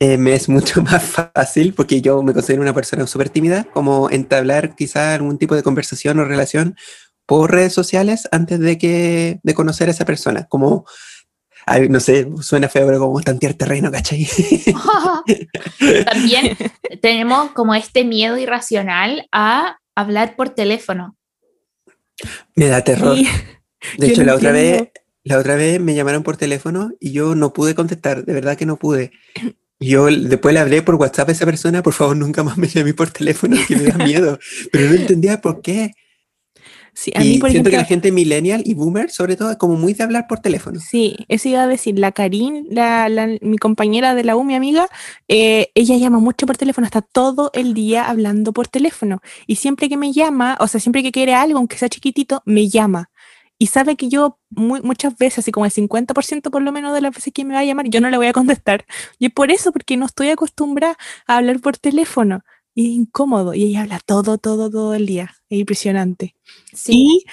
eh, 0.00 0.18
me 0.18 0.34
es 0.34 0.48
mucho 0.50 0.82
más 0.82 1.02
fácil, 1.02 1.74
porque 1.74 2.00
yo 2.00 2.22
me 2.22 2.32
considero 2.32 2.62
una 2.62 2.74
persona 2.74 3.06
súper 3.06 3.28
tímida, 3.30 3.64
como 3.72 4.10
entablar 4.10 4.76
quizá 4.76 5.14
algún 5.14 5.38
tipo 5.38 5.54
de 5.54 5.62
conversación 5.62 6.18
o 6.18 6.24
relación 6.24 6.76
por 7.26 7.52
redes 7.52 7.72
sociales 7.72 8.28
antes 8.32 8.60
de 8.60 8.78
que 8.78 9.40
de 9.42 9.54
conocer 9.54 9.88
a 9.88 9.92
esa 9.92 10.04
persona, 10.04 10.46
como 10.46 10.84
ay, 11.66 11.88
no 11.88 12.00
sé, 12.00 12.28
suena 12.40 12.68
feo, 12.68 12.86
pero 12.86 12.98
como 12.98 13.20
tantear 13.20 13.54
terreno, 13.54 13.90
¿cachai? 13.90 14.26
También 16.06 16.56
tenemos 17.00 17.50
como 17.52 17.74
este 17.74 18.04
miedo 18.04 18.36
irracional 18.38 19.26
a 19.32 19.78
hablar 19.94 20.36
por 20.36 20.50
teléfono. 20.50 21.16
Me 22.54 22.66
da 22.66 22.82
terror. 22.82 23.16
Sí, 23.16 23.28
De 23.98 24.06
yo 24.08 24.12
hecho, 24.12 24.22
no 24.22 24.26
la 24.28 24.34
otra 24.36 24.52
vez, 24.52 24.88
la 25.24 25.38
otra 25.38 25.56
vez 25.56 25.80
me 25.80 25.94
llamaron 25.94 26.22
por 26.22 26.36
teléfono 26.36 26.92
y 27.00 27.12
yo 27.12 27.34
no 27.34 27.52
pude 27.52 27.74
contestar, 27.74 28.24
de 28.24 28.32
verdad 28.32 28.56
que 28.56 28.66
no 28.66 28.76
pude. 28.76 29.12
Yo 29.80 30.06
después 30.06 30.54
le 30.54 30.60
hablé 30.60 30.82
por 30.82 30.94
WhatsApp 30.94 31.28
a 31.28 31.32
esa 31.32 31.44
persona, 31.44 31.82
por 31.82 31.92
favor, 31.92 32.16
nunca 32.16 32.42
más 32.42 32.56
me 32.56 32.68
llamé 32.68 32.94
por 32.94 33.10
teléfono, 33.10 33.56
que 33.66 33.76
me 33.76 33.84
da 33.84 34.04
miedo. 34.04 34.38
Pero 34.70 34.88
no 34.88 34.94
entendía 34.94 35.40
por 35.40 35.62
qué. 35.62 35.92
Sí, 36.94 37.12
a 37.14 37.22
y 37.22 37.28
mí, 37.30 37.38
por 37.38 37.50
siento 37.50 37.70
que 37.70 37.76
ejemplo, 37.76 37.82
la 37.82 37.84
gente 37.84 38.12
millennial 38.12 38.62
y 38.64 38.74
boomer, 38.74 39.10
sobre 39.10 39.36
todo, 39.36 39.50
es 39.50 39.56
como 39.56 39.76
muy 39.76 39.92
de 39.94 40.04
hablar 40.04 40.26
por 40.28 40.38
teléfono. 40.40 40.80
Sí, 40.80 41.16
eso 41.28 41.48
iba 41.48 41.62
a 41.62 41.66
decir, 41.66 41.98
la 41.98 42.12
Karin, 42.12 42.66
la, 42.70 43.08
la- 43.08 43.28
mi 43.40 43.58
compañera 43.58 44.14
de 44.14 44.24
la 44.24 44.36
U, 44.36 44.44
mi 44.44 44.54
amiga, 44.54 44.88
eh, 45.28 45.70
ella 45.74 45.96
llama 45.96 46.18
mucho 46.18 46.46
por 46.46 46.56
teléfono, 46.56 46.86
está 46.86 47.02
todo 47.02 47.50
el 47.54 47.74
día 47.74 48.04
hablando 48.08 48.52
por 48.52 48.68
teléfono. 48.68 49.20
Y 49.46 49.56
siempre 49.56 49.88
que 49.88 49.96
me 49.96 50.12
llama, 50.12 50.56
o 50.60 50.68
sea, 50.68 50.80
siempre 50.80 51.02
que 51.02 51.12
quiere 51.12 51.34
algo, 51.34 51.58
aunque 51.58 51.78
sea 51.78 51.88
chiquitito, 51.88 52.42
me 52.46 52.68
llama. 52.68 53.10
Y 53.56 53.68
sabe 53.68 53.94
que 53.96 54.08
yo 54.08 54.38
muy- 54.50 54.82
muchas 54.82 55.16
veces, 55.16 55.38
así 55.40 55.52
como 55.52 55.64
el 55.64 55.70
50% 55.72 56.50
por 56.50 56.60
lo 56.62 56.72
menos 56.72 56.92
de 56.92 57.00
las 57.00 57.14
veces 57.14 57.32
que 57.32 57.44
me 57.44 57.54
va 57.54 57.60
a 57.60 57.64
llamar, 57.64 57.86
yo 57.88 58.00
no 58.00 58.10
le 58.10 58.16
voy 58.16 58.26
a 58.26 58.32
contestar. 58.32 58.84
Y 59.18 59.26
es 59.26 59.32
por 59.32 59.50
eso, 59.52 59.70
porque 59.72 59.96
no 59.96 60.06
estoy 60.06 60.30
acostumbrada 60.30 60.96
a 61.26 61.36
hablar 61.36 61.60
por 61.60 61.76
teléfono. 61.78 62.42
Y 62.74 62.86
es 62.92 62.96
incómodo. 62.98 63.54
Y 63.54 63.64
ella 63.64 63.82
habla 63.82 64.00
todo, 64.04 64.38
todo, 64.38 64.70
todo 64.70 64.94
el 64.94 65.06
día. 65.06 65.34
Es 65.48 65.58
impresionante. 65.60 66.34
Sí. 66.72 66.92
Y 66.92 67.24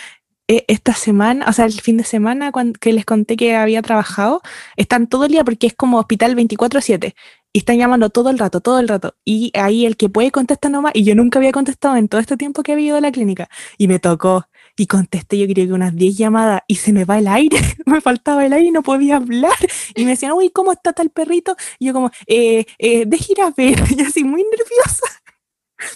eh, 0.48 0.66
esta 0.68 0.94
semana, 0.94 1.46
o 1.50 1.54
sea, 1.54 1.66
el 1.66 1.74
fin 1.82 1.98
de 1.98 2.04
semana 2.04 2.52
cuan- 2.52 2.74
que 2.74 2.94
les 2.94 3.06
conté 3.06 3.38
que 3.38 3.56
había 3.56 3.82
trabajado, 3.82 4.42
están 4.78 5.08
todo 5.08 5.26
el 5.26 5.32
día 5.32 5.44
porque 5.46 5.68
es 5.68 5.76
como 5.76 6.00
hospital 6.00 6.36
24/7 6.36 7.16
y 7.54 7.60
están 7.60 7.78
llamando 7.78 8.10
todo 8.10 8.30
el 8.30 8.40
rato, 8.40 8.62
todo 8.62 8.80
el 8.80 8.88
rato. 8.88 9.16
Y 9.26 9.52
ahí 9.56 9.86
el 9.86 9.98
que 9.98 10.10
puede 10.10 10.32
contesta 10.32 10.70
nomás 10.70 10.94
y 10.96 11.04
yo 11.06 11.16
nunca 11.16 11.40
había 11.40 11.52
contestado 11.54 11.96
en 11.98 12.08
todo 12.10 12.22
este 12.22 12.38
tiempo 12.38 12.64
que 12.64 12.74
había 12.74 12.88
ido 12.88 12.98
a 12.98 13.02
la 13.02 13.12
clínica 13.12 13.50
y 13.78 13.88
me 13.88 14.00
tocó 14.00 14.46
y 14.78 14.88
contesté 14.88 15.38
yo 15.38 15.46
creo 15.54 15.68
que 15.68 15.74
unas 15.74 15.96
10 15.96 16.18
llamadas 16.18 16.62
y 16.68 16.76
se 16.76 16.94
me 16.94 17.06
va 17.06 17.20
el 17.20 17.28
aire, 17.28 17.58
me 17.86 18.02
faltaba 18.02 18.46
el 18.46 18.54
aire 18.54 18.68
y 18.70 18.72
no 18.72 18.84
podía 18.84 19.18
hablar 19.18 19.54
y 19.96 20.06
me 20.06 20.12
decían, 20.12 20.32
uy, 20.34 20.50
¿cómo 20.50 20.72
está 20.72 20.94
tal 20.94 21.10
perrito? 21.12 21.56
Y 21.80 21.88
yo 21.88 21.94
como, 21.94 22.10
eh, 22.28 22.66
eh, 22.80 23.06
deje 23.08 23.34
ir 23.34 23.42
a 23.42 23.52
ver, 23.52 23.80
y 23.98 24.02
así 24.02 24.24
muy 24.24 24.44
nerviosa. 24.44 25.21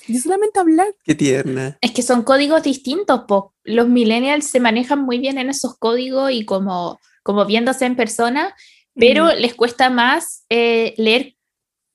Yo 0.07 0.19
solamente 0.19 0.59
hablar. 0.59 0.87
Qué 1.03 1.15
tierna. 1.15 1.77
Es 1.81 1.91
que 1.91 2.01
son 2.01 2.23
códigos 2.23 2.63
distintos, 2.63 3.21
po. 3.27 3.53
Los 3.63 3.87
millennials 3.87 4.47
se 4.47 4.59
manejan 4.59 5.01
muy 5.01 5.19
bien 5.19 5.37
en 5.37 5.49
esos 5.49 5.77
códigos 5.77 6.31
y 6.31 6.45
como, 6.45 6.99
como 7.23 7.45
viéndose 7.45 7.85
en 7.85 7.95
persona, 7.95 8.55
pero 8.93 9.33
les 9.33 9.55
cuesta 9.55 9.89
más 9.89 10.45
eh, 10.49 10.93
leer 10.97 11.35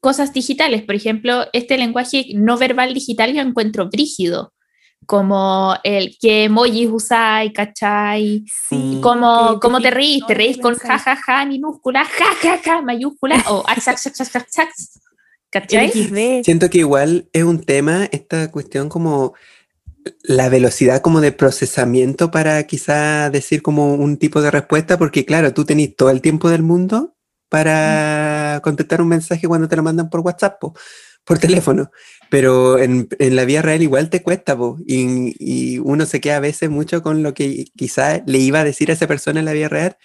cosas 0.00 0.32
digitales. 0.32 0.82
Por 0.82 0.94
ejemplo, 0.94 1.46
este 1.52 1.78
lenguaje 1.78 2.26
no 2.34 2.58
verbal 2.58 2.92
digital 2.94 3.32
yo 3.32 3.40
encuentro 3.40 3.88
brígido, 3.88 4.52
como 5.06 5.76
el 5.84 6.16
que 6.20 6.44
emojis 6.44 6.88
usáis, 6.90 7.52
¿cachai? 7.52 8.44
Sí. 8.68 8.98
Como, 9.02 9.54
que 9.54 9.60
como 9.60 9.80
te 9.80 9.90
reís, 9.90 10.24
te 10.26 10.34
reís 10.34 10.58
con 10.58 10.74
jajaja 10.74 11.44
minúscula, 11.46 12.04
jajaja 12.04 12.82
mayúscula 12.82 13.42
o 13.48 13.64
ax, 13.66 13.86
¿cachai? 15.50 15.90
XD. 15.90 16.44
Siento 16.44 16.70
que 16.70 16.78
igual 16.78 17.28
es 17.32 17.44
un 17.44 17.60
tema 17.62 18.08
esta 18.12 18.50
cuestión 18.50 18.88
como 18.88 19.34
la 20.22 20.48
velocidad 20.48 21.02
como 21.02 21.20
de 21.20 21.32
procesamiento 21.32 22.30
para 22.30 22.62
quizá 22.64 23.30
decir 23.30 23.62
como 23.62 23.94
un 23.94 24.16
tipo 24.16 24.40
de 24.40 24.50
respuesta, 24.50 24.98
porque 24.98 25.24
claro, 25.24 25.52
tú 25.52 25.64
tenés 25.64 25.94
todo 25.94 26.10
el 26.10 26.20
tiempo 26.20 26.48
del 26.48 26.62
mundo 26.62 27.14
para 27.48 28.60
contestar 28.62 29.02
un 29.02 29.08
mensaje 29.08 29.48
cuando 29.48 29.68
te 29.68 29.76
lo 29.76 29.82
mandan 29.82 30.08
por 30.08 30.20
WhatsApp, 30.20 30.58
po, 30.60 30.74
por 31.24 31.38
teléfono, 31.38 31.90
pero 32.30 32.78
en, 32.78 33.08
en 33.18 33.36
la 33.36 33.44
vida 33.44 33.62
real 33.62 33.82
igual 33.82 34.08
te 34.08 34.22
cuesta, 34.22 34.56
po, 34.56 34.78
y, 34.86 35.34
y 35.38 35.78
uno 35.78 36.06
se 36.06 36.20
queda 36.20 36.36
a 36.36 36.40
veces 36.40 36.70
mucho 36.70 37.02
con 37.02 37.22
lo 37.22 37.34
que 37.34 37.66
quizá 37.76 38.22
le 38.26 38.38
iba 38.38 38.60
a 38.60 38.64
decir 38.64 38.90
a 38.90 38.94
esa 38.94 39.06
persona 39.06 39.40
en 39.40 39.46
la 39.46 39.52
vida 39.52 39.68
real, 39.68 39.96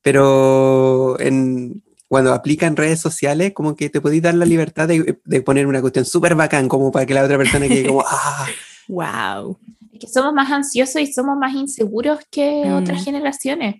pero 0.00 1.18
en, 1.20 1.82
cuando 2.12 2.34
aplican 2.34 2.76
redes 2.76 3.00
sociales, 3.00 3.52
como 3.54 3.74
que 3.74 3.88
te 3.88 4.02
podéis 4.02 4.20
dar 4.20 4.34
la 4.34 4.44
libertad 4.44 4.86
de, 4.86 5.18
de 5.24 5.40
poner 5.40 5.66
una 5.66 5.80
cuestión 5.80 6.04
súper 6.04 6.34
bacán, 6.34 6.68
como 6.68 6.92
para 6.92 7.06
que 7.06 7.14
la 7.14 7.24
otra 7.24 7.38
persona 7.38 7.66
quede 7.66 7.86
como, 7.86 8.04
ah, 8.06 8.46
Wow. 8.86 9.58
Es 9.94 9.98
que 9.98 10.06
somos 10.08 10.34
más 10.34 10.50
ansiosos 10.52 11.00
y 11.00 11.10
somos 11.10 11.38
más 11.38 11.54
inseguros 11.54 12.18
que 12.30 12.66
Mm. 12.66 12.74
otras 12.74 13.02
generaciones. 13.02 13.76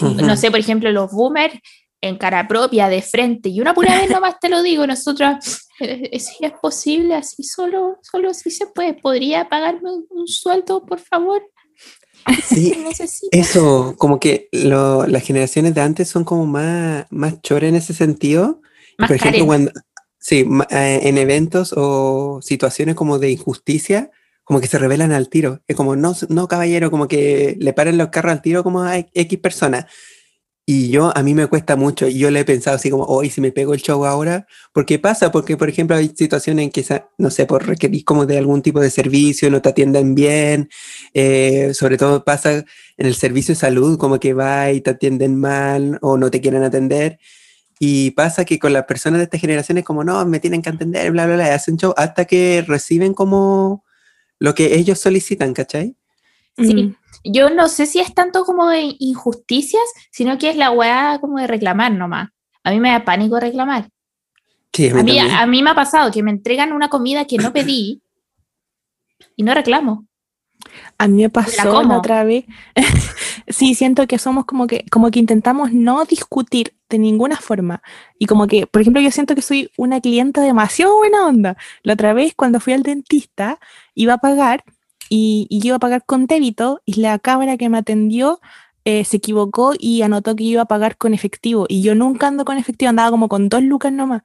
No 0.00 0.36
sé, 0.36 0.50
por 0.50 0.58
ejemplo, 0.58 0.90
los 0.90 1.12
boomers 1.12 1.54
en 2.00 2.18
cara 2.18 2.48
propia, 2.48 2.88
de 2.88 3.00
frente, 3.00 3.48
y 3.48 3.60
una 3.60 3.74
pura 3.74 3.94
vez 3.94 4.10
nomás 4.10 4.40
te 4.40 4.48
lo 4.48 4.64
digo, 4.64 4.84
nosotros, 4.84 5.36
eh, 5.80 6.08
eh, 6.10 6.18
si 6.18 6.44
es 6.44 6.52
posible, 6.60 7.14
así 7.14 7.44
solo, 7.44 7.98
solo 8.02 8.34
si 8.34 8.50
se 8.50 8.66
puede, 8.66 8.94
¿podría 8.94 9.48
pagarme 9.48 9.92
un, 9.92 10.04
un 10.10 10.26
sueldo, 10.26 10.84
por 10.84 10.98
favor? 10.98 11.48
Sí. 12.44 12.72
Eso, 13.30 13.94
como 13.98 14.18
que 14.20 14.48
lo- 14.52 15.06
las 15.06 15.22
generaciones 15.22 15.74
de 15.74 15.80
antes 15.80 16.08
son 16.08 16.24
como 16.24 16.46
más, 16.46 17.06
más 17.10 17.40
chores 17.42 17.68
en 17.68 17.76
ese 17.76 17.94
sentido. 17.94 18.60
Más 18.98 19.08
por 19.08 19.16
ejemplo, 19.16 19.46
cuando, 19.46 19.72
sí, 20.18 20.46
eh, 20.70 21.00
en 21.02 21.18
eventos 21.18 21.74
o 21.76 22.40
situaciones 22.42 22.94
como 22.94 23.18
de 23.18 23.30
injusticia, 23.30 24.10
como 24.44 24.60
que 24.60 24.68
se 24.68 24.78
rebelan 24.78 25.12
al 25.12 25.28
tiro. 25.28 25.60
Es 25.66 25.76
como, 25.76 25.96
no, 25.96 26.14
no, 26.28 26.48
caballero, 26.48 26.90
como 26.90 27.08
que 27.08 27.56
le 27.58 27.72
paran 27.72 27.98
los 27.98 28.08
carros 28.08 28.32
al 28.32 28.42
tiro 28.42 28.62
como 28.62 28.82
a 28.82 28.98
X 28.98 29.38
personas. 29.40 29.86
Y 30.68 30.90
yo, 30.90 31.16
a 31.16 31.22
mí 31.22 31.32
me 31.32 31.46
cuesta 31.46 31.76
mucho, 31.76 32.08
y 32.08 32.18
yo 32.18 32.28
le 32.32 32.40
he 32.40 32.44
pensado 32.44 32.74
así 32.74 32.90
como, 32.90 33.04
hoy 33.04 33.30
si 33.30 33.40
me 33.40 33.52
pego 33.52 33.72
el 33.72 33.80
show 33.80 34.04
ahora, 34.04 34.48
¿por 34.72 34.84
qué 34.84 34.98
pasa? 34.98 35.30
Porque, 35.30 35.56
por 35.56 35.68
ejemplo, 35.68 35.94
hay 35.94 36.08
situaciones 36.08 36.64
en 36.64 36.70
que, 36.72 36.84
no 37.18 37.30
sé, 37.30 37.46
por 37.46 37.64
requerir 37.64 38.04
como 38.04 38.26
de 38.26 38.36
algún 38.36 38.62
tipo 38.62 38.80
de 38.80 38.90
servicio, 38.90 39.48
no 39.48 39.62
te 39.62 39.68
atienden 39.68 40.16
bien, 40.16 40.68
eh, 41.14 41.72
sobre 41.72 41.96
todo 41.96 42.24
pasa 42.24 42.52
en 42.96 43.06
el 43.06 43.14
servicio 43.14 43.54
de 43.54 43.60
salud, 43.60 43.96
como 43.96 44.18
que 44.18 44.34
va 44.34 44.72
y 44.72 44.80
te 44.80 44.90
atienden 44.90 45.36
mal 45.38 46.00
o 46.02 46.16
no 46.16 46.32
te 46.32 46.40
quieren 46.40 46.64
atender. 46.64 47.20
Y 47.78 48.10
pasa 48.12 48.44
que 48.44 48.58
con 48.58 48.72
las 48.72 48.86
personas 48.86 49.18
de 49.18 49.24
esta 49.24 49.38
generación 49.38 49.78
es 49.78 49.84
como, 49.84 50.02
no, 50.02 50.26
me 50.26 50.40
tienen 50.40 50.62
que 50.62 50.70
atender, 50.70 51.12
bla, 51.12 51.26
bla, 51.26 51.36
bla, 51.36 51.46
y 51.46 51.50
hacen 51.50 51.76
show 51.76 51.94
hasta 51.96 52.24
que 52.24 52.64
reciben 52.66 53.14
como 53.14 53.84
lo 54.40 54.52
que 54.56 54.74
ellos 54.74 54.98
solicitan, 54.98 55.54
¿cachai? 55.54 55.94
Sí. 56.58 56.96
Yo 57.32 57.50
no 57.50 57.68
sé 57.68 57.86
si 57.86 58.00
es 58.00 58.14
tanto 58.14 58.44
como 58.44 58.68
de 58.68 58.94
injusticias, 58.98 59.82
sino 60.10 60.38
que 60.38 60.50
es 60.50 60.56
la 60.56 60.70
weá 60.70 61.18
como 61.20 61.38
de 61.38 61.46
reclamar 61.46 61.92
nomás. 61.92 62.28
A 62.62 62.70
mí 62.70 62.80
me 62.80 62.90
da 62.90 63.04
pánico 63.04 63.38
reclamar. 63.40 63.88
Sí, 64.72 64.88
a 64.88 64.94
mí 64.94 65.00
A 65.00 65.02
mí, 65.02 65.16
también. 65.16 65.36
a 65.36 65.46
mí 65.46 65.62
me 65.62 65.70
ha 65.70 65.74
pasado 65.74 66.10
que 66.10 66.22
me 66.22 66.30
entregan 66.30 66.72
una 66.72 66.88
comida 66.88 67.24
que 67.24 67.38
no 67.38 67.52
pedí 67.52 68.02
y 69.36 69.42
no 69.42 69.54
reclamo. 69.54 70.06
A 70.98 71.08
mí 71.08 71.22
me 71.22 71.30
pasó 71.30 71.82
la 71.82 71.98
otra 71.98 72.24
vez. 72.24 72.44
sí, 73.48 73.74
siento 73.74 74.06
que 74.06 74.18
somos 74.18 74.44
como 74.44 74.66
que, 74.66 74.84
como 74.90 75.10
que 75.10 75.18
intentamos 75.18 75.72
no 75.72 76.04
discutir 76.04 76.74
de 76.88 76.98
ninguna 76.98 77.36
forma. 77.36 77.82
Y 78.18 78.26
como 78.26 78.46
que, 78.46 78.66
por 78.66 78.80
ejemplo, 78.82 79.00
yo 79.00 79.10
siento 79.10 79.34
que 79.34 79.42
soy 79.42 79.70
una 79.76 80.00
clienta 80.00 80.40
demasiado 80.40 80.96
buena 80.96 81.26
onda. 81.26 81.56
La 81.82 81.94
otra 81.94 82.12
vez, 82.14 82.34
cuando 82.34 82.60
fui 82.60 82.72
al 82.72 82.82
dentista, 82.82 83.58
iba 83.94 84.14
a 84.14 84.18
pagar 84.18 84.64
y, 85.08 85.46
y 85.50 85.60
yo 85.60 85.68
iba 85.68 85.76
a 85.76 85.80
pagar 85.80 86.04
con 86.04 86.26
débito 86.26 86.80
y 86.84 87.00
la 87.00 87.18
cámara 87.18 87.56
que 87.56 87.68
me 87.68 87.78
atendió 87.78 88.40
eh, 88.86 89.04
se 89.04 89.16
equivocó 89.16 89.74
y 89.76 90.02
anotó 90.02 90.36
que 90.36 90.44
iba 90.44 90.62
a 90.62 90.66
pagar 90.66 90.96
con 90.96 91.12
efectivo. 91.12 91.66
Y 91.68 91.82
yo 91.82 91.96
nunca 91.96 92.28
ando 92.28 92.44
con 92.44 92.56
efectivo, 92.56 92.88
andaba 92.88 93.10
como 93.10 93.28
con 93.28 93.48
dos 93.48 93.60
lucas 93.64 93.92
nomás. 93.92 94.22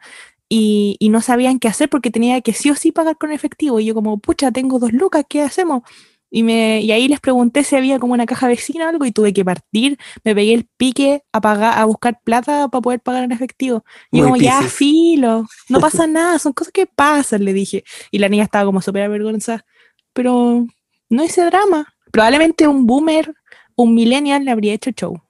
Y, 0.50 0.98
y 1.00 1.10
no 1.10 1.22
sabían 1.22 1.58
qué 1.58 1.68
hacer 1.68 1.90
porque 1.90 2.12
tenía 2.12 2.40
que 2.42 2.54
sí 2.54 2.70
o 2.70 2.76
sí 2.76 2.92
pagar 2.92 3.18
con 3.18 3.32
efectivo. 3.32 3.80
Y 3.80 3.86
yo 3.86 3.96
como, 3.96 4.20
pucha, 4.20 4.52
tengo 4.52 4.78
dos 4.78 4.94
lucas, 4.94 5.26
¿qué 5.28 5.42
hacemos? 5.42 5.82
Y, 6.30 6.44
me, 6.44 6.80
y 6.82 6.92
ahí 6.92 7.08
les 7.08 7.20
pregunté 7.20 7.64
si 7.64 7.76
había 7.76 7.98
como 7.98 8.14
una 8.14 8.28
caja 8.28 8.48
vecina 8.48 8.86
o 8.86 8.90
algo 8.90 9.06
y 9.06 9.12
tuve 9.12 9.34
que 9.34 9.44
partir. 9.44 9.98
Me 10.24 10.36
pegué 10.36 10.54
el 10.54 10.66
pique 10.78 11.24
a 11.32 11.42
pagar, 11.42 11.80
a 11.80 11.86
buscar 11.86 12.20
plata 12.24 12.68
para 12.68 12.82
poder 12.82 13.00
pagar 13.00 13.24
en 13.24 13.32
efectivo. 13.32 13.84
Y 14.12 14.20
yo 14.20 14.30
Muy 14.30 14.40
como, 14.40 14.44
ya, 14.44 14.62
filo, 14.62 15.48
no 15.70 15.80
pasa 15.80 16.06
nada, 16.08 16.38
son 16.38 16.54
cosas 16.54 16.72
que 16.72 16.86
pasan, 16.86 17.46
le 17.46 17.54
dije. 17.54 17.84
Y 18.12 18.20
la 18.20 18.30
niña 18.30 18.44
estaba 18.44 18.66
como 18.66 18.82
súper 18.84 19.02
avergonzada. 19.02 19.66
Pero 20.14 20.66
no 21.10 21.24
hice 21.24 21.44
drama. 21.46 21.88
Probablemente 22.12 22.68
un 22.68 22.86
boomer, 22.86 23.34
un 23.76 23.96
millennial 23.96 24.44
le 24.46 24.52
habría 24.52 24.74
hecho 24.74 24.92
show. 24.92 25.22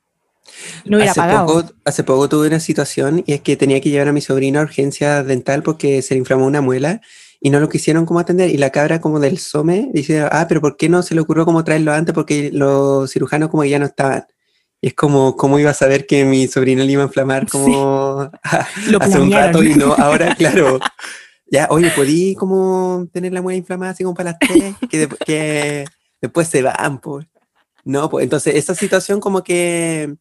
No 0.85 0.97
hubiera 0.97 1.11
hace 1.11 1.19
pagado. 1.21 1.45
Poco, 1.45 1.73
hace 1.85 2.03
poco 2.03 2.27
tuve 2.27 2.47
una 2.47 2.59
situación 2.59 3.23
y 3.25 3.33
es 3.33 3.41
que 3.41 3.55
tenía 3.55 3.79
que 3.79 3.89
llevar 3.89 4.07
a 4.07 4.13
mi 4.13 4.21
sobrina 4.21 4.59
a 4.59 4.63
urgencia 4.63 5.23
dental 5.23 5.63
porque 5.63 6.01
se 6.01 6.15
le 6.15 6.19
inflamó 6.19 6.45
una 6.45 6.61
muela 6.61 7.01
y 7.39 7.49
no 7.51 7.59
lo 7.59 7.69
quisieron 7.69 8.05
como 8.05 8.19
atender. 8.19 8.49
Y 8.49 8.57
la 8.57 8.71
cabra 8.71 8.99
como 8.99 9.19
del 9.19 9.37
SOME 9.37 9.89
dice, 9.93 10.21
ah, 10.21 10.45
pero 10.49 10.59
¿por 10.61 10.77
qué 10.77 10.89
no 10.89 11.03
se 11.03 11.15
le 11.15 11.21
ocurrió 11.21 11.45
como 11.45 11.63
traerlo 11.63 11.93
antes? 11.93 12.13
Porque 12.13 12.49
los 12.51 13.11
cirujanos 13.11 13.49
como 13.49 13.63
que 13.63 13.69
ya 13.69 13.79
no 13.79 13.85
estaban. 13.85 14.25
Y 14.81 14.87
es 14.87 14.93
como, 14.95 15.37
¿cómo 15.37 15.59
iba 15.59 15.69
a 15.69 15.75
saber 15.75 16.07
que 16.07 16.25
mi 16.25 16.47
sobrina 16.47 16.83
le 16.83 16.91
iba 16.91 17.03
a 17.03 17.05
inflamar 17.05 17.47
como 17.47 18.21
a- 18.21 18.67
Lo 18.89 19.01
hace 19.01 19.19
un 19.19 19.31
rato 19.31 19.63
y 19.63 19.75
no, 19.75 19.93
ahora, 19.93 20.35
claro. 20.35 20.79
Ya, 21.51 21.67
oye, 21.69 21.91
¿podí 21.95 22.33
como 22.35 23.07
tener 23.11 23.33
la 23.33 23.41
muela 23.41 23.57
inflamada 23.57 23.91
así 23.91 24.03
como 24.03 24.15
para 24.15 24.31
las 24.31 24.39
tres? 24.39 24.73
Que, 24.89 24.97
de- 24.99 25.07
que 25.25 25.85
después 26.21 26.47
se 26.47 26.61
van, 26.63 26.99
pues. 27.01 27.27
No, 27.83 28.09
pues 28.09 28.23
entonces 28.23 28.55
esa 28.55 28.73
situación 28.73 29.19
como 29.19 29.43
que 29.43 30.15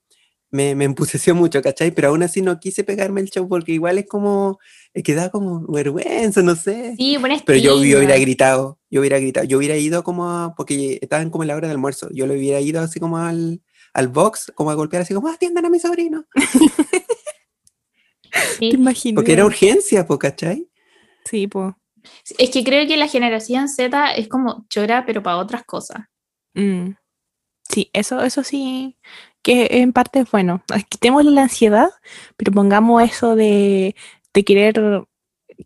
me, 0.51 0.75
me 0.75 0.85
empuceció 0.85 1.35
mucho, 1.37 1.63
¿cachai? 1.63 1.93
Pero 1.93 2.09
aún 2.09 2.25
así 2.25 2.43
no 2.43 2.59
quise 2.59 2.83
pegarme 2.83 3.21
el 3.21 3.31
show 3.31 3.49
porque 3.49 3.71
igual 3.71 3.99
es 3.99 4.07
como, 4.09 4.59
es 4.93 5.05
que 5.05 5.15
da 5.15 5.31
como 5.31 5.65
vergüenza, 5.69 6.43
no 6.43 6.57
sé. 6.57 6.95
Sí, 6.97 7.17
buen 7.17 7.41
Pero 7.47 7.59
yo, 7.61 7.77
hubiera 7.77 8.19
gritado, 8.19 8.81
yo 8.91 8.99
hubiera 9.01 9.21
gritado, 9.21 9.47
yo 9.47 9.59
hubiera 9.59 9.77
ido 9.77 10.03
como, 10.03 10.29
a- 10.29 10.55
porque 10.57 10.99
estaban 11.01 11.31
como 11.31 11.45
en 11.45 11.49
la 11.49 11.55
hora 11.57 11.69
del 11.69 11.77
almuerzo, 11.77 12.09
yo 12.13 12.27
le 12.27 12.37
hubiera 12.37 12.61
ido 12.61 12.81
así 12.81 12.99
como 12.99 13.19
al, 13.19 13.63
al 13.95 14.09
box, 14.09 14.51
como 14.57 14.73
a 14.73 14.75
golpear 14.75 15.03
así 15.03 15.15
como, 15.15 15.29
"Ah, 15.29 15.35
atiendan 15.35 15.65
a 15.67 15.71
mi 15.71 15.79
sobrino. 15.79 16.25
Sí. 18.59 18.71
¿Te 18.71 18.77
imaginas? 18.77 19.17
Porque 19.17 19.33
era 19.33 19.45
urgencia, 19.45 20.07
pues, 20.07 20.21
¿cachai? 20.21 20.70
Sí, 21.31 21.47
pues. 21.47 21.75
Es 22.39 22.51
que 22.51 22.65
creo 22.65 22.89
que 22.89 22.97
la 22.97 23.07
generación 23.07 23.69
Z 23.69 24.15
es 24.15 24.27
como 24.27 24.67
chora, 24.69 25.05
pero 25.07 25.23
para 25.23 25.37
otras 25.37 25.65
cosas. 25.65 26.01
Mm. 26.55 26.95
Sí, 27.69 27.89
eso, 27.93 28.21
eso 28.21 28.43
sí, 28.43 28.99
que 29.43 29.69
en 29.71 29.93
parte 29.93 30.21
es 30.21 30.31
bueno. 30.31 30.65
Quitémosle 30.89 31.31
la 31.31 31.43
ansiedad, 31.43 31.91
pero 32.37 32.51
pongamos 32.51 33.01
eso 33.03 33.37
de, 33.37 33.95
de 34.35 34.45
querer 34.45 35.05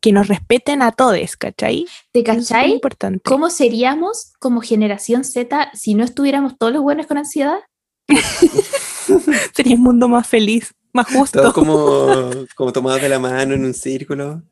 que 0.03 0.13
nos 0.13 0.29
respeten 0.29 0.83
a 0.83 0.93
todos, 0.93 1.37
¿cachai? 1.37 1.87
¿Te 2.13 2.21
es 2.21 2.25
cachai? 2.27 2.73
importante. 2.73 3.23
¿Cómo 3.25 3.49
seríamos 3.49 4.35
como 4.39 4.61
generación 4.61 5.25
Z 5.25 5.71
si 5.73 5.95
no 5.95 6.05
estuviéramos 6.05 6.59
todos 6.59 6.75
los 6.75 6.83
buenos 6.83 7.07
con 7.07 7.17
ansiedad? 7.17 7.61
Sería 9.55 9.77
un 9.77 9.83
mundo 9.83 10.09
más 10.09 10.27
feliz, 10.27 10.75
más 10.93 11.07
justo. 11.07 11.41
Todos 11.41 11.55
como, 11.55 12.31
como 12.55 12.73
tomados 12.73 13.01
de 13.01 13.09
la 13.09 13.19
mano 13.19 13.55
en 13.55 13.65
un 13.65 13.73
círculo, 13.73 14.43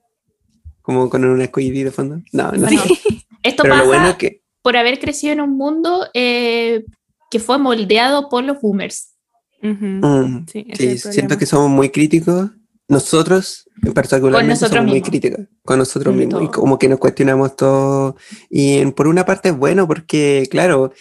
como 0.83 1.09
con 1.09 1.25
un 1.25 1.41
escollidí 1.41 1.83
de 1.85 1.91
fondo. 1.91 2.21
No, 2.33 2.53
no. 2.53 2.69
Sí. 2.69 2.77
Esto 3.43 3.63
Pero 3.65 3.75
pasa 3.75 3.83
lo 3.85 3.89
bueno 3.89 4.09
es 4.09 4.17
que, 4.17 4.43
por 4.63 4.77
haber 4.77 4.99
crecido 5.01 5.33
en 5.33 5.41
un 5.41 5.57
mundo 5.57 6.07
eh, 6.15 6.85
que 7.31 7.41
fue 7.41 7.59
moldeado 7.59 8.29
por 8.29 8.45
los 8.45 8.61
boomers. 8.61 9.15
Ujú. 9.63 9.85
mm, 9.85 10.47
Sí, 10.53 10.67
ese 10.69 10.99
sí, 10.99 11.09
el 11.09 11.15
siento 11.15 11.39
que 11.39 11.47
somos 11.47 11.71
muy 11.71 11.91
críticos. 11.91 12.51
Nosotros, 12.89 13.69
en 13.85 13.95
particular, 13.95 14.45
nosotros 14.45 14.71
somos 14.71 14.85
muy 14.87 14.95
mismos. 14.95 15.09
críticos 15.11 15.47
con 15.65 15.79
nosotros 15.79 16.15
Mm, 16.15 16.19
mismos 16.19 16.43
y 16.43 16.47
todo. 16.47 16.53
como 16.61 16.79
que 16.79 16.89
nos 16.89 16.99
cuestionamos 16.99 17.57
todo. 17.57 18.17
Y 18.51 18.79
en- 18.79 18.93
por 18.93 19.07
una 19.09 19.25
parte 19.25 19.49
es 19.51 19.57
bueno 19.57 19.87
porque, 19.87 20.47
claro, 20.51 20.93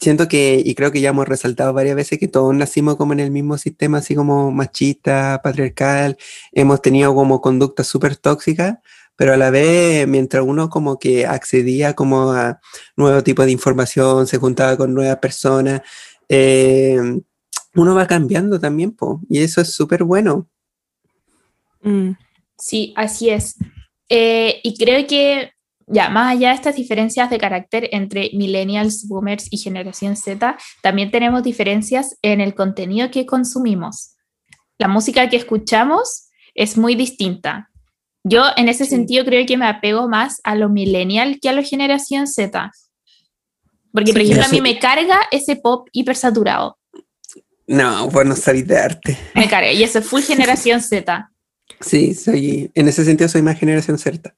siento 0.00 0.28
que, 0.28 0.60
y 0.64 0.74
creo 0.74 0.92
que 0.92 1.00
ya 1.00 1.10
hemos 1.10 1.26
resaltado 1.26 1.72
varias 1.72 1.96
veces 1.96 2.18
que 2.18 2.28
todos 2.28 2.54
nacimos 2.54 2.96
como 2.96 3.12
en 3.14 3.20
el 3.20 3.30
mismo 3.30 3.56
sistema, 3.58 3.98
así 3.98 4.14
como 4.14 4.50
machista, 4.50 5.40
patriarcal, 5.42 6.18
hemos 6.52 6.82
tenido 6.82 7.14
como 7.14 7.40
conductas 7.40 7.86
súper 7.86 8.16
tóxicas, 8.16 8.78
pero 9.16 9.34
a 9.34 9.36
la 9.36 9.50
vez, 9.50 10.06
mientras 10.08 10.42
uno 10.44 10.68
como 10.68 10.98
que 10.98 11.26
accedía 11.26 11.94
como 11.94 12.32
a 12.32 12.60
nuevo 12.96 13.22
tipo 13.22 13.44
de 13.44 13.52
información, 13.52 14.26
se 14.26 14.38
juntaba 14.38 14.76
con 14.76 14.94
nuevas 14.94 15.18
personas, 15.18 15.82
eh, 16.28 16.98
uno 17.74 17.94
va 17.94 18.06
cambiando 18.06 18.58
también, 18.58 18.92
po, 18.92 19.20
y 19.28 19.42
eso 19.42 19.60
es 19.60 19.72
súper 19.72 20.04
bueno. 20.04 20.48
Mm, 21.82 22.12
Sí, 22.64 22.94
así 22.96 23.30
es. 23.30 23.56
Eh, 24.08 24.60
y 24.62 24.76
creo 24.76 25.06
que 25.06 25.50
ya, 25.86 26.08
más 26.08 26.32
allá 26.32 26.48
de 26.48 26.54
estas 26.54 26.76
diferencias 26.76 27.28
de 27.28 27.38
carácter 27.38 27.88
entre 27.92 28.30
millennials, 28.32 29.06
boomers 29.06 29.48
y 29.50 29.58
generación 29.58 30.16
Z, 30.16 30.56
también 30.82 31.10
tenemos 31.10 31.42
diferencias 31.42 32.16
en 32.22 32.40
el 32.40 32.54
contenido 32.54 33.10
que 33.10 33.26
consumimos. 33.26 34.16
La 34.78 34.88
música 34.88 35.28
que 35.28 35.36
escuchamos 35.36 36.30
es 36.54 36.78
muy 36.78 36.94
distinta. 36.94 37.70
Yo 38.24 38.44
en 38.56 38.68
ese 38.68 38.86
sentido 38.86 39.24
creo 39.24 39.44
que 39.46 39.58
me 39.58 39.66
apego 39.66 40.08
más 40.08 40.40
a 40.44 40.54
lo 40.54 40.70
millennial 40.70 41.38
que 41.40 41.50
a 41.50 41.52
la 41.52 41.62
generación 41.62 42.26
Z. 42.26 42.72
Porque, 43.92 44.12
por 44.12 44.22
ejemplo, 44.22 44.44
a 44.46 44.48
mí 44.48 44.60
me 44.62 44.78
carga 44.78 45.20
ese 45.30 45.56
pop 45.56 45.88
hipersaturado. 45.92 46.78
No, 47.66 48.08
vos 48.08 48.24
no 48.24 48.34
sabéis 48.34 48.66
de 48.66 48.78
arte. 48.78 49.18
Me 49.34 49.48
carga. 49.48 49.70
Y 49.72 49.82
eso 49.82 49.98
es 49.98 50.06
full 50.06 50.22
generación 50.22 50.80
Z. 50.80 51.30
Sí, 51.80 52.14
soy, 52.14 52.70
en 52.74 52.88
ese 52.88 53.04
sentido 53.04 53.28
soy 53.28 53.40
más 53.40 53.58
generación 53.58 53.98
certa. 53.98 54.34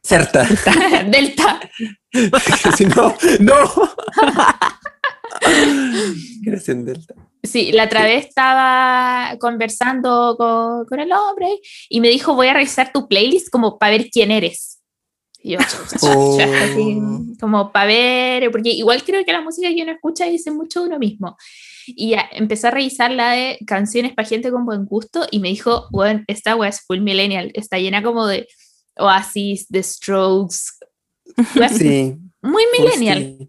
Certa. 0.00 0.44
Delta. 1.10 1.60
Si 2.76 2.86
no, 2.86 3.14
no. 3.40 3.56
Generación 6.42 6.84
Delta. 6.84 7.14
Sí, 7.42 7.72
la 7.72 7.84
otra 7.84 8.02
vez 8.04 8.26
estaba 8.26 9.36
conversando 9.38 10.34
con, 10.36 10.84
con 10.86 11.00
el 11.00 11.12
hombre 11.12 11.48
y 11.88 12.00
me 12.00 12.08
dijo, 12.08 12.34
voy 12.34 12.48
a 12.48 12.54
revisar 12.54 12.92
tu 12.92 13.06
playlist 13.08 13.48
como 13.50 13.78
para 13.78 13.92
ver 13.92 14.08
quién 14.10 14.30
eres. 14.30 14.80
Y 15.40 15.52
yo, 15.52 15.58
Oh. 16.02 16.36
así, 16.40 16.98
como 17.40 17.70
para 17.70 17.86
ver, 17.86 18.50
porque 18.50 18.70
igual 18.70 19.04
creo 19.04 19.24
que 19.24 19.32
la 19.32 19.40
música 19.40 19.68
que 19.72 19.82
uno 19.82 19.92
escucha 19.92 20.24
dice 20.24 20.50
mucho 20.50 20.80
de 20.80 20.88
uno 20.88 20.98
mismo. 20.98 21.36
Y 21.86 22.10
ya, 22.10 22.28
empecé 22.32 22.66
a 22.66 22.70
revisar 22.72 23.10
la 23.12 23.30
de 23.32 23.58
canciones 23.66 24.12
para 24.14 24.28
gente 24.28 24.50
con 24.50 24.66
buen 24.66 24.84
gusto 24.84 25.26
y 25.30 25.38
me 25.38 25.48
dijo, 25.48 25.86
bueno, 25.90 26.24
esta 26.26 26.56
wea 26.56 26.68
es 26.68 26.80
full 26.80 27.00
millennial, 27.00 27.50
está 27.54 27.78
llena 27.78 28.02
como 28.02 28.26
de 28.26 28.46
Oasis, 28.96 29.68
The 29.68 29.82
Strokes, 29.82 30.56
Sí. 31.76 32.16
muy 32.42 32.64
millennial. 32.76 33.36
sí. 33.38 33.48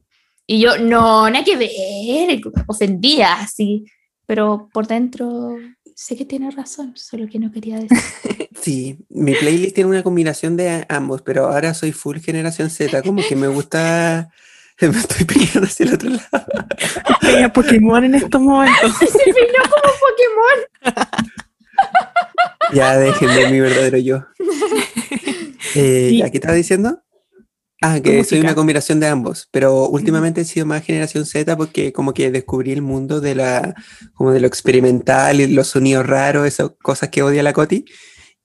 Y 0.51 0.59
yo, 0.59 0.79
no, 0.79 1.29
nada 1.29 1.45
que 1.45 1.55
ver, 1.55 2.41
ofendía 2.65 3.33
así, 3.33 3.85
pero 4.25 4.67
por 4.73 4.87
dentro 4.87 5.55
sé 5.95 6.17
que 6.17 6.25
tiene 6.25 6.49
razón, 6.49 6.93
solo 6.95 7.27
que 7.29 7.37
no 7.37 7.51
quería 7.51 7.77
decir. 7.79 7.97
Sí, 8.59 8.97
mi 9.09 9.35
playlist 9.35 9.75
tiene 9.75 9.91
una 9.91 10.01
combinación 10.01 10.57
de 10.57 10.85
ambos, 10.89 11.21
pero 11.21 11.45
ahora 11.45 11.73
soy 11.75 11.91
full 11.91 12.17
generación 12.17 12.71
Z, 12.71 13.03
como 13.03 13.21
que 13.25 13.35
me 13.35 13.47
gusta, 13.47 14.29
me 14.81 14.87
estoy 14.87 15.25
peleando 15.25 15.61
hacia 15.65 15.85
el 15.85 15.93
otro 15.93 16.09
lado. 16.09 16.45
Peña 17.21 17.53
Pokémon 17.53 18.03
en 18.03 18.15
estos 18.15 18.41
momentos. 18.41 18.91
Se 18.97 19.25
vino 19.25 19.61
como 19.63 19.93
Pokémon. 20.95 21.27
Ya 22.73 22.97
dejen 22.97 23.35
de 23.35 23.49
mi 23.51 23.59
verdadero 23.59 23.99
yo. 23.99 24.25
Eh, 25.75 26.07
Sí. 26.09 26.17
¿ya 26.17 26.31
¿Qué 26.31 26.37
estaba 26.39 26.55
diciendo? 26.55 27.03
Ah, 27.81 27.99
que 28.01 28.23
soy 28.25 28.39
una 28.41 28.55
combinación 28.55 28.99
de 28.99 29.07
ambos, 29.07 29.47
pero 29.51 29.87
últimamente 29.87 30.41
he 30.41 30.45
sido 30.45 30.65
más 30.65 30.83
generación 30.83 31.25
Z 31.25 31.55
porque 31.55 31.93
como 31.93 32.13
que 32.13 32.29
descubrí 32.29 32.73
el 32.73 32.81
mundo 32.81 33.21
de 33.21 33.35
la, 33.35 33.73
como 34.13 34.31
de 34.31 34.41
lo 34.41 34.47
experimental 34.47 35.39
y 35.39 35.47
los 35.47 35.67
sonidos 35.67 36.05
raros, 36.05 36.45
esas 36.45 36.71
cosas 36.81 37.07
que 37.09 37.23
odia 37.23 37.41
la 37.41 37.53
Coti. 37.53 37.85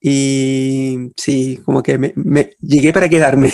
Y 0.00 1.10
sí, 1.16 1.58
como 1.64 1.82
que 1.82 1.98
me, 1.98 2.12
me- 2.14 2.50
llegué 2.60 2.92
para 2.92 3.08
quedarme. 3.08 3.50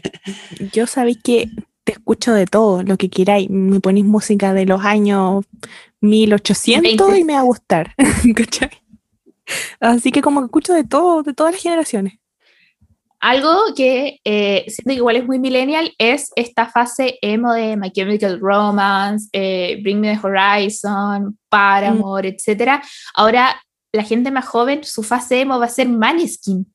Yo 0.72 0.86
sabéis 0.86 1.18
que 1.22 1.50
te 1.84 1.92
escucho 1.92 2.32
de 2.32 2.46
todo, 2.46 2.82
lo 2.82 2.96
que 2.96 3.10
queráis. 3.10 3.50
Me 3.50 3.78
ponéis 3.80 4.06
música 4.06 4.54
de 4.54 4.66
los 4.66 4.84
años 4.84 5.44
1800 6.00 6.92
y 6.92 6.96
20. 6.96 7.24
me 7.24 7.34
va 7.34 7.40
a 7.40 7.42
gustar. 7.42 7.94
¿cachai? 8.34 8.70
Así 9.80 10.10
que 10.12 10.22
como 10.22 10.40
que 10.40 10.46
escucho 10.46 10.72
de 10.72 10.84
todo, 10.84 11.22
de 11.22 11.34
todas 11.34 11.52
las 11.52 11.62
generaciones. 11.62 12.14
Algo 13.22 13.72
que 13.76 14.18
eh, 14.24 14.64
siento 14.66 14.88
que 14.88 14.94
igual 14.96 15.14
es 15.14 15.24
muy 15.24 15.38
millennial 15.38 15.94
es 15.96 16.32
esta 16.34 16.66
fase 16.68 17.18
emo 17.22 17.52
de 17.52 17.76
My 17.76 17.92
Chemical 17.92 18.40
Romance, 18.40 19.28
eh, 19.32 19.78
Bring 19.80 20.00
Me 20.00 20.12
the 20.16 20.26
Horizon, 20.26 21.38
Paramore, 21.48 22.28
etcétera. 22.30 22.82
Ahora 23.14 23.62
la 23.92 24.02
gente 24.02 24.32
más 24.32 24.44
joven, 24.46 24.82
su 24.82 25.04
fase 25.04 25.40
emo 25.42 25.60
va 25.60 25.66
a 25.66 25.68
ser 25.68 25.88
Maneskin. 25.88 26.66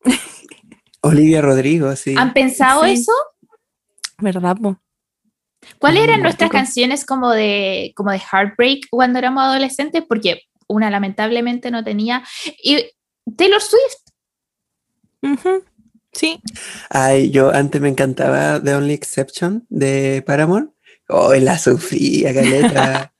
Olivia 1.02 1.42
Rodrigo, 1.42 1.94
sí. 1.96 2.14
¿Han 2.16 2.32
pensado 2.32 2.84
Sí. 2.84 2.92
eso? 2.92 3.12
¿Verdad, 4.18 4.56
po? 4.56 4.78
¿Cuáles 5.80 6.04
eran 6.04 6.20
Mm, 6.20 6.22
nuestras 6.22 6.50
canciones 6.50 7.04
como 7.04 7.30
de, 7.30 7.92
como 7.96 8.12
de 8.12 8.20
Heartbreak 8.20 8.86
cuando 8.90 9.18
éramos 9.18 9.42
adolescentes? 9.42 10.04
Porque 10.08 10.42
una 10.68 10.88
lamentablemente 10.90 11.70
no 11.72 11.82
tenía. 11.82 12.22
Y 12.62 12.84
Taylor 13.36 13.60
Swift. 13.60 14.03
Sí. 16.12 16.40
Ay, 16.90 17.30
yo 17.30 17.52
antes 17.52 17.80
me 17.80 17.88
encantaba 17.88 18.62
The 18.62 18.74
Only 18.76 18.94
Exception 18.94 19.66
de 19.68 20.22
Paramore. 20.26 20.66
Oh, 21.08 21.34
la 21.34 21.58
sufría, 21.58 22.32
caleta. 22.32 23.12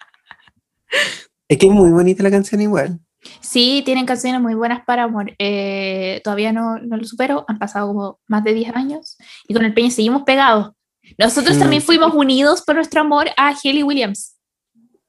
es 1.48 1.58
que 1.58 1.66
es 1.66 1.72
muy 1.72 1.90
bonita 1.90 2.22
la 2.22 2.30
canción 2.30 2.60
igual. 2.60 3.00
Sí, 3.40 3.82
tienen 3.84 4.06
canciones 4.06 4.40
muy 4.40 4.54
buenas 4.54 4.84
para 4.86 5.04
amor. 5.04 5.32
Eh, 5.38 6.20
todavía 6.22 6.52
no, 6.52 6.78
no 6.78 6.96
lo 6.96 7.04
supero, 7.04 7.44
han 7.48 7.58
pasado 7.58 7.88
como 7.88 8.20
más 8.28 8.44
de 8.44 8.52
10 8.54 8.76
años 8.76 9.16
y 9.48 9.54
con 9.54 9.64
el 9.64 9.74
Peña 9.74 9.90
seguimos 9.90 10.22
pegados. 10.22 10.72
Nosotros 11.18 11.56
Mm. 11.56 11.60
también 11.60 11.82
fuimos 11.82 12.14
unidos 12.14 12.62
por 12.62 12.76
nuestro 12.76 13.00
amor 13.00 13.28
a 13.36 13.48
Haley 13.62 13.82
Williams. 13.82 14.36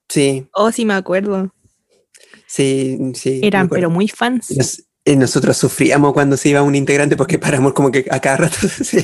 Sí, 0.10 0.48
Oh, 0.54 0.72
sí, 0.72 0.86
me 0.86 0.94
acuerdo. 0.94 1.54
sí, 2.48 2.98
sí. 3.16 3.42
Eran, 3.44 3.68
pero 3.70 3.90
muy 3.90 4.08
fans. 4.08 4.52
Nos- 4.58 4.84
nosotros 5.06 5.56
sufríamos 5.56 6.14
cuando 6.14 6.36
se 6.36 6.50
iba 6.50 6.64
un 6.64 6.74
integrante 6.74 7.16
porque 7.16 7.38
Paramore 7.38 7.76
como 7.76 7.92
que 7.92 8.06
a 8.10 8.20
cada 8.20 8.38
rato 8.38 8.58
se, 8.68 9.02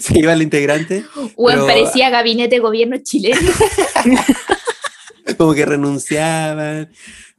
se 0.00 0.18
iba 0.18 0.32
el 0.32 0.42
integrante, 0.42 1.04
O 1.34 1.48
Pero- 1.48 1.66
parecía 1.66 2.08
gabinete 2.10 2.54
de 2.56 2.60
gobierno 2.60 2.96
chileno. 3.02 3.50
como 5.38 5.54
que 5.54 5.66
renunciaban. 5.66 6.90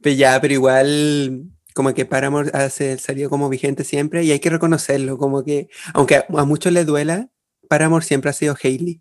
Pero 0.02 0.14
ya, 0.16 0.40
pero 0.40 0.54
igual 0.54 1.44
como 1.74 1.92
que 1.94 2.04
Paramore 2.06 2.50
hace, 2.54 2.98
salió 2.98 3.28
como 3.30 3.48
vigente 3.48 3.84
siempre 3.84 4.24
y 4.24 4.30
hay 4.32 4.40
que 4.40 4.50
reconocerlo, 4.50 5.18
como 5.18 5.44
que 5.44 5.68
aunque 5.94 6.16
a, 6.16 6.26
a 6.36 6.44
muchos 6.44 6.72
les 6.72 6.86
duela, 6.86 7.28
Paramore 7.68 8.04
siempre 8.04 8.30
ha 8.30 8.34
sido 8.34 8.56
Hailey. 8.62 9.00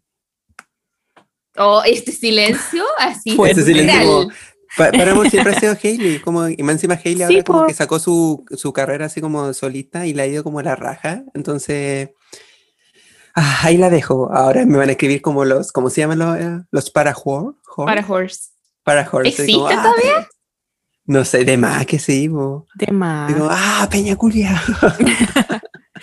O 1.58 1.84
este 1.86 2.12
silencio, 2.12 2.84
así. 2.98 3.36
Fue 3.36 3.52
Ese 3.52 3.64
silencio 3.64 4.02
como- 4.06 4.30
Pa- 4.78 4.92
siempre 5.30 5.56
ha 5.56 5.60
sido 5.60 5.78
Hailey, 5.82 6.20
como, 6.20 6.48
y 6.48 6.58
más 6.64 6.74
encima 6.76 6.96
Hailey 6.96 7.16
Sí, 7.16 7.24
ahora 7.24 7.44
como 7.44 7.62
po. 7.62 7.68
que 7.68 7.74
sacó 7.74 8.00
su, 8.00 8.46
su 8.52 8.74
carrera 8.74 9.06
así 9.06 9.22
como 9.22 9.54
solista 9.54 10.06
y 10.06 10.14
le 10.14 10.24
ha 10.24 10.28
ido 10.28 10.44
como 10.44 10.60
a 10.60 10.64
la 10.64 10.76
raja, 10.76 11.24
entonces 11.34 12.10
ah, 13.36 13.60
ahí 13.64 13.78
la 13.78 13.90
dejo. 13.90 14.32
Ahora 14.34 14.66
me 14.66 14.78
van 14.78 14.90
a 14.90 14.94
escribir 14.94 15.22
como 15.22 15.46
los, 15.46 15.72
¿cómo 15.72 15.90
se 15.90 16.02
llaman 16.02 16.20
los, 16.20 16.38
eh, 16.38 16.64
los 16.72 16.92
para 16.92 17.16
Whore? 17.16 17.58
Para 17.76 18.06
Horse. 18.08 18.56
Para 18.84 19.06
como, 19.06 19.28
¿Existe 19.30 19.54
ah, 19.54 19.82
todavía? 19.82 20.28
No 21.06 21.26
sé, 21.26 21.44
de 21.44 21.58
más 21.58 21.86
que 21.86 22.00
sí, 22.00 22.30
po. 22.30 22.68
De 22.76 22.92
más. 22.92 23.34
Digo, 23.34 23.48
ah, 23.50 23.88
Peña 23.92 24.16
Culia. 24.16 24.62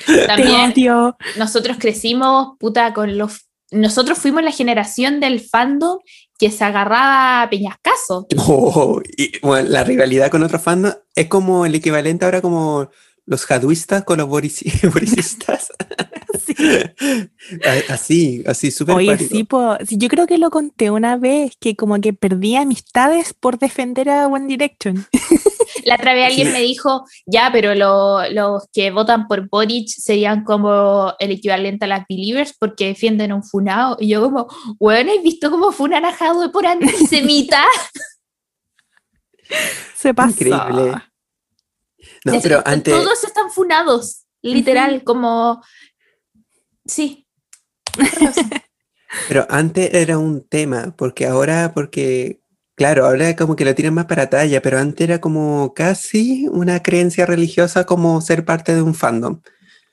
También 0.26 0.72
nosotros 1.36 1.76
crecimos, 1.78 2.56
puta, 2.58 2.92
con 2.92 3.18
los. 3.18 3.48
Nosotros 3.70 4.18
fuimos 4.18 4.42
la 4.42 4.50
generación 4.50 5.18
del 5.18 5.40
fandom 5.40 5.98
que 6.42 6.50
se 6.50 6.64
agarraba 6.64 7.42
a 7.42 7.48
peñascazo. 7.50 8.26
Oh, 8.36 9.00
y, 9.16 9.38
bueno, 9.42 9.68
la 9.68 9.84
rivalidad 9.84 10.28
con 10.28 10.42
otros 10.42 10.60
fans 10.60 10.98
es 11.14 11.28
como 11.28 11.64
el 11.66 11.76
equivalente 11.76 12.24
ahora 12.24 12.42
como 12.42 12.90
los 13.26 13.46
jaduistas 13.46 14.02
con 14.02 14.18
los 14.18 14.26
boricistas. 14.28 15.68
Sí. 16.44 16.54
A- 17.88 17.92
Así, 17.94 18.42
así 18.46 18.70
súper 18.70 18.96
Oye, 18.96 19.18
sí, 19.18 19.44
po, 19.44 19.76
sí, 19.86 19.96
yo 19.98 20.08
creo 20.08 20.26
que 20.26 20.38
lo 20.38 20.50
conté 20.50 20.90
una 20.90 21.16
vez, 21.16 21.52
que 21.60 21.76
como 21.76 22.00
que 22.00 22.12
perdí 22.12 22.56
amistades 22.56 23.34
por 23.34 23.58
defender 23.58 24.08
a 24.08 24.26
One 24.26 24.46
Direction. 24.46 25.06
La 25.84 25.96
otra 25.96 26.14
vez 26.14 26.26
alguien 26.26 26.48
Sí. 26.48 26.52
me 26.52 26.60
dijo, 26.60 27.04
ya, 27.26 27.50
pero 27.52 27.74
lo- 27.74 28.28
los 28.30 28.68
que 28.72 28.90
votan 28.90 29.26
por 29.26 29.48
Boric 29.48 29.88
serían 29.88 30.44
como 30.44 31.14
el 31.18 31.30
equivalente 31.32 31.86
a 31.86 31.88
las 31.88 32.04
Believers 32.08 32.54
porque 32.58 32.86
defienden 32.88 33.32
un 33.32 33.42
funado. 33.42 33.96
Y 33.98 34.08
yo 34.08 34.22
como, 34.22 34.46
bueno, 34.78 35.12
¿has 35.16 35.22
visto 35.22 35.50
cómo 35.50 35.72
funan 35.72 36.04
a 36.04 36.12
Jadwe 36.12 36.50
por 36.50 36.66
antisemita? 36.66 37.64
Se 39.96 40.14
pasó. 40.14 40.30
Increíble. 40.30 40.94
No, 42.24 42.40
pero 42.40 42.62
antes, 42.64 42.94
Todos 42.94 43.24
están 43.24 43.50
funados, 43.50 44.24
literal, 44.42 45.02
como... 45.04 45.62
Sí. 46.84 47.26
pero 49.28 49.46
antes 49.50 49.92
era 49.94 50.18
un 50.18 50.46
tema, 50.48 50.94
porque 50.96 51.26
ahora, 51.26 51.72
porque, 51.74 52.40
claro, 52.74 53.06
ahora 53.06 53.36
como 53.36 53.56
que 53.56 53.64
lo 53.64 53.74
tienen 53.74 53.94
más 53.94 54.06
para 54.06 54.30
talla, 54.30 54.62
pero 54.62 54.78
antes 54.78 55.06
era 55.06 55.20
como 55.20 55.74
casi 55.74 56.46
una 56.48 56.82
creencia 56.82 57.26
religiosa 57.26 57.84
como 57.84 58.20
ser 58.20 58.44
parte 58.44 58.74
de 58.74 58.82
un 58.82 58.94
fandom. 58.94 59.40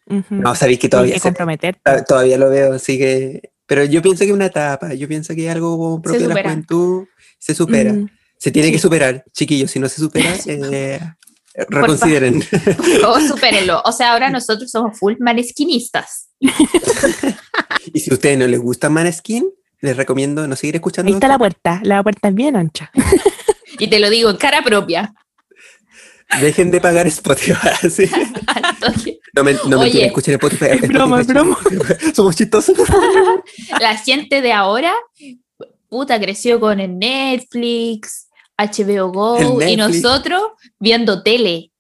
Ujú. 0.08 0.36
No, 0.36 0.56
sabéis 0.56 0.80
que 0.80 0.90
todavía 0.90 1.14
que 1.14 1.20
se- 1.20 1.30
comprometer. 1.30 1.80
Todavía 2.08 2.38
lo 2.38 2.50
veo, 2.50 2.74
así 2.74 2.98
que. 2.98 3.52
Pero 3.68 3.84
yo 3.86 4.02
pienso 4.02 4.22
que 4.22 4.30
es 4.32 4.36
una 4.36 4.48
etapa, 4.48 4.96
yo 4.96 5.08
pienso 5.08 5.36
que 5.36 5.46
es 5.48 5.52
algo 5.54 6.02
propio 6.02 6.28
de 6.28 6.34
la 6.34 6.42
juventud, 6.42 7.06
se 7.38 7.54
supera. 7.54 7.94
Mm, 7.94 8.10
Se 8.38 8.52
tiene 8.52 8.72
que 8.72 8.78
sí. 8.78 8.82
superar, 8.82 9.24
chiquillos, 9.32 9.70
si 9.70 9.80
no 9.80 9.88
se 9.88 9.98
supera, 10.02 10.34
eh, 10.48 11.00
Reconsideren. 11.68 12.42
Por 12.78 13.02
favor, 13.02 13.22
supérenlo. 13.28 13.82
O 13.86 13.92
sea, 13.92 14.14
ahora 14.14 14.30
nosotros 14.30 14.70
somos 14.72 14.98
full 14.98 15.16
manesquinistas. 15.20 16.30
y 17.94 18.00
si 18.00 18.12
a 18.12 18.14
ustedes 18.14 18.38
no 18.38 18.48
les 18.48 18.60
gusta 18.60 18.90
Maneskin, 18.90 19.50
les 19.82 19.98
recomiendo 19.98 20.48
no 20.48 20.56
seguir 20.56 20.76
escuchando. 20.76 21.10
Ahí 21.10 21.14
está 21.14 21.28
la 21.28 21.38
puerta. 21.38 21.82
La 21.84 22.04
puerta 22.04 22.30
es 22.30 22.36
bien 22.36 22.56
ancha. 22.56 22.92
Y 23.82 23.88
te 23.88 24.00
lo 24.00 24.10
digo 24.10 24.30
en 24.30 24.36
cara 24.36 24.62
propia. 24.62 25.14
Dejen 26.42 26.70
de 26.70 26.82
pagar 26.82 27.08
Spotify. 27.08 27.90
sí. 27.90 28.10
No, 29.34 29.44
me, 29.46 29.56
no 29.68 29.80
Oye. 29.80 30.08
escuchen 30.08 30.34
Spotify. 30.34 30.66
Es 30.72 30.88
broma, 30.90 31.22
es 31.22 31.28
broma. 31.28 31.58
Somos 32.14 32.36
chistosos. 32.36 32.76
La 33.80 33.96
gente 33.98 34.42
de 34.42 34.52
ahora, 34.52 34.94
puta, 35.88 36.20
creció 36.20 36.60
con 36.60 36.82
el 36.82 37.00
Netflix, 37.00 38.28
HBO 38.60 39.12
Go 39.12 39.62
y 39.62 39.76
nosotros 39.76 40.42
viendo 40.80 41.24
tele. 41.24 41.72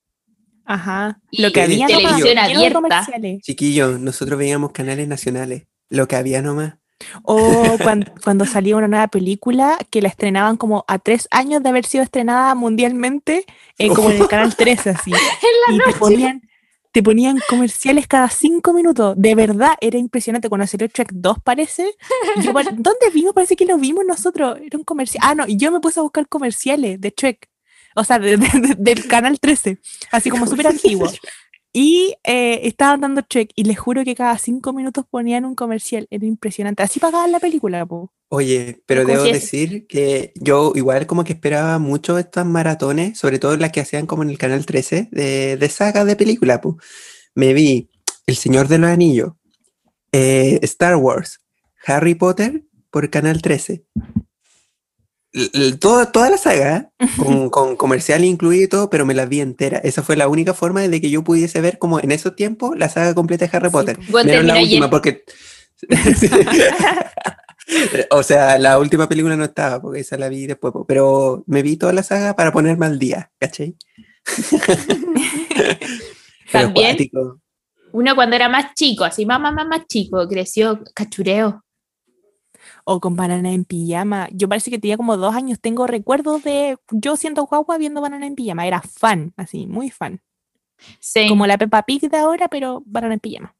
Ajá. 0.65 1.19
Y 1.31 1.41
Lo 1.41 1.51
que 1.51 1.61
había 1.61 1.87
nomás, 1.87 2.17
televisión 2.17 2.35
de 2.35 2.41
abierta. 2.41 2.73
comerciales. 2.73 3.41
Chiquillos, 3.41 3.99
nosotros 3.99 4.37
veíamos 4.37 4.71
canales 4.71 5.07
nacionales. 5.07 5.63
Lo 5.89 6.07
que 6.07 6.15
había 6.15 6.41
nomás. 6.41 6.75
O 7.23 7.77
cuando, 7.81 8.11
cuando 8.23 8.45
salía 8.45 8.75
una 8.75 8.87
nueva 8.87 9.07
película 9.07 9.77
que 9.89 10.01
la 10.01 10.09
estrenaban 10.09 10.57
como 10.57 10.85
a 10.87 10.99
tres 10.99 11.27
años 11.31 11.63
de 11.63 11.69
haber 11.69 11.85
sido 11.85 12.03
estrenada 12.03 12.53
mundialmente, 12.55 13.45
eh, 13.77 13.87
como 13.89 14.11
en 14.11 14.21
el 14.21 14.27
canal 14.27 14.55
13, 14.55 14.91
así. 14.91 15.11
y 15.69 15.77
te 15.79 15.93
ponían, 15.97 16.48
te 16.91 17.03
ponían 17.03 17.39
comerciales 17.47 18.07
cada 18.07 18.29
cinco 18.29 18.73
minutos. 18.73 19.13
De 19.17 19.35
verdad, 19.35 19.73
era 19.79 19.97
impresionante. 19.97 20.49
Cuando 20.49 20.65
salió 20.67 20.89
Trek 20.89 21.09
2, 21.13 21.37
parece. 21.43 21.93
yo, 22.41 22.51
¿Dónde 22.73 23.09
vimos? 23.13 23.33
Parece 23.33 23.55
que 23.55 23.65
lo 23.65 23.77
vimos 23.77 24.05
nosotros. 24.07 24.57
Era 24.61 24.77
un 24.77 24.83
comercial. 24.83 25.23
Ah, 25.25 25.35
no, 25.35 25.45
yo 25.47 25.71
me 25.71 25.79
puse 25.79 25.99
a 25.99 26.03
buscar 26.03 26.27
comerciales 26.27 26.99
de 26.99 27.11
Trek. 27.11 27.49
O 27.95 28.03
sea, 28.03 28.17
de- 28.19 28.37
de- 28.37 28.59
de- 28.61 28.75
del 28.77 29.07
canal 29.07 29.39
13. 29.39 29.79
Así 30.11 30.29
como 30.29 30.45
súper 30.47 30.67
antiguo. 30.67 31.11
Y 31.71 32.15
eh, 32.23 32.61
estaban 32.63 33.01
dando 33.01 33.21
Trek. 33.23 33.51
Y 33.55 33.63
les 33.65 33.77
juro 33.79 34.03
que 34.03 34.15
cada 34.15 34.37
cinco 34.37 34.73
minutos 34.73 35.05
ponían 35.09 35.45
un 35.45 35.55
comercial. 35.55 36.07
Era 36.09 36.25
impresionante. 36.25 36.81
Así 36.83 36.99
pagaban 36.99 37.31
la 37.31 37.39
película, 37.39 37.85
po. 37.85 38.11
Oye, 38.31 38.81
pero 38.85 39.05
debo 39.05 39.25
es- 39.25 39.33
decir 39.33 39.87
que 39.87 40.33
yo 40.35 40.73
igual 40.75 41.07
como 41.07 41.23
que 41.23 41.33
esperaba 41.33 41.79
mucho 41.79 42.17
estas 42.19 42.45
maratones, 42.45 43.17
sobre 43.17 43.39
todo 43.39 43.55
las 43.57 43.71
que 43.71 43.81
hacían 43.81 44.05
como 44.05 44.23
en 44.23 44.29
el 44.29 44.37
canal 44.37 44.65
13 44.65 45.09
de, 45.11 45.57
de 45.57 45.69
sagas 45.69 46.05
de 46.05 46.15
película. 46.15 46.61
po. 46.61 46.77
Me 47.35 47.53
vi 47.53 47.89
El 48.27 48.35
Señor 48.35 48.67
de 48.67 48.77
los 48.77 48.89
Anillos, 48.89 49.33
eh, 50.11 50.59
Star 50.63 50.95
Wars, 50.95 51.39
Harry 51.85 52.15
Potter 52.15 52.63
por 52.91 53.09
canal 53.09 53.41
13. 53.41 53.83
Toda, 55.79 56.11
toda 56.11 56.31
la 56.31 56.37
saga, 56.37 56.89
con, 57.17 57.49
con 57.49 57.75
comercial 57.75 58.23
incluido 58.23 58.63
y 58.63 58.67
todo, 58.67 58.89
pero 58.89 59.05
me 59.05 59.13
la 59.13 59.25
vi 59.25 59.41
entera. 59.41 59.77
Esa 59.77 60.01
fue 60.01 60.15
la 60.15 60.27
única 60.27 60.53
forma 60.53 60.81
de 60.81 61.01
que 61.01 61.09
yo 61.09 61.23
pudiese 61.23 61.61
ver 61.61 61.77
como 61.77 61.99
en 61.99 62.11
esos 62.11 62.35
tiempos 62.35 62.77
la 62.77 62.89
saga 62.89 63.13
completa 63.13 63.45
de 63.45 63.55
Harry 63.55 63.69
Potter. 63.69 63.97
po. 63.97 64.03
Bueno, 64.09 64.41
la 64.41 64.59
última, 64.59 64.85
ayer. 64.85 64.89
porque. 64.89 65.23
O 68.11 68.23
sea, 68.23 68.57
la 68.57 68.79
última 68.79 69.07
película 69.07 69.35
no 69.35 69.45
estaba, 69.45 69.81
porque 69.81 69.99
esa 69.99 70.17
la 70.17 70.29
vi 70.29 70.47
después, 70.47 70.73
pero 70.87 71.43
me 71.47 71.61
vi 71.61 71.77
toda 71.77 71.93
la 71.93 72.03
saga 72.03 72.35
para 72.35 72.51
ponerme 72.51 72.85
al 72.85 72.99
día, 72.99 73.31
¿cachai? 73.37 73.75
También. 76.51 76.97
Uno 77.91 78.15
cuando 78.15 78.35
era 78.35 78.49
más 78.49 78.73
chico, 78.75 79.03
así 79.03 79.25
más, 79.25 79.39
más, 79.39 79.53
más 79.53 79.87
chico, 79.87 80.27
creció 80.27 80.83
cachureo. 80.93 81.63
O 82.91 82.99
con 82.99 83.15
Banana 83.15 83.51
en 83.51 83.65
Pijama. 83.65 84.27
Yo 84.31 84.49
parece 84.49 84.71
que 84.71 84.79
tenía 84.79 84.97
como 84.97 85.15
dos 85.15 85.35
años. 85.35 85.59
Tengo 85.61 85.85
recuerdos 85.85 86.41
de 86.43 86.75
yo 86.89 87.15
siendo 87.17 87.45
guagua 87.45 87.77
viendo 87.77 88.01
Banana 88.01 88.25
en 88.25 88.33
Pijama. 88.33 88.65
Era 88.65 88.81
fan, 88.81 89.31
así, 89.37 89.67
muy 89.67 89.91
fan. 89.91 90.21
Sí, 90.99 91.27
Como 91.27 91.45
la 91.45 91.59
Peppa 91.59 91.83
Pig 91.83 92.09
de 92.09 92.17
ahora, 92.17 92.47
pero 92.47 92.81
Banana 92.87 93.13
en 93.13 93.19
Pijama. 93.19 93.55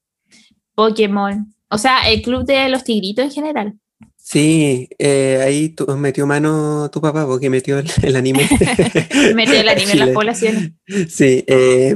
Pokémon. 0.74 1.54
O 1.70 1.78
sea, 1.78 2.10
el 2.10 2.24
club 2.24 2.44
de 2.46 2.70
los 2.70 2.84
tigritos 2.84 3.26
en 3.26 3.32
general. 3.32 3.80
Sí, 4.16 4.90
eh, 4.98 5.40
ahí 5.44 5.70
tu- 5.70 5.86
metió 5.96 6.26
mano 6.26 6.90
tu 6.92 7.00
papá 7.00 7.28
porque 7.28 7.52
metió 7.52 7.78
el, 7.78 7.88
el 8.02 8.16
anime. 8.16 8.48
Metió 9.36 9.60
el 9.60 9.70
anime 9.70 9.92
en 9.92 10.00
las 10.00 10.10
poblaciones. 10.10 10.72
Sí, 11.08 11.44
eh, 11.48 11.96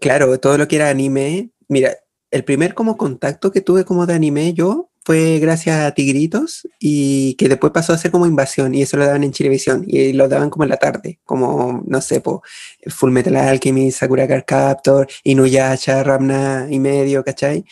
claro, 0.00 0.38
todo 0.38 0.58
lo 0.58 0.68
que 0.68 0.76
era 0.76 0.90
anime. 0.90 1.50
Mira, 1.66 1.92
el 2.30 2.44
primer 2.44 2.74
como 2.74 2.96
contacto 2.96 3.50
que 3.50 3.60
tuve 3.62 3.84
como 3.84 4.06
de 4.06 4.14
anime 4.14 4.54
yo 4.54 4.91
fue 5.04 5.38
gracias 5.40 5.80
a 5.80 5.90
Tigritos 5.92 6.68
y 6.78 7.34
que 7.34 7.48
después 7.48 7.72
pasó 7.72 7.92
a 7.92 7.98
ser 7.98 8.10
como 8.12 8.26
Invasión 8.26 8.72
y 8.74 8.82
eso 8.82 8.96
lo 8.96 9.04
daban 9.04 9.24
en 9.24 9.32
Chilevisión 9.32 9.84
y 9.86 10.12
lo 10.12 10.28
daban 10.28 10.48
como 10.48 10.62
en 10.62 10.70
la 10.70 10.76
tarde, 10.76 11.18
como, 11.24 11.82
no 11.86 12.00
sé, 12.00 12.20
po, 12.20 12.42
Full 12.86 13.10
Metal 13.10 13.34
Alchemist, 13.36 13.98
Sakura 13.98 14.28
Card 14.28 14.44
Captor, 14.46 15.08
Inuyasha, 15.24 16.04
Ramna 16.04 16.68
y 16.70 16.78
medio, 16.78 17.24
¿cachai? 17.24 17.64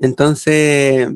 Entonces, 0.00 1.08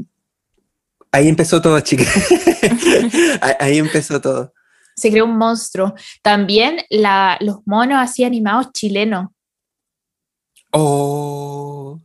ahí 1.12 1.28
empezó 1.28 1.62
todo, 1.62 1.78
chicas. 1.82 2.08
ahí, 3.60 3.78
empezó 3.78 4.20
todo. 4.20 4.52
Se 4.96 5.10
creó 5.10 5.24
un 5.24 5.36
monstruo. 5.38 5.94
También 6.22 6.78
la, 6.90 7.36
los 7.40 7.58
monos 7.64 7.98
así 8.00 8.24
animados 8.24 8.72
chilenos. 8.72 9.28
Oh. 10.72 12.00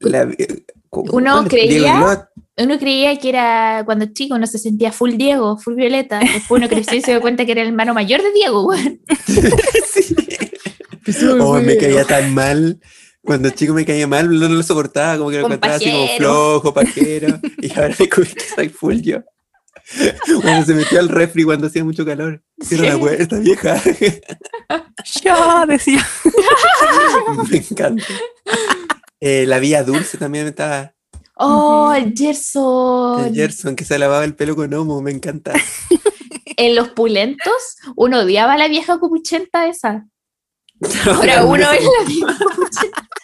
la- 0.00 0.22
eh, 0.38 0.64
Uno 0.90 1.44
creía-. 1.44 2.28
Uno 2.58 2.78
creía 2.78 3.16
que 3.18 3.28
era 3.28 3.82
cuando 3.84 4.06
chico 4.06 4.34
uno 4.34 4.46
se 4.46 4.58
sentía 4.58 4.90
full 4.92 5.12
Diego, 5.16 5.56
full 5.58 5.74
Violeta. 5.74 6.18
Después 6.18 6.60
uno 6.60 6.68
creció 6.68 6.96
y 6.96 7.00
se 7.02 7.12
dio 7.12 7.20
cuenta 7.20 7.44
que 7.46 7.52
era 7.52 7.62
el 7.62 7.68
hermano 7.68 7.94
mayor 7.94 8.22
de 8.22 8.32
Diego, 8.32 8.66
weón. 8.66 9.00
Sí. 9.92 10.14
Oh, 11.40 11.54
me 11.60 11.76
caía 11.78 12.04
tan 12.04 12.34
mal. 12.34 12.78
Cuando 13.22 13.48
chico 13.50 13.72
me 13.74 13.84
caía 13.86 14.06
mal, 14.06 14.28
no, 14.28 14.48
no 14.48 14.54
lo 14.56 14.62
soportaba, 14.62 15.16
como 15.16 15.30
que 15.30 15.36
lo 15.36 15.42
Con 15.44 15.52
encontraba 15.52 15.76
así 15.76 15.90
como 15.90 16.08
flojo, 16.18 16.74
pajero. 16.74 17.40
Y 17.62 17.70
ahora 17.72 17.88
me 17.88 17.94
descubrí 17.96 18.30
que 18.34 18.44
soy 18.54 18.68
full 18.68 18.96
yo. 19.00 19.18
Cuando 20.42 20.66
se 20.66 20.74
metió 20.74 20.98
al 21.00 21.08
refri 21.08 21.44
cuando 21.44 21.66
hacía 21.68 21.82
mucho 21.82 22.04
calor. 22.04 22.42
Cierra 22.60 22.88
la 22.88 22.94
Sí. 22.94 22.98
puerta, 23.00 23.38
vieja. 23.38 23.82
Yo 25.24 25.66
decía. 25.66 26.06
me 27.50 27.56
encanta. 27.56 28.04
Eh, 29.20 29.46
la 29.46 29.58
vía 29.60 29.82
dulce 29.84 30.18
también 30.18 30.46
estaba. 30.46 30.94
Oh, 31.40 31.92
el 31.94 32.04
El 32.04 32.14
Gerson. 32.16 33.34
Gerson 33.34 33.76
que 33.76 33.84
se 33.84 33.98
lavaba 33.98 34.24
el 34.24 34.34
pelo 34.34 34.56
con 34.56 34.72
homo, 34.74 35.00
me 35.02 35.10
encanta. 35.12 35.52
En 36.60 36.74
los 36.74 36.88
pulentos, 36.88 37.52
uno 37.94 38.18
odiaba 38.22 38.54
a 38.54 38.58
la 38.58 38.66
vieja 38.66 38.98
copuchenta 38.98 39.68
esa. 39.68 40.08
Ahora 41.06 41.44
uno 41.44 41.70
es 41.70 41.84
la 41.84 42.04
vieja 42.04 42.36
copuchenta. 42.44 43.08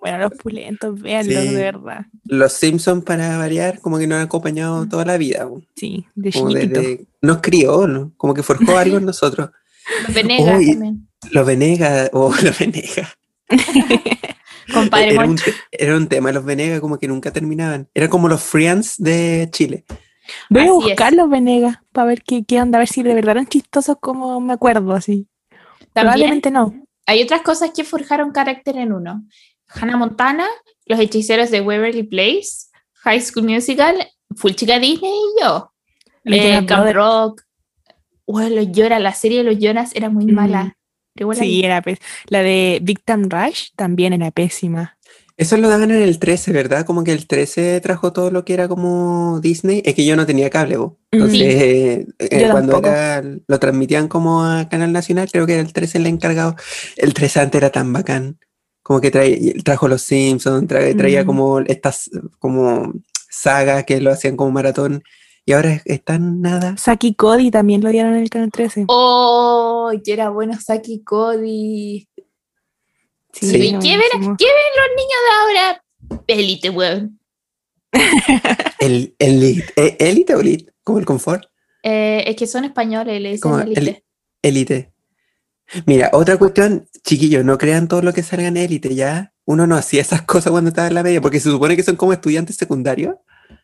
Bueno, 0.00 0.18
los 0.18 0.32
pulentos, 0.40 1.00
véanlos, 1.00 1.42
Sí. 1.42 1.48
de 1.50 1.56
verdad. 1.60 2.06
Los 2.24 2.52
Simpsons, 2.52 3.04
para 3.04 3.36
variar, 3.36 3.80
como 3.80 3.98
que 3.98 4.06
nos 4.06 4.16
han 4.16 4.22
acompañado 4.26 4.88
toda 4.88 5.04
la 5.04 5.16
vida. 5.18 5.48
Sí, 5.76 6.06
de 6.14 6.32
Como 6.32 6.50
desde- 6.50 7.06
nos 7.20 7.38
crió, 7.40 7.86
¿no? 7.86 8.12
Como 8.16 8.32
que 8.32 8.42
forjó 8.42 8.78
algo 8.78 8.96
en 8.98 9.04
nosotros. 9.06 9.50
Los 10.06 10.14
Venegas 10.14 10.46
también. 10.46 11.08
Los 11.32 11.46
Venegas, 11.46 12.10
o 12.12 12.32
los 12.42 12.58
Venegas. 12.58 13.08
Compadre 14.72 15.10
Era 15.14 15.24
un, 15.26 15.36
era 15.70 15.96
un 15.96 16.08
tema, 16.08 16.32
los 16.32 16.44
Venegas 16.44 16.80
como 16.80 16.98
que 16.98 17.08
nunca 17.08 17.30
terminaban. 17.32 17.88
Era 17.94 18.08
como 18.08 18.28
los 18.28 18.42
Friends 18.42 18.96
de 18.98 19.48
Chile. 19.52 19.84
Voy 20.48 20.62
Así 20.62 20.70
a 20.70 20.72
es. 20.78 20.84
buscar 20.84 21.12
los 21.12 21.28
Venegas 21.28 21.78
para 21.92 22.06
ver 22.08 22.22
qué, 22.22 22.44
qué 22.44 22.60
onda, 22.60 22.78
a 22.78 22.80
ver 22.80 22.88
si 22.88 23.02
de 23.02 23.14
verdad 23.14 23.32
eran 23.32 23.46
chistosos 23.46 23.96
como 24.00 24.40
me 24.40 24.54
acuerdo, 24.54 24.92
así. 24.94 25.26
Probablemente 25.92 26.50
no. 26.50 26.74
hay 27.06 27.22
otras 27.22 27.42
cosas 27.42 27.70
que 27.74 27.84
forjaron 27.84 28.32
carácter 28.32 28.76
en 28.78 28.92
uno. 28.92 29.24
Hannah 29.68 29.96
Montana, 29.96 30.46
Los 30.86 30.98
Hechiceros 30.98 31.50
de 31.50 31.60
Waverly 31.60 32.04
Place, 32.04 32.68
High 33.04 33.20
School 33.20 33.46
Musical, 33.46 33.96
Full 34.36 34.52
Chica 34.52 34.78
Disney 34.78 35.10
y 35.12 35.42
yo. 35.42 35.72
Eh, 36.24 36.64
Camp. 36.66 36.92
Rock. 36.94 37.42
Bueno, 38.26 38.56
los 38.62 38.76
la 39.00 39.12
serie 39.12 39.44
de 39.44 39.44
los 39.52 39.58
Jonas 39.62 39.92
era 39.94 40.08
muy 40.08 40.26
Mm. 40.26 40.34
mala. 40.34 40.76
Igual 41.16 41.36
Sí, 41.36 41.62
era 41.64 41.82
La 42.28 42.42
de 42.42 42.80
Victim 42.82 43.28
Rush 43.28 43.68
también 43.76 44.12
era 44.12 44.30
pésima. 44.30 44.96
Eso 45.36 45.56
lo 45.56 45.68
daban 45.68 45.90
en 45.90 46.00
el 46.02 46.20
13, 46.20 46.52
¿verdad? 46.52 46.86
Como 46.86 47.02
que 47.02 47.12
el 47.12 47.26
13 47.26 47.80
trajo 47.80 48.12
todo 48.12 48.30
lo 48.30 48.44
que 48.44 48.54
era 48.54 48.68
como 48.68 49.40
Disney. 49.40 49.82
Es 49.84 49.94
que 49.96 50.04
yo 50.04 50.14
no 50.14 50.26
tenía 50.26 50.48
cable, 50.48 50.76
vos. 50.76 50.92
Entonces, 51.10 51.40
eh, 51.40 52.06
eh, 52.20 52.48
cuando 52.52 52.78
era- 52.78 53.20
lo 53.46 53.58
transmitían 53.58 54.06
como 54.06 54.44
a 54.44 54.68
Canal 54.68 54.92
Nacional, 54.92 55.28
creo 55.32 55.44
que 55.46 55.54
era 55.54 55.62
el 55.62 55.72
13 55.72 55.98
el 55.98 56.06
encargado. 56.06 56.54
El 56.96 57.14
13 57.14 57.40
antes 57.40 57.58
era 57.58 57.70
tan 57.70 57.92
bacán. 57.92 58.38
Como 58.82 59.00
que 59.00 59.10
trae- 59.10 59.60
trajo 59.64 59.88
Los 59.88 60.02
Simpsons, 60.02 60.68
trae- 60.68 60.94
traía 60.96 61.24
Mm. 61.24 61.26
como 61.26 61.60
estas 61.60 62.10
como 62.38 62.92
sagas 63.28 63.82
que 63.84 64.00
lo 64.00 64.12
hacían 64.12 64.36
como 64.36 64.52
maratón. 64.52 65.02
Y 65.46 65.52
ahora 65.52 65.72
es- 65.74 65.82
están 65.84 66.40
nada. 66.40 66.76
Saki 66.76 67.14
Cody 67.14 67.50
también 67.50 67.82
lo 67.82 67.90
dieron 67.90 68.14
en 68.14 68.22
el 68.22 68.30
canal 68.30 68.50
13. 68.50 68.84
Oh, 68.88 69.92
que 70.02 70.12
era 70.12 70.30
bueno 70.30 70.58
Saki 70.60 71.02
Cody. 71.04 72.08
Sí. 73.32 73.46
¿Y 73.56 73.68
era 73.68 73.78
qué 73.80 73.96
ven, 73.96 74.36
qué 74.36 74.46
ven 74.46 74.72
los 74.76 74.90
niños 74.96 75.20
de 75.26 75.34
ahora? 75.40 75.84
Élite, 76.26 76.70
weón. 76.70 77.18
El, 78.80 79.14
el, 79.18 79.64
eh, 79.76 79.96
Elite 79.98 80.34
o 80.34 80.40
Elite, 80.40 80.72
como 80.82 80.98
el 80.98 81.06
confort. 81.06 81.44
Eh, 81.82 82.24
es 82.26 82.36
que 82.36 82.46
son 82.46 82.64
españoles, 82.64 83.20
le 83.20 83.30
dicen 83.32 83.40
Como 83.40 83.60
élite. 83.60 83.80
el- 83.80 84.02
Elite. 84.42 84.92
Mira, 85.86 86.10
otra 86.12 86.36
cuestión, 86.36 86.86
chiquillos, 87.02 87.44
no 87.44 87.56
crean 87.56 87.88
todo 87.88 88.02
lo 88.02 88.12
que 88.12 88.22
salga 88.22 88.46
en 88.48 88.56
élite, 88.58 88.94
¿ya? 88.94 89.32
Uno 89.46 89.66
no 89.66 89.76
hacía 89.76 90.02
esas 90.02 90.22
cosas 90.22 90.50
cuando 90.50 90.68
estaba 90.68 90.88
en 90.88 90.94
la 90.94 91.02
media, 91.02 91.20
porque 91.22 91.40
se 91.40 91.50
supone 91.50 91.76
que 91.76 91.82
son 91.82 91.96
como 91.96 92.12
estudiantes 92.12 92.56
secundarios. 92.56 93.14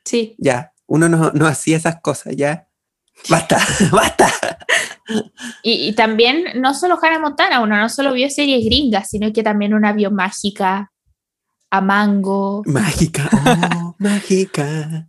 Sí. 0.04 0.34
Ya, 0.38 0.72
uno 0.90 1.08
no, 1.08 1.30
no 1.32 1.46
hacía 1.46 1.76
esas 1.76 2.00
cosas, 2.02 2.34
¿ya? 2.36 2.66
Basta, 3.28 3.58
basta. 3.92 4.28
Y, 5.62 5.88
y 5.88 5.92
también, 5.94 6.44
no 6.56 6.74
solo 6.74 6.98
Hannah 7.00 7.20
Montana, 7.20 7.60
uno 7.60 7.76
no 7.76 7.88
solo 7.88 8.12
vio 8.12 8.28
series 8.28 8.64
gringas, 8.64 9.08
sino 9.08 9.32
que 9.32 9.42
también 9.44 9.72
una 9.72 9.92
vio 9.92 10.10
mágica, 10.10 10.90
a 11.70 11.80
Mango. 11.80 12.62
Mágica, 12.66 13.30
oh, 13.32 13.94
mágica. 13.98 15.08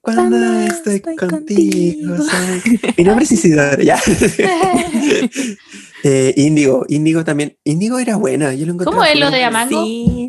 Cuando 0.00 0.22
Cuando 0.38 0.60
estoy, 0.60 0.96
estoy 0.96 1.16
contigo. 1.16 2.16
contigo. 2.16 2.30
soy- 2.30 2.80
Mi 2.96 3.02
nombre 3.04 3.24
es 3.24 3.32
Isidoro, 3.32 3.82
ya. 3.82 4.00
eh, 6.04 6.34
Índigo, 6.36 6.86
Índigo 6.88 7.24
también. 7.24 7.58
Índigo 7.64 7.98
era 7.98 8.14
buena, 8.16 8.54
yo 8.54 8.64
lo 8.66 8.72
encontré. 8.74 8.92
¿Cómo 8.92 9.04
es 9.04 9.18
lo 9.18 9.30
de 9.32 9.42
Amango? 9.42 9.82
Sí. 9.84 10.28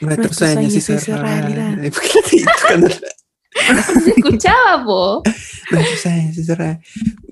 Nuestros 0.00 0.36
sueños 0.36 0.72
sueños 0.72 1.02
hizo 1.04 1.16
realidad. 1.16 1.74
realidad. 1.76 2.98
Se 4.04 4.10
escuchaba, 4.16 4.82
po. 4.84 5.22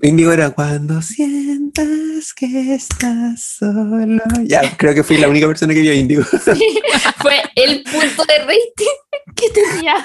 Índigo 0.01 0.31
era 0.31 0.51
cuando 0.51 1.01
sientas 1.01 2.33
que 2.35 2.73
estás 2.75 3.41
solo. 3.59 4.21
Ya, 4.45 4.61
creo 4.77 4.93
que 4.93 5.03
fui 5.03 5.17
la 5.17 5.27
única 5.29 5.47
persona 5.47 5.73
que 5.73 5.81
vio 5.81 5.93
Índigo. 5.93 6.23
Fue 7.21 7.35
el 7.55 7.83
punto 7.83 8.25
de 8.25 8.37
rating 8.39 9.33
que 9.35 9.49
tenía. 9.49 9.95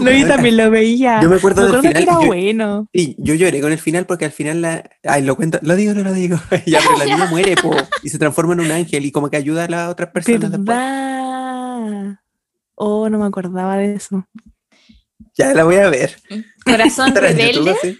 No, 0.00 0.10
yo 0.10 0.26
también 0.28 0.56
lo 0.58 0.70
veía. 0.70 1.20
Yo 1.22 1.30
me 1.30 1.36
acuerdo 1.36 1.62
Me 1.62 1.66
del 1.68 1.76
acuerdo 1.76 1.82
que 1.82 2.00
final. 2.00 2.02
era 2.02 2.12
yo- 2.20 2.26
bueno. 2.26 2.88
Sí, 2.92 3.16
yo 3.18 3.34
lloré 3.34 3.60
con 3.60 3.72
el 3.72 3.78
final 3.78 4.04
porque 4.06 4.26
al 4.26 4.32
final 4.32 4.60
la. 4.62 4.82
Ay, 5.02 5.22
lo 5.22 5.34
cuento, 5.36 5.58
lo 5.62 5.76
digo, 5.76 5.94
no 5.94 6.02
lo 6.02 6.12
digo. 6.12 6.38
ya, 6.66 6.80
pero 6.80 6.98
la 6.98 7.04
niña 7.06 7.26
muere, 7.26 7.54
po, 7.56 7.74
y 8.02 8.08
se 8.10 8.18
transforma 8.18 8.52
en 8.54 8.60
un 8.60 8.70
ángel 8.70 9.04
y 9.06 9.12
como 9.12 9.30
que 9.30 9.36
ayuda 9.38 9.64
a 9.64 9.68
las 9.68 9.88
otras 9.90 10.10
personas 10.10 10.50
después. 10.50 10.78
Oh, 12.84 13.08
no 13.08 13.18
me 13.18 13.26
acordaba 13.26 13.76
de 13.76 13.94
eso. 13.94 14.26
Ya 15.38 15.54
la 15.54 15.62
voy 15.62 15.76
a 15.76 15.88
ver. 15.88 16.16
Corazón 16.64 17.08
en 17.16 17.38
YouTube, 17.38 17.76
Rebelde 17.80 17.98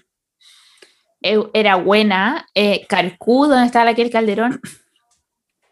eh, 1.22 1.38
era 1.54 1.76
buena. 1.76 2.46
Eh, 2.54 2.84
Carcú, 2.88 3.46
donde 3.46 3.66
estaba 3.66 3.90
aquel 3.90 4.10
Calderón. 4.10 4.60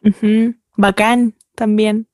Ujú. 0.05 0.55
Bacán 0.77 1.35
también. 1.57 2.07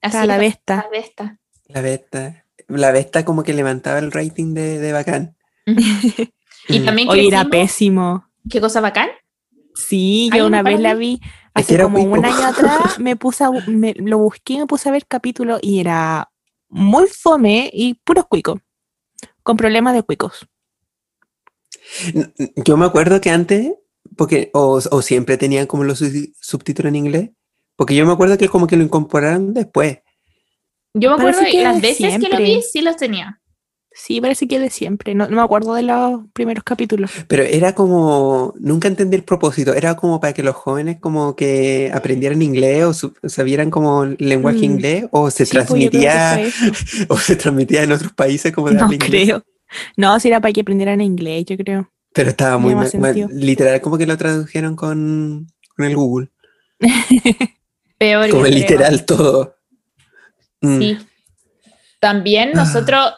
Así 0.00 0.16
la 0.16 0.26
la 0.26 0.38
besta. 0.38 0.86
besta. 0.90 1.38
La 1.66 1.80
Vesta. 1.82 2.44
La 2.68 2.90
Vesta 2.90 3.24
como 3.24 3.42
que 3.42 3.52
levantaba 3.52 3.98
el 3.98 4.10
rating 4.12 4.54
de, 4.54 4.78
de 4.78 4.92
Bacán. 4.92 5.36
Y 5.66 6.80
Mm. 6.80 6.84
también 6.86 7.08
Hoy 7.10 7.28
era 7.28 7.44
pésimo. 7.44 8.26
¿Qué 8.48 8.60
cosa 8.62 8.80
bacán? 8.80 9.10
Sí, 9.74 10.30
yo 10.34 10.46
una 10.46 10.62
vez 10.62 10.80
la 10.80 10.94
vi 10.94 11.20
hace 11.54 11.78
como 11.78 12.02
un 12.02 12.24
año 12.24 12.46
atrás, 12.46 12.98
me 12.98 13.16
puse 13.16 13.44
a 13.44 13.50
me, 13.66 13.94
lo 13.94 14.18
busqué 14.18 14.54
y 14.54 14.58
me 14.58 14.66
puse 14.66 14.88
a 14.88 14.92
ver 14.92 15.06
capítulos 15.06 15.60
y 15.62 15.80
era 15.80 16.30
muy 16.68 17.06
fome 17.06 17.70
y 17.72 17.94
puros 17.94 18.26
cuicos, 18.26 18.60
con 19.42 19.56
problemas 19.56 19.94
de 19.94 20.02
cuicos. 20.02 20.46
Yo 22.56 22.76
me 22.76 22.86
acuerdo 22.86 23.20
que 23.20 23.30
antes, 23.30 23.72
porque, 24.16 24.50
o, 24.52 24.80
o 24.90 25.02
siempre 25.02 25.36
tenían 25.36 25.66
como 25.66 25.84
los 25.84 25.98
sub- 25.98 26.32
subtítulos 26.40 26.88
en 26.90 26.96
inglés, 26.96 27.30
porque 27.76 27.94
yo 27.94 28.06
me 28.06 28.12
acuerdo 28.12 28.38
que 28.38 28.48
como 28.48 28.66
que 28.66 28.76
lo 28.76 28.84
incorporaron 28.84 29.54
después. 29.54 29.98
Yo 30.94 31.10
me 31.10 31.16
acuerdo 31.16 31.40
Parece 31.40 31.52
que 31.56 31.58
que 31.58 31.64
las 31.64 31.80
veces 31.80 32.18
que 32.18 32.28
lo 32.28 32.38
vi, 32.38 32.62
sí 32.62 32.80
los 32.80 32.96
tenía. 32.96 33.40
Sí, 33.96 34.20
parece 34.20 34.48
que 34.48 34.58
de 34.58 34.70
siempre, 34.70 35.14
no, 35.14 35.28
no 35.28 35.36
me 35.36 35.42
acuerdo 35.42 35.72
de 35.74 35.82
los 35.84 36.22
primeros 36.32 36.64
capítulos. 36.64 37.12
Pero 37.28 37.44
era 37.44 37.76
como, 37.76 38.52
nunca 38.58 38.88
entendí 38.88 39.14
el 39.16 39.22
propósito, 39.22 39.72
era 39.72 39.94
como 39.94 40.18
para 40.20 40.32
que 40.32 40.42
los 40.42 40.56
jóvenes 40.56 40.98
como 41.00 41.36
que 41.36 41.92
aprendieran 41.94 42.42
inglés 42.42 42.82
o 42.84 42.92
su- 42.92 43.14
sabieran 43.22 43.70
como 43.70 44.04
lenguaje 44.04 44.58
Mm. 44.58 44.64
inglés 44.64 45.04
o 45.12 45.30
se 45.30 45.46
Sí, 45.46 45.52
pues, 45.54 45.66
transmitía 45.68 46.40
o 47.08 47.16
se 47.18 47.36
transmitía 47.36 47.84
en 47.84 47.92
otros 47.92 48.12
países 48.12 48.52
como 48.52 48.68
de 48.68 48.74
No 48.74 48.84
habla 48.86 48.94
inglés. 48.96 49.10
creo. 49.26 49.44
No, 49.96 50.18
si 50.18 50.26
era 50.28 50.40
para 50.40 50.52
que 50.52 50.62
aprendieran 50.62 51.00
inglés, 51.00 51.44
yo 51.46 51.56
creo. 51.56 51.88
Pero 52.12 52.30
estaba 52.30 52.58
muy 52.58 52.74
mal- 52.74 52.90
literal 53.32 53.80
como 53.80 53.96
que 53.96 54.06
lo 54.06 54.16
tradujeron 54.18 54.74
con, 54.74 55.46
con 55.76 55.86
el 55.86 55.94
Google, 55.94 56.28
Peor. 57.98 58.28
como 58.30 58.42
creo. 58.42 58.54
literal 58.54 59.04
todo. 59.04 59.54
Mm. 60.60 60.78
Sí. 60.80 60.98
También 62.00 62.50
Ah. 62.54 62.64
nosotros 62.64 63.12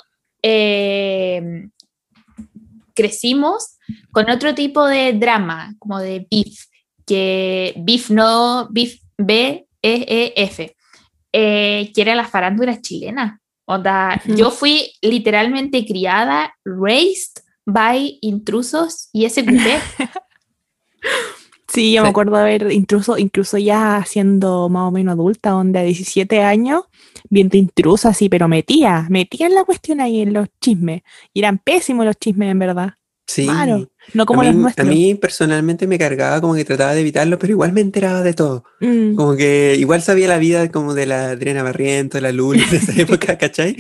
eh, 0.49 1.69
crecimos 2.95 3.79
con 4.13 4.31
otro 4.31 4.55
tipo 4.55 4.87
de 4.87 5.13
drama, 5.13 5.75
como 5.81 5.99
de 5.99 6.25
beef, 6.31 6.67
que 7.05 7.75
beef 7.79 8.11
no, 8.11 8.69
beef 8.71 9.01
B, 9.19 9.67
E, 9.83 10.05
E, 10.09 10.33
F, 10.37 10.77
eh, 11.33 11.91
que 11.93 12.01
era 12.01 12.15
la 12.15 12.27
farándula 12.29 12.81
chilena. 12.81 13.41
Onda, 13.65 14.21
Ujú. 14.25 14.37
yo 14.37 14.51
fui 14.53 14.93
literalmente 15.03 15.85
criada, 15.85 16.55
raised 16.65 17.43
by 17.65 18.19
intrusos 18.23 19.09
y 19.13 19.29
SQP. 19.29 19.67
Sí, 21.69 21.93
yo 21.93 22.03
me 22.03 22.09
acuerdo 22.11 22.37
de 22.37 22.43
haber 22.43 22.73
incluso, 22.73 23.19
incluso 23.19 23.59
ya 23.59 24.05
siendo 24.07 24.69
más 24.69 24.89
o 24.89 24.93
menos 24.93 25.15
adulta, 25.15 25.51
donde 25.51 25.81
a 25.81 25.83
17 25.83 26.41
años, 26.43 26.85
viendo 27.29 27.57
intrusos 27.57 28.07
así, 28.07 28.29
pero 28.29 28.47
metía, 28.49 29.07
metía 29.11 29.47
en 29.49 29.55
la 29.55 29.65
cuestión 29.65 30.01
ahí 30.01 30.21
en 30.21 30.33
los 30.33 30.49
chismes. 30.61 31.03
Y 31.35 31.41
eran 31.41 31.59
pésimos 31.59 32.07
los 32.07 32.17
chismes, 32.19 32.51
en 32.53 32.59
verdad. 32.61 32.95
Sí. 33.29 33.45
Claro, 33.47 33.91
no 34.15 34.25
como 34.25 34.43
a, 34.43 34.45
los 34.45 34.55
mí, 34.55 34.61
a 34.61 34.63
nuestros. 34.63 34.87
mí 34.87 35.15
personalmente 35.17 35.89
me 35.89 35.99
cargaba 35.99 36.41
como 36.41 36.55
que 36.55 36.65
trataba 36.65 36.95
de 36.95 37.01
evitarlo, 37.01 37.37
pero 37.41 37.53
igual 37.55 37.73
me 37.73 37.81
enteraba 37.81 38.23
de 38.23 38.35
todo. 38.35 38.63
Mm, 38.81 39.17
Como 39.17 39.35
que 39.35 39.75
igual 39.77 40.01
sabía 40.01 40.29
la 40.29 40.39
vida 40.39 40.71
como 40.71 40.95
de 40.95 41.07
la 41.07 41.31
Adriana 41.31 41.65
Barriento, 41.65 42.21
la 42.21 42.31
Luli 42.31 42.65
de 42.71 42.77
esa 42.77 42.93
época, 43.03 43.37
¿cachai? 43.37 43.75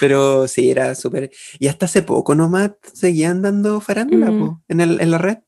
Pero 0.00 0.46
sí, 0.46 0.70
era 0.70 0.94
súper... 0.94 1.30
Y 1.58 1.68
hasta 1.68 1.86
hace 1.86 2.02
poco 2.02 2.34
nomás 2.34 2.72
seguían 2.92 3.40
dando 3.40 3.80
farándula 3.80 4.30
Mm. 4.30 4.38
po, 4.38 4.62
en, 4.68 4.80
el, 4.82 5.00
en 5.00 5.10
la 5.10 5.16
red. 5.18 5.38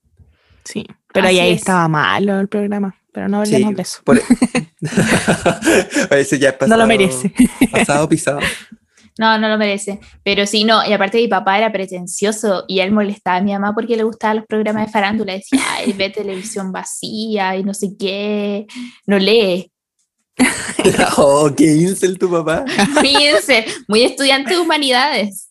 sí, 0.64 0.86
pero 1.12 1.26
Así 1.28 1.38
ahí, 1.38 1.46
ahí 1.48 1.52
es. 1.54 1.58
estaba 1.60 1.88
malo 1.88 2.40
el 2.40 2.48
programa, 2.48 2.94
pero 3.12 3.28
no 3.28 3.38
hablemos 3.40 3.68
Sí, 3.70 3.74
de 3.74 3.82
eso. 3.82 4.00
por- 4.04 4.20
A 6.10 6.14
veces 6.14 6.40
ya 6.40 6.50
es 6.50 6.56
No 6.62 6.76
lo 6.76 6.84
pasado- 6.84 6.86
merece. 6.86 7.32
Pasado 7.72 8.08
pisado. 8.08 8.40
No, 9.18 9.38
no 9.38 9.48
lo 9.48 9.58
merece. 9.58 10.00
Pero 10.24 10.46
sí, 10.46 10.64
no, 10.64 10.84
y 10.88 10.92
aparte 10.94 11.18
mi 11.18 11.28
papá 11.28 11.58
era 11.58 11.70
pretencioso 11.70 12.64
y 12.66 12.80
él 12.80 12.92
molestaba 12.92 13.36
a 13.36 13.42
mi 13.42 13.52
mamá 13.52 13.74
porque 13.74 13.94
le 13.96 14.04
gustaban 14.04 14.38
los 14.38 14.46
programas 14.46 14.86
de 14.86 14.92
farándula. 14.92 15.34
Decía, 15.34 15.60
ay, 15.76 15.92
ve 15.92 16.08
televisión 16.08 16.72
vacía 16.72 17.54
y 17.56 17.62
no 17.62 17.74
sé 17.74 17.88
qué, 17.98 18.66
no 19.06 19.18
lee. 19.18 19.70
oh, 21.18 21.50
qué 21.54 21.66
incel 21.76 22.18
tu 22.18 22.30
papá. 22.30 22.64
Fíjense, 23.02 23.66
muy 23.86 24.02
estudiante 24.02 24.54
de 24.54 24.60
humanidades. 24.60 25.50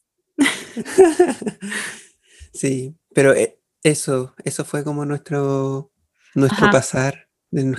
Sí, 2.54 2.96
pero 3.14 3.34
eh, 3.34 3.58
eso, 3.84 4.34
eso 4.44 4.66
fue 4.66 4.84
como 4.84 5.06
nuestro, 5.06 5.92
nuestro 6.36 6.66
Ajá. 6.66 6.72
pasar 6.72 7.28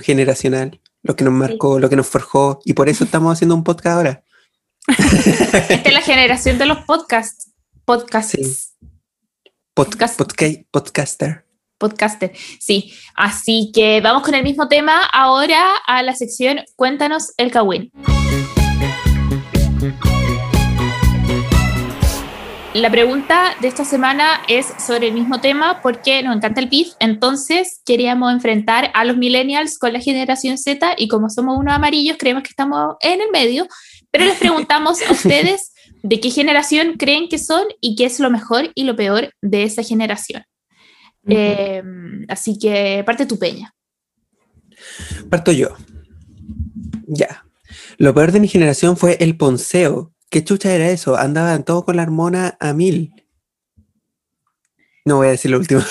generacional, 0.01 0.81
lo 1.01 1.15
que 1.15 1.23
nos 1.23 1.33
marcó, 1.33 1.79
lo 1.79 1.89
que 1.89 1.95
nos 1.95 2.07
forjó, 2.07 2.59
y 2.65 2.73
por 2.73 2.89
eso 2.89 3.03
estamos 3.03 3.33
haciendo 3.33 3.55
un 3.55 3.63
podcast 3.63 3.97
ahora. 3.97 4.23
Esta 4.87 5.73
es 5.73 5.93
la 5.93 6.01
generación 6.01 6.57
de 6.57 6.65
los 6.65 6.79
podcasts. 6.79 7.51
Podcasts. 7.85 8.31
Sí. 8.31 8.87
Podcast, 9.73 10.17
Podcast. 10.17 10.61
podcaster. 10.69 11.45
Podcaster. 11.79 12.31
Sí. 12.59 12.93
Así 13.15 13.71
que 13.73 13.99
vamos 14.01 14.23
con 14.23 14.35
el 14.35 14.43
mismo 14.43 14.67
tema 14.67 15.05
ahora 15.05 15.73
a 15.87 16.03
la 16.03 16.15
sección 16.15 16.59
Cuéntanos 16.75 17.33
el 17.37 17.51
Kawin. 17.51 17.91
La 22.73 22.89
pregunta 22.89 23.55
de 23.61 23.67
esta 23.67 23.85
semana 23.85 24.41
es 24.47 24.65
sobre 24.79 25.09
el 25.09 25.13
mismo 25.13 25.39
tema 25.39 25.79
porque 25.83 26.23
nos 26.23 26.35
encanta 26.35 26.59
el 26.59 26.69
beef, 26.69 26.93
entonces 26.99 27.81
queríamos 27.85 28.33
enfrentar 28.33 28.89
a 28.95 29.05
los 29.05 29.15
millennials 29.15 29.77
con 29.77 29.93
la 29.93 29.99
generación 29.99 30.57
Z 30.57 30.95
y 30.97 31.07
como 31.07 31.29
somos 31.29 31.59
unos 31.59 31.73
amarillos 31.75 32.17
creemos 32.17 32.41
que 32.41 32.49
estamos 32.49 32.95
en 33.01 33.21
el 33.21 33.29
medio, 33.31 33.67
pero 34.09 34.25
les 34.25 34.39
preguntamos 34.39 35.03
a 35.03 35.11
ustedes 35.11 35.73
de 36.01 36.19
qué 36.19 36.31
generación 36.31 36.93
creen 36.97 37.29
que 37.29 37.37
son 37.37 37.63
y 37.79 37.95
qué 37.95 38.05
es 38.05 38.19
lo 38.19 38.31
mejor 38.31 38.71
y 38.73 38.85
lo 38.85 38.95
peor 38.95 39.31
de 39.41 39.63
esa 39.63 39.83
generación. 39.83 40.43
Eh, 41.27 41.83
así 42.27 42.57
que 42.57 43.03
parte 43.05 43.27
tu 43.27 43.37
peña. 43.37 43.73
Parto 45.29 45.51
yo. 45.51 45.75
Ya. 47.05 47.45
Lo 47.97 48.13
peor 48.13 48.31
de 48.31 48.39
mi 48.39 48.47
generación 48.47 48.97
fue 48.97 49.17
el 49.19 49.37
ponceo. 49.37 50.12
¿Qué 50.33 50.43
chucha 50.43 50.73
era 50.73 50.89
eso? 50.89 51.15
Andaban 51.15 51.63
todos 51.63 51.83
con 51.83 51.95
la 51.95 52.01
hormona 52.01 52.57
a 52.59 52.73
mil. 52.73 53.13
No 55.05 55.17
voy 55.17 55.27
a 55.27 55.29
decir 55.29 55.51
lo 55.51 55.59
último. 55.59 55.81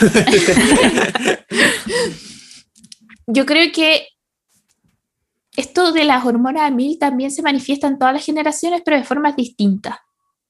Yo 3.29 3.47
creo 3.47 3.71
que 3.73 4.09
esto 5.57 5.93
de 5.93 6.03
las 6.03 6.25
hormonas 6.25 6.65
a 6.65 6.73
mil 6.73 6.99
también 6.99 7.31
se 7.31 7.41
manifiesta 7.41 7.87
en 7.87 8.01
todas 8.01 8.15
las 8.15 8.27
generaciones, 8.27 8.83
pero 8.85 8.97
de 8.97 9.05
formas 9.05 9.37
distintas. 9.37 9.99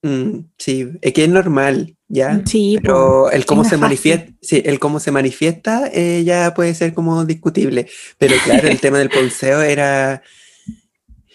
Mm, 0.00 0.38
sí, 0.56 0.88
es 1.02 1.12
que 1.12 1.24
es 1.24 1.30
normal, 1.30 1.94
¿ya? 2.08 2.40
Sí, 2.46 2.78
Pero 2.80 3.30
el 3.30 3.44
cómo 3.44 3.62
se 3.62 3.76
manifiesta, 3.76 4.32
sí, 4.40 4.62
el 4.64 4.78
cómo 4.78 5.00
se 5.00 5.10
manifiesta 5.10 5.90
eh, 5.92 6.24
ya 6.24 6.54
puede 6.54 6.72
ser 6.72 6.94
como 6.94 7.26
discutible. 7.26 7.90
Pero 8.16 8.36
claro, 8.42 8.68
el 8.68 8.80
tema 8.80 9.00
del 9.00 9.10
ponceo 9.10 9.60
era. 9.60 10.22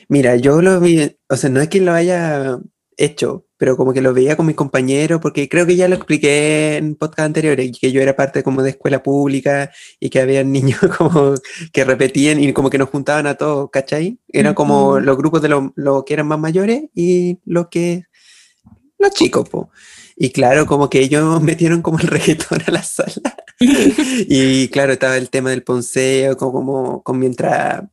Mira, 0.09 0.35
yo 0.35 0.61
lo 0.61 0.79
vi, 0.79 1.17
o 1.29 1.35
sea, 1.35 1.49
no 1.49 1.59
es 1.61 1.67
que 1.67 1.81
lo 1.81 1.93
haya 1.93 2.59
hecho, 2.97 3.45
pero 3.57 3.77
como 3.77 3.93
que 3.93 4.01
lo 4.01 4.13
veía 4.13 4.35
con 4.35 4.45
mis 4.45 4.55
compañeros, 4.55 5.19
porque 5.21 5.49
creo 5.49 5.65
que 5.65 5.75
ya 5.75 5.87
lo 5.87 5.95
expliqué 5.95 6.77
en 6.77 6.95
podcast 6.95 7.27
anteriores, 7.27 7.77
que 7.79 7.91
yo 7.91 8.01
era 8.01 8.15
parte 8.15 8.43
como 8.43 8.63
de 8.63 8.71
escuela 8.71 9.03
pública 9.03 9.71
y 9.99 10.09
que 10.09 10.19
había 10.21 10.43
niños 10.43 10.79
como 10.97 11.35
que 11.73 11.83
repetían 11.83 12.41
y 12.41 12.53
como 12.53 12.69
que 12.69 12.77
nos 12.77 12.89
juntaban 12.89 13.27
a 13.27 13.35
todos, 13.35 13.69
¿cachai? 13.71 14.19
Eran 14.29 14.53
como 14.53 14.91
Ujú. 14.91 14.99
los 15.01 15.17
grupos 15.17 15.41
de 15.41 15.49
los 15.49 15.65
los 15.75 16.03
que 16.05 16.13
eran 16.13 16.27
más 16.27 16.39
mayores 16.39 16.83
y 16.95 17.39
los 17.45 17.67
que 17.67 18.05
los 18.99 19.11
chicos, 19.11 19.47
po. 19.49 19.69
Y 20.15 20.31
claro, 20.31 20.65
como 20.65 20.89
que 20.89 20.99
ellos 20.99 21.41
metieron 21.41 21.81
como 21.81 21.99
el 21.99 22.07
reggaetón 22.07 22.61
a 22.65 22.71
la 22.71 22.83
sala. 22.83 23.35
y 23.59 24.67
claro, 24.69 24.93
estaba 24.93 25.17
el 25.17 25.29
tema 25.29 25.49
del 25.51 25.63
ponceo, 25.63 26.37
como, 26.37 26.53
como, 26.53 27.03
como 27.03 27.19
mientras, 27.19 27.83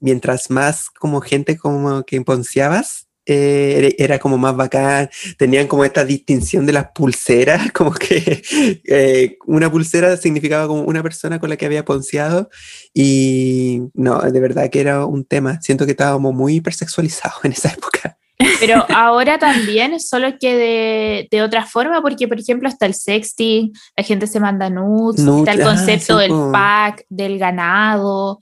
mientras 0.00 0.50
más 0.50 0.90
como 0.90 1.20
gente 1.20 1.56
como 1.56 2.02
que 2.04 2.20
ponceabas, 2.22 3.08
eh, 3.30 3.94
era 3.98 4.18
como 4.18 4.38
más 4.38 4.56
bacán. 4.56 5.10
Tenían 5.36 5.66
como 5.66 5.84
esta 5.84 6.04
distinción 6.04 6.64
de 6.64 6.72
las 6.72 6.92
pulseras, 6.92 7.70
como 7.72 7.92
que 7.92 8.42
eh, 8.84 9.36
una 9.46 9.70
pulsera 9.70 10.16
significaba 10.16 10.66
como 10.66 10.82
una 10.82 11.02
persona 11.02 11.38
con 11.38 11.50
la 11.50 11.56
que 11.56 11.66
había 11.66 11.84
ponceado. 11.84 12.48
Y 12.94 13.82
no, 13.92 14.18
de 14.20 14.40
verdad 14.40 14.70
que 14.70 14.80
era 14.80 15.04
un 15.04 15.24
tema. 15.26 15.60
Siento 15.60 15.84
que 15.84 15.92
estábamos 15.92 16.34
muy 16.34 16.56
hipersexualizados 16.56 17.44
en 17.44 17.52
esa 17.52 17.68
época. 17.74 18.16
Pero 18.60 18.86
ahora 18.88 19.38
también, 19.38 19.98
solo 20.00 20.38
que 20.40 20.56
de, 20.56 21.28
de 21.30 21.42
otra 21.42 21.66
forma, 21.66 22.00
porque 22.00 22.28
por 22.28 22.38
ejemplo 22.38 22.68
está 22.68 22.86
el 22.86 22.94
sexting, 22.94 23.72
la 23.96 24.04
gente 24.04 24.28
se 24.28 24.38
manda 24.38 24.70
nudes, 24.70 25.24
Nudes, 25.24 25.40
está 25.40 25.52
el 25.52 25.62
ah, 25.62 25.64
concepto 25.64 26.18
sí, 26.18 26.22
del 26.22 26.52
pack, 26.52 27.04
del 27.08 27.38
ganado. 27.38 28.38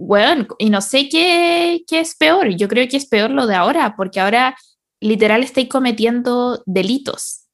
Bueno, 0.00 0.46
y 0.60 0.70
no 0.70 0.80
sé 0.80 1.08
qué, 1.08 1.82
qué 1.88 1.98
es 1.98 2.14
peor. 2.14 2.50
Yo 2.56 2.68
creo 2.68 2.86
que 2.88 2.96
es 2.96 3.06
peor 3.06 3.30
lo 3.32 3.48
de 3.48 3.56
ahora, 3.56 3.96
porque 3.96 4.20
ahora 4.20 4.56
literal 5.00 5.42
estáis 5.42 5.68
cometiendo 5.68 6.62
delitos. 6.66 7.46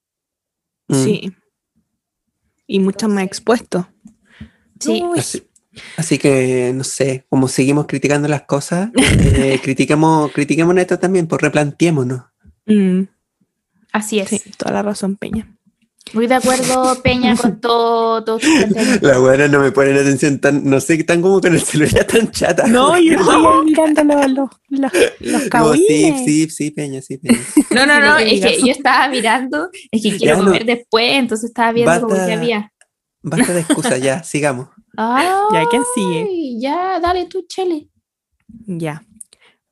Mm. 0.88 1.04
Sí. 1.04 1.32
Y 2.66 2.80
mucho 2.80 3.08
más 3.08 3.24
expuesto. 3.24 3.88
Sí. 4.78 5.02
Así, 5.16 5.42
así 5.96 6.18
que, 6.18 6.72
no 6.74 6.84
sé, 6.84 7.24
como 7.30 7.48
seguimos 7.48 7.86
criticando 7.86 8.28
las 8.28 8.42
cosas, 8.42 8.90
eh, 8.94 9.58
critiquemos, 9.62 10.30
critiquemos 10.32 10.76
esto 10.76 10.98
también, 10.98 11.26
pues 11.26 11.40
replanteémonos. 11.40 12.24
mm, 12.66 13.04
Así 13.90 14.18
es. 14.18 14.28
sí, 14.28 14.42
toda 14.58 14.72
la 14.72 14.82
razón, 14.82 15.16
Peña. 15.16 15.53
Muy 16.12 16.26
de 16.28 16.34
acuerdo, 16.34 17.00
Peña, 17.02 17.34
con 17.36 17.60
todo, 17.60 18.22
todo. 18.22 18.38
Las 19.00 19.18
buenas 19.18 19.50
no 19.50 19.58
me 19.60 19.72
ponen 19.72 19.96
atención 19.96 20.38
tan, 20.38 20.62
no 20.68 20.78
sé, 20.80 21.02
tan 21.02 21.20
como 21.22 21.40
con 21.40 21.54
el 21.54 21.60
celular 21.60 22.04
tan 22.04 22.30
chata. 22.30 22.66
No, 22.68 22.96
yo 22.98 23.14
estoy 23.18 23.64
mirando 23.64 24.04
los, 24.04 24.30
los, 24.30 24.48
los, 24.68 24.92
los 25.20 25.42
No, 25.52 25.72
sí, 25.74 26.14
sí, 26.24 26.50
sí, 26.50 26.70
Peña, 26.70 27.00
sí, 27.02 27.18
Peña. 27.18 27.40
No, 27.70 27.86
no, 27.86 27.98
no, 28.00 28.18
es 28.18 28.40
que 28.40 28.60
yo 28.60 28.70
estaba 28.72 29.08
mirando, 29.08 29.70
es 29.90 30.02
que 30.02 30.16
quiero 30.16 30.36
Ya 30.36 30.38
no. 30.42 30.44
comer 30.44 30.64
después, 30.66 31.10
entonces 31.14 31.50
estaba 31.50 31.72
viendo 31.72 31.92
como 32.00 32.08
Basta. 32.14 32.26
que 32.26 32.32
había. 32.34 32.72
Basta 33.22 33.52
de 33.54 33.60
excusas, 33.60 34.00
ya, 34.00 34.22
sigamos. 34.22 34.68
Ya, 34.96 35.64
¿quién 35.70 35.82
sigue? 35.94 36.28
Ya, 36.60 37.00
dale 37.00 37.24
tú, 37.26 37.44
Chele. 37.48 37.88
Ya. 38.66 39.02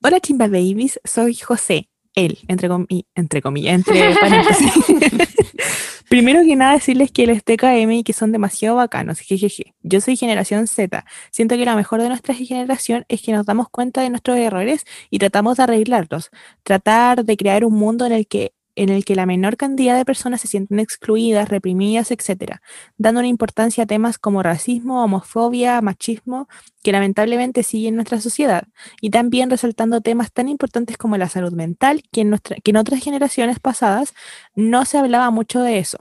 Hola, 0.01 0.19
Chimba 0.19 0.47
Babies. 0.47 0.99
Soy 1.05 1.35
José. 1.35 1.89
Él, 2.15 2.37
entre, 2.47 2.69
comi- 2.69 3.05
entre 3.15 3.41
comillas, 3.41 3.75
entre 3.75 4.13
paréntesis. 4.15 4.71
Primero 6.13 6.43
que 6.43 6.55
nada, 6.55 6.73
decirles 6.73 7.11
que 7.11 7.25
les 7.25 7.43
TKM 7.43 7.91
y 7.91 8.03
que 8.03 8.13
son 8.13 8.31
demasiado 8.31 8.75
bacanos. 8.75 9.17
Jejeje. 9.17 9.73
Yo 9.81 9.99
soy 9.99 10.15
generación 10.15 10.67
Z. 10.67 11.03
Siento 11.31 11.57
que 11.57 11.65
lo 11.65 11.75
mejor 11.75 12.03
de 12.03 12.07
nuestra 12.07 12.35
generación 12.35 13.03
es 13.09 13.23
que 13.23 13.31
nos 13.31 13.47
damos 13.47 13.67
cuenta 13.67 14.03
de 14.03 14.11
nuestros 14.11 14.37
errores 14.37 14.85
y 15.09 15.17
tratamos 15.17 15.57
de 15.57 15.63
arreglarlos. 15.63 16.29
Tratar 16.61 17.25
de 17.25 17.35
crear 17.35 17.65
un 17.65 17.73
mundo 17.73 18.05
en 18.05 18.11
el 18.11 18.27
que 18.27 18.53
en 18.75 18.89
el 18.89 19.05
que 19.05 19.15
la 19.15 19.25
menor 19.25 19.57
cantidad 19.57 19.95
de 19.95 20.05
personas 20.05 20.41
se 20.41 20.47
sienten 20.47 20.79
excluidas, 20.79 21.49
reprimidas, 21.49 22.11
etc., 22.11 22.59
dando 22.97 23.19
una 23.19 23.27
importancia 23.27 23.83
a 23.83 23.87
temas 23.87 24.17
como 24.17 24.43
racismo, 24.43 25.03
homofobia, 25.03 25.81
machismo, 25.81 26.47
que 26.81 26.91
lamentablemente 26.91 27.63
siguen 27.63 27.89
en 27.89 27.95
nuestra 27.95 28.21
sociedad 28.21 28.63
y 29.01 29.09
también 29.09 29.49
resaltando 29.49 30.01
temas 30.01 30.31
tan 30.31 30.49
importantes 30.49 30.97
como 30.97 31.17
la 31.17 31.29
salud 31.29 31.53
mental, 31.53 32.03
que 32.11 32.21
en, 32.21 32.37
que 32.37 32.71
en 32.71 32.77
otras 32.77 33.03
generaciones 33.03 33.59
pasadas 33.59 34.13
no 34.55 34.85
se 34.85 34.97
hablaba 34.97 35.29
mucho 35.29 35.61
de 35.61 35.79
eso. 35.79 35.97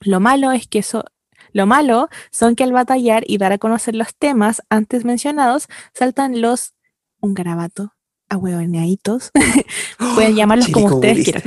Lo 0.00 0.20
malo 0.20 0.52
es 0.52 0.66
que 0.66 0.80
eso... 0.80 1.04
Lo 1.52 1.66
malo 1.66 2.08
son 2.30 2.54
que 2.54 2.62
al 2.62 2.70
batallar 2.70 3.24
y 3.26 3.38
dar 3.38 3.52
a 3.52 3.58
conocer 3.58 3.96
los 3.96 4.14
temas 4.14 4.62
antes 4.68 5.04
mencionados, 5.04 5.66
saltan 5.92 6.40
los 6.40 6.74
un 7.20 7.34
garabato, 7.34 7.92
ahueoneaditos, 8.30 9.30
pueden 10.14 10.34
llamarlos 10.36 10.68
como 10.68 10.86
ustedes 10.96 11.24
quieran, 11.24 11.42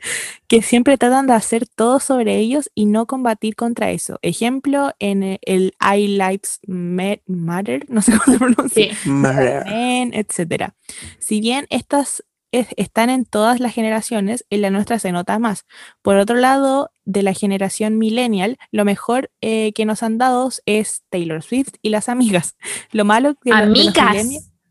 que 0.46 0.62
siempre 0.62 0.96
tratan 0.98 1.26
de 1.26 1.32
hacer 1.32 1.66
todo 1.66 1.98
sobre 2.00 2.36
ellos 2.36 2.70
y 2.74 2.86
no 2.86 3.06
combatir 3.06 3.56
contra 3.56 3.90
eso. 3.90 4.18
Ejemplo, 4.22 4.92
en 4.98 5.22
eh, 5.22 5.38
el 5.42 5.74
I 5.80 6.06
Lives 6.08 6.60
Ma- 6.66 7.18
Matter, 7.26 7.84
no 7.88 8.02
sé 8.02 8.12
cómo 8.12 8.24
se 8.32 8.38
pronuncia, 8.38 8.94
Sí. 8.94 9.08
Men, 9.10 10.12
etcétera. 10.14 10.74
Si 11.18 11.40
bien 11.40 11.66
estas 11.70 12.22
es- 12.52 12.68
están 12.76 13.10
en 13.10 13.24
todas 13.26 13.60
las 13.60 13.74
generaciones, 13.74 14.46
en 14.48 14.62
la 14.62 14.70
nuestra 14.70 14.98
se 14.98 15.12
nota 15.12 15.38
más. 15.38 15.66
Por 16.02 16.16
otro 16.16 16.36
lado, 16.36 16.90
de 17.04 17.22
la 17.22 17.34
generación 17.34 17.98
millennial, 17.98 18.56
lo 18.70 18.84
mejor 18.86 19.30
eh, 19.42 19.72
que 19.74 19.84
nos 19.84 20.02
han 20.02 20.16
dado 20.18 20.50
es 20.66 21.02
Taylor 21.10 21.42
Swift 21.42 21.74
y 21.82 21.90
las 21.90 22.08
amigas. 22.08 22.56
Lo 22.90 23.04
malo 23.04 23.34
que 23.34 23.50
los 23.50 23.58
Amigas. 23.60 24.26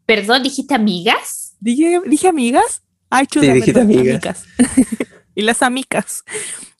Perdón, 0.07 0.41
¿dijiste 0.43 0.73
amigas? 0.73 1.46
¿Dije, 1.59 2.01
dije 2.05 2.27
amigas? 2.27 2.83
Ay, 3.09 3.25
chuta, 3.27 3.53
dijiste 3.53 3.73
perdón, 3.73 3.99
amigas. 3.99 4.45
y 5.35 5.41
las 5.41 5.61
amigas. 5.61 6.23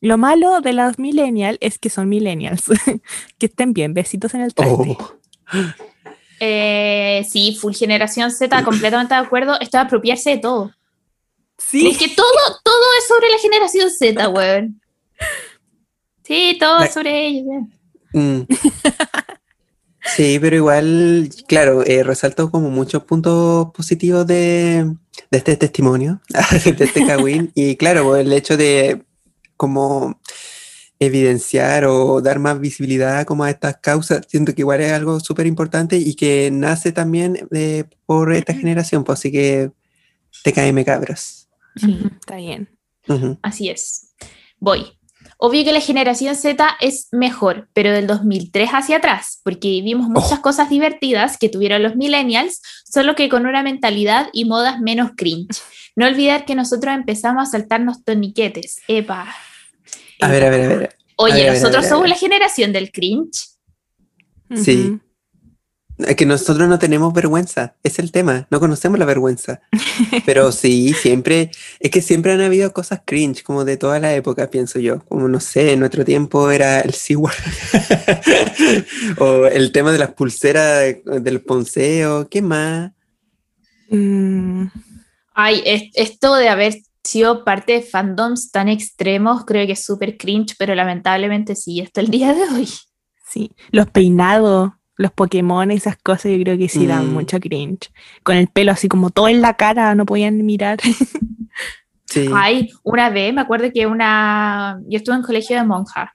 Lo 0.01 0.17
malo 0.17 0.61
de 0.61 0.73
las 0.73 0.99
millennials 0.99 1.57
es 1.61 1.79
que 1.79 1.89
son 1.89 2.09
millennials. 2.09 2.63
que 3.39 3.45
estén 3.47 3.73
bien, 3.73 3.93
besitos 3.93 4.33
en 4.33 4.41
el 4.41 4.53
traste. 4.53 4.97
Oh, 4.97 5.17
Eh, 6.39 7.25
sí, 7.27 7.57
full 7.59 7.73
generación 7.73 8.29
Z, 8.31 8.63
completamente 8.63 9.15
de 9.15 9.21
acuerdo. 9.21 9.53
Esto 9.59 9.77
es 9.77 9.83
apropiarse 9.85 10.31
de 10.31 10.37
todo. 10.37 10.71
Sí, 11.57 11.87
Es 11.87 11.97
que 11.97 12.09
todo, 12.09 12.27
todo 12.63 12.83
es 12.99 13.07
sobre 13.07 13.29
la 13.31 13.39
generación 13.39 13.89
Z, 13.89 14.29
weón. 14.29 14.79
Sí, 16.23 16.55
todo 16.59 16.79
La- 16.79 16.85
es 16.85 16.93
sobre 16.93 17.25
ellos. 17.27 17.63
Mm. 18.13 18.41
Sí, 20.15 20.37
pero 20.39 20.55
igual, 20.55 21.29
claro, 21.47 21.85
eh, 21.85 22.03
resalto 22.03 22.49
como 22.49 22.69
muchos 22.69 23.03
puntos 23.03 23.71
positivos 23.73 24.25
de, 24.25 24.95
de 25.31 25.37
este 25.37 25.57
testimonio, 25.57 26.21
de 26.65 26.85
este 26.85 27.05
Kawin. 27.05 27.51
Y 27.53 27.75
claro, 27.75 28.05
pues, 28.05 28.25
el 28.25 28.33
hecho 28.33 28.57
de 28.57 29.03
como 29.57 30.19
evidenciar 30.99 31.85
o 31.85 32.21
dar 32.21 32.39
más 32.39 32.59
visibilidad 32.59 33.25
como 33.25 33.43
a 33.43 33.49
estas 33.49 33.77
causas, 33.77 34.25
siento 34.27 34.55
que 34.55 34.61
igual 34.61 34.81
es 34.81 34.91
algo 34.91 35.19
súper 35.19 35.45
importante 35.45 35.97
y 35.97 36.15
que 36.15 36.49
nace 36.51 36.91
también 36.91 37.47
eh, 37.51 37.83
por 38.05 38.33
esta 38.33 38.53
generación, 38.53 39.03
pues 39.03 39.19
así 39.19 39.31
que 39.31 39.71
TKM 40.43 40.83
cabros. 40.83 41.47
Sí, 41.75 41.99
está 42.19 42.37
bien. 42.37 42.69
Así 43.41 43.69
es. 43.69 44.13
Voy. 44.59 44.96
Obvio 45.39 45.63
que 45.63 45.71
la 45.71 45.81
generación 45.81 46.35
Z 46.35 46.67
es 46.81 47.09
mejor, 47.11 47.69
pero 47.73 47.91
del 47.91 48.07
2003 48.07 48.71
hacia 48.73 48.97
atrás, 48.97 49.39
porque 49.43 49.67
vivimos 49.67 50.09
muchas 50.09 50.39
cosas 50.39 50.69
divertidas 50.69 51.37
que 51.37 51.47
tuvieron 51.47 51.83
los 51.83 51.95
millennials, 51.95 52.61
solo 52.85 53.13
que 53.15 53.29
con 53.29 53.45
una 53.45 53.61
mentalidad 53.61 54.29
y 54.33 54.45
modas 54.45 54.81
menos 54.81 55.11
cringe. 55.15 55.61
No 55.95 56.07
olvidar 56.07 56.45
que 56.45 56.55
nosotros 56.55 56.93
empezamos 56.95 57.47
a 57.47 57.51
saltarnos 57.51 58.03
toniquetes. 58.03 58.81
Epa. 58.87 59.27
A 60.21 60.27
ver, 60.27 60.43
a 60.43 60.49
ver, 60.49 60.61
a 60.61 60.67
ver. 60.67 60.97
Oye, 61.17 61.33
A 61.33 61.35
ver, 61.35 61.43
a 61.43 61.45
ver, 61.45 61.49
a 61.49 61.53
nosotros 61.53 61.83
ver, 61.83 61.89
somos 61.89 62.09
la 62.09 62.15
generación 62.15 62.73
del 62.73 62.91
cringe. 62.91 63.49
Sí. 64.55 64.99
Es 65.99 66.15
que 66.15 66.25
nosotros 66.27 66.69
no 66.69 66.77
tenemos 66.77 67.11
vergüenza, 67.11 67.75
es 67.81 67.97
el 67.97 68.11
tema, 68.11 68.45
no 68.51 68.59
conocemos 68.59 68.99
la 68.99 69.05
vergüenza. 69.05 69.61
Pero 70.27 70.51
sí, 70.51 70.93
siempre, 70.93 71.49
es 71.79 71.89
que 71.89 72.01
siempre 72.01 72.33
han 72.33 72.41
habido 72.41 72.71
cosas 72.71 73.01
cringe, 73.03 73.43
como 73.43 73.65
de 73.65 73.77
toda 73.77 73.99
la 73.99 74.13
época, 74.13 74.49
pienso 74.51 74.77
yo. 74.79 75.03
Como 75.05 75.27
no 75.27 75.39
sé, 75.39 75.73
en 75.73 75.79
nuestro 75.79 76.05
tiempo 76.05 76.51
era 76.51 76.81
el 76.81 76.93
SeaWorld. 76.93 77.35
o 79.19 79.45
el 79.47 79.71
tema 79.71 79.91
de 79.91 79.97
las 79.99 80.11
pulseras 80.13 80.81
de- 80.81 81.01
del 81.21 81.41
ponceo, 81.41 82.27
¿qué 82.29 82.41
más? 82.41 82.91
Mm, 83.89 84.65
Ay, 85.33 85.61
es- 85.65 85.89
esto 85.93 86.35
de 86.35 86.49
haber 86.49 86.75
sido 87.03 87.43
parte 87.45 87.73
de 87.73 87.81
fandoms 87.81 88.51
tan 88.51 88.67
extremos, 88.69 89.45
creo 89.45 89.65
que 89.65 89.73
es 89.73 89.83
súper 89.83 90.17
cringe, 90.17 90.55
pero 90.57 90.75
lamentablemente 90.75 91.55
sí, 91.55 91.79
hasta 91.81 92.01
el 92.01 92.09
día 92.09 92.33
de 92.33 92.43
hoy. 92.53 92.67
sí. 93.31 93.51
Los 93.71 93.87
peinados, 93.89 94.71
los 94.97 95.11
Pokémon, 95.11 95.69
esas 95.71 95.95
cosas, 95.97 96.31
yo 96.31 96.39
creo 96.43 96.57
que 96.57 96.67
sí 96.69 96.85
dan 96.87 97.09
Mm. 97.09 97.13
mucho 97.13 97.39
cringe. 97.39 97.91
Con 98.23 98.35
el 98.35 98.47
pelo 98.47 98.71
así 98.71 98.87
como 98.87 99.09
todo 99.11 99.27
en 99.29 99.41
la 99.41 99.53
cara, 99.55 99.93
no 99.95 100.05
podían 100.05 100.45
mirar. 100.45 100.79
Sí. 102.09 102.29
Hay 102.33 102.69
una 102.83 103.09
vez, 103.09 103.33
me 103.33 103.41
acuerdo 103.41 103.69
que 103.73 103.85
una, 103.85 104.79
yo 104.87 104.97
estuve 104.97 105.15
en 105.17 105.23
colegio 105.23 105.57
de 105.57 105.65
monjas 105.65 106.09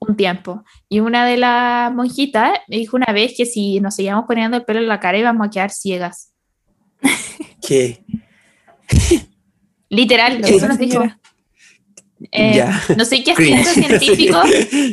un 0.00 0.16
tiempo 0.16 0.64
y 0.88 0.98
una 0.98 1.24
de 1.24 1.36
las 1.36 1.94
monjitas 1.94 2.50
me 2.66 2.78
dijo 2.78 2.96
una 2.96 3.12
vez 3.12 3.32
que 3.36 3.46
si 3.46 3.78
nos 3.78 3.94
seguíamos 3.94 4.24
poniendo 4.26 4.56
el 4.56 4.64
pelo 4.64 4.80
en 4.80 4.88
la 4.88 4.98
cara 4.98 5.16
íbamos 5.16 5.46
a 5.46 5.50
quedar 5.50 5.70
ciegas. 5.70 6.32
¿Qué? 7.66 8.04
Literal, 9.88 10.40
¿Qué? 10.42 10.56
eso 10.56 10.66
nos 10.66 10.78
dijo. 10.78 11.04
Eh. 12.32 12.64
No 12.96 13.04
sé 13.04 13.22
qué 13.22 13.32
asiento 13.32 13.70
científico 13.70 14.42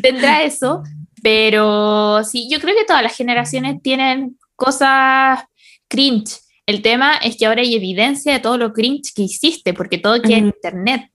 tendrá 0.04 0.44
eso, 0.44 0.84
pero 1.22 2.24
sí, 2.24 2.48
yo 2.52 2.60
creo 2.60 2.76
que 2.76 2.86
todas 2.86 3.04
las 3.04 3.16
generaciones 3.16 3.82
tienen 3.82 4.38
cosas 4.56 5.40
cringe. 5.88 6.38
El 6.66 6.82
tema 6.82 7.16
es 7.18 7.36
que 7.38 7.46
ahora 7.46 7.62
hay 7.62 7.76
evidencia 7.76 8.34
de 8.34 8.40
todo 8.40 8.58
lo 8.58 8.72
cringe 8.74 9.14
que 9.14 9.24
hiciste, 9.24 9.74
porque 9.74 9.98
todo 9.98 10.22
queda 10.22 10.38
en 10.38 10.46
Ujú. 10.48 10.56
internet. 10.56 11.12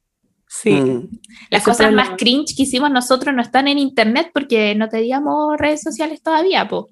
Sí. 0.49 0.70
Mm, 0.70 1.09
Las 1.51 1.62
cosas 1.65 1.93
más 1.93 2.11
cringe 2.16 2.55
que 2.57 2.62
hicimos 2.65 2.91
nosotros 2.91 3.35
no 3.35 3.43
están 3.43 3.69
en 3.69 3.78
internet 3.78 4.31
porque 4.33 4.74
no 4.74 4.89
teníamos 4.89 5.57
redes 5.59 5.83
sociales 5.83 6.23
todavía, 6.23 6.66
po. 6.69 6.89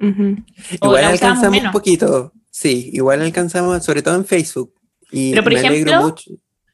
Igual 0.00 1.04
alcanzamos 1.04 1.50
menos. 1.50 1.66
un 1.66 1.72
poquito. 1.72 2.32
Sí, 2.50 2.90
igual 2.92 3.22
alcanzamos, 3.22 3.84
sobre 3.84 4.02
todo 4.02 4.14
en 4.16 4.24
Facebook. 4.24 4.74
Y 5.10 5.30
Pero, 5.30 5.42
por 5.44 5.52
me 5.52 5.60
ejemplo, 5.60 6.00
mucho. 6.02 6.30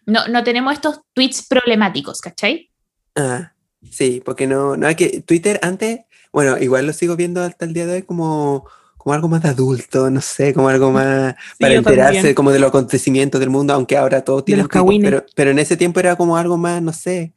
No, 0.07 0.27
no 0.28 0.43
tenemos 0.44 0.73
estos 0.74 1.01
tweets 1.12 1.47
problemáticos, 1.49 2.20
¿cachai? 2.20 2.70
Ah, 3.15 3.52
sí, 3.90 4.22
porque 4.24 4.46
no, 4.46 4.76
no 4.76 4.86
hay 4.86 4.94
que 4.94 5.20
Twitter 5.22 5.59
antes, 5.62 6.00
bueno, 6.32 6.59
igual 6.59 6.86
lo 6.86 6.92
sigo 6.92 7.16
viendo 7.16 7.42
hasta 7.42 7.64
el 7.64 7.72
día 7.72 7.86
de 7.86 7.94
hoy 7.94 8.02
como, 8.02 8.64
como 8.96 9.14
algo 9.14 9.28
más 9.28 9.42
de 9.42 9.50
adulto, 9.50 10.10
no 10.10 10.20
sé, 10.20 10.54
como 10.54 10.68
algo 10.68 10.90
más 10.90 11.34
para 11.60 11.74
enterarse 11.74 12.14
también. 12.14 12.34
como 12.34 12.52
de 12.52 12.59
los 12.59 12.68
acontecimientos 12.68 13.40
del 13.40 13.50
mundo, 13.50 13.74
aunque 13.74 13.96
ahora 13.96 14.22
todos 14.22 14.44
tienen 14.44 14.64
los 14.64 14.68
Twitter, 14.68 14.82
cagüines. 14.82 15.10
pero, 15.10 15.26
pero 15.34 15.50
en 15.50 15.59
ese 15.59 15.76
tiempo 15.76 16.00
era 16.00 16.16
como 16.16 16.36
algo 16.36 16.56
más, 16.56 16.80
no 16.82 16.92
sé. 16.92 17.32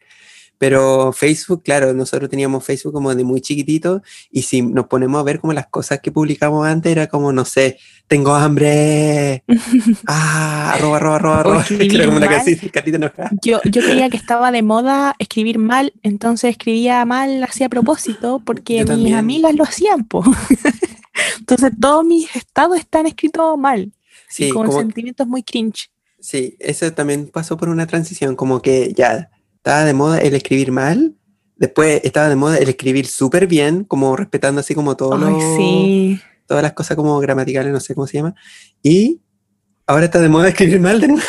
Pero 0.57 1.11
Facebook, 1.11 1.63
claro, 1.63 1.93
nosotros 1.93 2.29
teníamos 2.29 2.63
Facebook 2.63 2.93
como 2.93 3.13
de 3.13 3.23
muy 3.23 3.41
chiquitito 3.41 4.01
y 4.31 4.43
si 4.43 4.61
nos 4.61 4.87
ponemos 4.87 5.19
a 5.19 5.23
ver 5.23 5.39
como 5.39 5.53
las 5.53 5.67
cosas 5.67 5.99
que 5.99 6.11
publicamos 6.11 6.65
antes 6.65 6.91
era 6.91 7.07
como, 7.07 7.33
no 7.33 7.43
sé, 7.45 7.77
tengo 8.07 8.33
hambre, 8.33 9.43
ah, 10.07 10.73
arroba, 10.75 10.97
arroba, 10.97 11.15
arroba, 11.17 11.39
arroba, 11.39 11.65
como 12.05 12.17
una 12.17 12.25
mal. 12.27 12.29
casita, 12.29 12.69
catita 12.69 12.97
enojada. 12.97 13.31
Yo, 13.41 13.59
yo 13.65 13.81
creía 13.85 14.09
que 14.09 14.17
estaba 14.17 14.51
de 14.51 14.61
moda 14.61 15.15
escribir 15.19 15.59
mal, 15.59 15.93
entonces 16.03 16.51
escribía 16.51 17.03
mal 17.05 17.43
así 17.43 17.63
a 17.63 17.69
propósito, 17.69 18.41
porque 18.45 18.75
Yo 18.75 18.79
mis 18.83 18.87
también. 18.87 19.15
amigas 19.15 19.55
lo 19.55 19.63
hacían, 19.63 20.05
po. 20.05 20.23
Entonces 21.39 21.71
todos 21.79 22.05
mis 22.05 22.33
estados 22.35 22.77
están 22.77 23.05
escritos 23.07 23.57
mal, 23.57 23.91
Sí, 24.29 24.45
y 24.45 24.49
con 24.49 24.67
como, 24.67 24.79
sentimientos 24.79 25.27
muy 25.27 25.43
cringe. 25.43 25.89
Sí, 26.19 26.55
eso 26.59 26.91
también 26.93 27.27
pasó 27.27 27.57
por 27.57 27.69
una 27.69 27.87
transición, 27.87 28.35
como 28.35 28.61
que 28.61 28.93
ya 28.93 29.29
estaba 29.65 29.83
de 29.83 29.93
moda 29.95 30.19
el 30.19 30.35
escribir 30.35 30.71
mal, 30.71 31.15
después 31.55 32.01
estaba 32.03 32.29
de 32.29 32.35
moda 32.35 32.57
el 32.59 32.69
escribir 32.69 33.07
súper 33.07 33.47
bien, 33.47 33.83
como 33.83 34.15
respetando 34.15 34.59
así 34.61 34.75
como 34.75 34.95
todo 34.95 35.15
Ay, 35.15 35.33
lo- 35.33 35.39
sí. 35.57 36.19
todas 36.45 36.61
las 36.61 36.73
cosas 36.73 36.95
como 36.95 37.17
gramaticales, 37.19 37.73
no 37.73 37.79
sé 37.79 37.95
cómo 37.95 38.05
se 38.05 38.17
llama, 38.17 38.35
y 38.83 39.21
ahora 39.87 40.05
está 40.05 40.21
de 40.21 40.29
moda 40.29 40.49
escribir 40.49 40.79
mal 40.79 41.01
de 41.01 41.07
nuevo. 41.07 41.23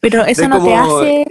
Pero 0.00 0.24
eso 0.24 0.42
de 0.42 0.48
no 0.48 0.58
te 0.58 0.70
como- 0.70 0.98
hace... 1.00 1.24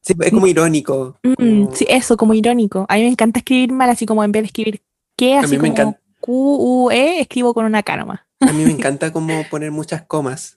Sí, 0.00 0.14
es 0.20 0.30
como 0.30 0.46
irónico. 0.46 1.18
Mm, 1.24 1.34
como- 1.34 1.74
sí, 1.74 1.84
eso, 1.88 2.16
como 2.16 2.32
irónico. 2.32 2.86
A 2.88 2.94
mí 2.94 3.00
me 3.02 3.08
encanta 3.08 3.40
escribir 3.40 3.72
mal, 3.72 3.90
así 3.90 4.06
como 4.06 4.22
en 4.22 4.30
vez 4.30 4.42
de 4.44 4.46
escribir 4.46 4.80
qué, 5.16 5.36
así 5.36 5.56
como 5.56 5.66
encanta. 5.66 6.00
Q-U-E, 6.20 7.20
escribo 7.22 7.52
con 7.52 7.64
una 7.64 7.82
K 7.82 7.96
nomás. 7.96 8.20
A 8.38 8.52
mí 8.52 8.64
me 8.64 8.70
encanta 8.78 9.12
como 9.12 9.42
poner 9.50 9.72
muchas 9.72 10.02
comas. 10.02 10.55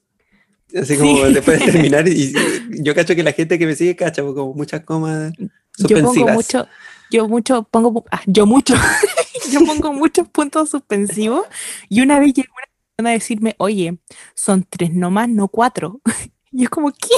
Así 0.76 0.98
como 0.98 1.26
Sí. 1.26 1.34
después 1.34 1.60
de 1.60 1.72
terminar, 1.72 2.08
y, 2.08 2.12
y 2.72 2.84
yo 2.84 2.94
cacho 2.96 3.16
que 3.16 3.24
la 3.24 3.32
gente 3.34 3.58
que 3.58 3.66
me 3.66 3.76
sigue 3.76 3.96
cacha, 3.96 4.22
pues, 4.24 4.36
como 4.36 4.54
muchas 4.54 4.82
comas 4.84 5.34
Yo 5.38 5.48
pongo 5.88 6.14
suspensivas. 6.14 6.36
mucho, 6.36 6.68
yo 7.12 7.28
mucho, 7.28 7.64
pongo, 7.64 8.06
ah, 8.12 8.22
yo 8.28 8.46
mucho, 8.46 8.76
yo 9.52 9.66
pongo 9.66 9.94
muchos 9.94 10.28
puntos 10.30 10.70
suspensivos 10.70 11.46
y 11.90 12.02
una 12.02 12.20
vez 12.20 12.34
llegó 12.34 12.50
una 12.54 12.68
persona 12.96 13.10
a 13.10 13.14
decirme, 13.14 13.56
oye, 13.58 13.98
son 14.36 14.66
tres 14.70 14.94
nomás, 14.94 15.30
no 15.30 15.48
cuatro. 15.48 16.02
Y 16.52 16.64
es 16.64 16.70
como, 16.72 16.92
¿qué? 16.92 17.16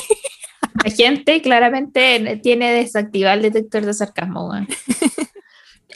La 0.83 0.91
gente 0.91 1.41
claramente 1.41 2.37
tiene 2.43 2.73
desactivado 2.73 3.35
el 3.37 3.41
detector 3.43 3.85
de 3.85 3.93
sarcasmo. 3.93 4.51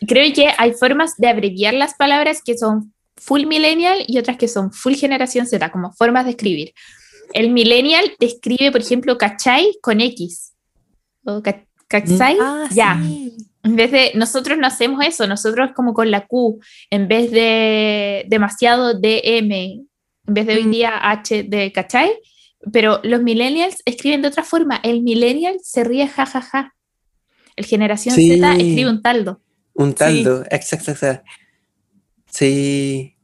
Creo 0.07 0.33
que 0.33 0.49
hay 0.57 0.71
formas 0.71 1.15
de 1.17 1.27
abreviar 1.27 1.73
las 1.73 1.95
palabras 1.95 2.41
que 2.41 2.57
son 2.57 2.93
full 3.17 3.45
millennial 3.45 4.05
y 4.07 4.19
otras 4.19 4.37
que 4.37 4.47
son 4.47 4.71
full 4.71 4.93
generación 4.93 5.47
Z, 5.47 5.69
como 5.69 5.91
formas 5.91 6.23
de 6.23 6.31
escribir. 6.31 6.73
El 7.33 7.51
millennial 7.51 8.05
te 8.19 8.25
escribe, 8.25 8.71
por 8.71 8.81
ejemplo, 8.81 9.17
cachai 9.17 9.77
con 9.81 10.01
X. 10.01 10.53
O 11.25 11.41
ca- 11.41 11.65
cachai, 11.87 12.37
Ah, 12.41 12.67
ya. 12.71 12.99
sí. 13.01 13.35
En 13.63 13.75
vez 13.75 13.91
de, 13.91 14.11
nosotros 14.15 14.57
no 14.59 14.67
hacemos 14.67 15.03
eso, 15.03 15.25
nosotros 15.27 15.71
como 15.75 15.93
con 15.95 16.11
la 16.11 16.27
Q, 16.27 16.59
en 16.91 17.07
vez 17.07 17.31
de 17.31 18.23
demasiado 18.27 18.93
DM, 18.93 19.81
en 20.27 20.33
vez 20.33 20.45
de 20.45 20.55
hoy 20.55 20.63
Mm. 20.65 20.71
día 20.71 21.09
H 21.09 21.43
de 21.43 21.71
cachai, 21.71 22.11
pero 22.71 22.99
los 23.03 23.21
millennials 23.23 23.77
escriben 23.85 24.21
de 24.21 24.27
otra 24.27 24.43
forma. 24.43 24.79
El 24.83 25.01
millennial 25.01 25.57
se 25.63 25.83
ríe 25.83 26.07
jajaja. 26.07 26.75
El 27.55 27.65
generación 27.65 28.13
Sí. 28.15 28.35
Z 28.37 28.51
escribe 28.53 28.89
un 28.89 29.01
taldo. 29.01 29.41
Un 29.73 29.93
taldo, 29.93 30.43
exacto, 30.51 30.91
exacto. 30.91 31.23
Sí. 32.29 33.14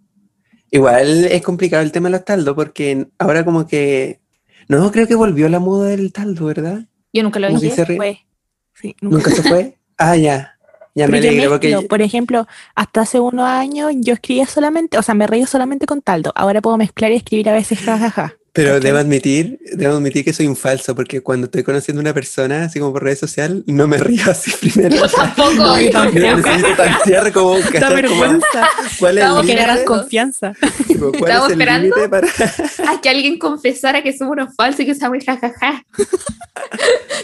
Igual 0.72 1.26
es 1.26 1.42
complicado 1.42 1.84
el 1.84 1.92
tema 1.92 2.08
de 2.08 2.14
los 2.14 2.26
taldos 2.26 2.56
porque 2.56 3.08
ahora 3.20 3.44
como 3.44 3.68
que... 3.68 4.20
No, 4.68 4.90
creo 4.92 5.06
que 5.06 5.16
volvió 5.16 5.50
la 5.50 5.60
moda 5.60 5.90
del 5.90 6.14
taldo, 6.14 6.46
¿verdad? 6.46 6.86
Yo 7.12 7.24
nunca 7.24 7.40
lo 7.40 7.50
vi. 7.50 7.70
se. 7.70 7.86
Fue. 7.86 8.26
Sí, 8.74 8.96
nunca. 9.02 9.18
¿Nunca 9.18 9.32
se 9.32 9.44
fue? 9.44 9.78
Ah, 10.04 10.16
ya. 10.16 10.58
Ya 10.96 11.08
me 11.08 11.20
Pero 11.20 11.30
alegro 11.30 11.50
porque... 11.52 11.88
por 11.88 12.02
ejemplo, 12.02 12.48
hasta 12.74 13.02
hace 13.02 13.20
unos 13.20 13.46
años 13.46 13.92
yo 13.98 14.16
escribía 14.16 14.48
solamente, 14.48 14.98
o 14.98 15.04
sea, 15.04 15.14
me 15.14 15.28
reía 15.28 15.46
solamente 15.46 15.86
con 15.86 16.02
taldo. 16.02 16.32
Ahora 16.36 16.60
puedo 16.60 16.76
mezclar 16.78 17.12
y 17.12 17.16
escribir 17.16 17.50
a 17.50 17.54
veces 17.54 17.80
jajaja. 17.80 18.36
Pero 18.54 18.70
¿cachai? 18.74 18.82
debo 18.84 18.98
admitir, 18.98 19.60
debo 19.74 19.94
admitir 19.96 20.26
que 20.26 20.34
soy 20.34 20.46
un 20.48 20.58
falso 20.58 20.94
porque 20.94 21.22
cuando 21.22 21.46
estoy 21.46 21.64
conociendo 21.64 22.02
a 22.02 22.04
una 22.04 22.14
persona, 22.14 22.66
así 22.66 22.80
como 22.80 22.92
por 22.92 23.02
redes 23.04 23.20
sociales, 23.20 23.64
no 23.66 23.88
me 23.88 23.98
río 23.98 24.24
así 24.30 24.52
primero. 24.60 24.96
Yo 24.98 25.08
tampoco. 25.08 25.52
No, 25.54 25.80
yo 25.80 25.90
tampoco. 25.90 26.20
Necesito 26.20 26.76
tantear 26.76 27.32
como... 27.32 27.58
Da 27.60 27.80
como 27.82 27.96
vergüenza. 27.96 28.70
¿Cuál 29.00 29.18
es 29.18 29.24
el 29.24 29.30
Estamos 29.30 29.46
que 29.46 29.56
límite? 29.56 29.86
confianza. 29.86 30.54
Tipo, 30.88 31.12
¿Cuál 31.14 31.32
Estamos 31.32 31.50
es 31.52 31.56
el 31.56 31.62
esperando. 31.62 31.96
para...? 32.10 32.28
a 32.92 33.02
que 33.02 33.10
alguien 33.10 33.38
confesara 33.40 34.04
que 34.04 34.18
somos 34.18 34.34
unos 34.34 34.54
falsos 34.56 34.82
y 34.82 34.86
que 34.86 34.92
usamos 34.92 35.18
el 35.20 35.24
jajaja. 35.26 35.86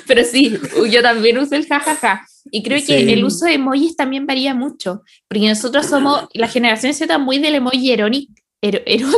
Pero 0.08 0.24
sí, 0.24 0.58
yo 0.90 1.02
también 1.02 1.38
uso 1.38 1.56
el 1.56 1.68
jajaja. 1.68 2.26
Y 2.52 2.64
creo 2.64 2.80
que 2.80 2.86
Sí. 2.86 3.12
el 3.12 3.26
uso 3.26 3.46
de 3.46 3.56
emojis 3.56 3.98
también 3.98 4.26
varía 4.26 4.54
mucho, 4.54 5.04
porque 5.28 5.50
nosotros 5.50 5.86
somos 5.88 6.30
la 6.34 6.48
generación 6.48 6.94
Z 6.94 7.18
muy 7.18 7.40
del 7.40 7.56
emoji 7.56 7.92
erónico. 7.92 8.34
Ero, 8.62 8.80
ero- 8.86 9.10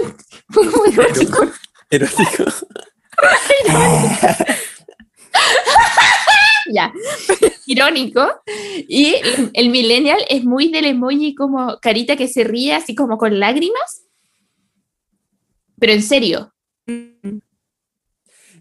¿cómo 0.53 1.51
erótico? 1.89 2.43
Ya, 6.71 6.93
irónico. 7.65 8.27
Y 8.87 9.15
el, 9.15 9.49
el 9.53 9.69
millennial 9.69 10.19
es 10.29 10.43
muy 10.43 10.69
del 10.71 10.85
emoji 10.85 11.33
como 11.33 11.79
carita 11.79 12.15
que 12.15 12.27
se 12.27 12.43
ríe, 12.43 12.75
así 12.75 12.93
como 12.93 13.17
con 13.17 13.39
lágrimas. 13.39 14.03
Pero 15.79 15.93
en 15.93 16.03
serio, 16.03 16.53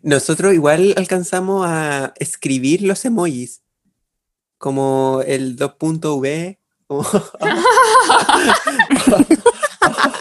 Nosotros 0.03 0.55
igual 0.55 0.95
alcanzamos 0.97 1.67
a 1.67 2.15
escribir 2.19 2.81
los 2.83 3.05
emojis, 3.05 3.63
como 4.57 5.23
el 5.27 5.57
2.v. 5.57 6.59
como- 6.87 7.05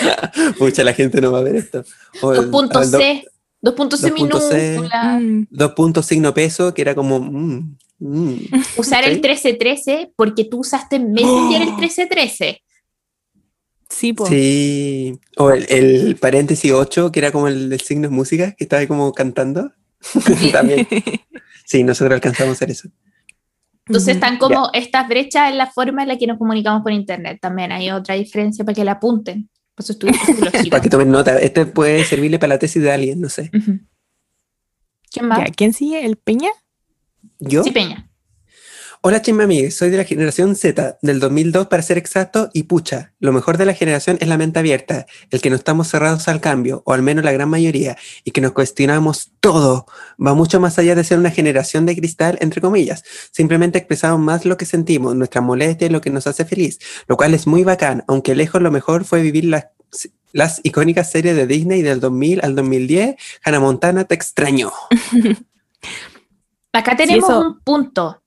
Mucha 0.60 0.84
la 0.84 0.92
gente 0.92 1.20
no 1.20 1.32
va 1.32 1.38
a 1.38 1.42
ver 1.42 1.56
esto. 1.56 1.84
O 2.22 2.32
el- 2.32 2.50
2.c, 2.50 3.24
2.c 3.62 4.10
2.c. 4.10 4.12
minúscula. 4.12 5.18
Mm. 5.20 5.46
Dos 5.50 5.72
puntos 5.72 6.06
signo 6.06 6.32
peso, 6.34 6.72
que 6.74 6.82
era 6.82 6.94
como... 6.94 7.20
mm, 7.20 7.76
mm. 7.98 8.36
usar 8.76 9.04
el 9.04 9.14
¿Sí? 9.14 9.20
1313 9.20 10.12
porque 10.16 10.44
tú 10.44 10.60
usaste 10.60 10.98
Messenger 10.98 11.62
el 11.62 11.68
1313. 11.76 12.62
Sí, 13.88 14.12
po. 14.12 14.26
Sí. 14.26 15.18
O 15.36 15.50
el, 15.50 15.66
el 15.68 16.16
paréntesis 16.16 16.72
8, 16.72 17.10
que 17.10 17.18
era 17.18 17.32
como 17.32 17.48
el 17.48 17.68
del 17.68 17.80
signo 17.80 18.08
de 18.08 18.14
música, 18.14 18.52
que 18.52 18.64
estaba 18.64 18.80
ahí 18.80 18.86
como 18.86 19.12
cantando. 19.12 19.72
También. 20.52 20.86
Sí, 21.66 21.84
nosotros 21.84 22.14
alcanzamos 22.14 22.50
a 22.50 22.52
hacer 22.54 22.72
eso. 22.72 22.88
Entonces 23.86 24.16
están 24.16 24.38
como 24.38 24.70
estas 24.72 25.06
brechas 25.06 25.52
en 25.52 25.56
la 25.56 25.70
forma 25.70 26.02
en 26.02 26.08
la 26.08 26.18
que 26.18 26.26
nos 26.26 26.36
comunicamos 26.36 26.82
por 26.82 26.90
internet. 26.90 27.38
También 27.40 27.70
hay 27.70 27.92
otra 27.92 28.16
diferencia 28.16 28.64
para 28.64 28.74
que 28.74 28.84
la 28.84 28.92
apunten. 28.92 29.48
Eso 29.80 29.94
psicología. 29.94 30.62
Para 30.70 30.82
que 30.82 30.90
tomen 30.90 31.10
nota. 31.10 31.38
Este 31.38 31.66
puede 31.66 32.04
servirle 32.04 32.38
para 32.38 32.54
la 32.54 32.58
tesis 32.58 32.82
de 32.82 32.92
alguien, 32.92 33.20
no 33.20 33.28
sé. 33.28 33.50
¿Quién 35.10 35.26
más? 35.26 35.38
Ya, 35.38 35.46
¿Quién 35.46 35.72
sigue? 35.72 36.04
¿El 36.04 36.16
Peña? 36.16 36.50
¿Yo? 37.38 37.64
Sí, 37.64 37.70
Peña. 37.70 38.09
Hola 39.02 39.22
amigues, 39.26 39.78
soy 39.78 39.88
de 39.88 39.96
la 39.96 40.04
generación 40.04 40.54
Z, 40.54 40.98
del 41.00 41.20
2002 41.20 41.68
para 41.68 41.82
ser 41.82 41.96
exacto, 41.96 42.50
y 42.52 42.64
pucha, 42.64 43.14
lo 43.18 43.32
mejor 43.32 43.56
de 43.56 43.64
la 43.64 43.72
generación 43.72 44.18
es 44.20 44.28
la 44.28 44.36
mente 44.36 44.58
abierta, 44.58 45.06
el 45.30 45.40
que 45.40 45.48
no 45.48 45.56
estamos 45.56 45.88
cerrados 45.88 46.28
al 46.28 46.42
cambio, 46.42 46.82
o 46.84 46.92
al 46.92 47.00
menos 47.00 47.24
la 47.24 47.32
gran 47.32 47.48
mayoría, 47.48 47.96
y 48.24 48.32
que 48.32 48.42
nos 48.42 48.52
cuestionamos 48.52 49.32
todo. 49.40 49.86
Va 50.22 50.34
mucho 50.34 50.60
más 50.60 50.78
allá 50.78 50.94
de 50.94 51.02
ser 51.02 51.18
una 51.18 51.30
generación 51.30 51.86
de 51.86 51.96
cristal, 51.96 52.36
entre 52.42 52.60
comillas. 52.60 53.02
Simplemente 53.30 53.78
expresamos 53.78 54.20
más 54.20 54.44
lo 54.44 54.58
que 54.58 54.66
sentimos, 54.66 55.16
nuestra 55.16 55.40
molestia 55.40 55.86
y 55.86 55.90
lo 55.90 56.02
que 56.02 56.10
nos 56.10 56.26
hace 56.26 56.44
feliz, 56.44 56.78
lo 57.08 57.16
cual 57.16 57.32
es 57.32 57.46
muy 57.46 57.64
bacán, 57.64 58.04
aunque 58.06 58.34
lejos 58.34 58.60
lo 58.60 58.70
mejor 58.70 59.06
fue 59.06 59.22
vivir 59.22 59.46
las, 59.46 59.68
las 60.32 60.60
icónicas 60.62 61.10
series 61.10 61.34
de 61.36 61.46
Disney 61.46 61.80
del 61.80 62.00
2000 62.00 62.40
al 62.42 62.54
2010. 62.54 63.16
Hannah 63.44 63.60
Montana, 63.60 64.04
te 64.04 64.14
extraño. 64.14 64.70
Acá 66.74 66.94
tenemos 66.96 67.30
un 67.30 67.60
punto 67.60 68.19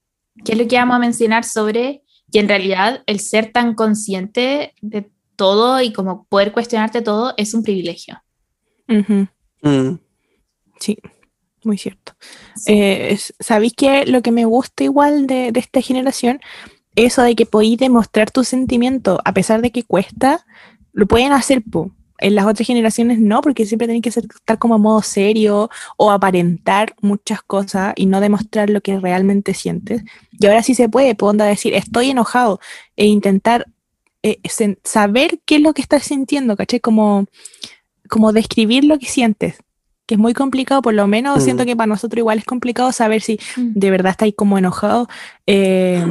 ¿Qué 0.43 0.53
es 0.53 0.57
lo 0.57 0.67
que 0.67 0.77
vamos 0.77 0.95
a 0.95 0.99
mencionar 0.99 1.43
sobre 1.43 2.03
que 2.31 2.39
en 2.39 2.49
realidad 2.49 3.03
el 3.05 3.19
ser 3.19 3.51
tan 3.51 3.75
consciente 3.75 4.73
de 4.81 5.11
todo 5.35 5.81
y 5.81 5.93
como 5.93 6.25
poder 6.25 6.51
cuestionarte 6.51 7.01
todo 7.01 7.33
es 7.37 7.53
un 7.53 7.63
privilegio. 7.63 8.21
Mm. 8.87 9.95
Sí, 10.79 10.97
muy 11.63 11.77
cierto. 11.77 12.13
Eh, 12.67 13.17
¿Sabéis 13.39 13.73
que 13.73 14.05
lo 14.05 14.21
que 14.21 14.31
me 14.31 14.45
gusta 14.45 14.83
igual 14.83 15.27
de, 15.27 15.51
esta 15.55 15.81
generación? 15.81 16.39
Eso 16.95 17.21
de 17.23 17.35
que 17.35 17.45
podéis 17.45 17.77
demostrar 17.77 18.31
tu 18.31 18.43
sentimiento, 18.43 19.19
a 19.25 19.33
pesar 19.33 19.61
de 19.61 19.71
que 19.71 19.83
cuesta, 19.83 20.45
lo 20.91 21.07
pueden 21.07 21.31
hacer, 21.31 21.63
po 21.63 21.91
en 22.19 22.35
las 22.35 22.45
otras 22.45 22.65
generaciones 22.65 23.19
no, 23.19 23.41
porque 23.41 23.65
siempre 23.65 23.87
tienen 23.87 24.01
que 24.01 24.09
estar 24.09 24.57
como 24.59 24.75
a 24.75 24.77
modo 24.77 25.01
serio 25.01 25.69
o 25.97 26.11
aparentar 26.11 26.95
muchas 27.01 27.41
cosas 27.41 27.93
y 27.95 28.05
no 28.05 28.21
demostrar 28.21 28.69
lo 28.69 28.81
que 28.81 28.99
realmente 28.99 29.53
sientes. 29.53 30.03
Y 30.31 30.45
ahora 30.45 30.63
sí 30.63 30.75
se 30.75 30.89
puede, 30.89 31.15
puedo 31.15 31.33
decir, 31.33 31.73
estoy 31.73 32.11
enojado 32.11 32.59
e 32.95 33.05
intentar 33.05 33.67
eh, 34.21 34.39
saber 34.83 35.39
qué 35.45 35.55
es 35.55 35.61
lo 35.61 35.73
que 35.73 35.81
estás 35.81 36.03
sintiendo, 36.03 36.55
¿caché? 36.55 36.79
Como, 36.79 37.25
como 38.09 38.31
describir 38.31 38.85
lo 38.85 38.97
que 38.99 39.07
sientes, 39.07 39.57
que 40.05 40.15
es 40.15 40.19
muy 40.19 40.33
complicado, 40.33 40.81
por 40.81 40.93
lo 40.93 41.07
menos 41.07 41.39
mm. 41.39 41.41
siento 41.41 41.65
que 41.65 41.75
para 41.75 41.87
nosotros 41.87 42.19
igual 42.19 42.37
es 42.37 42.45
complicado 42.45 42.91
saber 42.91 43.21
si 43.21 43.39
mm. 43.57 43.73
de 43.73 43.91
verdad 43.91 44.11
estáis 44.11 44.33
como 44.35 44.57
enojado 44.57 45.09
eh, 45.45 46.05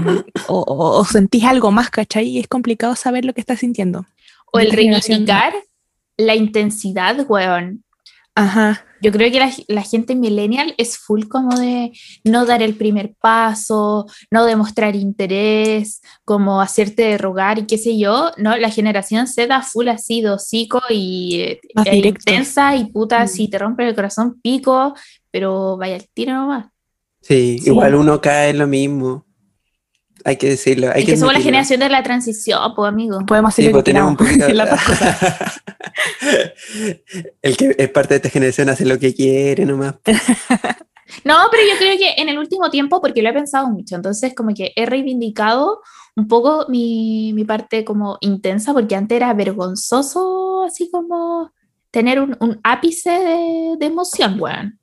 o, 0.47 0.65
o, 0.67 1.05
sentís 1.05 1.45
algo 1.45 1.71
más, 1.71 1.89
¿cachai? 1.91 2.29
Y 2.29 2.39
es 2.39 2.49
complicado 2.49 2.97
saber 2.97 3.25
lo 3.25 3.33
que 3.33 3.41
estás 3.41 3.61
sintiendo. 3.61 4.05
O 4.53 4.59
el 4.59 4.71
reivindicar 4.71 5.55
la 6.27 6.35
intensidad, 6.35 7.25
weón. 7.29 7.85
Ajá. 8.35 8.87
Yo 9.03 9.11
creo 9.11 9.31
que 9.31 9.65
la, 9.67 9.83
gente 9.83 10.15
millennial 10.15 10.75
es 10.79 10.97
full 10.97 11.25
como 11.25 11.59
de 11.59 11.93
no 12.25 12.47
dar 12.47 12.63
el 12.63 12.77
primer 12.77 13.15
paso, 13.21 14.07
no 14.31 14.47
demostrar 14.47 14.95
interés, 14.95 16.01
como 16.25 16.61
hacerte 16.61 17.19
rogar 17.19 17.59
y 17.59 17.67
qué 17.67 17.79
sé 17.79 17.99
yo. 17.99 18.31
No, 18.37 18.57
la 18.57 18.71
generación 18.71 19.27
Z 19.27 19.61
full 19.63 19.89
así, 19.89 20.23
dosico 20.23 20.81
y 20.89 21.41
eh, 21.41 21.61
e 21.85 21.97
intensa 21.97 22.77
y 22.77 22.87
puta, 22.87 23.25
mm. 23.25 23.29
si 23.29 23.49
te 23.49 23.59
rompe 23.59 23.87
el 23.87 23.95
corazón, 23.95 24.41
pico, 24.41 24.95
pero 25.31 25.77
vaya 25.77 25.97
el 25.97 26.09
tiro 26.15 26.35
nomás. 26.35 26.67
Sí, 27.21 27.59
sí, 27.59 27.71
igual 27.71 27.97
uno 27.97 28.21
cae 28.21 28.51
en 28.51 28.59
lo 28.59 28.67
mismo. 28.67 29.27
Hay 30.25 30.37
que 30.37 30.51
decirlo. 30.51 30.91
Hay 30.95 31.05
que, 31.05 31.17
somos 31.17 31.35
la 31.35 31.41
generación 31.41 31.81
de 31.81 31.89
la 31.89 32.03
transición, 32.03 32.61
pues, 32.75 32.89
amigo. 32.89 33.21
Podemos 33.27 33.55
decir 33.55 33.73
pues, 33.73 33.85
un 33.89 34.17
El 37.43 37.57
que 37.57 37.75
es 37.77 37.91
parte 37.91 38.15
de 38.15 38.17
esta 38.17 38.31
generación 38.31 38.69
hace 38.69 38.85
lo 38.85 38.99
que 38.99 39.15
quiere 39.15 39.67
nomás. 39.67 39.95
no, 41.25 41.37
pero 41.51 41.63
yo 41.69 41.77
creo 41.79 41.99
que 41.99 42.15
en 42.17 42.29
el 42.29 42.39
último 42.39 42.71
tiempo, 42.71 43.01
porque 43.01 43.23
lo 43.23 43.31
he 43.31 43.33
pensado 43.33 43.69
mucho, 43.69 43.97
entonces 43.97 44.35
como 44.35 44.55
que 44.55 44.73
he 44.77 44.87
reivindicado 44.87 45.83
un 46.15 46.29
poco 46.29 46.67
mi, 46.69 47.33
mi 47.33 47.45
parte 47.45 47.85
como 47.85 48.19
intensa, 48.21 48.73
porque 48.73 48.95
antes 48.95 49.17
era 49.17 49.35
vergonzoso, 49.35 50.63
así 50.65 50.91
como 50.91 51.53
tener 51.91 52.21
un, 52.21 52.37
un 52.41 52.61
ápice 52.63 53.11
de, 53.11 53.77
de 53.79 53.87
emoción, 53.87 54.37
weón. 54.39 54.79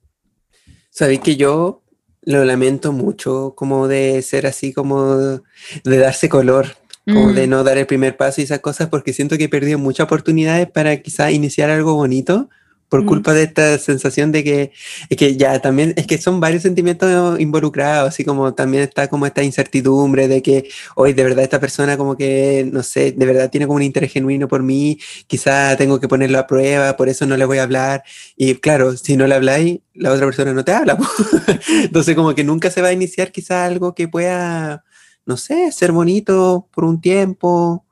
Sabéis 0.90 1.20
que 1.20 1.36
yo 1.36 1.79
lo 2.22 2.44
lamento 2.44 2.92
mucho, 2.92 3.54
como 3.56 3.88
de 3.88 4.22
ser 4.22 4.46
así, 4.46 4.72
como 4.72 5.16
de 5.16 5.98
darse 5.98 6.28
color, 6.28 6.76
como 7.06 7.32
de 7.32 7.46
mm. 7.46 7.50
no 7.50 7.64
dar 7.64 7.78
el 7.78 7.86
primer 7.86 8.16
paso 8.16 8.40
y 8.40 8.44
esas 8.44 8.60
cosas, 8.60 8.88
porque 8.88 9.12
siento 9.12 9.38
que 9.38 9.44
he 9.44 9.48
perdido 9.48 9.78
muchas 9.78 10.04
oportunidades 10.04 10.70
para 10.70 10.96
quizá 10.98 11.30
iniciar 11.30 11.70
algo 11.70 11.94
bonito 11.94 12.48
por 12.90 13.04
mm. 13.04 13.06
culpa 13.06 13.32
de 13.32 13.44
esta 13.44 13.78
sensación 13.78 14.32
de 14.32 14.44
que, 14.44 14.72
es 15.08 15.16
que 15.16 15.36
ya 15.36 15.60
también, 15.60 15.94
es 15.96 16.06
que 16.06 16.18
son 16.18 16.40
varios 16.40 16.62
sentimientos 16.62 17.40
involucrados, 17.40 18.08
así 18.08 18.24
como 18.24 18.52
también 18.52 18.82
está 18.82 19.08
como 19.08 19.24
esta 19.24 19.42
incertidumbre 19.42 20.28
de 20.28 20.42
que 20.42 20.68
hoy 20.96 21.14
de 21.14 21.22
verdad 21.24 21.44
esta 21.44 21.60
persona 21.60 21.96
como 21.96 22.16
que, 22.16 22.68
no 22.70 22.82
sé, 22.82 23.12
de 23.12 23.26
verdad 23.26 23.48
tiene 23.48 23.66
como 23.66 23.76
un 23.76 23.82
interés 23.82 24.12
genuino 24.12 24.48
por 24.48 24.62
mí, 24.62 24.98
quizá 25.26 25.76
tengo 25.76 26.00
que 26.00 26.08
ponerlo 26.08 26.38
a 26.38 26.46
prueba, 26.46 26.96
por 26.96 27.08
eso 27.08 27.24
no 27.26 27.36
le 27.36 27.44
voy 27.44 27.58
a 27.58 27.62
hablar, 27.62 28.02
y 28.36 28.56
claro, 28.56 28.96
si 28.96 29.16
no 29.16 29.26
le 29.26 29.36
habláis, 29.36 29.78
la 29.94 30.12
otra 30.12 30.26
persona 30.26 30.52
no 30.52 30.64
te 30.64 30.72
habla, 30.72 30.98
entonces 31.84 32.16
como 32.16 32.34
que 32.34 32.44
nunca 32.44 32.70
se 32.70 32.82
va 32.82 32.88
a 32.88 32.92
iniciar 32.92 33.30
quizá 33.32 33.64
algo 33.64 33.94
que 33.94 34.08
pueda, 34.08 34.84
no 35.24 35.36
sé, 35.36 35.70
ser 35.70 35.92
bonito 35.92 36.68
por 36.72 36.84
un 36.84 37.00
tiempo, 37.00 37.86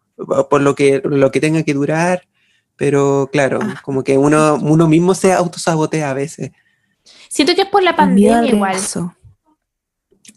por 0.51 0.61
lo 0.61 0.75
que, 0.75 1.01
lo 1.05 1.31
que 1.31 1.41
tenga 1.41 1.63
que 1.63 1.75
durar, 1.75 2.23
pero 2.79 3.29
claro, 3.31 3.59
ah. 3.61 3.81
como 3.83 4.03
que 4.05 4.17
uno, 4.17 4.55
uno 4.55 4.89
mismo 4.89 5.15
se 5.15 5.33
autosabotea 5.33 6.11
a 6.11 6.15
veces. 6.15 6.53
Siento 7.29 7.55
que 7.55 7.63
es 7.63 7.69
por 7.69 7.83
la 7.83 7.97
pandemia 7.97 8.47
igual. 8.47 8.77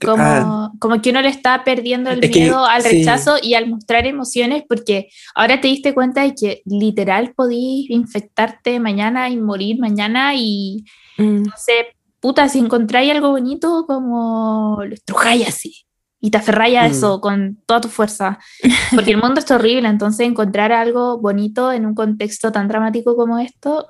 Como, 0.03 0.23
ah. 0.23 0.71
como 0.79 0.99
que 0.99 1.11
uno 1.11 1.21
le 1.21 1.29
está 1.29 1.63
perdiendo 1.63 2.09
el 2.09 2.19
miedo 2.19 2.65
al 2.65 2.83
rechazo 2.83 3.35
y 3.39 3.53
al 3.53 3.69
mostrar 3.69 4.07
emociones, 4.07 4.63
porque 4.67 5.09
ahora 5.35 5.61
te 5.61 5.67
diste 5.67 5.93
cuenta 5.93 6.23
de 6.23 6.33
que 6.33 6.61
literal 6.65 7.33
podís 7.35 7.87
infectarte 7.91 8.79
mañana 8.79 9.29
y 9.29 9.37
morir 9.37 9.79
mañana 9.79 10.33
y 10.35 10.83
mm. 11.19 11.43
no 11.43 11.53
sé, 11.55 11.95
puta, 12.19 12.49
si 12.49 12.57
encontráis 12.57 13.11
algo 13.11 13.29
bonito, 13.29 13.85
como 13.85 14.79
lo 14.83 14.93
estrujáis 14.95 15.47
así 15.47 15.85
y 16.21 16.29
te 16.29 16.37
aferráis 16.37 16.77
a 16.77 16.85
eso 16.85 17.17
mm. 17.17 17.21
con 17.21 17.57
toda 17.65 17.81
tu 17.81 17.89
fuerza, 17.89 18.39
porque 18.95 19.11
el 19.11 19.17
mundo 19.17 19.41
es 19.41 19.51
horrible, 19.51 19.89
entonces 19.89 20.27
encontrar 20.27 20.71
algo 20.71 21.19
bonito 21.19 21.73
en 21.73 21.85
un 21.85 21.95
contexto 21.95 22.51
tan 22.51 22.67
dramático 22.67 23.15
como 23.15 23.39
esto, 23.39 23.89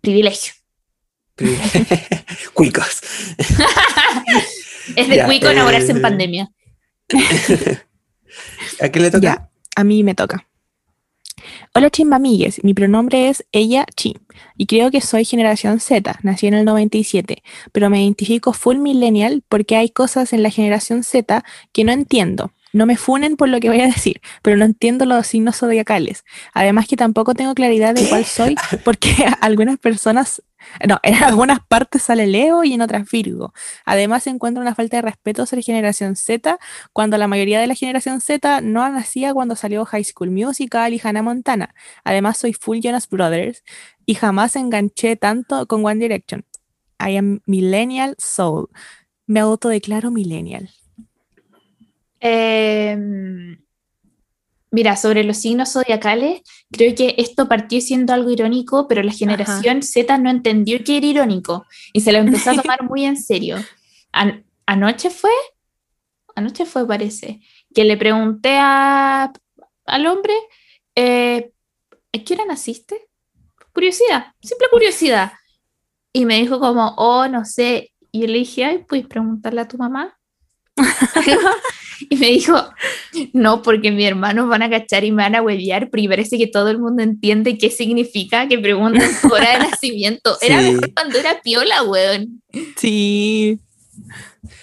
privilegio. 0.00 0.54
Cuicos. 2.54 3.00
es 4.96 5.08
de 5.08 5.24
cuico 5.24 5.48
enamorarse 5.48 5.92
en 5.92 5.98
eh, 5.98 6.00
pandemia. 6.00 6.48
¿A 8.80 8.88
qué 8.88 9.00
le 9.00 9.10
toca? 9.10 9.50
a 9.76 9.84
mí 9.84 10.02
me 10.02 10.14
toca. 10.14 10.48
Hola 11.78 11.90
chimbamigues, 11.90 12.64
mi 12.64 12.74
pronombre 12.74 13.28
es 13.28 13.46
ella 13.52 13.86
chi 13.94 14.16
y 14.56 14.66
creo 14.66 14.90
que 14.90 15.00
soy 15.00 15.24
generación 15.24 15.78
Z, 15.78 16.18
nací 16.24 16.48
en 16.48 16.54
el 16.54 16.64
97, 16.64 17.44
pero 17.70 17.88
me 17.88 18.02
identifico 18.02 18.52
full 18.52 18.78
millennial 18.78 19.44
porque 19.48 19.76
hay 19.76 19.88
cosas 19.88 20.32
en 20.32 20.42
la 20.42 20.50
generación 20.50 21.04
Z 21.04 21.44
que 21.72 21.84
no 21.84 21.92
entiendo. 21.92 22.50
No 22.72 22.86
me 22.86 22.96
funen 22.96 23.36
por 23.36 23.48
lo 23.48 23.60
que 23.60 23.68
voy 23.68 23.80
a 23.80 23.86
decir, 23.86 24.20
pero 24.42 24.56
no 24.56 24.64
entiendo 24.64 25.06
los 25.06 25.26
signos 25.26 25.56
zodiacales. 25.56 26.24
Además 26.52 26.86
que 26.86 26.96
tampoco 26.96 27.34
tengo 27.34 27.54
claridad 27.54 27.94
de 27.94 28.08
cuál 28.08 28.24
soy 28.24 28.56
porque 28.84 29.10
algunas 29.40 29.78
personas 29.78 30.42
no, 30.86 30.98
en 31.02 31.14
algunas 31.14 31.60
partes 31.60 32.02
sale 32.02 32.26
Leo 32.26 32.64
y 32.64 32.72
en 32.72 32.82
otras 32.82 33.08
Virgo. 33.10 33.52
Además, 33.84 34.24
se 34.24 34.30
encuentra 34.30 34.60
una 34.60 34.74
falta 34.74 34.96
de 34.96 35.02
respeto 35.02 35.46
ser 35.46 35.62
generación 35.62 36.16
Z, 36.16 36.58
cuando 36.92 37.16
la 37.16 37.28
mayoría 37.28 37.60
de 37.60 37.66
la 37.66 37.74
generación 37.74 38.20
Z 38.20 38.60
no 38.60 38.88
nacía 38.88 39.32
cuando 39.32 39.56
salió 39.56 39.84
High 39.84 40.04
School 40.04 40.30
Musical 40.30 40.92
y 40.92 41.00
Hannah 41.02 41.22
Montana. 41.22 41.74
Además, 42.04 42.38
soy 42.38 42.52
full 42.52 42.78
Jonas 42.82 43.08
Brothers 43.08 43.62
y 44.04 44.14
jamás 44.14 44.56
enganché 44.56 45.16
tanto 45.16 45.66
con 45.66 45.84
One 45.84 46.00
Direction. 46.00 46.44
I 47.00 47.16
am 47.16 47.40
Millennial 47.46 48.16
Soul. 48.18 48.68
Me 49.26 49.40
autodeclaro 49.40 50.10
Millennial. 50.10 50.70
Eh, 52.20 52.96
Mira, 54.70 54.96
sobre 54.96 55.24
los 55.24 55.38
signos 55.38 55.72
zodiacales, 55.72 56.42
creo 56.70 56.94
que 56.94 57.14
esto 57.16 57.48
partió 57.48 57.80
siendo 57.80 58.12
algo 58.12 58.30
irónico, 58.30 58.86
pero 58.86 59.02
la 59.02 59.12
generación 59.12 59.82
Z 59.82 60.18
no 60.18 60.28
entendió 60.28 60.84
que 60.84 60.98
era 60.98 61.06
irónico 61.06 61.64
y 61.94 62.02
se 62.02 62.12
lo 62.12 62.18
empezó 62.18 62.50
a 62.50 62.56
tomar 62.62 62.82
muy 62.82 63.04
en 63.04 63.16
serio. 63.16 63.56
anoche 64.66 65.08
fue, 65.08 65.30
anoche 66.34 66.66
fue, 66.66 66.86
parece, 66.86 67.40
que 67.74 67.84
le 67.84 67.96
pregunté 67.96 68.58
a, 68.58 69.32
al 69.86 70.06
hombre, 70.06 70.34
eh, 70.94 71.50
¿a 72.14 72.18
qué 72.22 72.34
hora 72.34 72.44
naciste? 72.44 73.08
Curiosidad, 73.72 74.34
simple 74.42 74.66
curiosidad. 74.70 75.32
Y 76.12 76.26
me 76.26 76.36
dijo 76.36 76.60
como, 76.60 76.94
oh, 76.96 77.26
no 77.28 77.44
sé. 77.44 77.92
Y 78.10 78.20
yo 78.20 78.26
le 78.26 78.38
dije, 78.38 78.64
ay, 78.64 78.78
¿puedes 78.86 79.06
preguntarle 79.06 79.62
a 79.62 79.68
tu 79.68 79.78
mamá? 79.78 80.18
y 82.10 82.16
me 82.16 82.28
dijo, 82.28 82.54
no, 83.32 83.62
porque 83.62 83.90
mis 83.90 84.06
hermanos 84.06 84.48
van 84.48 84.62
a 84.62 84.70
cachar 84.70 85.04
y 85.04 85.10
me 85.12 85.22
van 85.22 85.34
a 85.34 85.42
huevear, 85.42 85.88
pero 85.90 86.08
parece 86.08 86.38
que 86.38 86.46
todo 86.46 86.68
el 86.70 86.78
mundo 86.78 87.02
entiende 87.02 87.58
qué 87.58 87.70
significa 87.70 88.48
que 88.48 88.58
preguntan 88.58 89.08
hora 89.30 89.52
de 89.52 89.58
nacimiento. 89.70 90.36
Era 90.40 90.60
mejor 90.62 90.92
cuando 90.94 91.18
era 91.18 91.40
piola, 91.42 91.82
weón. 91.82 92.42
Sí. 92.76 93.58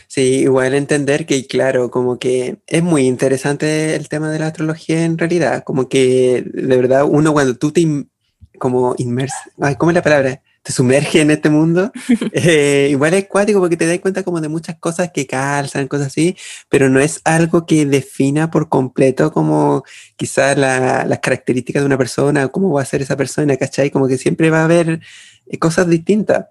Sí, 0.07 0.21
igual 0.43 0.73
entender 0.73 1.25
que, 1.25 1.45
claro, 1.45 1.91
como 1.91 2.17
que 2.19 2.57
es 2.67 2.81
muy 2.81 3.05
interesante 3.05 3.95
el 3.95 4.07
tema 4.07 4.31
de 4.31 4.39
la 4.39 4.47
astrología 4.47 5.03
en 5.03 5.17
realidad, 5.17 5.63
como 5.65 5.89
que 5.89 6.45
de 6.53 6.77
verdad 6.77 7.03
uno 7.05 7.33
cuando 7.33 7.55
tú 7.57 7.71
te 7.71 7.81
in- 7.81 8.09
como 8.57 8.95
inmersa, 8.97 9.35
ay, 9.59 9.75
¿cómo 9.75 9.91
es 9.91 9.95
la 9.95 10.01
palabra? 10.01 10.41
Te 10.65 10.71
sumerge 10.73 11.21
en 11.21 11.29
este 11.29 11.51
mundo, 11.51 11.91
eh, 12.33 12.87
igual 12.89 13.13
es 13.13 13.27
cuático 13.27 13.59
porque 13.59 13.77
te 13.77 13.85
das 13.85 13.99
cuenta 13.99 14.23
como 14.23 14.41
de 14.41 14.49
muchas 14.49 14.77
cosas 14.79 15.11
que 15.13 15.27
calzan, 15.27 15.87
cosas 15.87 16.07
así, 16.07 16.35
pero 16.69 16.89
no 16.89 16.99
es 16.99 17.21
algo 17.23 17.67
que 17.67 17.85
defina 17.85 18.49
por 18.49 18.67
completo 18.67 19.31
como 19.31 19.83
quizás 20.15 20.57
la- 20.57 21.05
las 21.05 21.19
características 21.19 21.83
de 21.83 21.85
una 21.85 21.99
persona, 21.99 22.47
cómo 22.47 22.71
va 22.73 22.81
a 22.81 22.85
ser 22.85 23.03
esa 23.03 23.15
persona, 23.15 23.55
¿cachai? 23.57 23.91
Como 23.91 24.07
que 24.07 24.17
siempre 24.17 24.49
va 24.49 24.61
a 24.61 24.65
haber 24.65 25.01
eh, 25.47 25.59
cosas 25.59 25.87
distintas 25.87 26.47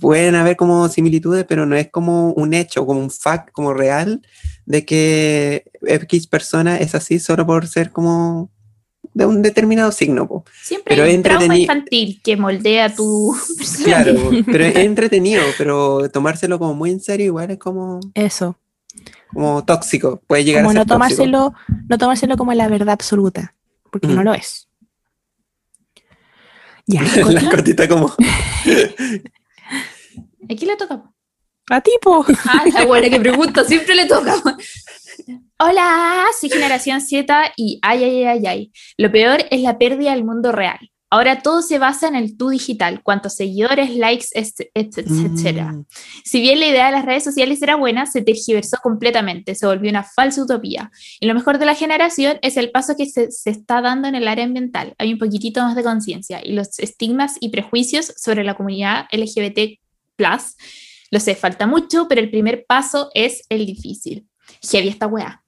pueden 0.00 0.34
haber 0.34 0.56
como 0.56 0.88
similitudes, 0.88 1.44
pero 1.48 1.64
no 1.64 1.76
es 1.76 1.88
como 1.90 2.32
un 2.32 2.52
hecho, 2.52 2.84
como 2.86 3.00
un 3.00 3.10
fact, 3.10 3.50
como 3.52 3.72
real, 3.72 4.20
de 4.66 4.84
que 4.84 5.64
X 5.82 6.26
persona 6.26 6.76
es 6.78 6.94
así 6.94 7.18
solo 7.18 7.46
por 7.46 7.66
ser 7.68 7.90
como 7.90 8.50
de 9.18 9.26
un 9.26 9.42
determinado 9.42 9.90
signo. 9.90 10.26
po. 10.28 10.44
Siempre 10.62 10.94
Pero 10.94 11.04
hay 11.04 11.10
es 11.10 11.16
un 11.16 11.22
trauma 11.24 11.56
infantil 11.56 12.20
que 12.22 12.36
moldea 12.36 12.94
tu 12.94 13.36
Claro, 13.84 14.14
pero 14.46 14.64
es 14.64 14.76
entretenido, 14.76 15.42
pero 15.58 16.08
tomárselo 16.10 16.58
como 16.58 16.74
muy 16.74 16.90
en 16.92 17.00
serio 17.00 17.26
igual 17.26 17.50
es 17.50 17.58
como, 17.58 17.98
Eso. 18.14 18.56
como 19.34 19.64
tóxico, 19.64 20.22
puede 20.26 20.44
llegar 20.44 20.62
Como 20.62 20.70
a 20.70 20.74
no 20.74 20.80
ser 20.80 20.86
tóxico. 20.86 20.94
tomárselo, 21.24 21.54
no 21.88 21.98
tomárselo 21.98 22.36
como 22.36 22.52
la 22.54 22.68
verdad 22.68 22.90
absoluta, 22.90 23.54
porque 23.90 24.06
Mm. 24.06 24.14
no 24.14 24.22
lo 24.22 24.34
es. 24.34 24.68
Ya, 26.86 27.02
La 27.28 27.50
cortita 27.50 27.86
como, 27.88 28.14
Aquí 30.50 30.64
le 30.64 30.76
toca. 30.76 31.02
a 31.70 31.80
ti, 31.82 31.90
po. 32.00 32.24
Ah, 32.46 32.64
la 32.72 32.86
buena 32.86 33.10
que 33.10 33.20
pregunta, 33.20 33.64
siempre 33.64 33.94
le 33.94 34.06
toca. 34.06 34.34
Hola, 35.60 36.26
soy 36.38 36.50
generación 36.50 37.00
Z 37.00 37.52
y 37.56 37.78
ay, 37.82 38.04
ay, 38.04 38.24
ay, 38.24 38.46
ay. 38.46 38.72
Lo 38.96 39.10
peor 39.10 39.44
es 39.50 39.60
la 39.60 39.76
pérdida 39.78 40.12
del 40.12 40.24
mundo 40.24 40.52
real. 40.52 40.78
Ahora 41.10 41.40
todo 41.42 41.62
se 41.62 41.78
basa 41.78 42.06
en 42.06 42.14
el 42.16 42.36
tú 42.36 42.50
digital, 42.50 43.00
cuántos 43.02 43.34
seguidores, 43.34 43.96
likes, 43.96 44.26
et- 44.34 44.70
etcétera. 44.74 45.72
Mm, 45.72 45.86
Si 46.22 46.40
bien 46.42 46.60
la 46.60 46.66
idea 46.66 46.86
de 46.86 46.92
las 46.92 47.06
redes 47.06 47.24
sociales 47.24 47.62
era 47.62 47.76
buena, 47.76 48.04
se 48.04 48.20
tergiversó 48.20 48.76
completamente, 48.82 49.54
se 49.54 49.66
volvió 49.66 49.90
una 49.90 50.04
falsa 50.04 50.42
utopía. 50.42 50.90
Y 51.18 51.26
lo 51.26 51.34
mejor 51.34 51.58
de 51.58 51.64
la 51.64 51.74
generación 51.74 52.38
es 52.42 52.58
el 52.58 52.70
paso 52.70 52.94
que 52.96 53.06
se, 53.06 53.30
se 53.30 53.50
está 53.50 53.80
dando 53.80 54.06
en 54.06 54.14
el 54.16 54.28
área 54.28 54.44
ambiental. 54.44 54.94
Hay 54.98 55.12
un 55.14 55.18
poquitito 55.18 55.62
más 55.62 55.74
de 55.74 55.82
conciencia 55.82 56.40
y 56.44 56.52
los 56.52 56.78
estigmas 56.78 57.36
y 57.40 57.48
prejuicios 57.48 58.12
sobre 58.16 58.44
la 58.44 58.54
comunidad 58.54 59.06
LGBT, 59.10 59.80
lo 61.10 61.20
sé, 61.20 61.34
falta 61.34 61.66
mucho, 61.66 62.06
pero 62.06 62.20
el 62.20 62.30
primer 62.30 62.66
paso 62.68 63.10
es 63.14 63.42
el 63.48 63.64
difícil. 63.64 64.27
Heavy 64.62 64.88
esta 64.88 65.06
weá. 65.06 65.42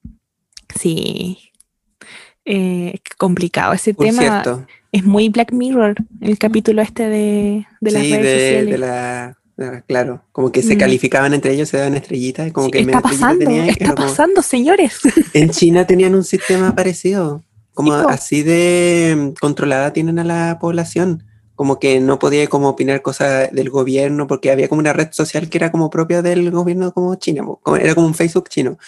Sí. 0.79 1.37
Eh, 2.45 2.99
complicado 3.17 3.73
ese 3.73 3.93
por 3.93 4.05
tema. 4.07 4.21
cierto, 4.21 4.65
Es 4.91 5.03
muy 5.05 5.29
Black 5.29 5.51
Mirror, 5.53 5.95
el 6.21 6.37
capítulo 6.37 6.81
este 6.81 7.07
de, 7.07 7.65
de 7.79 7.91
las 7.91 8.01
sí, 8.03 8.11
redes 8.11 8.23
de, 8.25 8.39
sociales. 8.39 8.71
de 8.71 8.77
la, 8.77 9.37
de 9.57 9.65
la- 9.71 9.81
claro, 9.81 10.23
como 10.31 10.51
que 10.51 10.61
se 10.63 10.75
Mm. 10.75 10.79
calificaban 10.79 11.33
entre 11.33 11.53
ellos, 11.53 11.69
se 11.69 11.77
daban 11.77 11.95
estrellitas, 11.95 12.47
y 12.47 12.51
como 12.51 12.65
Sí, 12.65 12.71
que 12.71 12.79
está 12.79 12.99
pasando, 13.01 13.49
está 13.49 13.93
como- 13.95 14.07
pasando, 14.07 14.41
señores. 14.41 14.99
En 15.33 15.51
China 15.51 15.85
tenían 15.87 16.15
un 16.15 16.23
sistema 16.23 16.75
parecido, 16.75 17.43
como 17.73 17.93
así 17.93 18.43
de 18.43 19.15
mm, 19.17 19.39
controlada 19.39 19.93
tienen 19.93 20.19
a 20.19 20.23
la 20.23 20.57
población, 20.59 21.23
como 21.61 21.77
que 21.79 21.99
no 21.99 22.17
podía 22.17 22.47
como 22.47 22.69
opinar 22.69 23.03
cosas 23.03 23.51
del 23.51 23.69
gobierno 23.69 24.25
porque 24.25 24.49
había 24.49 24.67
como 24.67 24.79
una 24.79 24.93
red 24.93 25.09
social 25.11 25.47
que 25.47 25.59
era 25.59 25.71
como 25.71 25.91
propia 25.91 26.23
del 26.23 26.49
gobierno 26.49 26.91
como 26.91 27.13
China, 27.17 27.43
po, 27.45 27.59
como- 27.61 27.77
era 27.77 27.93
como 27.93 28.07
un 28.07 28.15
Facebook 28.15 28.49
chino. 28.49 28.79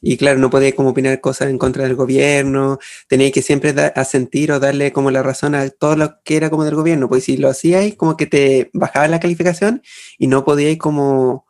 Y 0.00 0.16
claro, 0.16 0.38
no 0.38 0.48
podía 0.48 0.74
como 0.74 0.88
opinar 0.88 1.20
cosas 1.20 1.50
en 1.50 1.58
contra 1.58 1.82
del 1.84 1.94
gobierno, 1.94 2.78
tenía 3.06 3.30
que 3.30 3.42
siempre 3.42 3.74
asentir 3.94 4.50
o 4.50 4.58
darle 4.60 4.94
como 4.94 5.10
la 5.10 5.22
razón 5.22 5.54
a 5.54 5.68
todo 5.68 5.94
lo 5.94 6.22
que 6.24 6.38
era 6.38 6.48
como 6.48 6.64
del 6.64 6.74
gobierno, 6.74 7.06
pues 7.06 7.24
si 7.24 7.36
lo 7.36 7.50
hacíais 7.50 7.96
como 7.96 8.16
que 8.16 8.24
te 8.24 8.70
bajaba 8.72 9.06
la 9.08 9.20
calificación 9.20 9.82
y 10.16 10.26
no 10.26 10.42
podíais 10.42 10.78
como, 10.78 11.44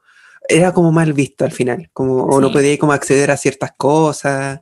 era 0.49 0.73
como 0.75 0.91
mal 0.91 1.13
visto 1.13 1.45
al 1.45 1.53
final, 1.53 1.91
como, 1.93 2.25
o 2.25 2.41
no 2.41 2.49
Sí. 2.49 2.55
podíais 2.55 2.79
como 2.81 2.93
acceder 2.93 3.31
a 3.31 3.37
ciertas 3.37 3.71
cosas, 3.77 4.61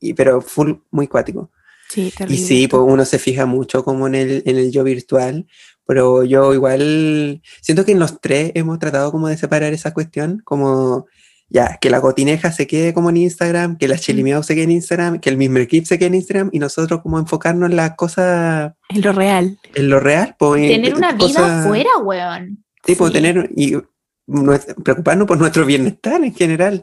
y, 0.00 0.14
pero 0.14 0.40
full 0.40 0.72
muy 0.90 1.06
cuático. 1.06 1.52
Sí, 1.88 2.08
Y 2.08 2.10
terrible. 2.10 2.38
sí, 2.46 2.68
pues 2.68 2.82
uno 2.86 3.04
se 3.04 3.18
fija 3.18 3.46
mucho 3.46 3.84
como 3.84 4.06
en 4.06 4.14
el, 4.14 4.42
en 4.46 4.56
el 4.58 4.70
yo 4.70 4.84
virtual, 4.84 5.46
pero 5.86 6.22
yo 6.24 6.52
igual 6.52 7.40
siento 7.62 7.84
que 7.84 7.92
en 7.92 7.98
los 7.98 8.20
tres 8.20 8.52
hemos 8.54 8.78
tratado 8.78 9.10
como 9.10 9.28
de 9.28 9.36
separar 9.38 9.72
esa 9.72 9.94
cuestión, 9.94 10.40
como 10.44 11.06
ya, 11.48 11.78
que 11.80 11.88
la 11.88 11.98
gotineja 11.98 12.52
se 12.52 12.66
quede 12.66 12.92
como 12.92 13.08
en 13.08 13.16
Instagram, 13.16 13.78
que 13.78 13.88
la 13.88 13.96
chilimiao 13.96 14.42
se 14.42 14.54
quede 14.54 14.64
en 14.64 14.72
Instagram, 14.72 15.18
que 15.18 15.30
el 15.30 15.38
mismo 15.38 15.56
equipo 15.58 15.86
se 15.86 15.98
quede 15.98 16.08
en 16.08 16.14
Instagram 16.16 16.50
y 16.52 16.58
nosotros 16.58 17.00
como 17.00 17.18
enfocarnos 17.18 17.70
en 17.70 17.76
las 17.76 17.96
cosas, 17.96 18.74
En 18.90 19.00
lo 19.00 19.12
real. 19.12 19.58
en 19.74 19.88
lo 19.88 19.98
real, 19.98 20.36
pues, 20.38 20.62
en 20.64 20.68
Tener 20.82 20.94
una 20.94 21.12
vida 21.12 21.18
cosas- 21.26 21.64
afuera, 21.64 21.88
weón. 22.04 22.62
Sí, 22.84 22.94
pues 22.96 23.08
Sí. 23.12 23.14
tener 23.14 23.50
y 23.56 23.76
preocuparnos 24.84 25.26
por 25.26 25.38
nuestro 25.38 25.64
bienestar 25.64 26.22
en 26.22 26.34
general. 26.34 26.82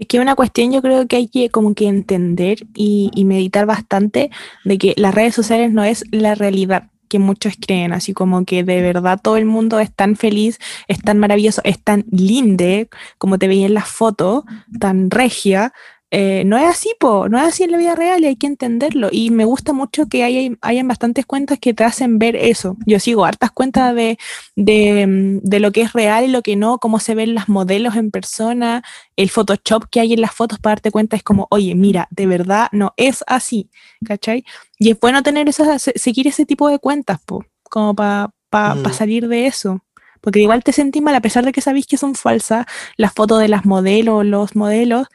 Es 0.00 0.06
que 0.06 0.18
una 0.18 0.34
cuestión 0.34 0.72
yo 0.72 0.80
creo 0.80 1.06
que 1.06 1.16
hay 1.16 1.28
que 1.28 1.50
como 1.50 1.74
que 1.74 1.86
entender 1.86 2.66
y, 2.74 3.10
meditar 3.26 3.66
bastante 3.66 4.30
de 4.64 4.78
que 4.78 4.94
las 4.96 5.14
redes 5.14 5.34
sociales 5.34 5.72
no 5.72 5.84
es 5.84 6.04
la 6.10 6.34
realidad 6.34 6.88
que 7.08 7.18
muchos 7.18 7.54
creen, 7.60 7.92
así 7.92 8.14
como 8.14 8.46
que 8.46 8.64
de 8.64 8.80
verdad 8.80 9.20
todo 9.22 9.36
el 9.36 9.44
mundo 9.44 9.78
es 9.78 9.92
tan 9.94 10.16
feliz, 10.16 10.58
es 10.88 11.00
tan 11.00 11.18
maravilloso, 11.18 11.60
es 11.64 11.82
tan 11.82 12.06
linde, 12.10 12.88
como 13.18 13.38
te 13.38 13.46
veía 13.46 13.66
en 13.66 13.74
las 13.74 13.88
fotos, 13.88 14.44
tan 14.78 15.10
regia. 15.10 15.74
Eh, 16.12 16.42
no 16.44 16.58
es 16.58 16.64
así, 16.64 16.92
po, 16.98 17.28
no 17.28 17.38
es 17.38 17.44
así 17.44 17.62
en 17.62 17.70
la 17.70 17.78
vida 17.78 17.94
real 17.94 18.22
y 18.22 18.26
hay 18.26 18.36
que 18.36 18.48
entenderlo. 18.48 19.08
Y 19.12 19.30
me 19.30 19.44
gusta 19.44 19.72
mucho 19.72 20.06
que 20.08 20.24
haya, 20.24 20.40
hayan 20.60 20.88
bastantes 20.88 21.24
cuentas 21.24 21.58
que 21.60 21.72
te 21.72 21.84
hacen 21.84 22.18
ver 22.18 22.34
eso. 22.34 22.76
Yo 22.84 22.98
sigo 22.98 23.24
hartas 23.24 23.52
cuentas 23.52 23.94
de, 23.94 24.18
de, 24.56 25.38
de 25.42 25.60
lo 25.60 25.70
que 25.70 25.82
es 25.82 25.92
real 25.92 26.24
y 26.24 26.28
lo 26.28 26.42
que 26.42 26.56
no, 26.56 26.78
cómo 26.78 26.98
se 26.98 27.14
ven 27.14 27.34
las 27.34 27.48
modelos 27.48 27.94
en 27.94 28.10
persona, 28.10 28.82
el 29.16 29.30
Photoshop 29.30 29.84
que 29.90 30.00
hay 30.00 30.12
en 30.14 30.20
las 30.20 30.32
fotos 30.34 30.58
para 30.58 30.72
darte 30.76 30.90
cuenta 30.90 31.14
es 31.16 31.22
como, 31.22 31.46
oye, 31.50 31.74
mira, 31.76 32.08
de 32.10 32.26
verdad 32.26 32.68
no 32.72 32.92
es 32.96 33.22
así, 33.28 33.70
¿cachai? 34.04 34.44
Y 34.78 34.90
es 34.90 34.98
bueno 34.98 35.22
tener 35.22 35.48
esas, 35.48 35.80
se- 35.80 35.96
seguir 35.98 36.26
ese 36.26 36.44
tipo 36.44 36.68
de 36.68 36.78
cuentas, 36.80 37.20
po, 37.24 37.44
como 37.62 37.94
para 37.94 38.32
Mm. 38.74 38.92
salir 38.92 39.28
de 39.28 39.46
eso. 39.46 39.84
Porque 40.20 40.40
igual 40.40 40.62
te 40.64 40.72
sentís 40.72 41.00
mal, 41.02 41.14
a 41.14 41.20
pesar 41.22 41.44
de 41.46 41.52
que 41.52 41.60
sabéis 41.62 41.86
que 41.86 41.96
son 41.96 42.14
falsas, 42.14 42.66
las 42.96 43.12
fotos 43.14 43.38
de 43.40 43.48
las 43.48 43.64
modelos, 43.64 44.26
los 44.26 44.54
modelos, 44.56 45.06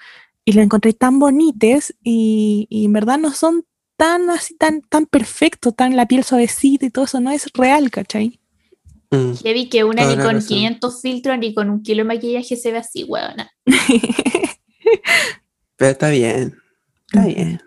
y 0.45 0.53
las 0.53 0.63
encontré 0.63 0.93
tan 0.93 1.19
bonitas 1.19 1.93
y, 2.03 2.67
y 2.69 2.85
en 2.85 2.93
verdad 2.93 3.17
no 3.17 3.33
son 3.33 3.65
tan 3.97 4.29
así, 4.29 4.55
tan, 4.55 4.81
tan 4.81 5.07
perfectos, 5.07 5.75
tan 5.75 5.95
la 5.95 6.07
piel 6.07 6.23
suavecita 6.23 6.85
y 6.85 6.91
todo 6.91 7.05
eso, 7.05 7.19
no 7.19 7.31
es 7.31 7.51
real, 7.53 7.89
¿cachai? 7.89 8.39
Mm. 9.09 9.33
Heavy 9.43 9.69
que 9.69 9.83
una 9.83 10.03
Toda 10.03 10.15
ni 10.15 10.21
con 10.21 10.35
razón. 10.35 10.47
500 10.47 11.01
filtros 11.01 11.39
ni 11.39 11.53
con 11.53 11.69
un 11.69 11.81
kilo 11.81 12.03
de 12.03 12.05
maquillaje 12.05 12.55
se 12.55 12.71
ve 12.71 12.77
así, 12.77 13.03
weona. 13.03 13.51
Pero 15.77 15.91
está 15.91 16.09
bien, 16.09 16.55
está 17.07 17.25
bien. 17.25 17.61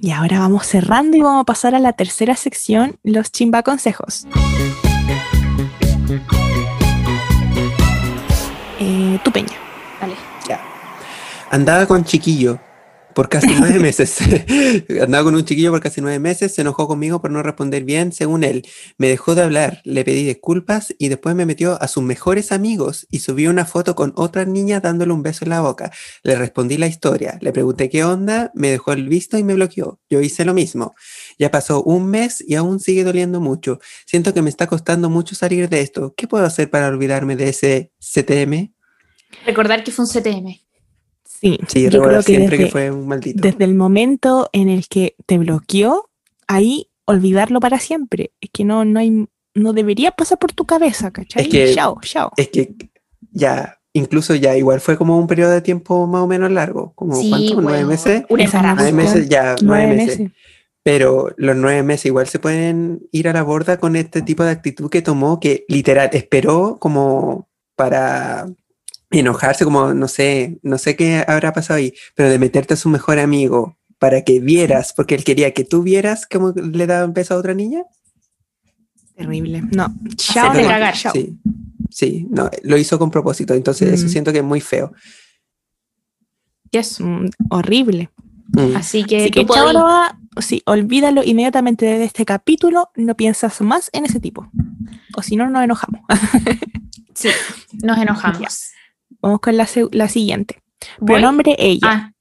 Y 0.00 0.10
ahora 0.10 0.40
vamos 0.40 0.66
cerrando 0.66 1.16
y 1.16 1.22
vamos 1.22 1.42
a 1.42 1.44
pasar 1.44 1.74
a 1.74 1.80
la 1.80 1.92
tercera 1.92 2.36
sección, 2.36 2.98
los 3.02 3.32
chimba 3.32 3.62
consejos. 3.62 4.26
Eh, 8.80 9.18
tu 9.24 9.32
peña. 9.32 9.57
Andaba 11.50 11.86
con 11.86 12.04
chiquillo 12.04 12.60
por 13.14 13.30
casi 13.30 13.48
nueve 13.58 13.78
meses. 13.80 14.18
Andaba 15.02 15.24
con 15.24 15.34
un 15.34 15.44
chiquillo 15.44 15.70
por 15.70 15.80
casi 15.80 16.02
nueve 16.02 16.18
meses, 16.18 16.54
se 16.54 16.60
enojó 16.60 16.86
conmigo 16.86 17.22
por 17.22 17.30
no 17.30 17.42
responder 17.42 17.84
bien, 17.84 18.12
según 18.12 18.44
él. 18.44 18.66
Me 18.98 19.08
dejó 19.08 19.34
de 19.34 19.42
hablar, 19.42 19.80
le 19.84 20.04
pedí 20.04 20.24
disculpas 20.24 20.94
y 20.98 21.08
después 21.08 21.34
me 21.34 21.46
metió 21.46 21.80
a 21.82 21.88
sus 21.88 22.02
mejores 22.02 22.52
amigos 22.52 23.06
y 23.10 23.20
subió 23.20 23.48
una 23.48 23.64
foto 23.64 23.94
con 23.94 24.12
otra 24.14 24.44
niña 24.44 24.80
dándole 24.80 25.14
un 25.14 25.22
beso 25.22 25.46
en 25.46 25.48
la 25.48 25.62
boca. 25.62 25.90
Le 26.22 26.36
respondí 26.36 26.76
la 26.76 26.86
historia, 26.86 27.38
le 27.40 27.50
pregunté 27.50 27.88
qué 27.88 28.04
onda, 28.04 28.52
me 28.54 28.70
dejó 28.70 28.92
el 28.92 29.08
visto 29.08 29.38
y 29.38 29.42
me 29.42 29.54
bloqueó. 29.54 29.98
Yo 30.10 30.20
hice 30.20 30.44
lo 30.44 30.52
mismo. 30.52 30.94
Ya 31.38 31.50
pasó 31.50 31.82
un 31.82 32.06
mes 32.10 32.44
y 32.46 32.56
aún 32.56 32.78
sigue 32.78 33.04
doliendo 33.04 33.40
mucho. 33.40 33.80
Siento 34.04 34.34
que 34.34 34.42
me 34.42 34.50
está 34.50 34.66
costando 34.66 35.08
mucho 35.08 35.34
salir 35.34 35.70
de 35.70 35.80
esto. 35.80 36.12
¿Qué 36.14 36.28
puedo 36.28 36.44
hacer 36.44 36.68
para 36.68 36.88
olvidarme 36.88 37.36
de 37.36 37.48
ese 37.48 37.90
CTM? 37.98 38.74
Recordar 39.46 39.82
que 39.82 39.92
fue 39.92 40.04
un 40.04 40.10
CTM. 40.10 40.67
Sí, 41.40 41.58
Sí, 41.68 41.88
yo 41.88 42.02
creo 42.02 42.16
que 42.18 42.22
siempre 42.22 42.56
desde, 42.58 42.64
que 42.66 42.70
fue 42.72 42.90
un 42.90 43.06
maldito. 43.06 43.40
desde 43.42 43.64
el 43.64 43.74
momento 43.74 44.48
en 44.52 44.68
el 44.68 44.88
que 44.88 45.14
te 45.26 45.38
bloqueó, 45.38 46.10
ahí 46.46 46.90
olvidarlo 47.04 47.60
para 47.60 47.78
siempre. 47.78 48.32
Es 48.40 48.50
que 48.52 48.64
no, 48.64 48.84
no 48.84 48.98
hay, 49.00 49.26
no 49.54 49.72
debería 49.72 50.10
pasar 50.12 50.38
por 50.38 50.52
tu 50.52 50.64
cabeza, 50.66 51.10
¿cachai? 51.12 51.44
Es 51.44 51.48
que- 51.48 51.74
chao, 51.74 51.98
chao. 52.02 52.32
Es 52.36 52.48
que 52.48 52.74
ya, 53.30 53.78
incluso 53.92 54.34
ya, 54.34 54.56
igual 54.56 54.80
fue 54.80 54.96
como 54.98 55.18
un 55.18 55.26
periodo 55.26 55.52
de 55.52 55.60
tiempo 55.62 56.06
más 56.06 56.22
o 56.22 56.26
menos 56.26 56.50
largo. 56.50 56.92
Como 56.94 57.14
Sí, 57.14 57.28
¿cuánto? 57.30 57.60
¿Nueve 57.62 57.84
meses? 57.84 58.24
Nueve 58.28 58.92
meses, 58.92 59.28
ya, 59.28 59.54
Nueve 59.62 59.86
nueve 59.86 59.96
meses. 59.96 60.18
meses. 60.20 60.36
Pero 60.82 61.34
los 61.36 61.54
nueve 61.56 61.82
meses 61.82 62.06
igual 62.06 62.26
se 62.28 62.38
pueden 62.38 63.06
ir 63.12 63.28
a 63.28 63.32
la 63.32 63.42
borda 63.42 63.78
con 63.78 63.94
este 63.94 64.22
tipo 64.22 64.42
de 64.42 64.50
actitud 64.50 64.88
que 64.90 65.02
tomó, 65.02 65.38
que 65.38 65.64
literal 65.68 66.08
esperó 66.12 66.78
como 66.80 67.48
para 67.76 68.48
enojarse, 69.10 69.64
como 69.64 69.94
no 69.94 70.08
sé, 70.08 70.58
no 70.62 70.78
sé 70.78 70.96
qué 70.96 71.24
habrá 71.26 71.52
pasado 71.52 71.78
ahí, 71.78 71.94
pero 72.14 72.28
de 72.28 72.38
meterte 72.38 72.74
a 72.74 72.76
su 72.76 72.88
mejor 72.88 73.18
amigo 73.18 73.76
para 73.98 74.22
que 74.22 74.38
vieras, 74.40 74.92
porque 74.94 75.14
él 75.14 75.24
quería 75.24 75.52
que 75.54 75.64
tú 75.64 75.82
vieras 75.82 76.26
cómo 76.30 76.52
le 76.52 76.86
daba 76.86 77.04
un 77.06 77.14
beso 77.14 77.34
a 77.34 77.38
otra 77.38 77.54
niña. 77.54 77.82
Terrible. 79.16 79.62
No, 79.72 79.92
Chao 80.16 80.52
de 80.54 80.62
cagar. 80.64 80.94
chao. 80.94 81.12
Sí, 81.12 81.36
sí, 81.90 82.26
no, 82.30 82.48
lo 82.62 82.76
hizo 82.76 82.98
con 82.98 83.10
propósito, 83.10 83.54
entonces 83.54 83.92
eso 83.92 84.06
Mm. 84.06 84.08
siento 84.08 84.32
que 84.32 84.38
es 84.38 84.44
muy 84.44 84.60
feo. 84.60 84.92
Yes. 86.70 87.00
Mm, 87.00 87.26
horrible. 87.50 88.10
Mm. 88.52 88.76
Así 88.76 89.04
que, 89.04 89.22
Así 89.22 89.30
que 89.30 89.46
chao, 89.46 89.72
Noah. 89.72 90.18
Sí, 90.40 90.62
olvídalo 90.66 91.24
inmediatamente 91.24 91.84
de 91.84 92.04
este 92.04 92.24
capítulo, 92.24 92.90
no 92.94 93.16
piensas 93.16 93.60
más 93.60 93.90
en 93.92 94.04
ese 94.04 94.20
tipo. 94.20 94.48
O 95.16 95.22
si 95.22 95.34
no, 95.34 95.50
nos 95.50 95.64
enojamos. 95.64 96.02
sí, 97.14 97.30
nos 97.82 97.98
enojamos. 97.98 98.70
Vamos 99.20 99.40
con 99.40 99.56
la, 99.56 99.68
la 99.92 100.08
siguiente. 100.08 100.62
Pronombre 101.04 101.56
ella. 101.58 101.80
Ah, 101.90 102.12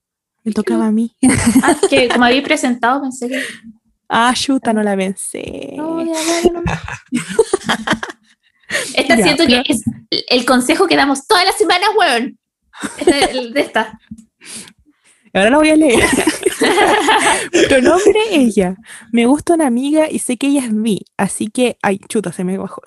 Me 0.43 0.51
tocaba 0.51 0.87
a 0.87 0.91
mí. 0.91 1.15
ah, 1.63 1.75
que 1.89 2.07
como 2.09 2.25
había 2.25 2.43
presentado, 2.43 3.01
pensé 3.01 3.27
que. 3.29 3.41
Ah, 4.09 4.33
chuta, 4.35 4.71
no 4.73 4.81
la 4.83 4.95
pensé. 4.95 5.73
No, 5.75 6.03
ya. 6.03 6.13
Esta 8.95 9.15
Ya, 9.15 9.23
siento 9.23 9.43
pero- 9.47 9.63
que 9.63 9.73
es 9.73 9.83
el 10.29 10.45
consejo 10.45 10.87
que 10.87 10.95
damos 10.95 11.25
todas 11.27 11.45
las 11.45 11.55
semanas, 11.57 11.89
weón. 11.97 12.37
De 13.53 13.61
esta. 13.61 13.99
Ahora 15.33 15.49
la 15.51 15.57
voy 15.57 15.69
a 15.69 15.75
leer. 15.75 16.03
Pronombre 17.69 18.19
ella. 18.31 18.75
Me 19.11 19.25
gusta 19.25 19.53
una 19.53 19.67
amiga 19.67 20.09
y 20.09 20.19
sé 20.19 20.37
que 20.37 20.47
ella 20.47 20.65
es 20.65 20.73
bi, 20.73 21.05
así 21.17 21.47
que, 21.47 21.77
ay, 21.81 21.99
chuta, 22.09 22.31
se 22.31 22.43
me 22.43 22.57
bajó. 22.57 22.81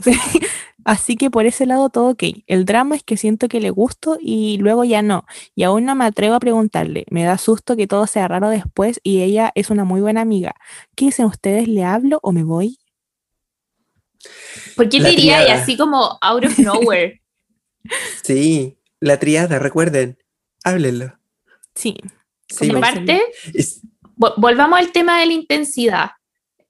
Así 0.85 1.17
que 1.17 1.31
por 1.31 1.47
ese 1.47 1.67
lado 1.67 1.91
todo 1.91 2.11
ok. 2.11 2.23
El 2.47 2.65
drama 2.65 2.97
es 2.97 3.03
que 3.03 3.17
siento 3.17 3.49
que 3.49 3.61
le 3.61 3.71
gusto 3.71 4.19
y 4.21 4.59
luego 4.59 4.85
ya 4.85 5.03
no. 5.03 5.25
Y 5.55 5.65
aún 5.65 5.85
no 5.85 5.95
me 5.95 6.05
atrevo 6.05 6.35
a 6.35 6.41
preguntarle. 6.41 7.07
Me 7.11 7.25
da 7.25 7.39
susto 7.39 7.77
que 7.77 7.87
todo 7.87 8.07
sea 8.07 8.29
raro 8.29 8.49
después 8.49 9.01
y 9.03 9.23
ella 9.23 9.53
es 9.55 9.71
una 9.71 9.85
muy 9.85 10.01
buena 10.01 10.21
amiga. 10.21 10.55
¿Qué 10.97 11.07
dicen 11.07 11.27
ustedes? 11.27 11.69
¿Le 11.69 11.85
hablo 11.85 12.19
o 12.23 12.33
me 12.33 12.43
voy? 12.43 12.79
¿Por 14.77 14.89
qué 14.89 14.99
La 14.99 15.05
te 15.05 15.11
diría 15.17 15.49
y 15.49 15.51
así 15.51 15.77
como 15.77 16.19
out 16.21 16.45
of 16.45 16.59
nowhere? 16.59 17.21
Sí, 18.23 18.79
la 19.01 19.19
triada, 19.19 19.59
recuerden, 19.59 20.19
háblenlo. 20.65 21.19
Sí. 21.75 21.97
Sí, 22.47 22.71
parte, 22.73 23.23
volvamos 24.37 24.79
al 24.79 24.93
tema 24.93 25.19
de 25.21 25.27
la 25.27 25.33
intensidad. 25.33 26.11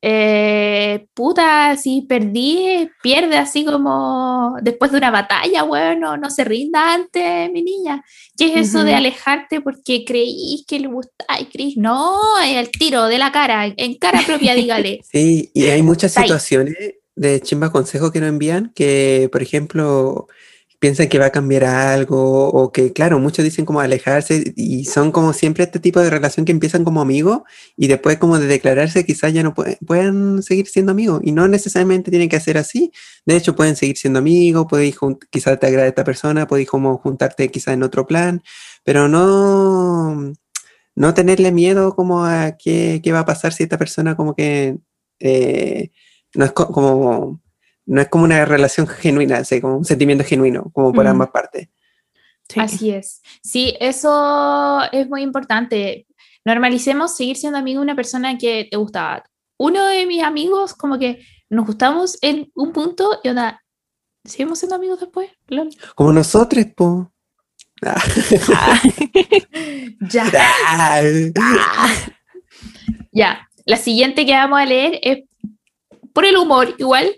Eh, 0.02 1.06
puta, 1.12 1.76
si 1.76 2.02
perdí, 2.02 2.88
pierde 3.02 3.36
así 3.36 3.64
como 3.64 4.56
después 4.62 4.90
de 4.92 4.98
una 4.98 5.10
batalla, 5.10 5.62
bueno, 5.62 6.16
no 6.16 6.30
se 6.30 6.44
rinda 6.44 6.94
antes, 6.94 7.50
mi 7.52 7.62
niña. 7.62 8.02
¿Qué 8.36 8.54
es 8.54 8.68
eso 8.68 8.82
de 8.82 8.94
alejarte 8.94 9.60
porque 9.60 10.04
creís 10.06 10.64
que 10.66 10.80
le 10.80 10.88
gusta? 10.88 11.24
Ay, 11.28 11.46
Cris, 11.52 11.76
no, 11.76 12.18
el 12.42 12.70
tiro 12.70 13.06
de 13.06 13.18
la 13.18 13.30
cara, 13.30 13.66
en 13.76 13.94
cara 13.94 14.22
propia, 14.26 14.54
dígale. 14.54 15.00
Sí, 15.10 15.50
y 15.54 15.64
hay 15.64 15.82
muchas 15.82 16.12
situaciones 16.12 16.76
de 17.16 17.40
chimba 17.40 17.70
consejos 17.70 18.12
que 18.12 18.20
nos 18.20 18.28
envían 18.28 18.72
que, 18.74 19.28
por 19.32 19.42
ejemplo, 19.42 20.28
piensan 20.80 21.08
que 21.08 21.18
va 21.20 21.26
a 21.26 21.30
cambiar 21.30 21.64
algo 21.64 22.48
o 22.50 22.72
que, 22.72 22.92
claro, 22.92 23.18
muchos 23.20 23.44
dicen 23.44 23.66
como 23.66 23.80
alejarse 23.80 24.52
y 24.56 24.86
son 24.86 25.12
como 25.12 25.32
siempre 25.34 25.64
este 25.64 25.78
tipo 25.78 26.00
de 26.00 26.10
relación 26.10 26.46
que 26.46 26.52
empiezan 26.52 26.84
como 26.84 27.02
amigos 27.02 27.42
y 27.76 27.86
después 27.88 28.18
como 28.18 28.38
de 28.38 28.46
declararse 28.48 29.04
quizás 29.06 29.32
ya 29.34 29.42
no 29.42 29.54
pueden, 29.54 29.76
puedan 29.86 30.42
seguir 30.42 30.66
siendo 30.68 30.92
amigos 30.92 31.20
y 31.22 31.32
no 31.32 31.48
necesariamente 31.48 32.10
tienen 32.10 32.28
que 32.30 32.40
ser 32.40 32.58
así. 32.58 32.92
De 33.26 33.36
hecho, 33.36 33.54
pueden 33.54 33.76
seguir 33.76 33.96
siendo 33.98 34.18
amigos, 34.20 34.66
jun- 34.98 35.18
quizás 35.30 35.60
te 35.60 35.66
agrada 35.66 35.86
esta 35.88 36.04
persona, 36.04 36.46
podéis 36.46 36.68
como 36.68 36.98
juntarte 36.98 37.50
quizás 37.50 37.74
en 37.74 37.82
otro 37.82 38.06
plan, 38.06 38.42
pero 38.84 39.08
no, 39.08 40.32
no 40.96 41.14
tenerle 41.14 41.52
miedo 41.52 41.94
como 41.96 42.24
a 42.24 42.56
qué, 42.58 43.00
qué 43.02 43.12
va 43.12 43.20
a 43.20 43.26
pasar 43.26 43.52
si 43.52 43.62
esta 43.64 43.78
persona 43.78 44.16
como 44.16 44.34
que 44.34 44.78
eh, 45.20 45.90
no 46.34 46.44
es 46.44 46.52
co- 46.52 46.68
como 46.72 47.40
no 47.90 48.00
es 48.00 48.08
como 48.08 48.24
una 48.24 48.44
relación 48.44 48.86
genuina, 48.86 49.38
así, 49.38 49.60
como 49.60 49.78
un 49.78 49.84
sentimiento 49.84 50.24
genuino, 50.24 50.70
como 50.72 50.92
por 50.92 51.04
Mm. 51.04 51.08
ambas 51.08 51.30
partes. 51.30 51.68
sí. 52.48 52.60
Así 52.60 52.90
es. 52.90 53.22
Sí, 53.42 53.76
eso 53.80 54.80
es 54.92 55.08
muy 55.08 55.22
importante. 55.22 56.06
Normalicemos 56.44 57.16
seguir 57.16 57.36
siendo 57.36 57.58
amigo 57.58 57.80
de 57.80 57.84
una 57.84 57.96
persona 57.96 58.36
que 58.38 58.66
te 58.70 58.76
gustaba. 58.76 59.24
Uno 59.58 59.84
de 59.86 60.06
mis 60.06 60.22
amigos, 60.22 60.74
como 60.74 60.98
que 60.98 61.24
nos 61.48 61.66
gustamos 61.66 62.18
en 62.22 62.50
un 62.54 62.72
punto 62.72 63.20
y 63.22 63.28
onda, 63.28 63.62
¿seguimos 64.24 64.58
siendo 64.58 64.76
amigos 64.76 65.00
después? 65.00 65.30
Lol. 65.48 65.68
Como 65.94 66.12
nosotros, 66.12 66.64
po. 66.76 67.12
Ah, 67.82 68.02
Ya. 70.10 70.30
ah, 70.68 71.02
Ya, 73.12 73.48
la 73.64 73.76
siguiente 73.76 74.24
que 74.26 74.32
vamos 74.32 74.58
a 74.60 74.66
leer 74.66 74.98
es 75.02 75.18
por 76.12 76.24
el 76.24 76.36
humor, 76.36 76.74
igual, 76.78 77.10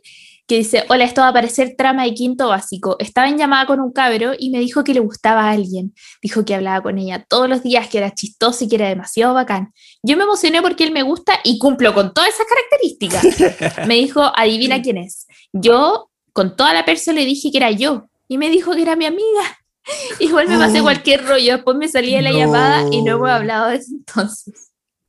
que 0.52 0.58
dice, 0.58 0.84
hola, 0.90 1.04
esto 1.04 1.22
va 1.22 1.28
a 1.28 1.32
parecer 1.32 1.76
trama 1.78 2.04
de 2.04 2.12
quinto 2.12 2.48
básico. 2.48 2.96
Estaba 2.98 3.26
en 3.26 3.38
llamada 3.38 3.64
con 3.64 3.80
un 3.80 3.90
cabro 3.90 4.32
y 4.38 4.50
me 4.50 4.58
dijo 4.58 4.84
que 4.84 4.92
le 4.92 5.00
gustaba 5.00 5.44
a 5.44 5.50
alguien. 5.52 5.94
Dijo 6.20 6.44
que 6.44 6.54
hablaba 6.54 6.82
con 6.82 6.98
ella 6.98 7.24
todos 7.26 7.48
los 7.48 7.62
días, 7.62 7.88
que 7.88 7.96
era 7.96 8.12
chistoso 8.12 8.64
y 8.64 8.68
que 8.68 8.74
era 8.76 8.88
demasiado 8.90 9.32
bacán. 9.32 9.72
Yo 10.02 10.14
me 10.18 10.24
emocioné 10.24 10.60
porque 10.60 10.84
él 10.84 10.92
me 10.92 11.02
gusta 11.02 11.32
y 11.42 11.58
cumplo 11.58 11.94
con 11.94 12.12
todas 12.12 12.28
esas 12.34 12.46
características. 12.46 13.86
Me 13.88 13.94
dijo, 13.94 14.30
adivina 14.36 14.82
quién 14.82 14.98
es. 14.98 15.26
Yo, 15.54 16.10
con 16.34 16.54
toda 16.54 16.74
la 16.74 16.84
persona, 16.84 17.20
le 17.20 17.24
dije 17.24 17.50
que 17.50 17.56
era 17.56 17.70
yo. 17.70 18.04
Y 18.28 18.36
me 18.36 18.50
dijo 18.50 18.72
que 18.74 18.82
era 18.82 18.94
mi 18.94 19.06
amiga. 19.06 19.58
Igual 20.20 20.48
me 20.48 20.58
pasé 20.58 20.80
Oh. 20.80 20.82
cualquier 20.82 21.24
rollo. 21.26 21.54
Después 21.54 21.78
me 21.78 21.88
salí 21.88 22.14
de 22.14 22.20
la 22.20 22.30
No. 22.32 22.36
llamada 22.38 22.84
y 22.90 23.00
no 23.02 23.12
hemos 23.16 23.30
hablado 23.30 23.68
desde 23.70 23.94
entonces. 23.94 24.68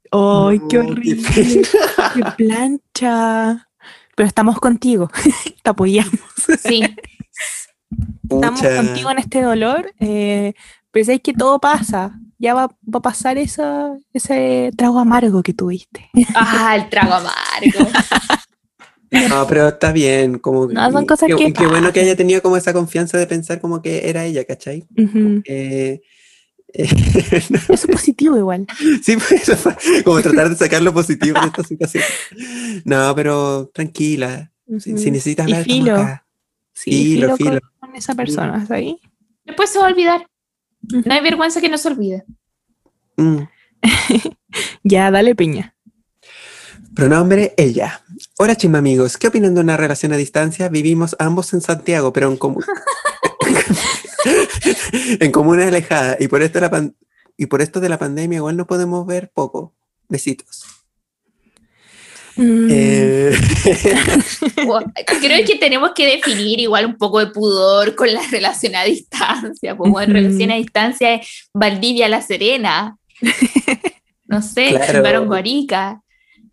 ¡Ay, 0.10 0.62
qué 0.70 0.78
horrible! 0.80 1.64
¡Qué 2.14 2.24
plancha! 2.38 3.68
Pero 4.16 4.28
estamos 4.28 4.60
contigo, 4.60 5.10
te 5.64 5.70
apoyamos. 5.70 6.20
Sí. 6.62 6.84
Estamos 8.30 8.60
Pucha. 8.60 8.76
contigo 8.76 9.12
en 9.12 9.18
este 9.20 9.42
dolor, 9.42 9.94
eh, 10.00 10.54
pero 10.92 11.06
sabes 11.06 11.22
que 11.22 11.34
todo 11.34 11.60
pasa. 11.60 12.20
Ya 12.40 12.54
va, 12.54 12.68
va 12.68 12.98
a 12.98 13.02
pasar 13.02 13.38
esa, 13.38 13.96
ese 14.12 14.72
trago 14.76 15.00
amargo 15.00 15.42
que 15.44 15.54
tuviste. 15.54 16.10
Ah, 16.36 16.76
el 16.76 16.90
trago 16.90 17.14
amargo. 17.14 17.92
No, 19.30 19.46
pero 19.48 19.68
está 19.70 19.92
bien, 19.92 20.40
como 20.40 20.66
No, 20.68 20.92
son 20.92 21.06
cosas 21.06 21.30
qué, 21.30 21.36
que 21.36 21.54
qué 21.54 21.68
bueno 21.68 21.94
que 21.94 22.00
haya 22.00 22.16
tenido 22.16 22.42
como 22.42 22.58
esa 22.58 22.74
confianza 22.74 23.18
de 23.18 23.28
pensar 23.28 23.62
como 23.62 23.82
que 23.82 24.10
era 24.10 24.26
ella, 24.26 24.44
¿cachai? 24.44 24.86
Eh, 24.98 25.42
eh, 25.46 26.02
Eso 26.74 27.74
es 27.74 27.88
positivo 27.88 28.38
igual. 28.38 28.66
sí, 29.04 29.16
pues, 29.18 30.04
como 30.04 30.22
tratar 30.22 30.50
de 30.50 30.56
sacar 30.56 30.82
lo 30.82 30.94
positivo 30.94 31.40
de 31.40 31.48
esta 31.48 31.64
situación. 31.64 32.04
No, 32.84 33.14
pero 33.16 33.70
tranquila. 33.74 34.52
Si, 34.80 34.98
si 34.98 35.12
necesitas 35.12 35.46
hablar, 35.46 35.64
filo. 35.64 35.96
acá. 35.96 36.26
Sí, 36.74 36.92
Filo, 36.92 37.38
filo, 37.38 37.38
filo. 37.38 37.62
Con, 37.80 37.90
con 37.90 37.96
esa 37.96 38.16
persona, 38.16 38.66
¿sabes? 38.66 38.96
Después 39.46 39.70
se 39.70 39.78
va 39.78 39.86
a 39.86 39.90
olvidar. 39.90 40.28
No 40.82 41.14
hay 41.14 41.22
vergüenza 41.22 41.62
que 41.62 41.70
no 41.70 41.78
se 41.78 41.88
olvide. 41.90 42.26
Mm. 43.18 43.44
Ya, 44.84 45.10
dale 45.10 45.34
piña. 45.34 45.76
Pronombre 46.94 47.56
ella. 47.58 48.04
Hola 48.38 48.56
chimba 48.56 48.78
amigos, 48.80 49.18
¿qué 49.18 49.28
opinan 49.28 49.56
de 49.56 49.62
una 49.62 49.78
relación 49.78 50.14
a 50.14 50.18
distancia? 50.18 50.70
Vivimos 50.70 51.16
ambos 51.18 51.54
en 51.54 51.62
Santiago, 51.62 52.14
pero 52.14 52.30
en 52.30 52.38
común. 52.38 52.64
en 55.20 55.32
comunas 55.32 55.68
alejadas. 55.68 56.18
Y 56.20 56.28
por 56.28 56.42
esto 56.42 56.60
la 56.60 56.70
pan- 56.70 56.96
y 57.38 57.46
por 57.48 57.62
esto 57.62 57.80
de 57.80 57.90
la 57.90 57.98
pandemia 57.98 58.38
igual 58.38 58.58
no 58.58 58.68
podemos 58.68 59.06
ver 59.06 59.32
poco. 59.34 59.74
Besitos. 60.10 60.64
Mm, 62.36 62.68
Eh, 62.72 63.32
Bueno, 64.66 64.92
Creo 65.22 65.46
que 65.46 65.56
tenemos 65.58 65.92
que 65.96 66.06
definir 66.06 66.60
igual 66.60 66.86
un 66.86 66.98
poco 66.98 67.20
de 67.20 67.28
pudor 67.28 67.96
con 67.96 68.12
la 68.12 68.22
relación 68.32 68.76
a 68.76 68.84
distancia. 68.84 69.76
Como 69.78 70.00
en 70.02 70.10
Ujú. 70.12 70.20
relación 70.20 70.52
a 70.52 70.56
distancia 70.56 71.16
es 71.16 71.50
Valdivia 71.54 72.08
La 72.10 72.22
Serena. 72.22 72.98
No 74.26 74.42
sé, 74.42 74.70
Claro. 74.70 74.94
Chimbarongo 74.94 75.34
Arica. 75.36 76.02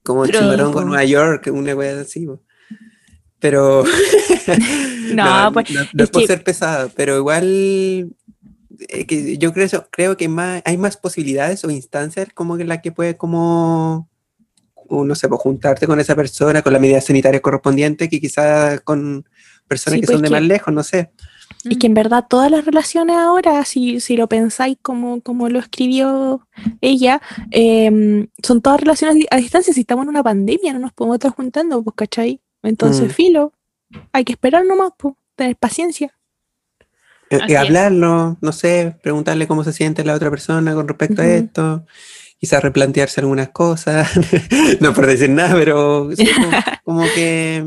como 0.02 0.22
Pero- 0.24 0.40
Chimbarongo, 0.40 0.82
Nueva 0.84 1.04
York, 1.04 1.48
una 1.52 1.74
wea 1.74 2.00
así. 2.00 2.26
po. 2.26 2.42
Pero 3.40 3.84
No, 5.14 5.50
pues, 5.52 5.70
no, 5.70 5.80
no 5.92 6.04
es 6.04 6.10
por 6.10 6.22
que- 6.22 6.26
ser 6.28 6.44
pesada, 6.44 6.88
pero 6.94 7.16
igual 7.16 8.14
eh, 8.88 9.06
que 9.06 9.36
yo 9.38 9.52
creo, 9.52 9.68
creo 9.90 10.16
que 10.16 10.28
más, 10.28 10.62
hay 10.64 10.76
más 10.76 10.96
posibilidades 10.96 11.64
o 11.64 11.70
instancias 11.70 12.28
como 12.34 12.56
que 12.56 12.64
la 12.64 12.80
que 12.80 12.92
puede 12.92 13.16
como 13.16 14.08
no 14.90 15.14
sé, 15.14 15.28
pues, 15.28 15.40
juntarte 15.40 15.86
con 15.86 16.00
esa 16.00 16.16
persona, 16.16 16.62
con 16.62 16.72
las 16.72 16.82
medidas 16.82 17.04
sanitarias 17.04 17.40
correspondientes, 17.42 18.08
que 18.08 18.20
quizás 18.20 18.80
con 18.80 19.24
personas 19.68 19.94
Sí, 19.96 20.00
que 20.00 20.06
pues, 20.06 20.14
son 20.16 20.22
de 20.22 20.28
que- 20.28 20.32
más 20.34 20.42
lejos, 20.42 20.74
no 20.74 20.82
sé. 20.82 21.12
Y 21.62 21.76
que 21.76 21.86
en 21.86 21.94
verdad 21.94 22.24
todas 22.28 22.50
las 22.50 22.64
relaciones 22.64 23.16
ahora, 23.16 23.64
si, 23.64 24.00
si 24.00 24.16
lo 24.16 24.28
pensáis 24.28 24.78
como, 24.82 25.20
como 25.20 25.48
lo 25.48 25.58
escribió 25.60 26.44
ella, 26.80 27.20
em, 27.50 28.28
son 28.42 28.62
todas 28.62 28.80
relaciones 28.80 29.26
a 29.30 29.36
distancia. 29.36 29.72
Si 29.74 29.80
estamos 29.82 30.04
en 30.04 30.08
una 30.08 30.22
pandemia, 30.24 30.72
no 30.72 30.78
nos 30.80 30.92
podemos 30.92 31.16
estar 31.16 31.32
juntando, 31.32 31.82
pues, 31.84 31.94
¿cachai? 31.96 32.40
Entonces, 32.62 33.08
Mm. 33.08 33.10
filo, 33.10 33.52
hay 34.12 34.24
que 34.24 34.32
esperar 34.32 34.64
nomás, 34.66 34.92
pues, 34.96 35.14
tener 35.36 35.56
paciencia. 35.56 36.12
Eh, 37.30 37.38
eh, 37.48 37.56
hablarlo, 37.56 38.36
no 38.40 38.52
sé, 38.52 38.96
preguntarle 39.02 39.46
cómo 39.46 39.62
se 39.64 39.72
siente 39.72 40.04
la 40.04 40.14
otra 40.14 40.30
persona 40.30 40.74
con 40.74 40.88
respecto 40.88 41.22
a 41.22 41.26
esto, 41.26 41.86
quizás 42.38 42.62
replantearse 42.62 43.20
algunas 43.20 43.50
cosas, 43.50 44.10
no 44.80 44.92
por 44.92 45.06
decir 45.06 45.30
nada, 45.30 45.54
pero 45.54 46.10
sí, 46.16 46.26
como, 46.34 46.50
como 46.84 47.02
que, 47.14 47.64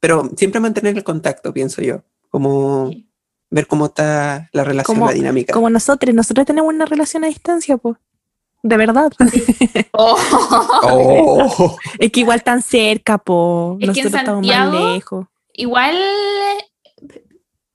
pero 0.00 0.30
siempre 0.36 0.60
mantener 0.60 0.96
el 0.96 1.04
contacto, 1.04 1.52
pienso 1.52 1.82
yo, 1.82 2.02
como 2.30 2.88
Sí. 2.90 3.06
ver 3.50 3.66
cómo 3.66 3.86
está 3.86 4.48
la 4.52 4.64
relación, 4.64 4.96
Como- 4.96 5.06
la 5.08 5.12
dinámica. 5.12 5.52
Como 5.52 5.68
nosotros, 5.68 6.14
nosotros 6.14 6.46
tenemos 6.46 6.72
una 6.72 6.86
relación 6.86 7.22
a 7.24 7.26
distancia, 7.28 7.76
pues. 7.76 7.98
De 8.62 8.76
verdad. 8.76 9.12
Oh. 9.94 10.16
Oh, 10.84 11.76
Es 11.98 12.10
que 12.10 12.20
igual 12.20 12.42
tan 12.42 12.62
cerca, 12.62 13.18
po. 13.18 13.76
Es 13.80 13.90
que 13.90 14.00
en 14.00 14.04
Nosotros 14.06 14.14
estamos 14.20 14.46
más 14.46 14.56
Santiago- 14.56 14.94
lejos. 14.94 15.26
Igual 15.54 15.96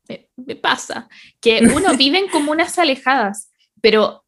me, 0.10 0.28
me 0.38 0.56
pasa 0.56 1.08
que 1.40 1.62
uno 1.76 1.94
vive 1.98 2.18
en 2.20 2.28
comunas 2.30 2.78
alejadas, 2.80 3.52
pero 3.82 4.24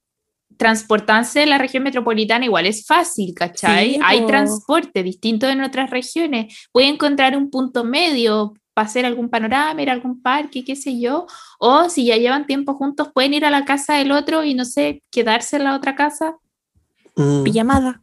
transportarse 0.57 1.41
en 1.43 1.49
la 1.49 1.57
región 1.57 1.83
metropolitana 1.83 2.45
igual 2.45 2.65
es 2.65 2.85
fácil, 2.85 3.33
¿cachai? 3.33 3.93
Sí, 3.95 3.99
Hay 4.03 4.21
po. 4.21 4.27
transporte 4.27 5.03
distinto 5.03 5.47
en 5.47 5.61
otras 5.63 5.89
regiones. 5.89 6.67
Puede 6.71 6.89
encontrar 6.89 7.35
un 7.37 7.49
punto 7.49 7.83
medio 7.85 8.53
para 8.73 8.87
hacer 8.87 9.05
algún 9.05 9.29
panorama, 9.29 9.81
ir 9.81 9.89
a 9.89 9.93
algún 9.93 10.21
parque, 10.21 10.63
qué 10.65 10.75
sé 10.75 10.99
yo. 10.99 11.25
O 11.59 11.89
si 11.89 12.05
ya 12.05 12.17
llevan 12.17 12.45
tiempo 12.45 12.73
juntos, 12.75 13.09
pueden 13.13 13.33
ir 13.33 13.45
a 13.45 13.49
la 13.51 13.63
casa 13.65 13.95
del 13.95 14.11
otro 14.11 14.43
y 14.43 14.53
no 14.53 14.65
sé, 14.65 15.01
quedarse 15.11 15.55
en 15.55 15.63
la 15.63 15.75
otra 15.75 15.95
casa. 15.95 16.35
Mm, 17.21 17.43
Pijamada. 17.43 17.99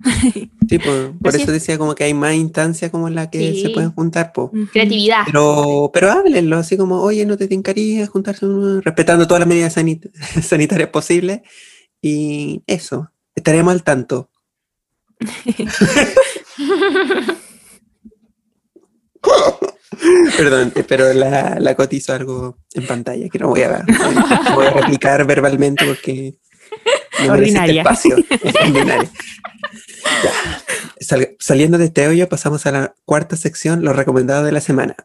sí, 0.69 0.79
por, 0.85 1.19
por 1.19 1.35
eso 1.35 1.45
es. 1.45 1.53
decía 1.53 1.79
como 1.79 1.95
que 1.95 2.05
hay 2.05 2.15
más 2.15 2.35
instancias 2.35 2.91
como 2.91 3.09
en 3.09 3.15
la 3.15 3.31
que 3.31 3.61
se 3.61 3.71
pueden 3.71 3.93
juntar, 3.93 4.33
po. 4.33 4.51
Creatividad. 4.73 5.23
Pero, 5.27 5.91
pero 5.93 6.11
háblenlo, 6.11 6.57
así 6.59 6.77
como, 6.77 7.01
oye, 7.03 7.25
no 7.27 7.37
te 7.37 7.49
tincaría 7.49 8.07
juntarse, 8.07 8.47
uno?", 8.47 8.81
respetando 8.81 9.27
todas 9.27 9.41
las 9.41 9.49
medidas 9.49 9.77
sanit- 9.77 10.11
sanitarias 10.43 10.91
posibles. 10.91 11.41
Y 12.03 12.63
eso, 12.67 13.11
estaremos 13.35 13.73
al 13.73 13.83
tanto. 13.83 14.31
Perdón, 20.37 20.73
pero 20.89 21.13
la, 21.15 21.57
la 21.59 21.75
Coti 21.75 21.97
hizo 21.97 22.13
algo 22.13 22.59
en 22.75 22.87
pantalla 22.87 23.29
que 23.29 23.39
no 23.39 23.49
voy 23.49 23.63
a, 23.63 23.85
voy 24.55 24.67
a 24.67 24.71
replicar 24.71 25.27
verbalmente 25.27 25.85
porque 25.87 26.35
merece 27.19 27.25
este 27.25 27.31
Ordinaria. 27.33 27.83
espacio. 27.83 28.17
Es 28.31 28.55
ordinaria. 28.63 29.11
Ya. 30.23 30.31
Sal- 31.01 31.37
saliendo 31.39 31.79
de 31.79 31.87
este 31.87 32.07
hoyo, 32.09 32.29
pasamos 32.29 32.67
a 32.67 32.73
la 32.73 32.95
cuarta 33.05 33.37
sección, 33.37 33.85
los 33.85 33.97
recomendados 33.97 34.45
de 34.45 34.53
la 34.53 34.61
semana. 34.61 34.97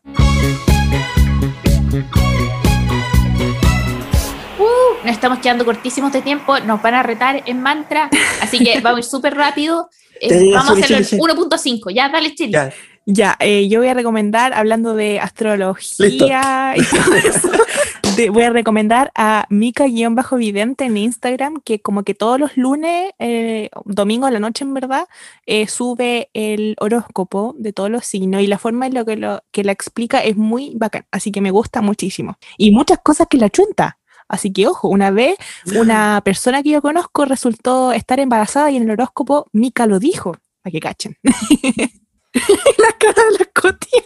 Uh, 4.60 5.06
nos 5.06 5.12
estamos 5.14 5.40
quedando 5.40 5.66
cortísimos 5.66 6.12
de 6.14 6.22
tiempo, 6.22 6.60
nos 6.60 6.82
van 6.82 6.94
a 6.96 7.04
retar 7.04 7.44
en 7.46 7.62
mantra, 7.62 8.10
así 8.42 8.60
que 8.60 8.80
vamos 8.82 8.98
a 8.98 9.00
ir 9.00 9.06
súper 9.06 9.36
rápido. 9.36 9.90
Eh, 10.20 10.52
vamos 10.54 10.70
a 10.70 10.74
hacerlo 10.84 10.98
en 10.98 11.38
1.5, 11.40 11.94
ya, 11.94 12.10
dale, 12.10 12.36
Chile. 12.36 12.52
Ya, 12.52 12.74
Ya, 13.06 13.36
eh, 13.40 13.68
yo 13.68 13.80
voy 13.80 13.88
a 13.90 13.94
recomendar, 13.96 14.54
hablando 14.54 14.94
de 14.94 15.20
astrología 15.20 16.74
y 16.78 16.84
todo 16.84 17.16
eso, 17.16 17.52
de- 18.16 18.30
voy 18.30 18.44
a 18.44 18.50
recomendar 18.50 19.12
a 19.16 19.46
Mika-Vidente 19.50 20.86
en 20.86 20.98
Instagram, 20.98 21.62
que 21.64 21.82
como 21.82 22.04
que 22.04 22.14
todos 22.14 22.40
los 22.40 22.58
lunes, 22.58 23.12
eh, 23.20 23.70
domingo 23.86 24.26
a 24.28 24.32
la 24.32 24.40
noche 24.40 24.64
en 24.64 24.74
verdad, 24.74 25.06
eh, 25.46 25.68
sube 25.68 26.30
el 26.34 26.76
horóscopo 26.80 27.56
de 27.58 27.74
todos 27.74 27.90
los 27.90 28.06
signos 28.06 28.42
y 28.42 28.48
la 28.48 28.58
forma 28.60 28.88
en 28.88 28.94
la 28.94 29.06
que, 29.06 29.16
lo, 29.18 29.42
que 29.52 29.64
la 29.64 29.72
explica 29.72 30.20
es 30.24 30.38
muy 30.38 30.74
bacán, 30.76 31.06
así 31.12 31.32
que 31.32 31.42
me 31.42 31.52
gusta 31.52 31.82
muchísimo. 31.82 32.38
Y 32.58 32.72
muchas 32.72 33.00
cosas 33.04 33.28
que 33.30 33.38
la 33.38 33.50
chunta. 33.50 33.98
Así 34.28 34.54
que 34.54 34.66
ojo, 34.68 34.88
una 34.88 35.12
vez 35.12 35.36
una 35.78 36.22
persona 36.26 36.64
que 36.64 36.70
yo 36.70 36.82
conozco 36.82 37.26
resultó 37.26 37.92
estar 37.92 38.20
embarazada 38.20 38.72
y 38.72 38.78
en 38.78 38.84
el 38.84 38.92
horóscopo 38.92 39.48
Mika 39.52 39.86
lo 39.88 40.00
dijo, 40.00 40.38
para 40.62 40.72
que 40.72 40.80
cachen. 40.80 41.18
la 41.24 42.92
cara 42.98 43.24
de 43.32 43.40
la 43.40 43.46
cotía. 43.54 44.04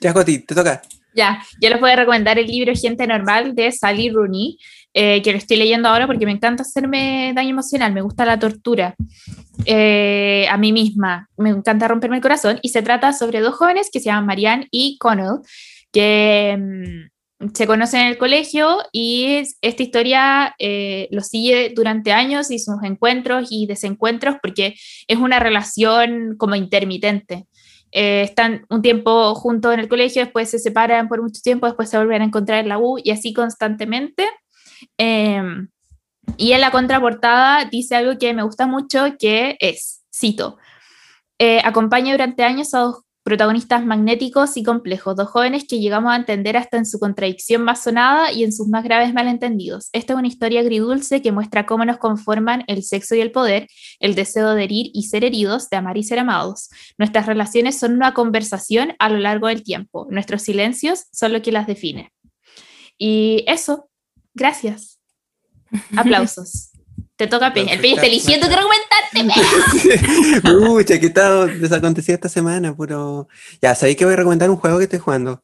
ya 0.00 0.12
Coti, 0.12 0.40
te 0.40 0.54
toca. 0.54 0.82
Ya, 1.14 1.42
yo 1.60 1.68
les 1.70 1.80
voy 1.80 1.90
a 1.90 1.96
recomendar 1.96 2.38
el 2.38 2.46
libro 2.46 2.72
Gente 2.74 3.06
Normal 3.06 3.54
de 3.54 3.72
Sally 3.72 4.10
Rooney, 4.10 4.58
eh, 4.94 5.20
que 5.22 5.32
lo 5.32 5.38
estoy 5.38 5.56
leyendo 5.56 5.88
ahora 5.88 6.06
porque 6.06 6.26
me 6.26 6.32
encanta 6.32 6.62
hacerme 6.62 7.32
daño 7.34 7.50
emocional, 7.50 7.92
me 7.92 8.02
gusta 8.02 8.24
la 8.24 8.38
tortura 8.38 8.94
eh, 9.64 10.46
a 10.50 10.56
mí 10.56 10.72
misma, 10.72 11.28
me 11.36 11.50
encanta 11.50 11.88
romperme 11.88 12.16
el 12.16 12.22
corazón 12.22 12.58
y 12.62 12.68
se 12.68 12.82
trata 12.82 13.12
sobre 13.12 13.40
dos 13.40 13.54
jóvenes 13.56 13.90
que 13.92 14.00
se 14.00 14.06
llaman 14.06 14.26
Marianne 14.26 14.68
y 14.70 14.96
Connell, 14.98 15.40
que 15.92 16.56
mm, 17.40 17.48
se 17.54 17.66
conocen 17.66 18.00
en 18.02 18.06
el 18.08 18.18
colegio 18.18 18.78
y 18.92 19.24
es- 19.36 19.58
esta 19.62 19.82
historia 19.82 20.54
eh, 20.58 21.08
los 21.10 21.26
sigue 21.28 21.72
durante 21.74 22.12
años 22.12 22.50
y 22.50 22.58
sus 22.58 22.82
encuentros 22.82 23.48
y 23.50 23.66
desencuentros 23.66 24.36
porque 24.42 24.74
es 25.08 25.18
una 25.18 25.38
relación 25.40 26.36
como 26.38 26.54
intermitente 26.54 27.46
eh, 27.92 28.22
están 28.22 28.66
un 28.68 28.82
tiempo 28.82 29.34
juntos 29.34 29.74
en 29.74 29.80
el 29.80 29.88
colegio, 29.88 30.22
después 30.22 30.50
se 30.50 30.58
separan 30.58 31.08
por 31.08 31.22
mucho 31.22 31.40
tiempo, 31.42 31.66
después 31.66 31.88
se 31.88 31.96
vuelven 31.96 32.22
a 32.22 32.26
encontrar 32.26 32.60
en 32.60 32.68
la 32.68 32.78
U 32.78 32.98
y 33.02 33.10
así 33.10 33.32
constantemente. 33.32 34.28
Eh, 34.98 35.42
y 36.36 36.52
en 36.52 36.60
la 36.60 36.70
contraportada 36.70 37.64
dice 37.64 37.96
algo 37.96 38.18
que 38.18 38.34
me 38.34 38.42
gusta 38.42 38.66
mucho, 38.66 39.16
que 39.18 39.56
es, 39.60 40.02
cito, 40.14 40.58
eh, 41.38 41.60
acompaña 41.64 42.12
durante 42.12 42.44
años 42.44 42.74
a 42.74 42.80
dos 42.80 43.02
protagonistas 43.28 43.84
magnéticos 43.84 44.56
y 44.56 44.62
complejos, 44.62 45.14
dos 45.14 45.28
jóvenes 45.28 45.66
que 45.68 45.80
llegamos 45.80 46.14
a 46.14 46.16
entender 46.16 46.56
hasta 46.56 46.78
en 46.78 46.86
su 46.86 46.98
contradicción 46.98 47.60
más 47.60 47.82
sonada 47.82 48.32
y 48.32 48.42
en 48.42 48.54
sus 48.54 48.68
más 48.68 48.82
graves 48.82 49.12
malentendidos. 49.12 49.90
Esta 49.92 50.14
es 50.14 50.18
una 50.18 50.28
historia 50.28 50.60
agridulce 50.60 51.20
que 51.20 51.30
muestra 51.30 51.66
cómo 51.66 51.84
nos 51.84 51.98
conforman 51.98 52.64
el 52.68 52.82
sexo 52.82 53.14
y 53.14 53.20
el 53.20 53.30
poder, 53.30 53.68
el 54.00 54.14
deseo 54.14 54.54
de 54.54 54.64
herir 54.64 54.90
y 54.94 55.02
ser 55.02 55.24
heridos, 55.24 55.68
de 55.68 55.76
amar 55.76 55.98
y 55.98 56.04
ser 56.04 56.20
amados. 56.20 56.70
Nuestras 56.96 57.26
relaciones 57.26 57.78
son 57.78 57.92
una 57.92 58.14
conversación 58.14 58.94
a 58.98 59.10
lo 59.10 59.18
largo 59.18 59.48
del 59.48 59.62
tiempo. 59.62 60.06
Nuestros 60.08 60.40
silencios 60.40 61.04
son 61.12 61.34
lo 61.34 61.42
que 61.42 61.52
las 61.52 61.66
define. 61.66 62.10
Y 62.96 63.44
eso, 63.46 63.90
gracias. 64.32 65.00
Aplausos. 65.98 66.67
Te 67.18 67.26
toca 67.26 67.52
Peña. 67.52 67.72
El 67.72 67.80
Peña 67.80 67.94
está 67.96 68.06
eligiendo 68.06 68.48
que 68.48 68.54
recomendarte. 68.54 69.24
Pucha, 70.44 70.98
que 71.00 71.06
he 71.06 71.08
estado 71.08 71.48
desacontecido 71.48 72.14
esta 72.14 72.28
semana, 72.28 72.76
puro. 72.76 73.26
Ya, 73.60 73.74
sabéis 73.74 73.96
que 73.96 74.04
voy 74.04 74.14
a 74.14 74.18
recomendar 74.18 74.48
un 74.48 74.56
juego 74.56 74.78
que 74.78 74.84
estoy 74.84 75.00
jugando 75.00 75.42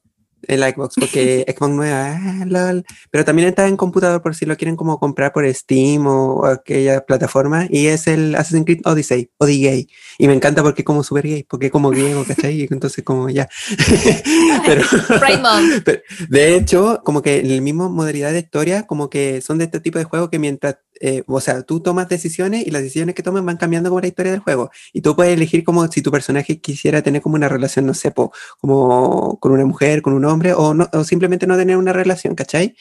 en 0.49 0.61
la 0.61 0.71
Xbox, 0.71 0.95
porque 0.99 1.45
Xbox 1.57 1.73
nueva, 1.73 2.19
ah, 2.21 2.45
lol. 2.47 2.85
pero 3.11 3.25
también 3.25 3.49
está 3.49 3.67
en 3.69 3.77
computador 3.77 4.23
por 4.23 4.35
si 4.35 4.47
lo 4.47 4.57
quieren 4.57 4.77
como 4.77 4.99
comprar 4.99 5.33
por 5.33 5.53
Steam 5.53 6.07
o, 6.07 6.37
o 6.37 6.47
aquella 6.47 7.05
plataforma, 7.05 7.67
y 7.71 7.87
es 7.87 8.07
el 8.07 8.35
Assassin's 8.35 8.65
Creed 8.65 8.81
Odyssey, 8.85 9.31
Odyssey. 9.39 9.89
Y 10.19 10.29
me 10.29 10.35
encanta 10.35 10.63
porque 10.63 10.85
como 10.85 11.03
super 11.03 11.27
gay, 11.27 11.45
porque 11.45 11.71
como 11.71 11.91
griego, 11.91 12.25
¿cachai? 12.25 12.63
Y 12.63 12.69
entonces 12.71 13.05
como 13.05 13.29
ya. 13.29 13.49
pero, 14.67 14.83
pero, 15.85 16.01
de 16.29 16.57
hecho, 16.57 17.01
como 17.05 17.23
que 17.23 17.41
en 17.41 17.51
el 17.51 17.63
mismo 17.63 17.91
modalidad 17.91 18.33
de 18.33 18.41
historia, 18.41 18.87
como 18.87 19.11
que 19.11 19.41
son 19.41 19.59
de 19.59 19.65
este 19.65 19.81
tipo 19.81 19.99
de 19.99 20.05
juegos 20.05 20.31
que 20.31 20.39
mientras, 20.39 20.79
eh, 21.01 21.25
o 21.27 21.41
sea, 21.41 21.63
tú 21.63 21.81
tomas 21.81 22.09
decisiones 22.09 22.67
y 22.67 22.71
las 22.71 22.83
decisiones 22.83 23.15
que 23.15 23.23
tomas 23.23 23.45
van 23.45 23.57
cambiando 23.57 23.91
como 23.91 24.01
la 24.01 24.07
historia 24.07 24.33
del 24.33 24.41
juego. 24.41 24.71
Y 24.93 25.01
tú 25.01 25.17
puedes 25.17 25.35
elegir 25.35 25.65
como 25.65 25.87
si 25.89 26.03
tu 26.03 26.11
personaje 26.11 26.61
quisiera 26.61 27.03
tener 27.03 27.23
como 27.23 27.35
una 27.35 27.49
relación, 27.49 27.87
no 27.87 27.95
sé, 27.95 28.11
po, 28.11 28.33
como 28.61 29.39
con 29.41 29.53
una 29.53 29.65
mujer, 29.65 30.03
con 30.03 30.13
un 30.13 30.25
hombre, 30.25 30.34
o, 30.57 30.75
no, 30.75 30.89
o 30.93 31.05
simplemente 31.05 31.47
no 31.47 31.57
tener 31.57 31.77
una 31.77 31.93
relación, 31.93 32.35
¿cachai? 32.35 32.77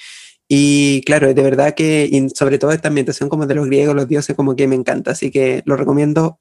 Y 0.48 1.02
claro, 1.02 1.34
de 1.34 1.42
verdad 1.42 1.74
que, 1.74 2.08
y 2.12 2.30
sobre 2.30 2.60
todo 2.60 2.72
esta 2.72 2.90
ambientación 2.90 3.30
como 3.30 3.48
de 3.48 3.56
los 3.56 3.66
griegos, 3.66 3.96
los 3.96 4.08
dioses, 4.08 4.36
como 4.36 4.56
que 4.56 4.68
me 4.68 4.76
encanta. 4.76 5.12
Así 5.12 5.32
que 5.32 5.64
lo 5.66 5.76
recomiendo. 5.76 6.40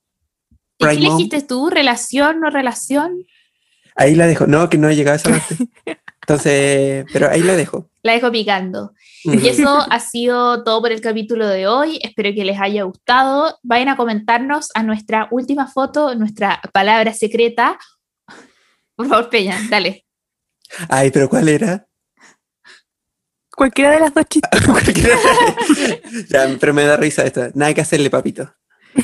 ¿Y 0.79 0.85
qué 0.85 0.91
elegiste 0.93 1.43
tú? 1.43 1.71
¿Relación, 1.71 2.41
no 2.41 2.51
relación? 2.51 3.25
Ahí 3.95 4.15
la 4.15 4.27
dejo. 4.27 4.47
No, 4.47 4.69
que 4.69 4.79
no 4.79 4.89
he 4.89 4.97
llegado 4.97 5.15
a 5.15 5.17
esa 5.17 5.31
parte. 5.31 5.57
Entonces, 6.23 7.05
pero 7.13 7.29
ahí 7.31 7.43
la 7.43 7.57
dejo. 7.57 7.89
La 8.03 8.13
dejo 8.13 8.31
picando. 8.31 8.93
Y 9.25 9.49
eso 9.49 9.85
ha 9.89 10.01
sido 10.01 10.65
todo 10.65 10.81
por 10.81 10.93
el 10.93 11.01
capítulo 11.01 11.47
de 11.47 11.67
hoy. 11.67 11.99
Espero 12.03 12.35
que 12.35 12.45
les 12.45 12.61
haya 12.61 12.85
gustado. 12.85 13.59
Vayan 13.63 13.89
a 13.89 13.97
comentarnos 13.97 14.71
a 14.75 14.83
nuestra 14.83 15.29
última 15.31 15.67
foto, 15.69 16.15
nuestra 16.15 16.61
palabra 16.73 17.13
secreta. 17.13 17.79
Por 18.95 19.09
favor, 19.09 19.31
Peña, 19.31 19.59
dale. 19.71 20.02
Ay, 20.89 21.11
pero 21.11 21.29
¿cuál 21.29 21.49
era? 21.49 21.87
Cualquiera 23.57 23.91
de 23.93 24.01
las 24.01 24.15
dos 24.15 24.25
chistes. 24.27 24.61
ya, 26.31 26.57
pero 26.59 26.75
me 26.75 26.85
da 26.85 26.97
risa 26.97 27.25
esto. 27.25 27.49
Nada 27.55 27.75
que 27.75 27.83
hacerle, 27.83 28.11
papito. 28.11 28.53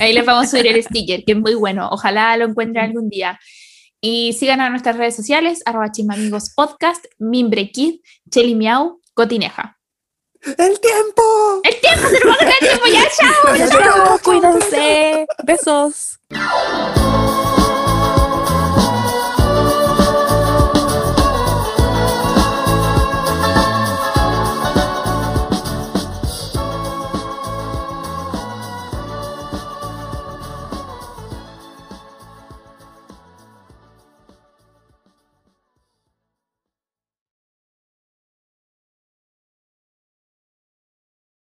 Ahí 0.01 0.12
les 0.12 0.24
vamos 0.24 0.47
a 0.47 0.51
subir 0.51 0.66
el 0.66 0.82
sticker, 0.82 1.24
que 1.24 1.32
es 1.32 1.39
muy 1.39 1.55
bueno. 1.55 1.89
Ojalá 1.90 2.36
lo 2.36 2.47
encuentren 2.47 2.85
algún 2.85 3.09
día. 3.09 3.39
Y 4.01 4.32
sigan 4.35 4.61
a 4.61 4.70
nuestras 4.70 4.97
redes 4.97 5.16
sociales, 5.16 5.61
arroba 5.65 5.90
chismamigos 5.90 6.55
podcast, 6.55 7.05
Mimbre 7.19 7.70
Kid, 7.70 8.01
Cheli 8.31 8.55
Miau, 8.55 9.01
Cotineja. 9.15 9.78
¡El 10.43 10.78
tiempo! 10.78 11.61
¡El 11.65 11.81
tiempo 11.81 12.09
se 12.09 12.24
nos 12.24 12.28
va 12.28 12.32
a 12.32 12.35
acabar 12.35 12.55
el 12.61 12.69
tiempo! 12.69 12.86
¡Ya, 12.86 13.09
chao! 13.16 13.69
Chao, 13.82 14.19
cuídense. 14.23 15.27
Besos. 15.45 16.19